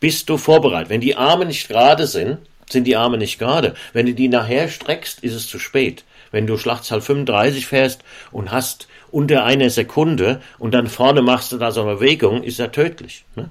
bist 0.00 0.28
du 0.28 0.36
vorbereitet. 0.36 0.90
Wenn 0.90 1.00
die 1.00 1.16
Arme 1.16 1.46
nicht 1.46 1.68
gerade 1.68 2.06
sind, 2.06 2.38
sind 2.68 2.84
die 2.86 2.96
Arme 2.96 3.18
nicht 3.18 3.38
gerade. 3.38 3.74
Wenn 3.92 4.06
du 4.06 4.14
die 4.14 4.28
nachher 4.28 4.68
streckst, 4.68 5.22
ist 5.22 5.34
es 5.34 5.46
zu 5.46 5.58
spät. 5.58 6.04
Wenn 6.32 6.46
du 6.46 6.56
Schlachtzahl 6.56 7.00
35 7.00 7.66
fährst 7.66 8.02
und 8.32 8.50
hast 8.50 8.88
unter 9.10 9.44
einer 9.44 9.70
Sekunde 9.70 10.40
und 10.58 10.72
dann 10.72 10.86
vorne 10.86 11.22
machst 11.22 11.52
du 11.52 11.58
da 11.58 11.70
so 11.70 11.82
eine 11.82 11.96
Bewegung, 11.96 12.42
ist 12.42 12.58
er 12.58 12.72
tödlich. 12.72 13.24
Ne? 13.36 13.50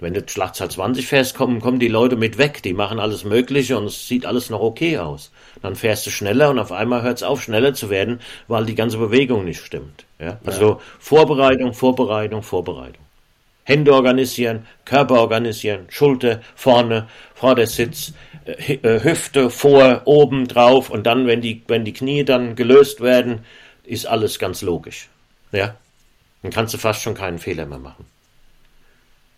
Wenn 0.00 0.14
du 0.14 0.22
Schlachtzahl 0.26 0.70
20 0.70 1.06
fährst, 1.06 1.34
kommen, 1.34 1.60
kommen 1.60 1.78
die 1.78 1.88
Leute 1.88 2.16
mit 2.16 2.38
weg. 2.38 2.62
Die 2.62 2.74
machen 2.74 2.98
alles 2.98 3.24
Mögliche 3.24 3.78
und 3.78 3.84
es 3.84 4.08
sieht 4.08 4.26
alles 4.26 4.50
noch 4.50 4.60
okay 4.60 4.98
aus. 4.98 5.30
Dann 5.62 5.74
fährst 5.74 6.06
du 6.06 6.10
schneller 6.10 6.50
und 6.50 6.58
auf 6.58 6.72
einmal 6.72 7.02
hört 7.02 7.18
es 7.18 7.22
auf, 7.22 7.42
schneller 7.42 7.74
zu 7.74 7.90
werden, 7.90 8.20
weil 8.48 8.66
die 8.66 8.74
ganze 8.74 8.98
Bewegung 8.98 9.44
nicht 9.44 9.60
stimmt. 9.60 10.04
Ja? 10.18 10.38
Also 10.44 10.68
ja. 10.68 10.80
Vorbereitung, 10.98 11.72
Vorbereitung, 11.74 12.42
Vorbereitung. 12.42 13.02
Hände 13.64 13.92
organisieren, 13.92 14.66
Körper 14.84 15.20
organisieren, 15.20 15.86
Schulter, 15.88 16.40
vorne, 16.54 17.08
Vordersitz, 17.34 18.12
äh, 18.44 18.74
äh, 18.74 19.02
Hüfte, 19.02 19.50
vor, 19.50 20.02
oben, 20.04 20.46
drauf 20.46 20.88
und 20.88 21.04
dann, 21.04 21.26
wenn 21.26 21.40
die, 21.40 21.62
wenn 21.66 21.84
die 21.84 21.92
Knie 21.92 22.24
dann 22.24 22.54
gelöst 22.54 23.00
werden, 23.00 23.44
ist 23.82 24.06
alles 24.06 24.38
ganz 24.38 24.62
logisch. 24.62 25.08
Ja? 25.50 25.74
Dann 26.42 26.52
kannst 26.52 26.74
du 26.74 26.78
fast 26.78 27.02
schon 27.02 27.14
keinen 27.14 27.40
Fehler 27.40 27.66
mehr 27.66 27.78
machen. 27.78 28.06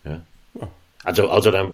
Ja? 0.04 0.20
Also, 1.04 1.30
also 1.30 1.50
dann, 1.50 1.72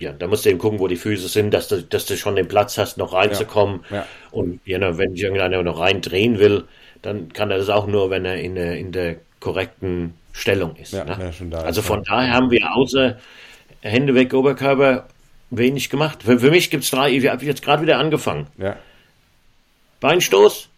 ja, 0.00 0.12
da 0.12 0.26
musst 0.26 0.44
du 0.44 0.50
eben 0.50 0.58
gucken, 0.58 0.78
wo 0.80 0.88
die 0.88 0.96
Füße 0.96 1.28
sind, 1.28 1.52
dass 1.52 1.68
du, 1.68 1.82
dass 1.82 2.06
du 2.06 2.16
schon 2.16 2.36
den 2.36 2.48
Platz 2.48 2.78
hast, 2.78 2.98
noch 2.98 3.12
reinzukommen. 3.12 3.84
Ja, 3.90 3.96
ja. 3.96 4.06
Und 4.32 4.60
ja, 4.64 4.98
wenn 4.98 5.14
irgendeiner 5.14 5.62
noch 5.62 5.78
reindrehen 5.78 6.38
will, 6.38 6.64
dann 7.02 7.32
kann 7.32 7.50
er 7.50 7.58
das 7.58 7.68
auch 7.68 7.86
nur, 7.86 8.10
wenn 8.10 8.24
er 8.24 8.36
in 8.36 8.54
der, 8.54 8.76
in 8.76 8.92
der 8.92 9.16
korrekten 9.40 10.14
Stellung 10.32 10.74
ist. 10.76 10.92
Ja, 10.92 11.04
ne? 11.04 11.32
also 11.52 11.80
ist, 11.80 11.86
von 11.86 12.02
daher 12.02 12.32
haben 12.32 12.50
wir 12.50 12.74
außer 12.74 13.18
Hände 13.82 14.14
weg, 14.14 14.34
Oberkörper 14.34 15.06
wenig 15.50 15.90
gemacht. 15.90 16.22
Für, 16.24 16.38
für 16.38 16.50
mich 16.50 16.70
gibt 16.70 16.84
es 16.84 16.90
drei, 16.90 17.10
ich 17.10 17.28
habe 17.28 17.44
jetzt 17.44 17.62
gerade 17.62 17.82
wieder 17.82 17.98
angefangen. 17.98 18.48
Beinstoß, 20.00 20.68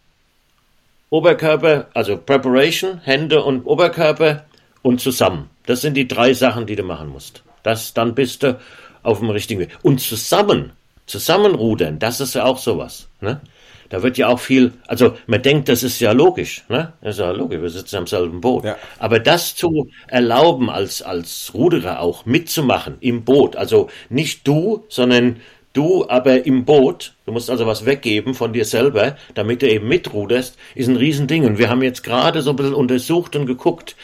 Oberkörper, 1.09 1.87
also 1.93 2.17
Preparation, 2.17 2.99
Hände 3.03 3.43
und 3.43 3.65
Oberkörper 3.65 4.45
und 4.81 5.01
zusammen. 5.01 5.49
Das 5.65 5.81
sind 5.81 5.95
die 5.95 6.07
drei 6.07 6.33
Sachen, 6.33 6.67
die 6.67 6.75
du 6.75 6.83
machen 6.83 7.09
musst. 7.09 7.43
Das, 7.63 7.93
dann 7.93 8.13
bist 8.15 8.43
du 8.43 8.59
auf 9.07 9.19
dem 9.19 9.29
richtigen 9.29 9.61
Weg. 9.61 9.69
Und 9.81 9.99
zusammen, 10.01 10.73
zusammenrudern, 11.05 11.97
das 11.97 12.19
ist 12.19 12.35
ja 12.35 12.43
auch 12.45 12.57
sowas. 12.57 13.07
Ne? 13.21 13.41
Da 13.89 14.03
wird 14.03 14.17
ja 14.17 14.27
auch 14.27 14.39
viel, 14.39 14.73
also 14.85 15.13
man 15.27 15.41
denkt, 15.41 15.69
das 15.69 15.81
ist 15.81 15.99
ja 16.01 16.11
logisch, 16.11 16.65
ne? 16.67 16.91
Das 17.01 17.15
ist 17.15 17.21
ja 17.21 17.31
logisch, 17.31 17.61
wir 17.61 17.69
sitzen 17.69 17.95
am 17.95 18.07
selben 18.07 18.41
Boot. 18.41 18.65
Ja. 18.65 18.75
Aber 18.99 19.19
das 19.19 19.55
zu 19.55 19.89
erlauben, 20.07 20.69
als, 20.69 21.01
als 21.01 21.51
Ruderer 21.53 22.01
auch 22.01 22.25
mitzumachen 22.25 22.97
im 22.99 23.23
Boot, 23.23 23.55
also 23.55 23.89
nicht 24.09 24.45
du, 24.45 24.83
sondern 24.89 25.37
du 25.71 26.05
aber 26.09 26.45
im 26.45 26.65
Boot, 26.65 27.13
du 27.25 27.31
musst 27.31 27.49
also 27.49 27.65
was 27.65 27.85
weggeben 27.85 28.33
von 28.33 28.51
dir 28.51 28.65
selber, 28.65 29.15
damit 29.35 29.61
du 29.61 29.69
eben 29.69 29.87
mitruderst, 29.87 30.57
ist 30.75 30.89
ein 30.89 30.97
Riesending. 30.97 31.45
Und 31.45 31.57
wir 31.57 31.69
haben 31.69 31.81
jetzt 31.81 32.03
gerade 32.03 32.41
so 32.41 32.49
ein 32.49 32.55
bisschen 32.57 32.73
untersucht 32.73 33.37
und 33.37 33.45
geguckt, 33.45 33.95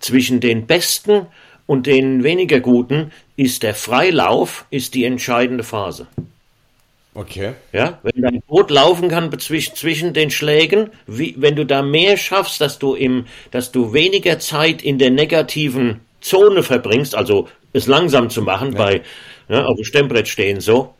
zwischen 0.00 0.40
den 0.40 0.66
besten 0.66 1.26
und 1.66 1.86
den 1.86 2.22
weniger 2.24 2.60
guten 2.60 3.12
ist 3.36 3.62
der 3.62 3.74
Freilauf 3.74 4.66
ist 4.70 4.94
die 4.94 5.04
entscheidende 5.04 5.64
Phase. 5.64 6.06
Okay. 7.14 7.52
Ja, 7.72 8.00
wenn 8.02 8.22
dein 8.22 8.42
Boot 8.42 8.70
laufen 8.70 9.08
kann 9.08 9.36
zwischen, 9.38 9.76
zwischen 9.76 10.12
den 10.12 10.30
Schlägen, 10.30 10.90
wie, 11.06 11.34
wenn 11.38 11.54
du 11.54 11.64
da 11.64 11.82
mehr 11.82 12.16
schaffst, 12.16 12.60
dass 12.60 12.78
du 12.78 12.94
im, 12.94 13.26
dass 13.52 13.70
du 13.70 13.92
weniger 13.92 14.40
Zeit 14.40 14.82
in 14.82 14.98
der 14.98 15.10
negativen 15.10 16.00
Zone 16.20 16.64
verbringst, 16.64 17.14
also 17.14 17.48
es 17.72 17.86
langsam 17.86 18.30
zu 18.30 18.42
machen, 18.42 18.72
ja. 18.72 18.78
bei 18.78 19.02
ja, 19.48 19.64
auf 19.64 19.76
dem 19.76 19.84
Stemmbrett 19.84 20.26
stehen 20.26 20.60
so, 20.60 20.93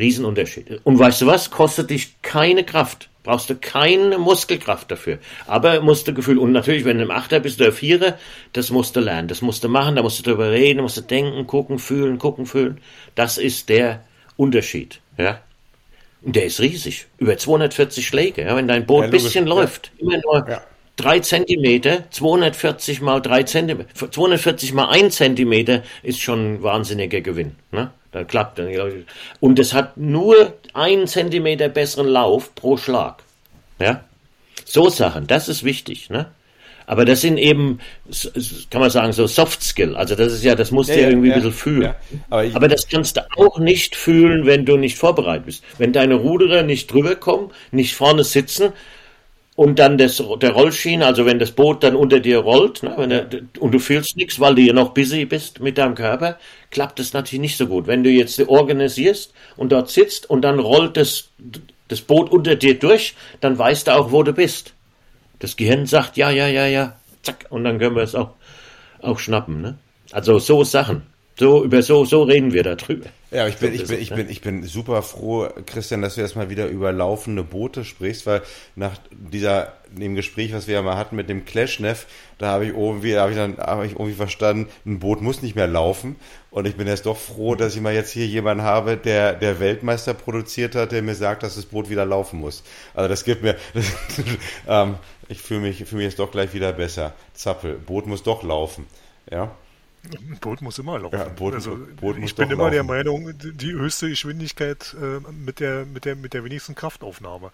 Riesenunterschied. 0.00 0.80
Und 0.84 0.98
weißt 0.98 1.22
du 1.22 1.26
was? 1.26 1.50
Kostet 1.50 1.90
dich 1.90 2.20
keine 2.22 2.64
Kraft. 2.64 3.10
Brauchst 3.22 3.50
du 3.50 3.54
keine 3.54 4.16
Muskelkraft 4.18 4.90
dafür. 4.90 5.18
Aber 5.46 5.82
musst 5.82 6.08
du 6.08 6.14
Gefühl, 6.14 6.38
und 6.38 6.52
natürlich, 6.52 6.86
wenn 6.86 6.96
du 6.96 7.04
im 7.04 7.10
Achter 7.10 7.38
bist 7.40 7.60
oder 7.60 7.70
Vierer, 7.70 8.18
das 8.54 8.70
musst 8.70 8.96
du 8.96 9.00
lernen, 9.00 9.28
das 9.28 9.42
musst 9.42 9.62
du 9.62 9.68
machen, 9.68 9.94
da 9.96 10.02
musst 10.02 10.18
du 10.18 10.22
drüber 10.22 10.50
reden, 10.50 10.80
musst 10.80 10.96
du 10.96 11.02
denken, 11.02 11.46
gucken, 11.46 11.78
fühlen, 11.78 12.18
gucken, 12.18 12.46
fühlen. 12.46 12.80
Das 13.14 13.36
ist 13.36 13.68
der 13.68 14.02
Unterschied, 14.36 15.00
ja. 15.18 15.42
Und 16.22 16.36
der 16.36 16.46
ist 16.46 16.60
riesig. 16.60 17.06
Über 17.18 17.36
240 17.36 18.06
Schläge, 18.06 18.42
ja. 18.42 18.56
Wenn 18.56 18.68
dein 18.68 18.86
Boot 18.86 19.04
ein 19.04 19.10
bisschen 19.10 19.46
ja. 19.46 19.54
läuft, 19.54 19.92
immer 19.98 20.18
nur 20.18 20.48
ja. 20.48 20.62
drei 20.96 21.20
Zentimeter, 21.20 22.10
240 22.10 23.02
mal 23.02 23.20
drei 23.20 23.42
Zentimeter, 23.42 24.10
240 24.10 24.72
mal 24.72 24.88
ein 24.88 25.10
Zentimeter 25.10 25.82
ist 26.02 26.20
schon 26.20 26.54
ein 26.54 26.62
wahnsinniger 26.62 27.20
Gewinn, 27.20 27.56
ne? 27.70 27.90
Dann 28.12 28.26
klappt 28.26 28.58
dann. 28.58 29.04
Und 29.40 29.58
es 29.58 29.72
hat 29.72 29.96
nur 29.96 30.54
einen 30.74 31.06
Zentimeter 31.06 31.68
besseren 31.68 32.08
Lauf 32.08 32.54
pro 32.54 32.76
Schlag. 32.76 33.22
Ja? 33.78 34.04
So 34.64 34.88
Sachen, 34.88 35.26
das 35.26 35.48
ist 35.48 35.64
wichtig, 35.64 36.10
ne? 36.10 36.30
Aber 36.86 37.04
das 37.04 37.20
sind 37.20 37.38
eben, 37.38 37.78
kann 38.68 38.80
man 38.80 38.90
sagen, 38.90 39.12
so 39.12 39.28
Soft 39.28 39.62
Skill. 39.62 39.94
Also 39.94 40.16
das 40.16 40.32
ist 40.32 40.42
ja, 40.42 40.56
das 40.56 40.72
musst 40.72 40.90
ja, 40.90 40.96
du 40.96 41.02
ja, 41.02 41.08
irgendwie 41.10 41.28
ja, 41.28 41.34
ein 41.34 41.40
bisschen 41.40 41.56
fühlen. 41.56 41.82
Ja. 41.82 41.96
Aber, 42.30 42.48
Aber, 42.52 42.66
das 42.66 42.88
kannst 42.88 43.16
du 43.16 43.20
auch 43.36 43.60
nicht 43.60 43.94
fühlen, 43.94 44.44
wenn 44.44 44.66
du 44.66 44.76
nicht 44.76 44.96
vorbereitet 44.96 45.46
bist. 45.46 45.64
Wenn 45.78 45.92
deine 45.92 46.16
Ruderer 46.16 46.64
nicht 46.64 46.92
drüber 46.92 47.14
kommen, 47.14 47.52
nicht 47.70 47.94
vorne 47.94 48.24
sitzen, 48.24 48.72
und 49.60 49.78
dann 49.78 49.98
das, 49.98 50.22
der 50.40 50.52
Rollschiene, 50.52 51.04
also 51.04 51.26
wenn 51.26 51.38
das 51.38 51.50
Boot 51.50 51.82
dann 51.82 51.94
unter 51.94 52.18
dir 52.18 52.38
rollt 52.38 52.82
ne, 52.82 52.94
wenn 52.96 53.10
der, 53.10 53.28
und 53.58 53.72
du 53.72 53.78
fühlst 53.78 54.16
nichts, 54.16 54.40
weil 54.40 54.54
du 54.54 54.62
ja 54.62 54.72
noch 54.72 54.94
busy 54.94 55.26
bist 55.26 55.60
mit 55.60 55.76
deinem 55.76 55.94
Körper, 55.94 56.38
klappt 56.70 56.98
das 56.98 57.12
natürlich 57.12 57.42
nicht 57.42 57.56
so 57.58 57.66
gut. 57.66 57.86
Wenn 57.86 58.02
du 58.02 58.08
jetzt 58.08 58.40
organisierst 58.40 59.34
und 59.58 59.70
dort 59.70 59.90
sitzt 59.90 60.30
und 60.30 60.40
dann 60.40 60.60
rollt 60.60 60.96
das, 60.96 61.28
das 61.88 62.00
Boot 62.00 62.30
unter 62.30 62.56
dir 62.56 62.78
durch, 62.78 63.14
dann 63.42 63.58
weißt 63.58 63.88
du 63.88 63.96
auch, 63.96 64.12
wo 64.12 64.22
du 64.22 64.32
bist. 64.32 64.72
Das 65.40 65.56
Gehirn 65.58 65.84
sagt, 65.84 66.16
ja, 66.16 66.30
ja, 66.30 66.46
ja, 66.46 66.64
ja, 66.64 66.96
zack, 67.22 67.44
und 67.50 67.64
dann 67.64 67.78
können 67.78 67.96
wir 67.96 68.02
es 68.02 68.14
auch, 68.14 68.30
auch 69.02 69.18
schnappen. 69.18 69.60
Ne? 69.60 69.76
Also 70.10 70.38
so 70.38 70.64
Sachen. 70.64 71.02
So, 71.38 71.64
über 71.64 71.82
so, 71.82 72.04
so 72.04 72.22
reden 72.22 72.52
wir 72.52 72.62
darüber. 72.62 73.06
Ja, 73.30 73.46
ich 73.46 73.56
bin, 73.56 73.72
ich 73.72 73.86
bin, 73.86 74.00
ich 74.00 74.10
bin, 74.10 74.28
ich 74.28 74.40
bin 74.40 74.64
super 74.64 75.02
froh, 75.02 75.48
Christian, 75.64 76.02
dass 76.02 76.16
du 76.16 76.20
jetzt 76.20 76.34
mal 76.34 76.50
wieder 76.50 76.66
über 76.66 76.92
laufende 76.92 77.44
Boote 77.44 77.84
sprichst, 77.84 78.26
weil 78.26 78.42
nach 78.74 78.98
dieser, 79.10 79.72
dem 79.90 80.16
Gespräch, 80.16 80.52
was 80.52 80.66
wir 80.66 80.74
ja 80.74 80.82
mal 80.82 80.96
hatten 80.96 81.14
mit 81.14 81.28
dem 81.28 81.44
Kleshnev, 81.44 82.06
da 82.38 82.48
habe 82.48 82.66
ich 82.66 82.70
irgendwie, 82.72 83.16
habe 83.16 83.30
ich 83.30 83.38
dann, 83.38 83.56
habe 83.58 83.86
ich 83.86 83.92
irgendwie 83.92 84.14
verstanden, 84.14 84.68
ein 84.84 84.98
Boot 84.98 85.22
muss 85.22 85.42
nicht 85.42 85.54
mehr 85.54 85.68
laufen. 85.68 86.16
Und 86.50 86.66
ich 86.66 86.74
bin 86.74 86.88
jetzt 86.88 87.06
doch 87.06 87.16
froh, 87.16 87.54
dass 87.54 87.76
ich 87.76 87.80
mal 87.80 87.94
jetzt 87.94 88.10
hier 88.10 88.26
jemanden 88.26 88.64
habe, 88.64 88.96
der, 88.96 89.34
der 89.34 89.60
Weltmeister 89.60 90.12
produziert 90.12 90.74
hat, 90.74 90.90
der 90.90 91.00
mir 91.00 91.14
sagt, 91.14 91.44
dass 91.44 91.54
das 91.54 91.66
Boot 91.66 91.88
wieder 91.88 92.04
laufen 92.04 92.40
muss. 92.40 92.64
Also 92.94 93.08
das 93.08 93.24
gibt 93.24 93.42
mir, 93.42 93.56
das, 93.74 93.86
ähm, 94.66 94.96
ich 95.28 95.40
fühle 95.40 95.60
mich, 95.60 95.84
fühle 95.84 96.02
mich 96.02 96.10
jetzt 96.10 96.18
doch 96.18 96.32
gleich 96.32 96.52
wieder 96.52 96.72
besser. 96.72 97.14
Zappel, 97.32 97.74
Boot 97.74 98.08
muss 98.08 98.24
doch 98.24 98.42
laufen. 98.42 98.86
Ja. 99.30 99.54
Ein 100.02 100.38
Boot 100.40 100.62
muss 100.62 100.78
immer 100.78 100.98
laufen. 100.98 101.18
Ja, 101.18 101.24
Boot, 101.28 101.54
also, 101.54 101.78
Boot 102.00 102.16
ich 102.18 102.34
bin 102.34 102.50
immer 102.50 102.64
laufen. 102.64 102.72
der 102.72 102.84
Meinung, 102.84 103.32
die 103.38 103.72
höchste 103.72 104.08
Geschwindigkeit 104.08 104.96
äh, 105.00 105.20
mit, 105.30 105.60
der, 105.60 105.84
mit, 105.84 106.04
der, 106.04 106.16
mit 106.16 106.32
der 106.32 106.42
wenigsten 106.44 106.74
Kraftaufnahme. 106.74 107.52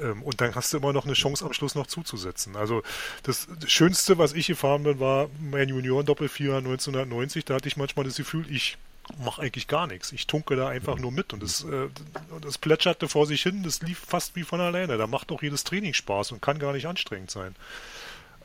Ähm, 0.00 0.22
und 0.22 0.40
dann 0.40 0.54
hast 0.54 0.72
du 0.72 0.78
immer 0.78 0.92
noch 0.92 1.04
eine 1.04 1.14
Chance 1.14 1.44
am 1.44 1.52
Schluss 1.52 1.74
noch 1.74 1.88
zuzusetzen. 1.88 2.56
Also 2.56 2.82
das 3.24 3.48
Schönste, 3.66 4.16
was 4.18 4.32
ich 4.32 4.46
gefahren 4.46 4.84
bin, 4.84 5.00
war 5.00 5.28
mein 5.40 5.68
Junioren-Doppelvierer 5.68 6.58
1990. 6.58 7.44
Da 7.44 7.54
hatte 7.54 7.68
ich 7.68 7.76
manchmal 7.76 8.04
das 8.04 8.16
Gefühl, 8.16 8.46
ich 8.48 8.78
mache 9.18 9.42
eigentlich 9.42 9.66
gar 9.66 9.86
nichts. 9.86 10.12
Ich 10.12 10.26
tunke 10.26 10.56
da 10.56 10.68
einfach 10.68 10.98
nur 10.98 11.10
mit 11.12 11.32
und 11.32 11.42
das, 11.42 11.64
äh, 11.64 11.88
das 12.40 12.58
plätscherte 12.58 13.08
vor 13.08 13.26
sich 13.26 13.42
hin. 13.42 13.62
Das 13.62 13.82
lief 13.82 13.98
fast 13.98 14.36
wie 14.36 14.44
von 14.44 14.60
alleine. 14.60 14.96
Da 14.96 15.06
macht 15.06 15.32
auch 15.32 15.42
jedes 15.42 15.64
Training 15.64 15.94
Spaß 15.94 16.32
und 16.32 16.40
kann 16.40 16.58
gar 16.58 16.72
nicht 16.72 16.86
anstrengend 16.86 17.30
sein. 17.30 17.54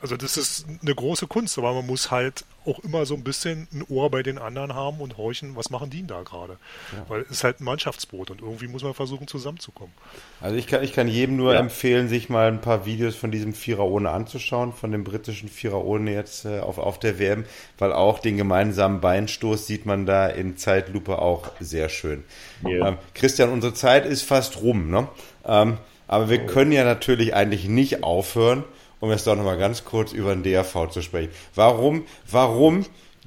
Also 0.00 0.16
das 0.16 0.36
ist 0.36 0.66
eine 0.82 0.94
große 0.94 1.26
Kunst, 1.26 1.58
aber 1.58 1.72
man 1.74 1.86
muss 1.86 2.10
halt 2.10 2.44
auch 2.64 2.78
immer 2.80 3.06
so 3.06 3.14
ein 3.14 3.24
bisschen 3.24 3.66
ein 3.72 3.82
Ohr 3.88 4.10
bei 4.10 4.22
den 4.22 4.36
anderen 4.38 4.74
haben 4.74 5.00
und 5.00 5.16
horchen, 5.16 5.56
was 5.56 5.70
machen 5.70 5.88
die 5.90 5.98
denn 5.98 6.08
da 6.08 6.22
gerade? 6.22 6.58
Ja. 6.92 7.04
Weil 7.08 7.22
es 7.22 7.30
ist 7.30 7.44
halt 7.44 7.60
ein 7.60 7.64
Mannschaftsboot 7.64 8.30
und 8.30 8.42
irgendwie 8.42 8.68
muss 8.68 8.82
man 8.82 8.92
versuchen 8.94 9.26
zusammenzukommen. 9.26 9.92
Also 10.40 10.56
ich 10.56 10.66
kann, 10.66 10.82
ich 10.84 10.92
kann 10.92 11.08
jedem 11.08 11.36
nur 11.36 11.54
Ja. 11.54 11.60
empfehlen, 11.60 12.08
sich 12.08 12.28
mal 12.28 12.48
ein 12.48 12.60
paar 12.60 12.84
Videos 12.84 13.16
von 13.16 13.30
diesem 13.30 13.54
Vierer 13.54 13.84
ohne 13.86 14.10
anzuschauen, 14.10 14.72
von 14.72 14.92
dem 14.92 15.02
britischen 15.04 15.48
Vierer 15.48 15.82
ohne 15.84 16.12
jetzt 16.12 16.44
äh, 16.44 16.60
auf, 16.60 16.78
auf 16.78 16.98
der 16.98 17.18
WM, 17.18 17.44
weil 17.78 17.92
auch 17.92 18.18
den 18.18 18.36
gemeinsamen 18.36 19.00
Beinstoß 19.00 19.66
sieht 19.66 19.86
man 19.86 20.04
da 20.04 20.26
in 20.28 20.56
Zeitlupe 20.58 21.20
auch 21.20 21.50
sehr 21.60 21.88
schön. 21.88 22.22
Ja. 22.62 22.88
Ähm, 22.88 22.98
Christian, 23.14 23.50
unsere 23.50 23.72
Zeit 23.74 24.04
ist 24.04 24.22
fast 24.22 24.60
rum, 24.60 24.90
ne? 24.90 25.08
Ähm, 25.44 25.78
aber 26.06 26.30
wir 26.30 26.46
können 26.46 26.72
ja 26.72 26.84
natürlich 26.84 27.34
eigentlich 27.34 27.66
nicht 27.66 28.02
aufhören, 28.02 28.64
um 29.00 29.10
jetzt 29.10 29.26
doch 29.26 29.36
nochmal 29.36 29.58
ganz 29.58 29.84
kurz 29.84 30.12
über 30.12 30.34
den 30.34 30.42
DRV 30.42 30.90
zu 30.90 31.02
sprechen. 31.02 31.30
Warum, 31.54 32.04
warum 32.30 32.84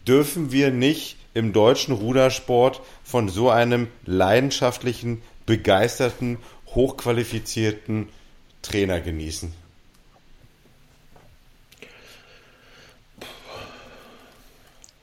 dürfen 0.08 0.52
wir 0.52 0.72
nicht 0.72 1.18
im 1.34 1.54
deutschen 1.54 1.94
Rudersport 1.94 2.82
von 3.04 3.30
so 3.30 3.50
einem 3.50 3.88
leidenschaftlichen, 4.06 5.22
begeisterten, 5.46 6.38
hochqualifizierten 6.68 8.10
Trainer 8.62 9.00
genießen? 9.00 9.54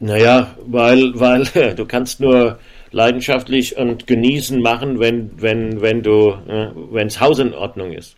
Naja, 0.01 0.55
weil, 0.65 1.19
weil 1.19 1.75
du 1.77 1.87
kannst 1.87 2.21
nur 2.21 2.59
leidenschaftlich 2.91 3.77
und 3.77 4.07
genießen 4.07 4.61
machen, 4.63 5.01
wenn, 5.01 5.31
wenn, 5.41 5.81
wenn 5.81 6.03
du, 6.03 6.31
äh, 6.49 6.71
wenn's 6.75 7.21
Haus 7.21 7.39
in 7.39 7.53
Ordnung 7.53 7.93
ist. 7.93 8.17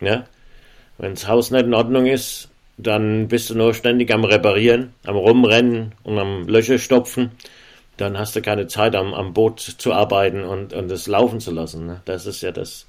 Ja? 0.00 0.26
Wenn's 0.98 1.26
Haus 1.26 1.50
nicht 1.50 1.66
in 1.66 1.74
Ordnung 1.74 2.06
ist, 2.06 2.50
dann 2.76 3.28
bist 3.28 3.50
du 3.50 3.54
nur 3.54 3.74
ständig 3.74 4.12
am 4.12 4.24
Reparieren, 4.24 4.94
am 5.06 5.16
Rumrennen 5.16 5.92
und 6.02 6.18
am 6.18 6.46
Löcher 6.48 6.78
stopfen. 6.78 7.32
Dann 7.96 8.18
hast 8.18 8.34
du 8.34 8.42
keine 8.42 8.66
Zeit, 8.66 8.96
am, 8.96 9.14
am 9.14 9.32
Boot 9.34 9.60
zu 9.60 9.92
arbeiten 9.92 10.42
und, 10.42 10.72
und 10.72 10.90
es 10.90 11.06
laufen 11.06 11.38
zu 11.40 11.52
lassen. 11.52 11.86
Ne? 11.86 12.00
Das 12.04 12.26
ist 12.26 12.42
ja 12.42 12.50
das, 12.50 12.88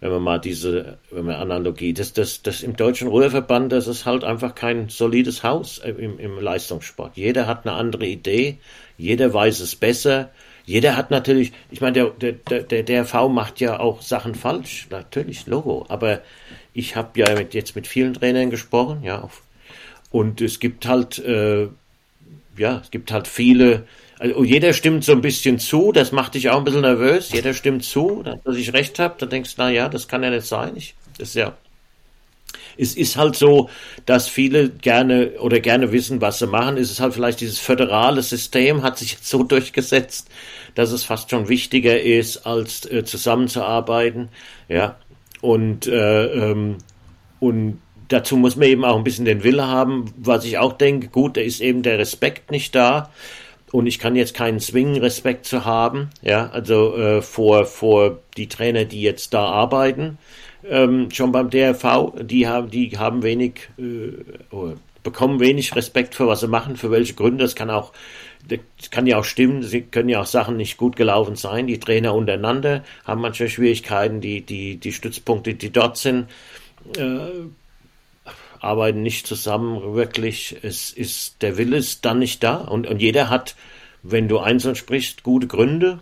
wenn 0.00 0.12
man 0.12 0.22
mal 0.22 0.38
diese, 0.38 0.98
wenn 1.10 1.24
man 1.24 1.36
Analogie, 1.36 1.92
das, 1.92 2.12
das, 2.12 2.42
das 2.42 2.62
im 2.62 2.76
deutschen 2.76 3.08
Ruderverband, 3.08 3.72
das 3.72 3.88
ist 3.88 4.06
halt 4.06 4.22
einfach 4.22 4.54
kein 4.54 4.88
solides 4.88 5.42
Haus 5.42 5.78
im, 5.78 6.18
im 6.20 6.38
Leistungssport. 6.38 7.16
Jeder 7.16 7.48
hat 7.48 7.66
eine 7.66 7.74
andere 7.74 8.06
Idee, 8.06 8.58
jeder 8.96 9.34
weiß 9.34 9.58
es 9.60 9.74
besser. 9.74 10.30
Jeder 10.66 10.96
hat 10.96 11.10
natürlich, 11.10 11.52
ich 11.70 11.80
meine, 11.80 11.92
der, 11.92 12.10
der, 12.10 12.32
der, 12.32 12.62
der 12.62 12.82
DRV 12.82 13.28
macht 13.28 13.60
ja 13.60 13.78
auch 13.80 14.00
Sachen 14.00 14.34
falsch, 14.34 14.86
natürlich, 14.90 15.46
Logo. 15.46 15.84
Aber 15.88 16.22
ich 16.72 16.96
habe 16.96 17.20
ja 17.20 17.34
mit, 17.34 17.54
jetzt 17.54 17.76
mit 17.76 17.86
vielen 17.86 18.14
Trainern 18.14 18.50
gesprochen, 18.50 19.02
ja, 19.02 19.28
und 20.10 20.40
es 20.40 20.60
gibt 20.60 20.86
halt, 20.86 21.18
äh, 21.18 21.68
ja, 22.56 22.80
es 22.82 22.90
gibt 22.90 23.10
halt 23.12 23.28
viele, 23.28 23.86
also 24.18 24.44
jeder 24.44 24.72
stimmt 24.72 25.04
so 25.04 25.12
ein 25.12 25.20
bisschen 25.20 25.58
zu, 25.58 25.92
das 25.92 26.12
macht 26.12 26.34
dich 26.34 26.48
auch 26.50 26.58
ein 26.58 26.64
bisschen 26.64 26.82
nervös, 26.82 27.32
jeder 27.32 27.52
stimmt 27.52 27.84
zu, 27.84 28.22
dass 28.22 28.56
ich 28.56 28.72
recht 28.72 28.98
habe, 28.98 29.16
da 29.18 29.26
denkst 29.26 29.56
du, 29.56 29.62
na 29.62 29.70
ja, 29.70 29.88
das 29.88 30.08
kann 30.08 30.22
ja 30.22 30.30
nicht 30.30 30.46
sein, 30.46 30.76
ich, 30.76 30.94
das 31.18 31.30
ist 31.30 31.34
ja, 31.34 31.56
es 32.76 32.96
ist 32.96 33.16
halt 33.16 33.36
so, 33.36 33.68
dass 34.06 34.28
viele 34.28 34.70
gerne 34.70 35.32
oder 35.40 35.60
gerne 35.60 35.92
wissen, 35.92 36.20
was 36.20 36.38
sie 36.38 36.46
machen. 36.46 36.76
Es 36.76 36.90
ist 36.90 37.00
halt 37.00 37.14
vielleicht 37.14 37.40
dieses 37.40 37.58
föderale 37.58 38.22
System 38.22 38.82
hat 38.82 38.98
sich 38.98 39.12
jetzt 39.12 39.28
so 39.28 39.42
durchgesetzt, 39.44 40.28
dass 40.74 40.92
es 40.92 41.04
fast 41.04 41.30
schon 41.30 41.48
wichtiger 41.48 42.00
ist, 42.00 42.46
als 42.46 42.90
äh, 42.90 43.04
zusammenzuarbeiten. 43.04 44.28
Ja, 44.68 44.96
und, 45.40 45.86
äh, 45.86 46.24
ähm, 46.26 46.78
und 47.40 47.80
dazu 48.08 48.36
muss 48.36 48.56
man 48.56 48.68
eben 48.68 48.84
auch 48.84 48.96
ein 48.96 49.04
bisschen 49.04 49.24
den 49.24 49.44
Wille 49.44 49.66
haben, 49.66 50.12
was 50.16 50.44
ich 50.44 50.58
auch 50.58 50.72
denke, 50.72 51.08
gut, 51.08 51.36
da 51.36 51.40
ist 51.40 51.60
eben 51.60 51.82
der 51.82 51.98
Respekt 51.98 52.50
nicht 52.50 52.74
da. 52.74 53.10
Und 53.72 53.86
ich 53.86 53.98
kann 53.98 54.14
jetzt 54.14 54.34
keinen 54.34 54.60
zwingen, 54.60 54.98
Respekt 54.98 55.46
zu 55.46 55.64
haben, 55.64 56.10
ja, 56.22 56.48
also 56.50 56.96
äh, 56.96 57.22
vor, 57.22 57.66
vor 57.66 58.20
die 58.36 58.48
Trainer, 58.48 58.84
die 58.84 59.02
jetzt 59.02 59.34
da 59.34 59.46
arbeiten 59.46 60.16
ähm, 60.68 61.10
schon 61.10 61.32
beim 61.32 61.50
DRV, 61.50 62.12
die 62.22 62.46
haben, 62.46 62.70
die 62.70 62.98
haben 62.98 63.22
wenig, 63.22 63.68
äh, 63.78 64.12
bekommen 65.02 65.40
wenig 65.40 65.74
Respekt 65.76 66.14
für 66.14 66.26
was 66.26 66.40
sie 66.40 66.48
machen, 66.48 66.76
für 66.76 66.90
welche 66.90 67.14
Gründe. 67.14 67.44
Das 67.44 67.54
kann 67.54 67.70
auch, 67.70 67.92
das 68.48 68.90
kann 68.90 69.06
ja 69.06 69.18
auch 69.18 69.24
stimmen. 69.24 69.62
Sie 69.62 69.82
können 69.82 70.08
ja 70.08 70.20
auch 70.20 70.26
Sachen 70.26 70.56
nicht 70.56 70.76
gut 70.76 70.96
gelaufen 70.96 71.36
sein. 71.36 71.66
Die 71.66 71.78
Trainer 71.78 72.14
untereinander 72.14 72.84
haben 73.04 73.20
manchmal 73.20 73.48
Schwierigkeiten. 73.48 74.20
Die, 74.20 74.40
die, 74.40 74.76
die 74.76 74.92
Stützpunkte, 74.92 75.54
die 75.54 75.70
dort 75.70 75.98
sind, 75.98 76.28
äh, 76.96 77.18
arbeiten 78.60 79.02
nicht 79.02 79.26
zusammen 79.26 79.94
wirklich. 79.94 80.56
Es 80.62 80.90
ist, 80.90 81.42
der 81.42 81.58
Wille 81.58 81.76
ist 81.76 82.04
dann 82.04 82.18
nicht 82.18 82.42
da. 82.42 82.56
Und, 82.56 82.86
und 82.86 83.02
jeder 83.02 83.28
hat, 83.28 83.56
wenn 84.02 84.28
du 84.28 84.38
einzeln 84.38 84.74
sprichst, 84.74 85.22
gute 85.22 85.46
Gründe. 85.46 86.00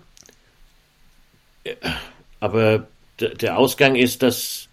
Aber 2.39 2.87
der 3.29 3.59
Ausgang 3.59 3.97
ist, 3.97 4.23
dass, 4.23 4.68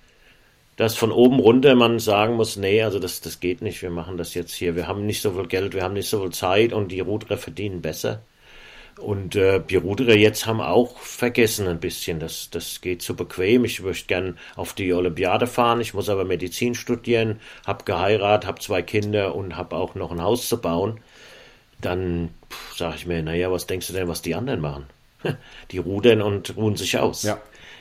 dass 0.76 0.96
von 0.96 1.12
oben 1.12 1.40
runter 1.40 1.76
man 1.76 2.00
sagen 2.00 2.36
muss, 2.36 2.58
nee, 2.58 2.84
also 2.84 3.00
das, 3.00 3.22
das 3.22 3.40
geht 3.40 3.62
nicht, 3.62 3.82
wir 3.82 3.90
machen 3.90 4.18
das 4.18 4.34
jetzt 4.34 4.54
hier. 4.54 4.76
Wir 4.76 4.88
haben 4.88 5.06
nicht 5.06 5.22
so 5.22 5.32
viel 5.32 5.48
Geld, 5.48 5.74
wir 5.74 5.84
haben 5.84 5.94
nicht 5.94 6.10
so 6.10 6.22
viel 6.22 6.32
Zeit 6.32 6.74
und 6.74 6.92
die 6.92 7.00
Ruderer 7.00 7.38
verdienen 7.38 7.82
besser. 7.82 8.22
Und 9.00 9.36
äh, 9.36 9.62
die 9.62 9.78
Ruderer 9.78 10.16
jetzt 10.16 10.46
haben 10.46 10.60
auch 10.60 10.98
vergessen 11.00 11.68
ein 11.68 11.80
bisschen, 11.80 12.20
das, 12.20 12.50
das 12.50 12.82
geht 12.82 13.02
zu 13.02 13.16
bequem. 13.16 13.64
Ich 13.64 13.82
möchte 13.82 14.08
gern 14.08 14.38
auf 14.56 14.74
die 14.74 14.94
Olympiade 14.94 15.48
fahren, 15.48 15.80
ich 15.80 15.94
muss 15.94 16.10
aber 16.10 16.26
Medizin 16.26 16.76
studieren, 16.76 17.40
habe 17.66 17.86
geheiratet, 17.86 18.48
habe 18.48 18.60
zwei 18.60 18.82
Kinder 18.82 19.36
und 19.36 19.56
habe 19.56 19.78
auch 19.78 19.96
noch 19.96 20.12
ein 20.12 20.22
Haus 20.22 20.50
zu 20.50 20.60
bauen. 20.60 21.00
Dann 21.82 22.30
sage 22.76 22.96
ich 22.98 23.06
mir, 23.06 23.24
naja, 23.24 23.52
was 23.52 23.68
denkst 23.68 23.88
du 23.88 23.94
denn, 23.94 24.10
was 24.10 24.22
die 24.22 24.36
anderen 24.36 24.60
machen? 24.60 24.86
Die 25.72 25.78
rudern 25.78 26.22
und 26.22 26.56
ruhen 26.58 26.76
sich 26.76 26.98
aus. 26.98 27.24
Ja. 27.24 27.40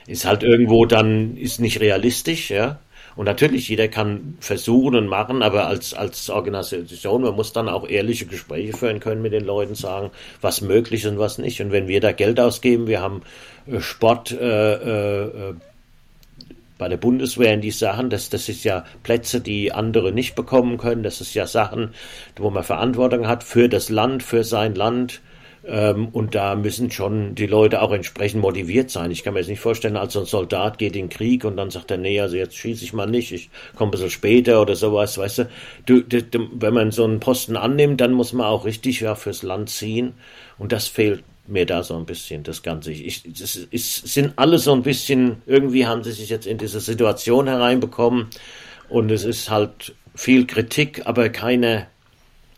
Ist 0.08 0.24
halt 0.24 0.42
irgendwo 0.42 0.86
dann, 0.86 1.36
ist 1.36 1.60
nicht 1.60 1.80
realistisch, 1.80 2.50
ja. 2.50 2.80
Und 3.14 3.24
natürlich, 3.24 3.68
jeder 3.68 3.88
kann 3.88 4.38
versuchen 4.40 4.94
und 4.94 5.06
machen, 5.08 5.42
aber 5.42 5.66
als, 5.66 5.92
als 5.92 6.30
Organisation, 6.30 7.22
man 7.22 7.34
muss 7.34 7.52
dann 7.52 7.68
auch 7.68 7.86
ehrliche 7.86 8.26
Gespräche 8.26 8.76
führen 8.76 9.00
können 9.00 9.22
mit 9.22 9.32
den 9.32 9.44
Leuten, 9.44 9.74
sagen, 9.74 10.10
was 10.40 10.60
möglich 10.60 11.04
ist 11.04 11.10
und 11.10 11.18
was 11.18 11.36
nicht. 11.38 11.60
Und 11.60 11.72
wenn 11.72 11.88
wir 11.88 12.00
da 12.00 12.12
Geld 12.12 12.40
ausgeben, 12.40 12.86
wir 12.86 13.00
haben 13.00 13.22
äh, 13.66 13.80
Sport 13.80 14.30
äh, 14.30 14.72
äh, 14.74 15.54
bei 16.78 16.88
der 16.88 16.96
Bundeswehr 16.96 17.52
in 17.52 17.60
die 17.60 17.72
Sachen, 17.72 18.08
das, 18.08 18.30
das 18.30 18.48
ist 18.48 18.64
ja 18.64 18.84
Plätze, 19.02 19.40
die 19.40 19.72
andere 19.72 20.12
nicht 20.12 20.36
bekommen 20.36 20.78
können. 20.78 21.02
Das 21.02 21.20
ist 21.20 21.34
ja 21.34 21.46
Sachen, 21.46 21.94
wo 22.36 22.50
man 22.50 22.62
Verantwortung 22.62 23.26
hat 23.26 23.42
für 23.44 23.68
das 23.68 23.90
Land, 23.90 24.22
für 24.22 24.44
sein 24.44 24.74
Land. 24.74 25.20
Ähm, 25.70 26.08
und 26.08 26.34
da 26.34 26.54
müssen 26.54 26.90
schon 26.90 27.34
die 27.34 27.46
Leute 27.46 27.82
auch 27.82 27.92
entsprechend 27.92 28.40
motiviert 28.40 28.90
sein. 28.90 29.10
Ich 29.10 29.22
kann 29.22 29.34
mir 29.34 29.40
jetzt 29.40 29.50
nicht 29.50 29.60
vorstellen, 29.60 29.98
als 29.98 30.14
so 30.14 30.20
ein 30.20 30.26
Soldat 30.26 30.78
geht 30.78 30.96
in 30.96 31.04
den 31.04 31.08
Krieg 31.10 31.44
und 31.44 31.58
dann 31.58 31.70
sagt 31.70 31.90
er, 31.90 31.98
nee, 31.98 32.18
also 32.20 32.36
jetzt 32.36 32.56
schieße 32.56 32.82
ich 32.84 32.94
mal 32.94 33.06
nicht, 33.06 33.32
ich 33.32 33.50
komme 33.76 33.88
ein 33.88 33.90
bisschen 33.90 34.08
später 34.08 34.62
oder 34.62 34.76
sowas, 34.76 35.18
weißt 35.18 35.38
du? 35.38 35.48
Du, 35.84 36.00
du, 36.00 36.22
du. 36.22 36.48
Wenn 36.54 36.72
man 36.72 36.90
so 36.90 37.04
einen 37.04 37.20
Posten 37.20 37.56
annimmt, 37.56 38.00
dann 38.00 38.14
muss 38.14 38.32
man 38.32 38.46
auch 38.46 38.64
richtig 38.64 39.00
ja, 39.00 39.14
fürs 39.14 39.42
Land 39.42 39.68
ziehen. 39.68 40.14
Und 40.56 40.72
das 40.72 40.88
fehlt 40.88 41.22
mir 41.46 41.66
da 41.66 41.82
so 41.82 41.96
ein 41.96 42.06
bisschen, 42.06 42.44
das 42.44 42.62
Ganze. 42.62 42.92
Ich, 42.92 43.22
das 43.38 43.56
ist, 43.56 44.08
sind 44.08 44.32
alle 44.36 44.58
so 44.58 44.72
ein 44.72 44.82
bisschen, 44.82 45.42
irgendwie 45.44 45.86
haben 45.86 46.02
sie 46.02 46.12
sich 46.12 46.30
jetzt 46.30 46.46
in 46.46 46.56
diese 46.56 46.80
Situation 46.80 47.46
hereinbekommen 47.46 48.28
und 48.88 49.10
es 49.10 49.24
ist 49.24 49.50
halt 49.50 49.94
viel 50.14 50.46
Kritik, 50.46 51.02
aber 51.04 51.28
keine, 51.28 51.88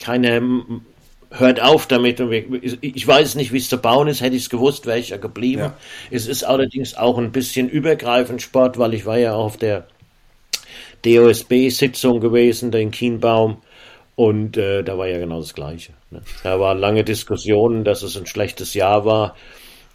keine 0.00 0.40
hört 1.30 1.60
auf 1.60 1.86
damit. 1.86 2.20
Und 2.20 2.32
ich 2.80 3.06
weiß 3.06 3.34
nicht, 3.36 3.52
wie 3.52 3.58
es 3.58 3.68
zu 3.68 3.78
bauen 3.78 4.08
ist. 4.08 4.20
Hätte 4.20 4.36
ich 4.36 4.42
es 4.42 4.50
gewusst, 4.50 4.86
wäre 4.86 4.98
ich 4.98 5.10
ja 5.10 5.16
geblieben. 5.16 5.62
Ja. 5.62 5.76
Es 6.10 6.26
ist 6.26 6.44
allerdings 6.44 6.94
auch 6.94 7.18
ein 7.18 7.32
bisschen 7.32 7.68
übergreifend 7.68 8.42
Sport, 8.42 8.78
weil 8.78 8.94
ich 8.94 9.06
war 9.06 9.18
ja 9.18 9.34
auf 9.34 9.56
der 9.56 9.86
DOSB-Sitzung 11.02 12.20
gewesen, 12.20 12.72
in 12.72 12.90
Kienbaum. 12.90 13.58
Und 14.16 14.56
äh, 14.56 14.82
da 14.82 14.98
war 14.98 15.08
ja 15.08 15.18
genau 15.18 15.40
das 15.40 15.54
Gleiche. 15.54 15.92
Ne? 16.10 16.20
Da 16.42 16.60
waren 16.60 16.78
lange 16.78 17.04
Diskussionen, 17.04 17.84
dass 17.84 18.02
es 18.02 18.16
ein 18.16 18.26
schlechtes 18.26 18.74
Jahr 18.74 19.04
war. 19.04 19.34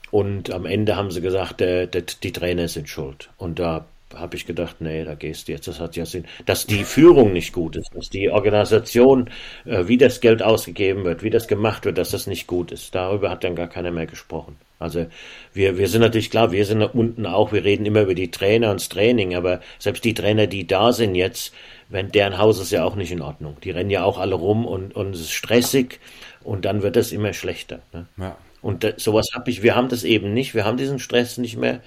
Und 0.09 0.51
am 0.51 0.65
Ende 0.65 0.95
haben 0.95 1.11
sie 1.11 1.21
gesagt, 1.21 1.59
der, 1.59 1.87
der, 1.87 2.03
die 2.23 2.31
Trainer 2.31 2.67
sind 2.67 2.89
schuld. 2.89 3.29
Und 3.37 3.59
da 3.59 3.85
habe 4.13 4.35
ich 4.35 4.45
gedacht, 4.45 4.77
nee, 4.79 5.03
da 5.03 5.15
gehst 5.15 5.47
du 5.47 5.51
jetzt, 5.51 5.67
das 5.67 5.79
hat 5.79 5.95
ja 5.95 6.05
Sinn. 6.05 6.25
Dass 6.45 6.65
die 6.65 6.83
Führung 6.83 7.33
nicht 7.33 7.53
gut 7.53 7.75
ist, 7.75 7.89
dass 7.93 8.09
die 8.09 8.29
Organisation, 8.29 9.29
äh, 9.65 9.87
wie 9.87 9.97
das 9.97 10.21
Geld 10.21 10.43
ausgegeben 10.43 11.03
wird, 11.03 11.23
wie 11.23 11.29
das 11.29 11.47
gemacht 11.47 11.85
wird, 11.85 11.97
dass 11.97 12.11
das 12.11 12.27
nicht 12.27 12.47
gut 12.47 12.71
ist. 12.71 12.93
Darüber 12.93 13.29
hat 13.29 13.43
dann 13.43 13.55
gar 13.55 13.67
keiner 13.67 13.91
mehr 13.91 14.05
gesprochen. 14.05 14.57
Also 14.77 15.07
wir, 15.53 15.77
wir 15.77 15.87
sind 15.87 16.01
natürlich 16.01 16.29
klar, 16.29 16.51
wir 16.51 16.65
sind 16.65 16.81
unten 16.81 17.25
auch, 17.25 17.51
wir 17.51 17.63
reden 17.63 17.85
immer 17.85 18.01
über 18.01 18.13
die 18.13 18.29
Trainer 18.29 18.71
und 18.71 18.79
das 18.79 18.89
Training, 18.89 19.33
aber 19.35 19.61
selbst 19.79 20.03
die 20.03 20.13
Trainer, 20.13 20.47
die 20.47 20.67
da 20.67 20.91
sind 20.91 21.15
jetzt, 21.15 21.53
wenn 21.89 22.11
deren 22.11 22.37
Haus 22.37 22.59
ist 22.59 22.71
ja 22.71 22.83
auch 22.83 22.95
nicht 22.95 23.11
in 23.11 23.21
Ordnung. 23.21 23.57
Die 23.63 23.71
rennen 23.71 23.89
ja 23.89 24.03
auch 24.03 24.17
alle 24.17 24.35
rum 24.35 24.65
und, 24.65 24.95
und 24.95 25.15
es 25.15 25.21
ist 25.21 25.31
stressig 25.31 25.99
und 26.43 26.65
dann 26.65 26.81
wird 26.81 26.95
das 26.95 27.11
immer 27.11 27.33
schlechter. 27.33 27.79
Ne? 27.93 28.07
Ja. 28.17 28.37
Und 28.61 28.83
da, 28.83 28.93
sowas 28.97 29.27
habe 29.33 29.49
ich, 29.51 29.63
wir 29.63 29.75
haben 29.75 29.89
das 29.89 30.03
eben 30.03 30.33
nicht, 30.33 30.55
wir 30.55 30.65
haben 30.65 30.77
diesen 30.77 30.99
Stress 30.99 31.37
nicht 31.37 31.55
mehr. 31.57 31.81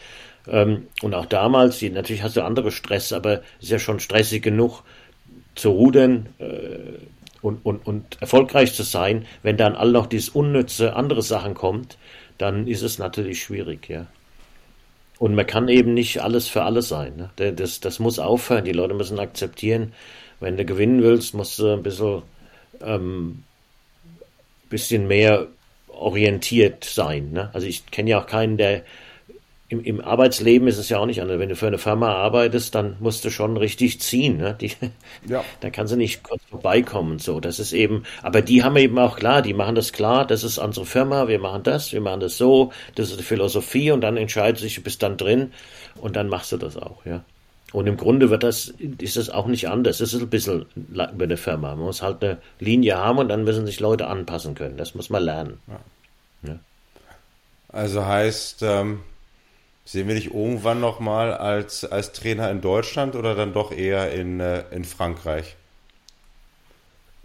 Ähm, 0.51 0.87
und 1.03 1.15
auch 1.15 1.27
damals, 1.27 1.83
natürlich 1.83 2.23
hast 2.23 2.37
du 2.37 2.45
andere 2.45 2.71
Stress, 2.71 3.13
aber 3.13 3.43
es 3.59 3.65
ist 3.65 3.71
ja 3.71 3.79
schon 3.79 4.01
stressig 4.01 4.43
genug 4.43 4.83
zu 5.55 5.71
rudern 5.71 6.29
äh, 6.39 6.99
und, 7.43 7.65
und, 7.65 7.87
und 7.87 8.21
erfolgreich 8.21 8.75
zu 8.75 8.83
sein. 8.83 9.27
Wenn 9.43 9.57
dann 9.57 9.75
all 9.75 9.93
noch 9.93 10.07
dieses 10.07 10.31
unnütze 10.31 10.95
andere 10.97 11.23
Sachen 11.23 11.55
kommt, 11.55 11.99
dann 12.39 12.67
ist 12.67 12.83
es 12.83 12.99
natürlich 12.99 13.43
schwierig, 13.43 13.89
ja. 13.89 14.07
Und 15.19 15.35
man 15.35 15.47
kann 15.47 15.69
eben 15.69 15.95
nicht 15.95 16.23
alles 16.23 16.47
für 16.47 16.63
alles 16.63 16.89
sein. 16.89 17.31
Ne? 17.39 17.53
Das, 17.53 17.81
das 17.81 17.99
muss 17.99 18.21
aufhören. 18.21 18.65
Die 18.65 18.73
Leute 18.73 18.95
müssen 18.95 19.19
akzeptieren, 19.19 19.93
wenn 20.39 20.57
du 20.57 20.65
gewinnen 20.65 21.03
willst, 21.03 21.35
musst 21.35 21.59
du 21.59 21.73
ein 21.73 21.83
bisschen, 21.83 22.23
ähm, 22.81 23.43
bisschen 24.71 25.09
mehr 25.09 25.49
orientiert 25.89 26.85
sein. 26.85 27.33
Ne? 27.33 27.51
Also 27.53 27.67
ich 27.67 27.87
kenne 27.87 28.11
ja 28.11 28.21
auch 28.21 28.27
keinen, 28.27 28.57
der 28.57 28.85
im, 29.71 29.83
im 29.85 30.01
Arbeitsleben 30.01 30.67
ist 30.67 30.79
es 30.79 30.89
ja 30.89 30.99
auch 30.99 31.07
nicht 31.07 31.21
anders. 31.21 31.39
Wenn 31.39 31.51
du 31.51 31.57
für 31.57 31.67
eine 31.67 31.77
Firma 31.77 32.15
arbeitest, 32.15 32.75
dann 32.75 32.97
musst 33.01 33.25
du 33.25 33.31
schon 33.31 33.57
richtig 33.59 34.01
ziehen. 34.01 34.39
Ne? 34.39 34.57
Die, 34.59 34.73
ja. 35.29 35.45
Da 35.61 35.69
kannst 35.69 35.93
du 35.93 35.97
nicht 35.97 36.23
kurz 36.23 36.43
vorbeikommen. 36.49 37.19
So, 37.19 37.39
das 37.39 37.59
ist 37.59 37.73
eben. 37.73 38.05
Aber 38.23 38.41
die 38.41 38.65
haben 38.65 38.77
eben 38.77 38.99
auch 38.99 39.17
klar. 39.17 39.43
Die 39.43 39.53
machen 39.53 39.75
das 39.75 39.93
klar. 39.93 40.27
Das 40.27 40.43
ist 40.43 40.57
unsere 40.57 40.87
Firma. 40.87 41.29
Wir 41.29 41.39
machen 41.39 41.65
das. 41.65 41.93
Wir 41.93 42.01
machen 42.01 42.21
das 42.21 42.39
so. 42.39 42.73
Das 42.95 43.11
ist 43.11 43.21
die 43.21 43.25
Philosophie. 43.25 43.91
Und 43.91 44.01
dann 44.01 44.17
entscheidet 44.17 44.59
sich, 44.59 44.77
du 44.77 44.81
bist 44.81 45.03
dann 45.03 45.19
drin. 45.19 45.53
Und 46.01 46.17
dann 46.17 46.29
machst 46.29 46.51
du 46.53 46.57
das 46.57 46.77
auch. 46.79 47.05
Ja. 47.05 47.23
Und 47.73 47.87
im 47.87 47.99
Grunde 47.99 48.31
wird 48.31 48.45
das, 48.45 48.73
ist 48.79 49.19
das 49.19 49.29
auch 49.29 49.47
nicht 49.47 49.69
anders. 49.69 50.01
Es 50.01 50.15
ist 50.15 50.23
ein 50.23 50.31
bisschen 50.31 50.65
über 50.77 51.25
eine 51.25 51.37
Firma. 51.37 51.75
Man 51.77 51.85
muss 51.85 52.01
halt 52.01 52.25
eine 52.25 52.39
Linie 52.59 52.97
haben 52.97 53.19
und 53.19 53.29
dann 53.29 53.45
müssen 53.45 53.67
sich 53.67 53.81
Leute 53.81 54.07
anpassen 54.07 54.55
können. 54.55 54.79
Das 54.79 54.95
muss 54.95 55.11
man 55.11 55.23
lernen. 55.23 55.61
Ja. 55.67 56.51
Ja. 56.51 56.59
Also 57.69 58.07
heißt, 58.07 58.63
ähm, 58.63 59.01
Sehen 59.89 60.07
wir 60.07 60.17
dich 60.17 60.35
irgendwann 60.35 60.81
nochmal 60.81 61.33
als, 61.33 61.83
als 61.83 62.13
Trainer 62.13 62.51
in 62.51 62.61
Deutschland 62.61 63.17
oder 63.17 63.35
dann 63.35 63.55
doch 63.55 63.73
eher 63.73 64.13
in, 64.13 64.39
äh, 64.39 64.65
in 64.71 64.85
Frankreich? 64.85 65.57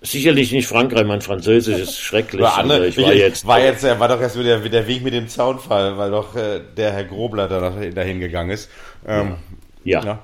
Sicherlich 0.01 0.53
nicht 0.53 0.67
Frankreich, 0.67 1.05
mein 1.05 1.19
Französisch 1.19 1.77
ist 1.77 1.99
schrecklich. 1.99 2.45
Andere, 2.45 2.87
ich 2.87 2.97
war, 2.97 3.11
jetzt, 3.13 3.45
war 3.45 3.59
jetzt, 3.59 3.83
war 3.83 4.07
doch 4.07 4.21
erst 4.21 4.39
wieder 4.39 4.61
der 4.61 4.87
Weg 4.87 5.03
mit 5.03 5.13
dem 5.13 5.27
Zaunfall, 5.27 5.97
weil 5.97 6.11
doch 6.11 6.37
äh, 6.37 6.61
der 6.77 6.93
Herr 6.93 7.03
Grobler 7.03 7.49
da 7.49 7.69
dahin 7.69 8.21
gegangen 8.21 8.51
ist. 8.51 8.69
Ähm, 9.05 9.35
ja. 9.83 10.01
ja. 10.01 10.23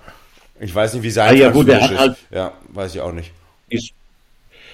Ich 0.61 0.73
weiß 0.73 0.93
nicht, 0.93 1.03
wie 1.03 1.11
sein 1.11 1.31
ah, 1.31 1.33
ja, 1.33 1.49
gut, 1.49 1.67
der 1.67 1.81
hat 1.81 1.97
halt, 1.97 2.17
Ja, 2.31 2.53
weiß 2.69 2.95
ich 2.95 3.01
auch 3.01 3.11
nicht. 3.11 3.33
Ist, 3.67 3.91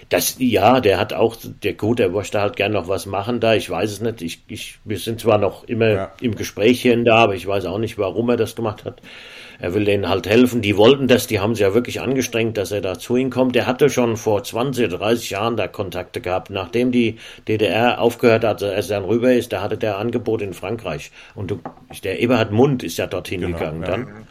das, 0.09 0.35
ja, 0.39 0.81
der 0.81 0.99
hat 0.99 1.13
auch, 1.13 1.35
der 1.63 1.73
gut, 1.73 1.99
der 1.99 2.09
möchte 2.09 2.39
halt 2.39 2.55
gern 2.55 2.73
noch 2.73 2.87
was 2.87 3.05
machen 3.05 3.39
da. 3.39 3.55
Ich 3.55 3.69
weiß 3.69 3.91
es 3.91 4.01
nicht. 4.01 4.21
Ich, 4.21 4.43
ich, 4.47 4.77
wir 4.83 4.99
sind 4.99 5.19
zwar 5.19 5.37
noch 5.37 5.63
immer 5.63 5.89
ja. 5.89 6.11
im 6.21 6.35
Gespräch 6.35 6.81
hier 6.81 6.93
und 6.93 7.05
da, 7.05 7.17
aber 7.17 7.35
ich 7.35 7.47
weiß 7.47 7.65
auch 7.65 7.79
nicht, 7.79 7.97
warum 7.97 8.29
er 8.29 8.37
das 8.37 8.55
gemacht 8.55 8.85
hat. 8.85 9.01
Er 9.59 9.73
will 9.73 9.85
denen 9.85 10.09
halt 10.09 10.27
helfen. 10.27 10.61
Die 10.61 10.77
wollten 10.77 11.07
das, 11.07 11.27
die 11.27 11.39
haben 11.39 11.55
sich 11.55 11.61
ja 11.61 11.73
wirklich 11.73 12.01
angestrengt, 12.01 12.57
dass 12.57 12.71
er 12.71 12.81
da 12.81 12.99
zu 12.99 13.15
ihnen 13.15 13.29
kommt. 13.29 13.55
Der 13.55 13.65
hatte 13.67 13.89
schon 13.89 14.17
vor 14.17 14.43
20 14.43 14.87
oder 14.87 14.97
30 14.97 15.29
Jahren 15.29 15.57
da 15.57 15.67
Kontakte 15.67 16.21
gehabt. 16.21 16.49
Nachdem 16.49 16.91
die 16.91 17.17
DDR 17.47 17.99
aufgehört 17.99 18.43
hat, 18.43 18.61
als 18.61 18.89
er 18.89 18.99
dann 18.99 19.09
rüber 19.09 19.33
ist, 19.33 19.53
da 19.53 19.61
hatte 19.61 19.77
der 19.77 19.97
Angebot 19.97 20.41
in 20.41 20.53
Frankreich. 20.53 21.11
Und 21.35 21.51
du, 21.51 21.59
der 22.03 22.19
Eberhard 22.19 22.51
Mund 22.51 22.83
ist 22.83 22.97
ja 22.97 23.07
dorthin 23.07 23.41
genau, 23.41 23.57
gegangen 23.57 23.81
ja. 23.81 23.87
dann 23.87 24.27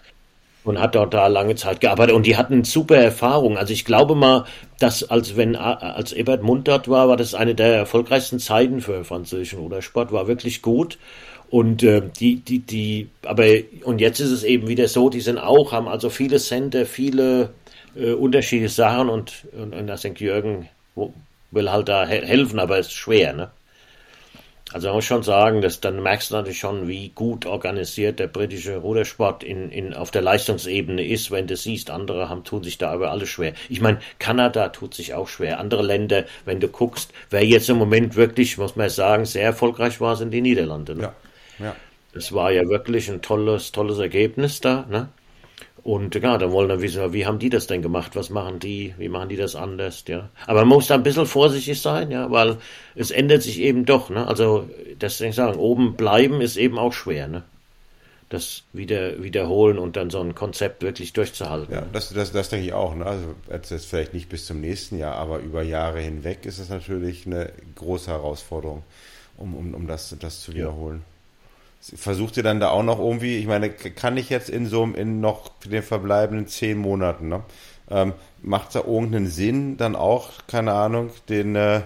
und 0.64 0.80
hat 0.80 0.94
dort 0.94 1.14
da 1.14 1.26
lange 1.26 1.54
Zeit 1.54 1.80
gearbeitet 1.80 2.14
und 2.14 2.26
die 2.26 2.36
hatten 2.36 2.64
super 2.64 2.96
Erfahrung. 2.96 3.56
Also 3.56 3.72
ich 3.72 3.84
glaube 3.84 4.14
mal, 4.14 4.44
dass 4.80 5.08
als 5.08 5.36
wenn 5.36 5.56
als 5.56 6.12
Ebert 6.12 6.42
Mund 6.42 6.66
dort 6.66 6.88
war, 6.88 7.08
war 7.08 7.16
das 7.16 7.34
eine 7.34 7.54
der 7.54 7.76
erfolgreichsten 7.76 8.38
Zeiten 8.38 8.80
für 8.80 9.04
französischen 9.04 9.60
Rudersport, 9.60 10.10
war 10.10 10.26
wirklich 10.26 10.62
gut. 10.62 10.98
Und 11.50 11.82
äh, 11.82 12.02
die, 12.18 12.36
die, 12.36 12.58
die, 12.60 13.10
aber 13.24 13.46
und 13.84 14.00
jetzt 14.00 14.18
ist 14.18 14.30
es 14.30 14.42
eben 14.42 14.66
wieder 14.66 14.88
so, 14.88 15.10
die 15.10 15.20
sind 15.20 15.38
auch, 15.38 15.72
haben 15.72 15.86
also 15.86 16.10
viele 16.10 16.38
Center, 16.38 16.86
viele 16.86 17.50
äh, 17.94 18.12
unterschiedliche 18.12 18.74
Sachen 18.74 19.08
und, 19.08 19.46
und, 19.52 19.74
und 19.74 19.86
da 19.86 19.94
denkt 19.94 20.20
Jürgen 20.20 20.68
will 21.50 21.70
halt 21.70 21.88
da 21.88 22.06
helfen, 22.06 22.58
aber 22.58 22.78
es 22.78 22.88
ist 22.88 22.94
schwer, 22.94 23.32
ne? 23.32 23.50
Also 24.74 24.88
man 24.88 24.96
muss 24.96 25.04
schon 25.04 25.22
sagen, 25.22 25.62
dass 25.62 25.78
dann 25.78 26.02
merkst 26.02 26.32
du 26.32 26.34
natürlich 26.34 26.58
schon, 26.58 26.88
wie 26.88 27.10
gut 27.10 27.46
organisiert 27.46 28.18
der 28.18 28.26
britische 28.26 28.78
Rudersport 28.78 29.44
in, 29.44 29.70
in, 29.70 29.94
auf 29.94 30.10
der 30.10 30.20
Leistungsebene 30.20 31.06
ist, 31.06 31.30
wenn 31.30 31.46
du 31.46 31.56
siehst, 31.56 31.90
andere 31.90 32.28
haben, 32.28 32.42
tun 32.42 32.64
sich 32.64 32.76
da 32.76 32.90
aber 32.90 33.12
alles 33.12 33.28
schwer. 33.28 33.52
Ich 33.68 33.80
meine, 33.80 34.00
Kanada 34.18 34.70
tut 34.70 34.92
sich 34.92 35.14
auch 35.14 35.28
schwer. 35.28 35.60
Andere 35.60 35.84
Länder, 35.84 36.24
wenn 36.44 36.58
du 36.58 36.66
guckst, 36.66 37.12
wer 37.30 37.44
jetzt 37.46 37.70
im 37.70 37.76
Moment 37.76 38.16
wirklich, 38.16 38.58
muss 38.58 38.74
man 38.74 38.90
sagen, 38.90 39.26
sehr 39.26 39.44
erfolgreich 39.44 40.00
war, 40.00 40.16
sind 40.16 40.32
die 40.32 40.40
Niederlande. 40.40 40.96
Ne? 40.96 41.02
Ja. 41.60 41.66
ja. 41.66 41.76
Das 42.12 42.32
war 42.32 42.50
ja 42.50 42.68
wirklich 42.68 43.08
ein 43.08 43.22
tolles, 43.22 43.70
tolles 43.70 44.00
Ergebnis 44.00 44.60
da. 44.60 44.86
Ne? 44.90 45.08
Und 45.84 46.14
ja, 46.14 46.38
da 46.38 46.50
wollen 46.50 46.70
wir 46.70 46.80
wissen, 46.80 47.12
wie 47.12 47.26
haben 47.26 47.38
die 47.38 47.50
das 47.50 47.66
denn 47.66 47.82
gemacht? 47.82 48.16
Was 48.16 48.30
machen 48.30 48.58
die? 48.58 48.94
Wie 48.96 49.10
machen 49.10 49.28
die 49.28 49.36
das 49.36 49.54
anders? 49.54 50.02
Ja. 50.08 50.30
Aber 50.46 50.60
man 50.60 50.68
muss 50.70 50.86
da 50.86 50.94
ein 50.94 51.02
bisschen 51.02 51.26
vorsichtig 51.26 51.82
sein, 51.82 52.10
ja, 52.10 52.30
weil 52.30 52.56
es 52.94 53.10
ändert 53.10 53.42
sich 53.42 53.60
eben 53.60 53.84
doch, 53.84 54.08
ne? 54.08 54.26
Also, 54.26 54.66
das 54.98 55.20
ich 55.20 55.34
sagen, 55.34 55.58
oben 55.58 55.94
bleiben 55.94 56.40
ist 56.40 56.56
eben 56.56 56.78
auch 56.78 56.94
schwer, 56.94 57.28
ne? 57.28 57.42
Das 58.30 58.62
wieder 58.72 59.22
wiederholen 59.22 59.78
und 59.78 59.96
dann 59.96 60.08
so 60.08 60.20
ein 60.20 60.34
Konzept 60.34 60.82
wirklich 60.82 61.12
durchzuhalten. 61.12 61.74
Ja, 61.74 61.82
das, 61.92 62.14
das, 62.14 62.32
das 62.32 62.48
denke 62.48 62.64
ich 62.64 62.72
auch. 62.72 62.94
Ne? 62.94 63.04
Also 63.04 63.34
jetzt 63.50 63.84
vielleicht 63.84 64.14
nicht 64.14 64.30
bis 64.30 64.46
zum 64.46 64.62
nächsten 64.62 64.98
Jahr, 64.98 65.16
aber 65.16 65.38
über 65.40 65.62
Jahre 65.62 66.00
hinweg 66.00 66.46
ist 66.46 66.58
es 66.58 66.70
natürlich 66.70 67.26
eine 67.26 67.52
große 67.76 68.10
Herausforderung, 68.10 68.82
um, 69.36 69.54
um, 69.54 69.74
um 69.74 69.86
das, 69.86 70.16
das 70.18 70.40
zu 70.40 70.54
wiederholen. 70.54 71.02
Ja 71.06 71.13
versucht 71.94 72.36
ihr 72.36 72.42
dann 72.42 72.60
da 72.60 72.70
auch 72.70 72.82
noch 72.82 72.98
irgendwie, 72.98 73.38
ich 73.38 73.46
meine, 73.46 73.70
kann 73.70 74.16
ich 74.16 74.30
jetzt 74.30 74.48
in 74.48 74.66
so 74.66 74.84
in 74.84 75.20
noch 75.20 75.50
den 75.64 75.82
verbleibenden 75.82 76.46
zehn 76.46 76.78
Monaten, 76.78 77.28
ne? 77.28 77.42
Ähm, 77.90 78.14
macht 78.42 78.74
da 78.74 78.80
irgendeinen 78.80 79.26
Sinn, 79.26 79.76
dann 79.76 79.94
auch, 79.94 80.30
keine 80.46 80.72
Ahnung, 80.72 81.10
den 81.28 81.54
äh, 81.54 81.82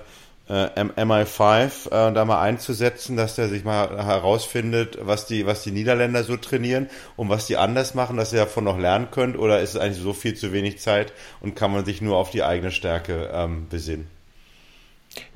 äh 0.49 0.85
MI5 0.85 1.89
äh, 1.89 2.13
da 2.13 2.25
mal 2.25 2.41
einzusetzen, 2.41 3.17
dass 3.17 3.35
der 3.35 3.49
sich 3.49 3.65
mal 3.65 3.89
herausfindet, 4.05 4.99
was 5.03 5.27
die, 5.27 5.45
was 5.47 5.65
die 5.65 5.73
Niederländer 5.73 6.23
so 6.23 6.37
trainieren 6.37 6.89
und 7.17 7.29
was 7.31 7.47
die 7.47 7.57
anders 7.57 7.95
machen, 7.95 8.17
dass 8.17 8.33
ihr 8.33 8.39
davon 8.39 8.65
noch 8.65 8.79
lernen 8.79 9.09
könnt, 9.11 9.37
oder 9.37 9.61
ist 9.61 9.71
es 9.75 9.81
eigentlich 9.81 10.03
so 10.03 10.13
viel 10.13 10.35
zu 10.35 10.53
wenig 10.53 10.79
Zeit 10.79 11.13
und 11.41 11.57
kann 11.57 11.73
man 11.73 11.85
sich 11.85 12.01
nur 12.01 12.17
auf 12.17 12.31
die 12.31 12.45
eigene 12.45 12.71
Stärke 12.71 13.31
ähm, 13.33 13.67
besinnen? 13.69 14.07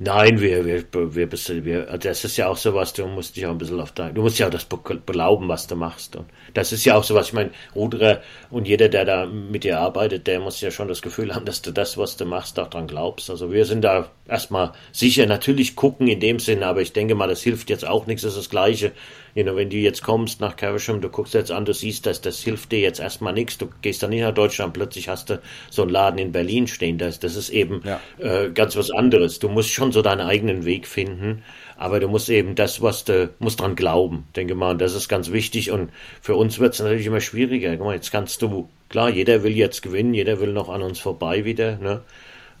Nein, 0.05 0.41
wir, 0.41 0.65
wir, 0.65 0.83
wir, 0.91 1.31
wir, 1.65 1.97
das 1.97 2.25
ist 2.25 2.35
ja 2.35 2.49
auch 2.49 2.57
sowas, 2.57 2.91
du 2.91 3.07
musst 3.07 3.37
dich 3.37 3.45
auch 3.45 3.51
ein 3.51 3.57
bisschen 3.57 3.79
auf 3.79 3.93
dein, 3.93 4.13
du 4.13 4.21
musst 4.21 4.37
ja 4.37 4.47
auch 4.47 4.51
das 4.51 4.65
belauben, 4.65 5.47
was 5.47 5.67
du 5.67 5.77
machst. 5.77 6.17
Und 6.17 6.25
das 6.53 6.73
ist 6.73 6.83
ja 6.83 6.97
auch 6.97 7.05
sowas, 7.05 7.27
ich 7.27 7.33
meine, 7.33 7.51
Ruderer 7.73 8.19
und 8.49 8.67
jeder, 8.67 8.89
der 8.89 9.05
da 9.05 9.25
mit 9.25 9.63
dir 9.63 9.79
arbeitet, 9.79 10.27
der 10.27 10.41
muss 10.41 10.59
ja 10.59 10.71
schon 10.71 10.89
das 10.89 11.01
Gefühl 11.01 11.33
haben, 11.33 11.45
dass 11.45 11.61
du 11.61 11.71
das, 11.71 11.97
was 11.97 12.17
du 12.17 12.25
machst, 12.25 12.59
auch 12.59 12.69
dran 12.69 12.87
glaubst. 12.87 13.29
Also 13.29 13.53
wir 13.53 13.63
sind 13.63 13.81
da 13.81 14.09
erstmal 14.27 14.73
sicher, 14.91 15.25
natürlich 15.25 15.77
gucken 15.77 16.09
in 16.09 16.19
dem 16.19 16.39
Sinne, 16.39 16.65
aber 16.65 16.81
ich 16.81 16.91
denke 16.91 17.15
mal, 17.15 17.29
das 17.29 17.41
hilft 17.41 17.69
jetzt 17.69 17.87
auch 17.87 18.05
nichts, 18.05 18.23
das 18.23 18.33
ist 18.33 18.39
das 18.39 18.49
Gleiche 18.49 18.91
you 19.35 19.43
know, 19.43 19.55
wenn 19.55 19.69
du 19.69 19.77
jetzt 19.77 20.03
kommst 20.03 20.41
nach 20.41 20.55
Caversham, 20.55 21.01
du 21.01 21.09
guckst 21.09 21.33
jetzt 21.33 21.51
an, 21.51 21.65
du 21.65 21.73
siehst, 21.73 22.05
dass 22.05 22.21
das 22.21 22.39
hilft 22.39 22.71
dir 22.71 22.79
jetzt 22.79 22.99
erstmal 22.99 23.33
nichts. 23.33 23.57
Du 23.57 23.69
gehst 23.81 24.03
dann 24.03 24.11
nicht 24.11 24.21
nach 24.21 24.33
Deutschland, 24.33 24.73
plötzlich 24.73 25.09
hast 25.09 25.29
du 25.29 25.41
so 25.69 25.81
einen 25.83 25.91
Laden 25.91 26.19
in 26.19 26.31
Berlin 26.31 26.67
stehen. 26.67 26.97
Das, 26.97 27.19
das 27.19 27.35
ist 27.35 27.49
eben 27.49 27.81
ja. 27.83 27.99
äh, 28.19 28.51
ganz 28.51 28.75
was 28.75 28.91
anderes. 28.91 29.39
Du 29.39 29.49
musst 29.49 29.71
schon 29.71 29.91
so 29.93 30.01
deinen 30.01 30.21
eigenen 30.21 30.65
Weg 30.65 30.87
finden. 30.87 31.43
Aber 31.77 31.99
du 31.99 32.07
musst 32.07 32.29
eben 32.29 32.55
das, 32.55 32.81
was 32.81 33.03
du 33.03 33.33
musst 33.39 33.59
dran 33.59 33.75
glauben, 33.75 34.25
denke 34.35 34.55
mal, 34.55 34.71
und 34.71 34.81
das 34.81 34.93
ist 34.93 35.09
ganz 35.09 35.31
wichtig. 35.31 35.71
Und 35.71 35.91
für 36.21 36.35
uns 36.35 36.59
wird 36.59 36.73
es 36.73 36.79
natürlich 36.79 37.05
immer 37.05 37.21
schwieriger. 37.21 37.75
Guck 37.77 37.87
mal, 37.87 37.95
jetzt 37.95 38.11
kannst 38.11 38.41
du, 38.41 38.69
klar, 38.89 39.09
jeder 39.09 39.43
will 39.43 39.55
jetzt 39.55 39.81
gewinnen, 39.81 40.13
jeder 40.13 40.39
will 40.39 40.53
noch 40.53 40.69
an 40.69 40.81
uns 40.81 40.99
vorbei 40.99 41.45
wieder, 41.45 41.77
ne? 41.77 42.01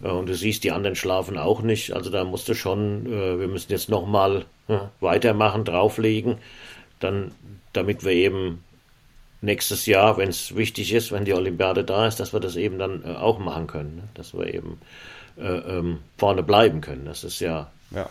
Und 0.01 0.27
du 0.27 0.35
siehst, 0.35 0.65
die 0.65 0.71
anderen 0.71 0.95
schlafen 0.95 1.37
auch 1.37 1.61
nicht. 1.61 1.93
Also 1.93 2.09
da 2.09 2.25
musst 2.25 2.49
du 2.49 2.55
schon, 2.55 3.05
äh, 3.05 3.39
wir 3.39 3.47
müssen 3.47 3.71
jetzt 3.71 3.87
nochmal 3.89 4.45
ja, 4.67 4.91
weitermachen, 4.99 5.63
drauflegen, 5.63 6.39
dann, 6.99 7.31
damit 7.71 8.03
wir 8.03 8.11
eben 8.11 8.63
nächstes 9.43 9.85
Jahr, 9.85 10.17
wenn 10.17 10.29
es 10.29 10.55
wichtig 10.55 10.93
ist, 10.93 11.11
wenn 11.11 11.25
die 11.25 11.33
Olympiade 11.33 11.83
da 11.83 12.07
ist, 12.07 12.19
dass 12.19 12.33
wir 12.33 12.39
das 12.39 12.55
eben 12.55 12.79
dann 12.79 13.03
äh, 13.05 13.15
auch 13.15 13.39
machen 13.39 13.67
können. 13.67 13.95
Ne? 13.97 14.03
Dass 14.13 14.33
wir 14.33 14.53
eben 14.53 14.79
äh, 15.37 15.41
ähm, 15.41 15.99
vorne 16.17 16.43
bleiben 16.43 16.81
können. 16.81 17.05
Das 17.05 17.23
ist 17.23 17.39
ja, 17.39 17.71
ja. 17.91 18.09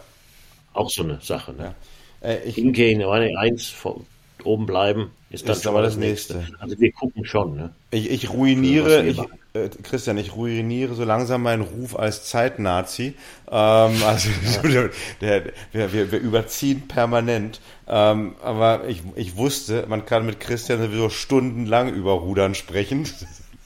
auch 0.73 0.91
so 0.91 1.03
eine 1.03 1.21
Sache. 1.21 1.53
Ne? 1.53 1.75
Ja. 2.23 2.29
Äh, 2.29 2.45
ich, 2.45 2.57
Hingehen, 2.57 3.03
eins 3.03 3.69
vor, 3.69 4.01
oben 4.45 4.67
bleiben, 4.67 5.11
ist 5.31 5.49
dann 5.49 5.57
ist 5.57 5.67
aber 5.67 5.83
das 5.83 5.97
nächste. 5.97 6.39
nächste. 6.39 6.61
Also 6.61 6.79
wir 6.79 6.93
gucken 6.93 7.25
schon. 7.25 7.57
Ne? 7.57 7.71
Ich, 7.91 8.11
ich 8.11 8.31
ruiniere, 8.31 9.05
ich, 9.05 9.19
äh, 9.55 9.69
Christian, 9.83 10.19
ich 10.19 10.35
ruiniere 10.35 10.95
so 10.95 11.05
langsam 11.05 11.43
meinen 11.43 11.63
Ruf 11.63 11.97
als 11.99 12.25
Zeitnazi. 12.25 13.15
Ähm, 13.51 14.03
also 14.07 14.29
ja. 14.69 14.89
der, 15.21 15.41
der, 15.73 15.93
wir, 15.93 16.13
wir 16.13 16.19
überziehen 16.19 16.89
permanent. 16.89 17.61
Ähm, 17.89 18.35
aber 18.43 18.89
ich, 18.89 19.03
ich 19.17 19.37
wusste, 19.37 19.87
man 19.89 20.07
kann 20.07 20.27
mit 20.27 20.41
Christian 20.41 20.81
sowieso 20.81 21.09
stundenlang 21.09 21.93
über 21.93 22.13
Rudern 22.13 22.55
sprechen. 22.55 23.09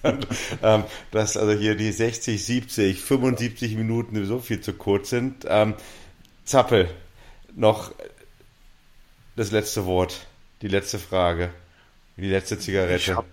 ähm, 0.62 0.84
dass 1.10 1.36
also 1.36 1.52
hier 1.52 1.74
die 1.74 1.92
60, 1.92 2.44
70, 2.44 3.00
75 3.00 3.76
Minuten 3.76 4.24
so 4.26 4.38
viel 4.38 4.60
zu 4.60 4.72
kurz 4.72 5.10
sind. 5.10 5.44
Ähm, 5.48 5.74
Zappel, 6.44 6.88
noch 7.54 7.92
das 9.34 9.50
letzte 9.50 9.84
Wort, 9.86 10.26
die 10.62 10.68
letzte 10.68 10.98
Frage, 10.98 11.50
die 12.16 12.28
letzte 12.28 12.58
Zigarette. 12.58 12.96
Ich 12.96 13.16
hab, 13.16 13.26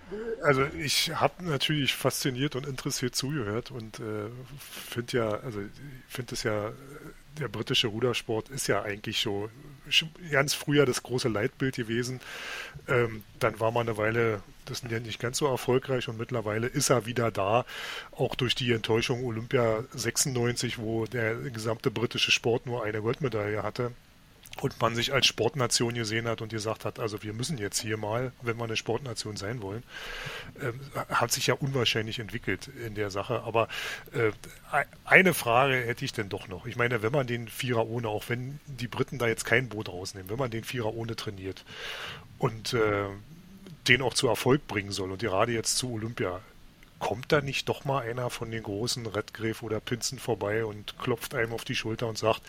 also 0.44 0.66
ich 0.78 1.12
habe 1.16 1.44
natürlich 1.46 1.94
fasziniert 1.94 2.56
und 2.56 2.66
interessiert 2.66 3.16
zugehört 3.16 3.72
und 3.72 4.00
äh, 4.00 4.30
finde 4.60 5.18
ja, 5.18 5.30
also 5.30 5.60
finde 6.08 6.36
es 6.36 6.44
ja, 6.44 6.72
der 7.40 7.48
britische 7.48 7.88
Rudersport 7.88 8.50
ist 8.50 8.68
ja 8.68 8.82
eigentlich 8.82 9.22
so 9.22 9.50
ganz 10.32 10.54
früher 10.54 10.86
das 10.86 11.04
große 11.04 11.30
Leitbild 11.30 11.76
gewesen. 11.76 12.20
Ähm, 12.88 13.24
dann 13.40 13.60
war 13.60 13.72
man 13.72 13.88
eine 13.88 13.98
Weile 13.98 14.44
das 14.66 14.82
ist 14.82 14.92
ja 14.92 15.00
nicht 15.00 15.20
ganz 15.20 15.38
so 15.38 15.48
erfolgreich 15.48 16.08
und 16.08 16.18
mittlerweile 16.18 16.68
ist 16.68 16.90
er 16.90 17.06
wieder 17.06 17.32
da, 17.32 17.66
auch 18.12 18.36
durch 18.36 18.56
die 18.56 18.72
Enttäuschung 18.72 19.24
Olympia 19.24 19.84
96, 19.94 20.80
wo 20.80 21.06
der 21.06 21.36
gesamte 21.36 21.92
britische 21.92 22.32
Sport 22.32 22.66
nur 22.66 22.84
eine 22.84 23.02
Goldmedaille 23.02 23.64
hatte 23.64 23.92
und 24.62 24.80
man 24.80 24.96
sich 24.96 25.14
als 25.14 25.26
Sportnation 25.26 25.94
gesehen 25.94 26.28
hat 26.28 26.42
und 26.42 26.50
gesagt 26.50 26.86
hat, 26.86 27.00
also 27.00 27.24
wir 27.24 27.34
müssen 27.34 27.58
jetzt 27.58 27.80
hier 27.82 27.98
mal, 27.98 28.32
wenn 28.42 28.58
wir 28.58 28.66
eine 28.66 28.76
Sportnation 28.76 29.36
sein 29.36 29.62
wollen, 29.62 29.84
äh, 30.62 30.72
hat 31.14 31.32
sich 31.32 31.48
ja 31.48 31.56
unwahrscheinlich 31.56 32.20
entwickelt 32.20 32.70
in 32.86 32.96
der 32.96 33.10
Sache. 33.10 33.42
Aber 33.44 33.68
äh, 34.14 34.32
eine 35.06 35.34
Frage 35.34 35.76
hätte 35.76 36.06
ich 36.06 36.14
denn 36.14 36.30
doch 36.30 36.48
noch. 36.48 36.66
Ich 36.66 36.76
meine, 36.76 37.02
wenn 37.02 37.12
man 37.12 37.28
den 37.28 37.48
Vierer 37.48 37.88
ohne, 37.88 38.08
auch 38.08 38.30
wenn 38.30 38.60
die 38.66 38.88
Briten 38.88 39.18
da 39.18 39.28
jetzt 39.28 39.46
kein 39.46 39.70
Boot 39.70 39.90
rausnehmen, 39.90 40.30
wenn 40.30 40.38
man 40.40 40.52
den 40.52 40.64
Vierer 40.64 40.94
ohne 40.94 41.16
trainiert 41.16 41.66
und 42.38 42.74
äh, 42.74 43.06
den 43.88 44.02
auch 44.02 44.14
zu 44.14 44.28
Erfolg 44.28 44.68
bringen 44.68 44.92
soll 44.92 45.12
und 45.12 45.22
gerade 45.22 45.52
jetzt 45.52 45.78
zu 45.78 45.92
Olympia, 45.94 46.42
kommt 47.00 47.34
da 47.34 47.42
nicht 47.42 47.68
doch 47.68 47.84
mal 47.84 48.08
einer 48.08 48.30
von 48.30 48.50
den 48.50 48.64
großen 48.64 49.06
Redgrave 49.06 49.62
oder 49.62 49.82
Pinzen 49.82 50.20
vorbei 50.20 50.64
und 50.64 50.98
klopft 51.00 51.36
einem 51.36 51.52
auf 51.52 51.66
die 51.66 51.76
Schulter 51.76 52.08
und 52.08 52.18
sagt, 52.18 52.42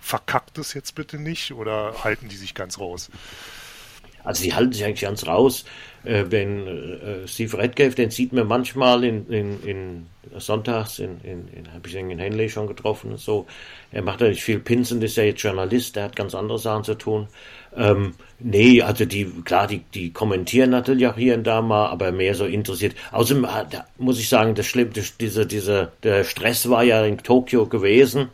verkackt 0.00 0.58
es 0.58 0.74
jetzt 0.74 0.96
bitte 0.96 1.18
nicht 1.18 1.52
oder 1.52 2.02
halten 2.02 2.28
die 2.28 2.36
sich 2.36 2.54
ganz 2.54 2.80
raus? 2.80 3.08
Also 4.24 4.44
die 4.44 4.54
halten 4.54 4.72
sich 4.72 4.84
eigentlich 4.84 5.02
ganz 5.02 5.26
raus. 5.26 5.64
Äh, 6.04 6.24
wenn 6.30 6.66
äh, 6.66 7.28
Steve 7.28 7.58
Redgrave, 7.58 7.94
den 7.94 8.10
sieht 8.10 8.32
man 8.32 8.46
manchmal 8.46 9.04
in, 9.04 9.26
in, 9.28 9.62
in 9.64 10.06
sonntags, 10.38 10.98
in, 10.98 11.20
in, 11.22 11.48
in 11.48 11.72
habe 11.74 11.86
ich 11.88 11.94
in 11.94 12.18
Henley 12.18 12.48
schon 12.48 12.66
getroffen 12.66 13.12
und 13.12 13.20
so. 13.20 13.46
Er 13.92 14.02
macht 14.02 14.20
nicht 14.20 14.42
viel 14.42 14.60
Pinsen, 14.60 15.02
ist 15.02 15.16
ja 15.16 15.24
jetzt 15.24 15.42
Journalist, 15.42 15.96
der 15.96 16.04
hat 16.04 16.16
ganz 16.16 16.34
andere 16.34 16.58
Sachen 16.58 16.84
zu 16.84 16.94
tun. 16.94 17.28
Ähm, 17.76 18.14
nee, 18.38 18.80
also 18.80 19.04
die, 19.04 19.26
klar, 19.44 19.66
die, 19.66 19.80
die 19.94 20.12
kommentieren 20.12 20.70
natürlich 20.70 21.06
auch 21.06 21.16
hier 21.16 21.34
und 21.34 21.44
da 21.46 21.60
mal, 21.60 21.88
aber 21.88 22.12
mehr 22.12 22.34
so 22.34 22.46
interessiert. 22.46 22.94
Außerdem 23.12 23.44
ah, 23.44 23.64
da 23.64 23.84
muss 23.98 24.18
ich 24.18 24.28
sagen, 24.28 24.54
das 24.54 24.66
Schlimme, 24.66 24.92
diese, 25.20 25.46
diese, 25.46 25.92
der 26.02 26.24
Stress 26.24 26.70
war 26.70 26.82
ja 26.82 27.04
in 27.04 27.18
Tokio 27.18 27.66
gewesen. 27.66 28.28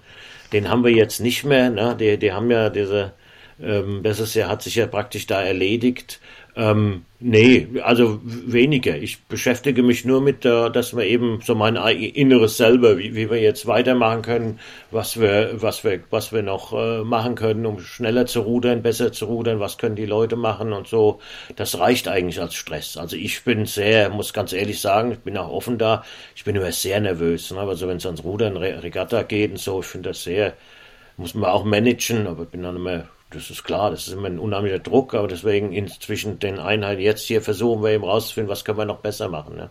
Den 0.52 0.70
haben 0.70 0.84
wir 0.84 0.92
jetzt 0.92 1.20
nicht 1.20 1.44
mehr, 1.44 1.70
ne? 1.70 1.96
Die, 1.98 2.16
die 2.18 2.32
haben 2.32 2.50
ja 2.50 2.70
diese, 2.70 3.12
ähm, 3.60 4.02
das 4.02 4.20
ist 4.20 4.34
ja, 4.34 4.48
hat 4.48 4.62
sich 4.62 4.74
ja 4.74 4.86
praktisch 4.86 5.26
da 5.26 5.42
erledigt. 5.42 6.20
Ähm, 6.58 7.04
nee, 7.20 7.68
also 7.82 8.18
weniger. 8.24 8.96
Ich 8.96 9.22
beschäftige 9.24 9.82
mich 9.82 10.06
nur 10.06 10.22
mit, 10.22 10.46
äh, 10.46 10.70
dass 10.70 10.96
wir 10.96 11.04
eben 11.04 11.40
so 11.42 11.54
mein 11.54 11.76
Inneres 11.76 12.56
selber, 12.56 12.96
wie, 12.96 13.14
wie 13.14 13.30
wir 13.30 13.38
jetzt 13.40 13.66
weitermachen 13.66 14.22
können, 14.22 14.58
was 14.90 15.20
wir, 15.20 15.50
was 15.60 15.84
wir, 15.84 16.00
was 16.08 16.32
wir 16.32 16.42
noch 16.42 16.72
äh, 16.72 17.04
machen 17.04 17.34
können, 17.34 17.66
um 17.66 17.78
schneller 17.80 18.24
zu 18.24 18.40
rudern, 18.40 18.82
besser 18.82 19.12
zu 19.12 19.26
rudern, 19.26 19.60
was 19.60 19.76
können 19.76 19.96
die 19.96 20.06
Leute 20.06 20.36
machen 20.36 20.72
und 20.72 20.86
so. 20.88 21.20
Das 21.56 21.78
reicht 21.78 22.08
eigentlich 22.08 22.40
als 22.40 22.54
Stress. 22.54 22.96
Also 22.96 23.16
ich 23.16 23.44
bin 23.44 23.66
sehr, 23.66 24.08
muss 24.08 24.32
ganz 24.32 24.54
ehrlich 24.54 24.80
sagen, 24.80 25.12
ich 25.12 25.18
bin 25.18 25.36
auch 25.36 25.50
offen 25.50 25.76
da. 25.76 26.04
Ich 26.34 26.44
bin 26.44 26.56
immer 26.56 26.72
sehr 26.72 27.00
nervös. 27.00 27.50
Ne? 27.50 27.60
Also 27.60 27.86
wenn 27.86 27.98
es 27.98 28.06
ans 28.06 28.24
Rudern, 28.24 28.56
Regatta 28.56 29.24
geht 29.24 29.50
und 29.50 29.58
so, 29.58 29.80
ich 29.80 29.86
finde 29.86 30.10
das 30.10 30.24
sehr, 30.24 30.54
muss 31.18 31.34
man 31.34 31.50
auch 31.50 31.64
managen, 31.64 32.26
aber 32.26 32.44
ich 32.44 32.48
bin 32.48 32.62
dann 32.62 32.76
immer 32.76 33.04
das 33.30 33.50
ist 33.50 33.64
klar, 33.64 33.90
das 33.90 34.06
ist 34.06 34.12
immer 34.12 34.28
ein 34.28 34.38
unheimlicher 34.38 34.78
Druck, 34.78 35.14
aber 35.14 35.28
deswegen 35.28 35.72
inzwischen 35.72 36.38
den 36.38 36.58
Einheiten 36.58 37.00
jetzt 37.00 37.24
hier 37.24 37.42
versuchen 37.42 37.82
wir 37.82 37.90
eben 37.90 38.04
rauszufinden, 38.04 38.50
was 38.50 38.64
können 38.64 38.78
wir 38.78 38.84
noch 38.84 39.00
besser 39.00 39.28
machen. 39.28 39.56
Ne? 39.56 39.70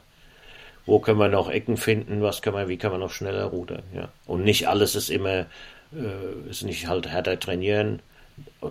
Wo 0.85 0.99
können 0.99 1.19
wir 1.19 1.29
noch 1.29 1.49
Ecken 1.49 1.77
finden, 1.77 2.21
was 2.21 2.41
können 2.41 2.57
wir, 2.57 2.67
wie 2.67 2.77
kann 2.77 2.91
man 2.91 2.99
noch 2.99 3.11
schneller 3.11 3.45
rudern. 3.45 3.83
Ja? 3.93 4.09
Und 4.25 4.43
nicht 4.43 4.67
alles 4.67 4.95
ist 4.95 5.09
immer, 5.09 5.45
äh, 5.93 6.49
ist 6.49 6.63
nicht 6.63 6.87
halt 6.87 7.07
härter 7.07 7.39
trainieren, 7.39 8.01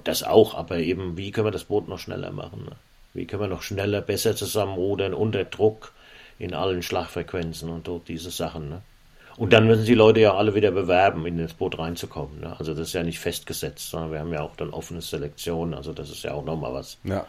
das 0.05 0.23
auch, 0.23 0.55
aber 0.55 0.79
eben, 0.79 1.17
wie 1.17 1.31
können 1.31 1.47
wir 1.47 1.53
das 1.53 1.65
Boot 1.65 1.89
noch 1.89 1.99
schneller 1.99 2.31
machen? 2.31 2.65
Ne? 2.65 2.77
Wie 3.15 3.27
können 3.27 3.43
wir 3.43 3.49
noch 3.49 3.63
schneller, 3.63 4.03
besser 4.03 4.37
zusammenrudern, 4.37 5.15
unter 5.15 5.45
Druck 5.45 5.93
in 6.39 6.55
allen 6.55 6.83
Schlagfrequenzen 6.83 7.69
und 7.71 7.87
dort 7.87 8.09
diese 8.09 8.31
Sachen. 8.31 8.69
Ne? 8.69 8.83
Und 9.37 9.53
dann 9.53 9.67
müssen 9.67 9.85
die 9.85 9.95
Leute 9.95 10.21
ja 10.21 10.35
alle 10.35 10.55
wieder 10.55 10.71
bewerben, 10.71 11.27
in 11.27 11.39
das 11.39 11.55
Boot 11.55 11.79
reinzukommen. 11.79 12.41
Ne? 12.41 12.55
Also 12.59 12.73
das 12.73 12.89
ist 12.89 12.93
ja 12.93 13.03
nicht 13.03 13.19
festgesetzt, 13.19 13.91
sondern 13.91 14.13
wir 14.13 14.21
haben 14.21 14.33
ja 14.33 14.43
auch 14.43 14.55
dann 14.57 14.71
offene 14.71 15.01
Selektion. 15.01 15.75
Also 15.75 15.93
das 15.93 16.11
ist 16.11 16.23
ja 16.23 16.33
auch 16.33 16.45
nochmal 16.45 16.73
was. 16.73 16.99
Ja. 17.03 17.27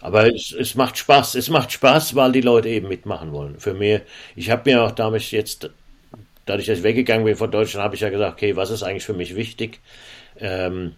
Aber 0.00 0.26
es, 0.34 0.52
es 0.52 0.74
macht 0.74 0.98
Spaß. 0.98 1.36
Es 1.36 1.48
macht 1.48 1.72
Spaß, 1.72 2.14
weil 2.14 2.32
die 2.32 2.40
Leute 2.40 2.68
eben 2.68 2.88
mitmachen 2.88 3.32
wollen. 3.32 3.58
Für 3.58 3.72
mich, 3.72 4.02
ich 4.34 4.50
habe 4.50 4.68
mir 4.68 4.82
auch 4.82 4.90
damals 4.90 5.30
jetzt, 5.30 5.70
dadurch, 6.44 6.66
dass 6.66 6.78
ich 6.78 6.84
weggegangen 6.84 7.24
bin 7.24 7.36
von 7.36 7.50
Deutschland, 7.50 7.84
habe 7.84 7.94
ich 7.94 8.00
ja 8.00 8.10
gesagt, 8.10 8.34
okay, 8.34 8.56
was 8.56 8.70
ist 8.70 8.82
eigentlich 8.82 9.04
für 9.04 9.14
mich 9.14 9.36
wichtig? 9.36 9.80
Ähm, 10.38 10.96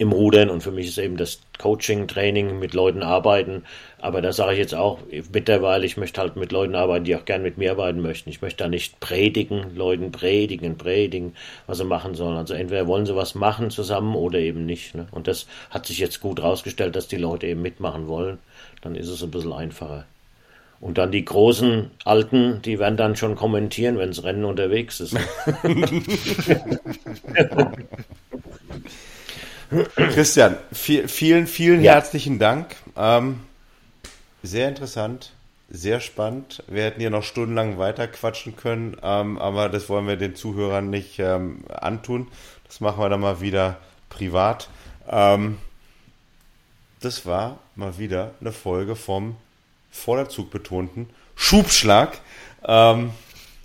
im 0.00 0.12
Rudern 0.12 0.48
und 0.48 0.62
für 0.62 0.70
mich 0.70 0.86
ist 0.86 0.96
eben 0.96 1.18
das 1.18 1.40
Coaching, 1.58 2.08
Training, 2.08 2.58
mit 2.58 2.72
Leuten 2.72 3.02
arbeiten. 3.02 3.64
Aber 3.98 4.22
da 4.22 4.32
sage 4.32 4.54
ich 4.54 4.58
jetzt 4.58 4.74
auch 4.74 4.98
mittlerweile, 5.30 5.84
ich 5.84 5.98
möchte 5.98 6.22
halt 6.22 6.36
mit 6.36 6.52
Leuten 6.52 6.74
arbeiten, 6.74 7.04
die 7.04 7.14
auch 7.14 7.26
gern 7.26 7.42
mit 7.42 7.58
mir 7.58 7.72
arbeiten 7.72 8.00
möchten. 8.00 8.30
Ich 8.30 8.40
möchte 8.40 8.64
da 8.64 8.70
nicht 8.70 8.98
predigen, 9.00 9.76
Leuten 9.76 10.10
predigen, 10.10 10.78
predigen, 10.78 11.36
was 11.66 11.76
sie 11.76 11.84
machen 11.84 12.14
sollen. 12.14 12.38
Also 12.38 12.54
entweder 12.54 12.86
wollen 12.86 13.04
sie 13.04 13.14
was 13.14 13.34
machen 13.34 13.68
zusammen 13.68 14.16
oder 14.16 14.38
eben 14.38 14.64
nicht. 14.64 14.94
Ne? 14.94 15.06
Und 15.10 15.28
das 15.28 15.46
hat 15.68 15.84
sich 15.84 15.98
jetzt 15.98 16.20
gut 16.20 16.42
rausgestellt, 16.42 16.96
dass 16.96 17.06
die 17.06 17.18
Leute 17.18 17.48
eben 17.48 17.60
mitmachen 17.60 18.08
wollen. 18.08 18.38
Dann 18.80 18.94
ist 18.94 19.08
es 19.08 19.22
ein 19.22 19.30
bisschen 19.30 19.52
einfacher. 19.52 20.06
Und 20.80 20.96
dann 20.96 21.12
die 21.12 21.26
großen 21.26 21.90
Alten, 22.06 22.62
die 22.62 22.78
werden 22.78 22.96
dann 22.96 23.16
schon 23.16 23.36
kommentieren, 23.36 23.98
wenn 23.98 24.08
das 24.08 24.24
Rennen 24.24 24.46
unterwegs 24.46 25.00
ist. 25.00 25.14
Christian, 29.96 30.56
viel, 30.72 31.08
vielen, 31.08 31.46
vielen 31.46 31.82
ja. 31.82 31.94
herzlichen 31.94 32.38
Dank. 32.38 32.76
Ähm, 32.96 33.40
sehr 34.42 34.68
interessant, 34.68 35.32
sehr 35.68 36.00
spannend. 36.00 36.62
Wir 36.66 36.84
hätten 36.84 37.00
hier 37.00 37.10
noch 37.10 37.22
stundenlang 37.22 37.78
weiter 37.78 38.08
quatschen 38.08 38.56
können, 38.56 38.96
ähm, 39.02 39.38
aber 39.38 39.68
das 39.68 39.88
wollen 39.88 40.06
wir 40.06 40.16
den 40.16 40.34
Zuhörern 40.34 40.90
nicht 40.90 41.18
ähm, 41.18 41.64
antun. 41.68 42.28
Das 42.66 42.80
machen 42.80 43.00
wir 43.00 43.08
dann 43.08 43.20
mal 43.20 43.40
wieder 43.40 43.78
privat. 44.08 44.68
Ähm, 45.08 45.58
das 47.00 47.24
war 47.26 47.58
mal 47.76 47.98
wieder 47.98 48.32
eine 48.40 48.52
Folge 48.52 48.96
vom 48.96 49.36
Vorderzug 49.90 50.50
betonten 50.50 51.08
Schubschlag. 51.34 52.20
Ähm, 52.64 53.10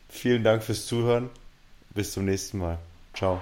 vielen 0.09 0.43
Dank 0.43 0.63
fürs 0.63 0.85
Zuhören. 0.85 1.29
Bis 1.93 2.13
zum 2.13 2.25
nächsten 2.25 2.59
Mal. 2.59 2.77
Ciao. 3.13 3.41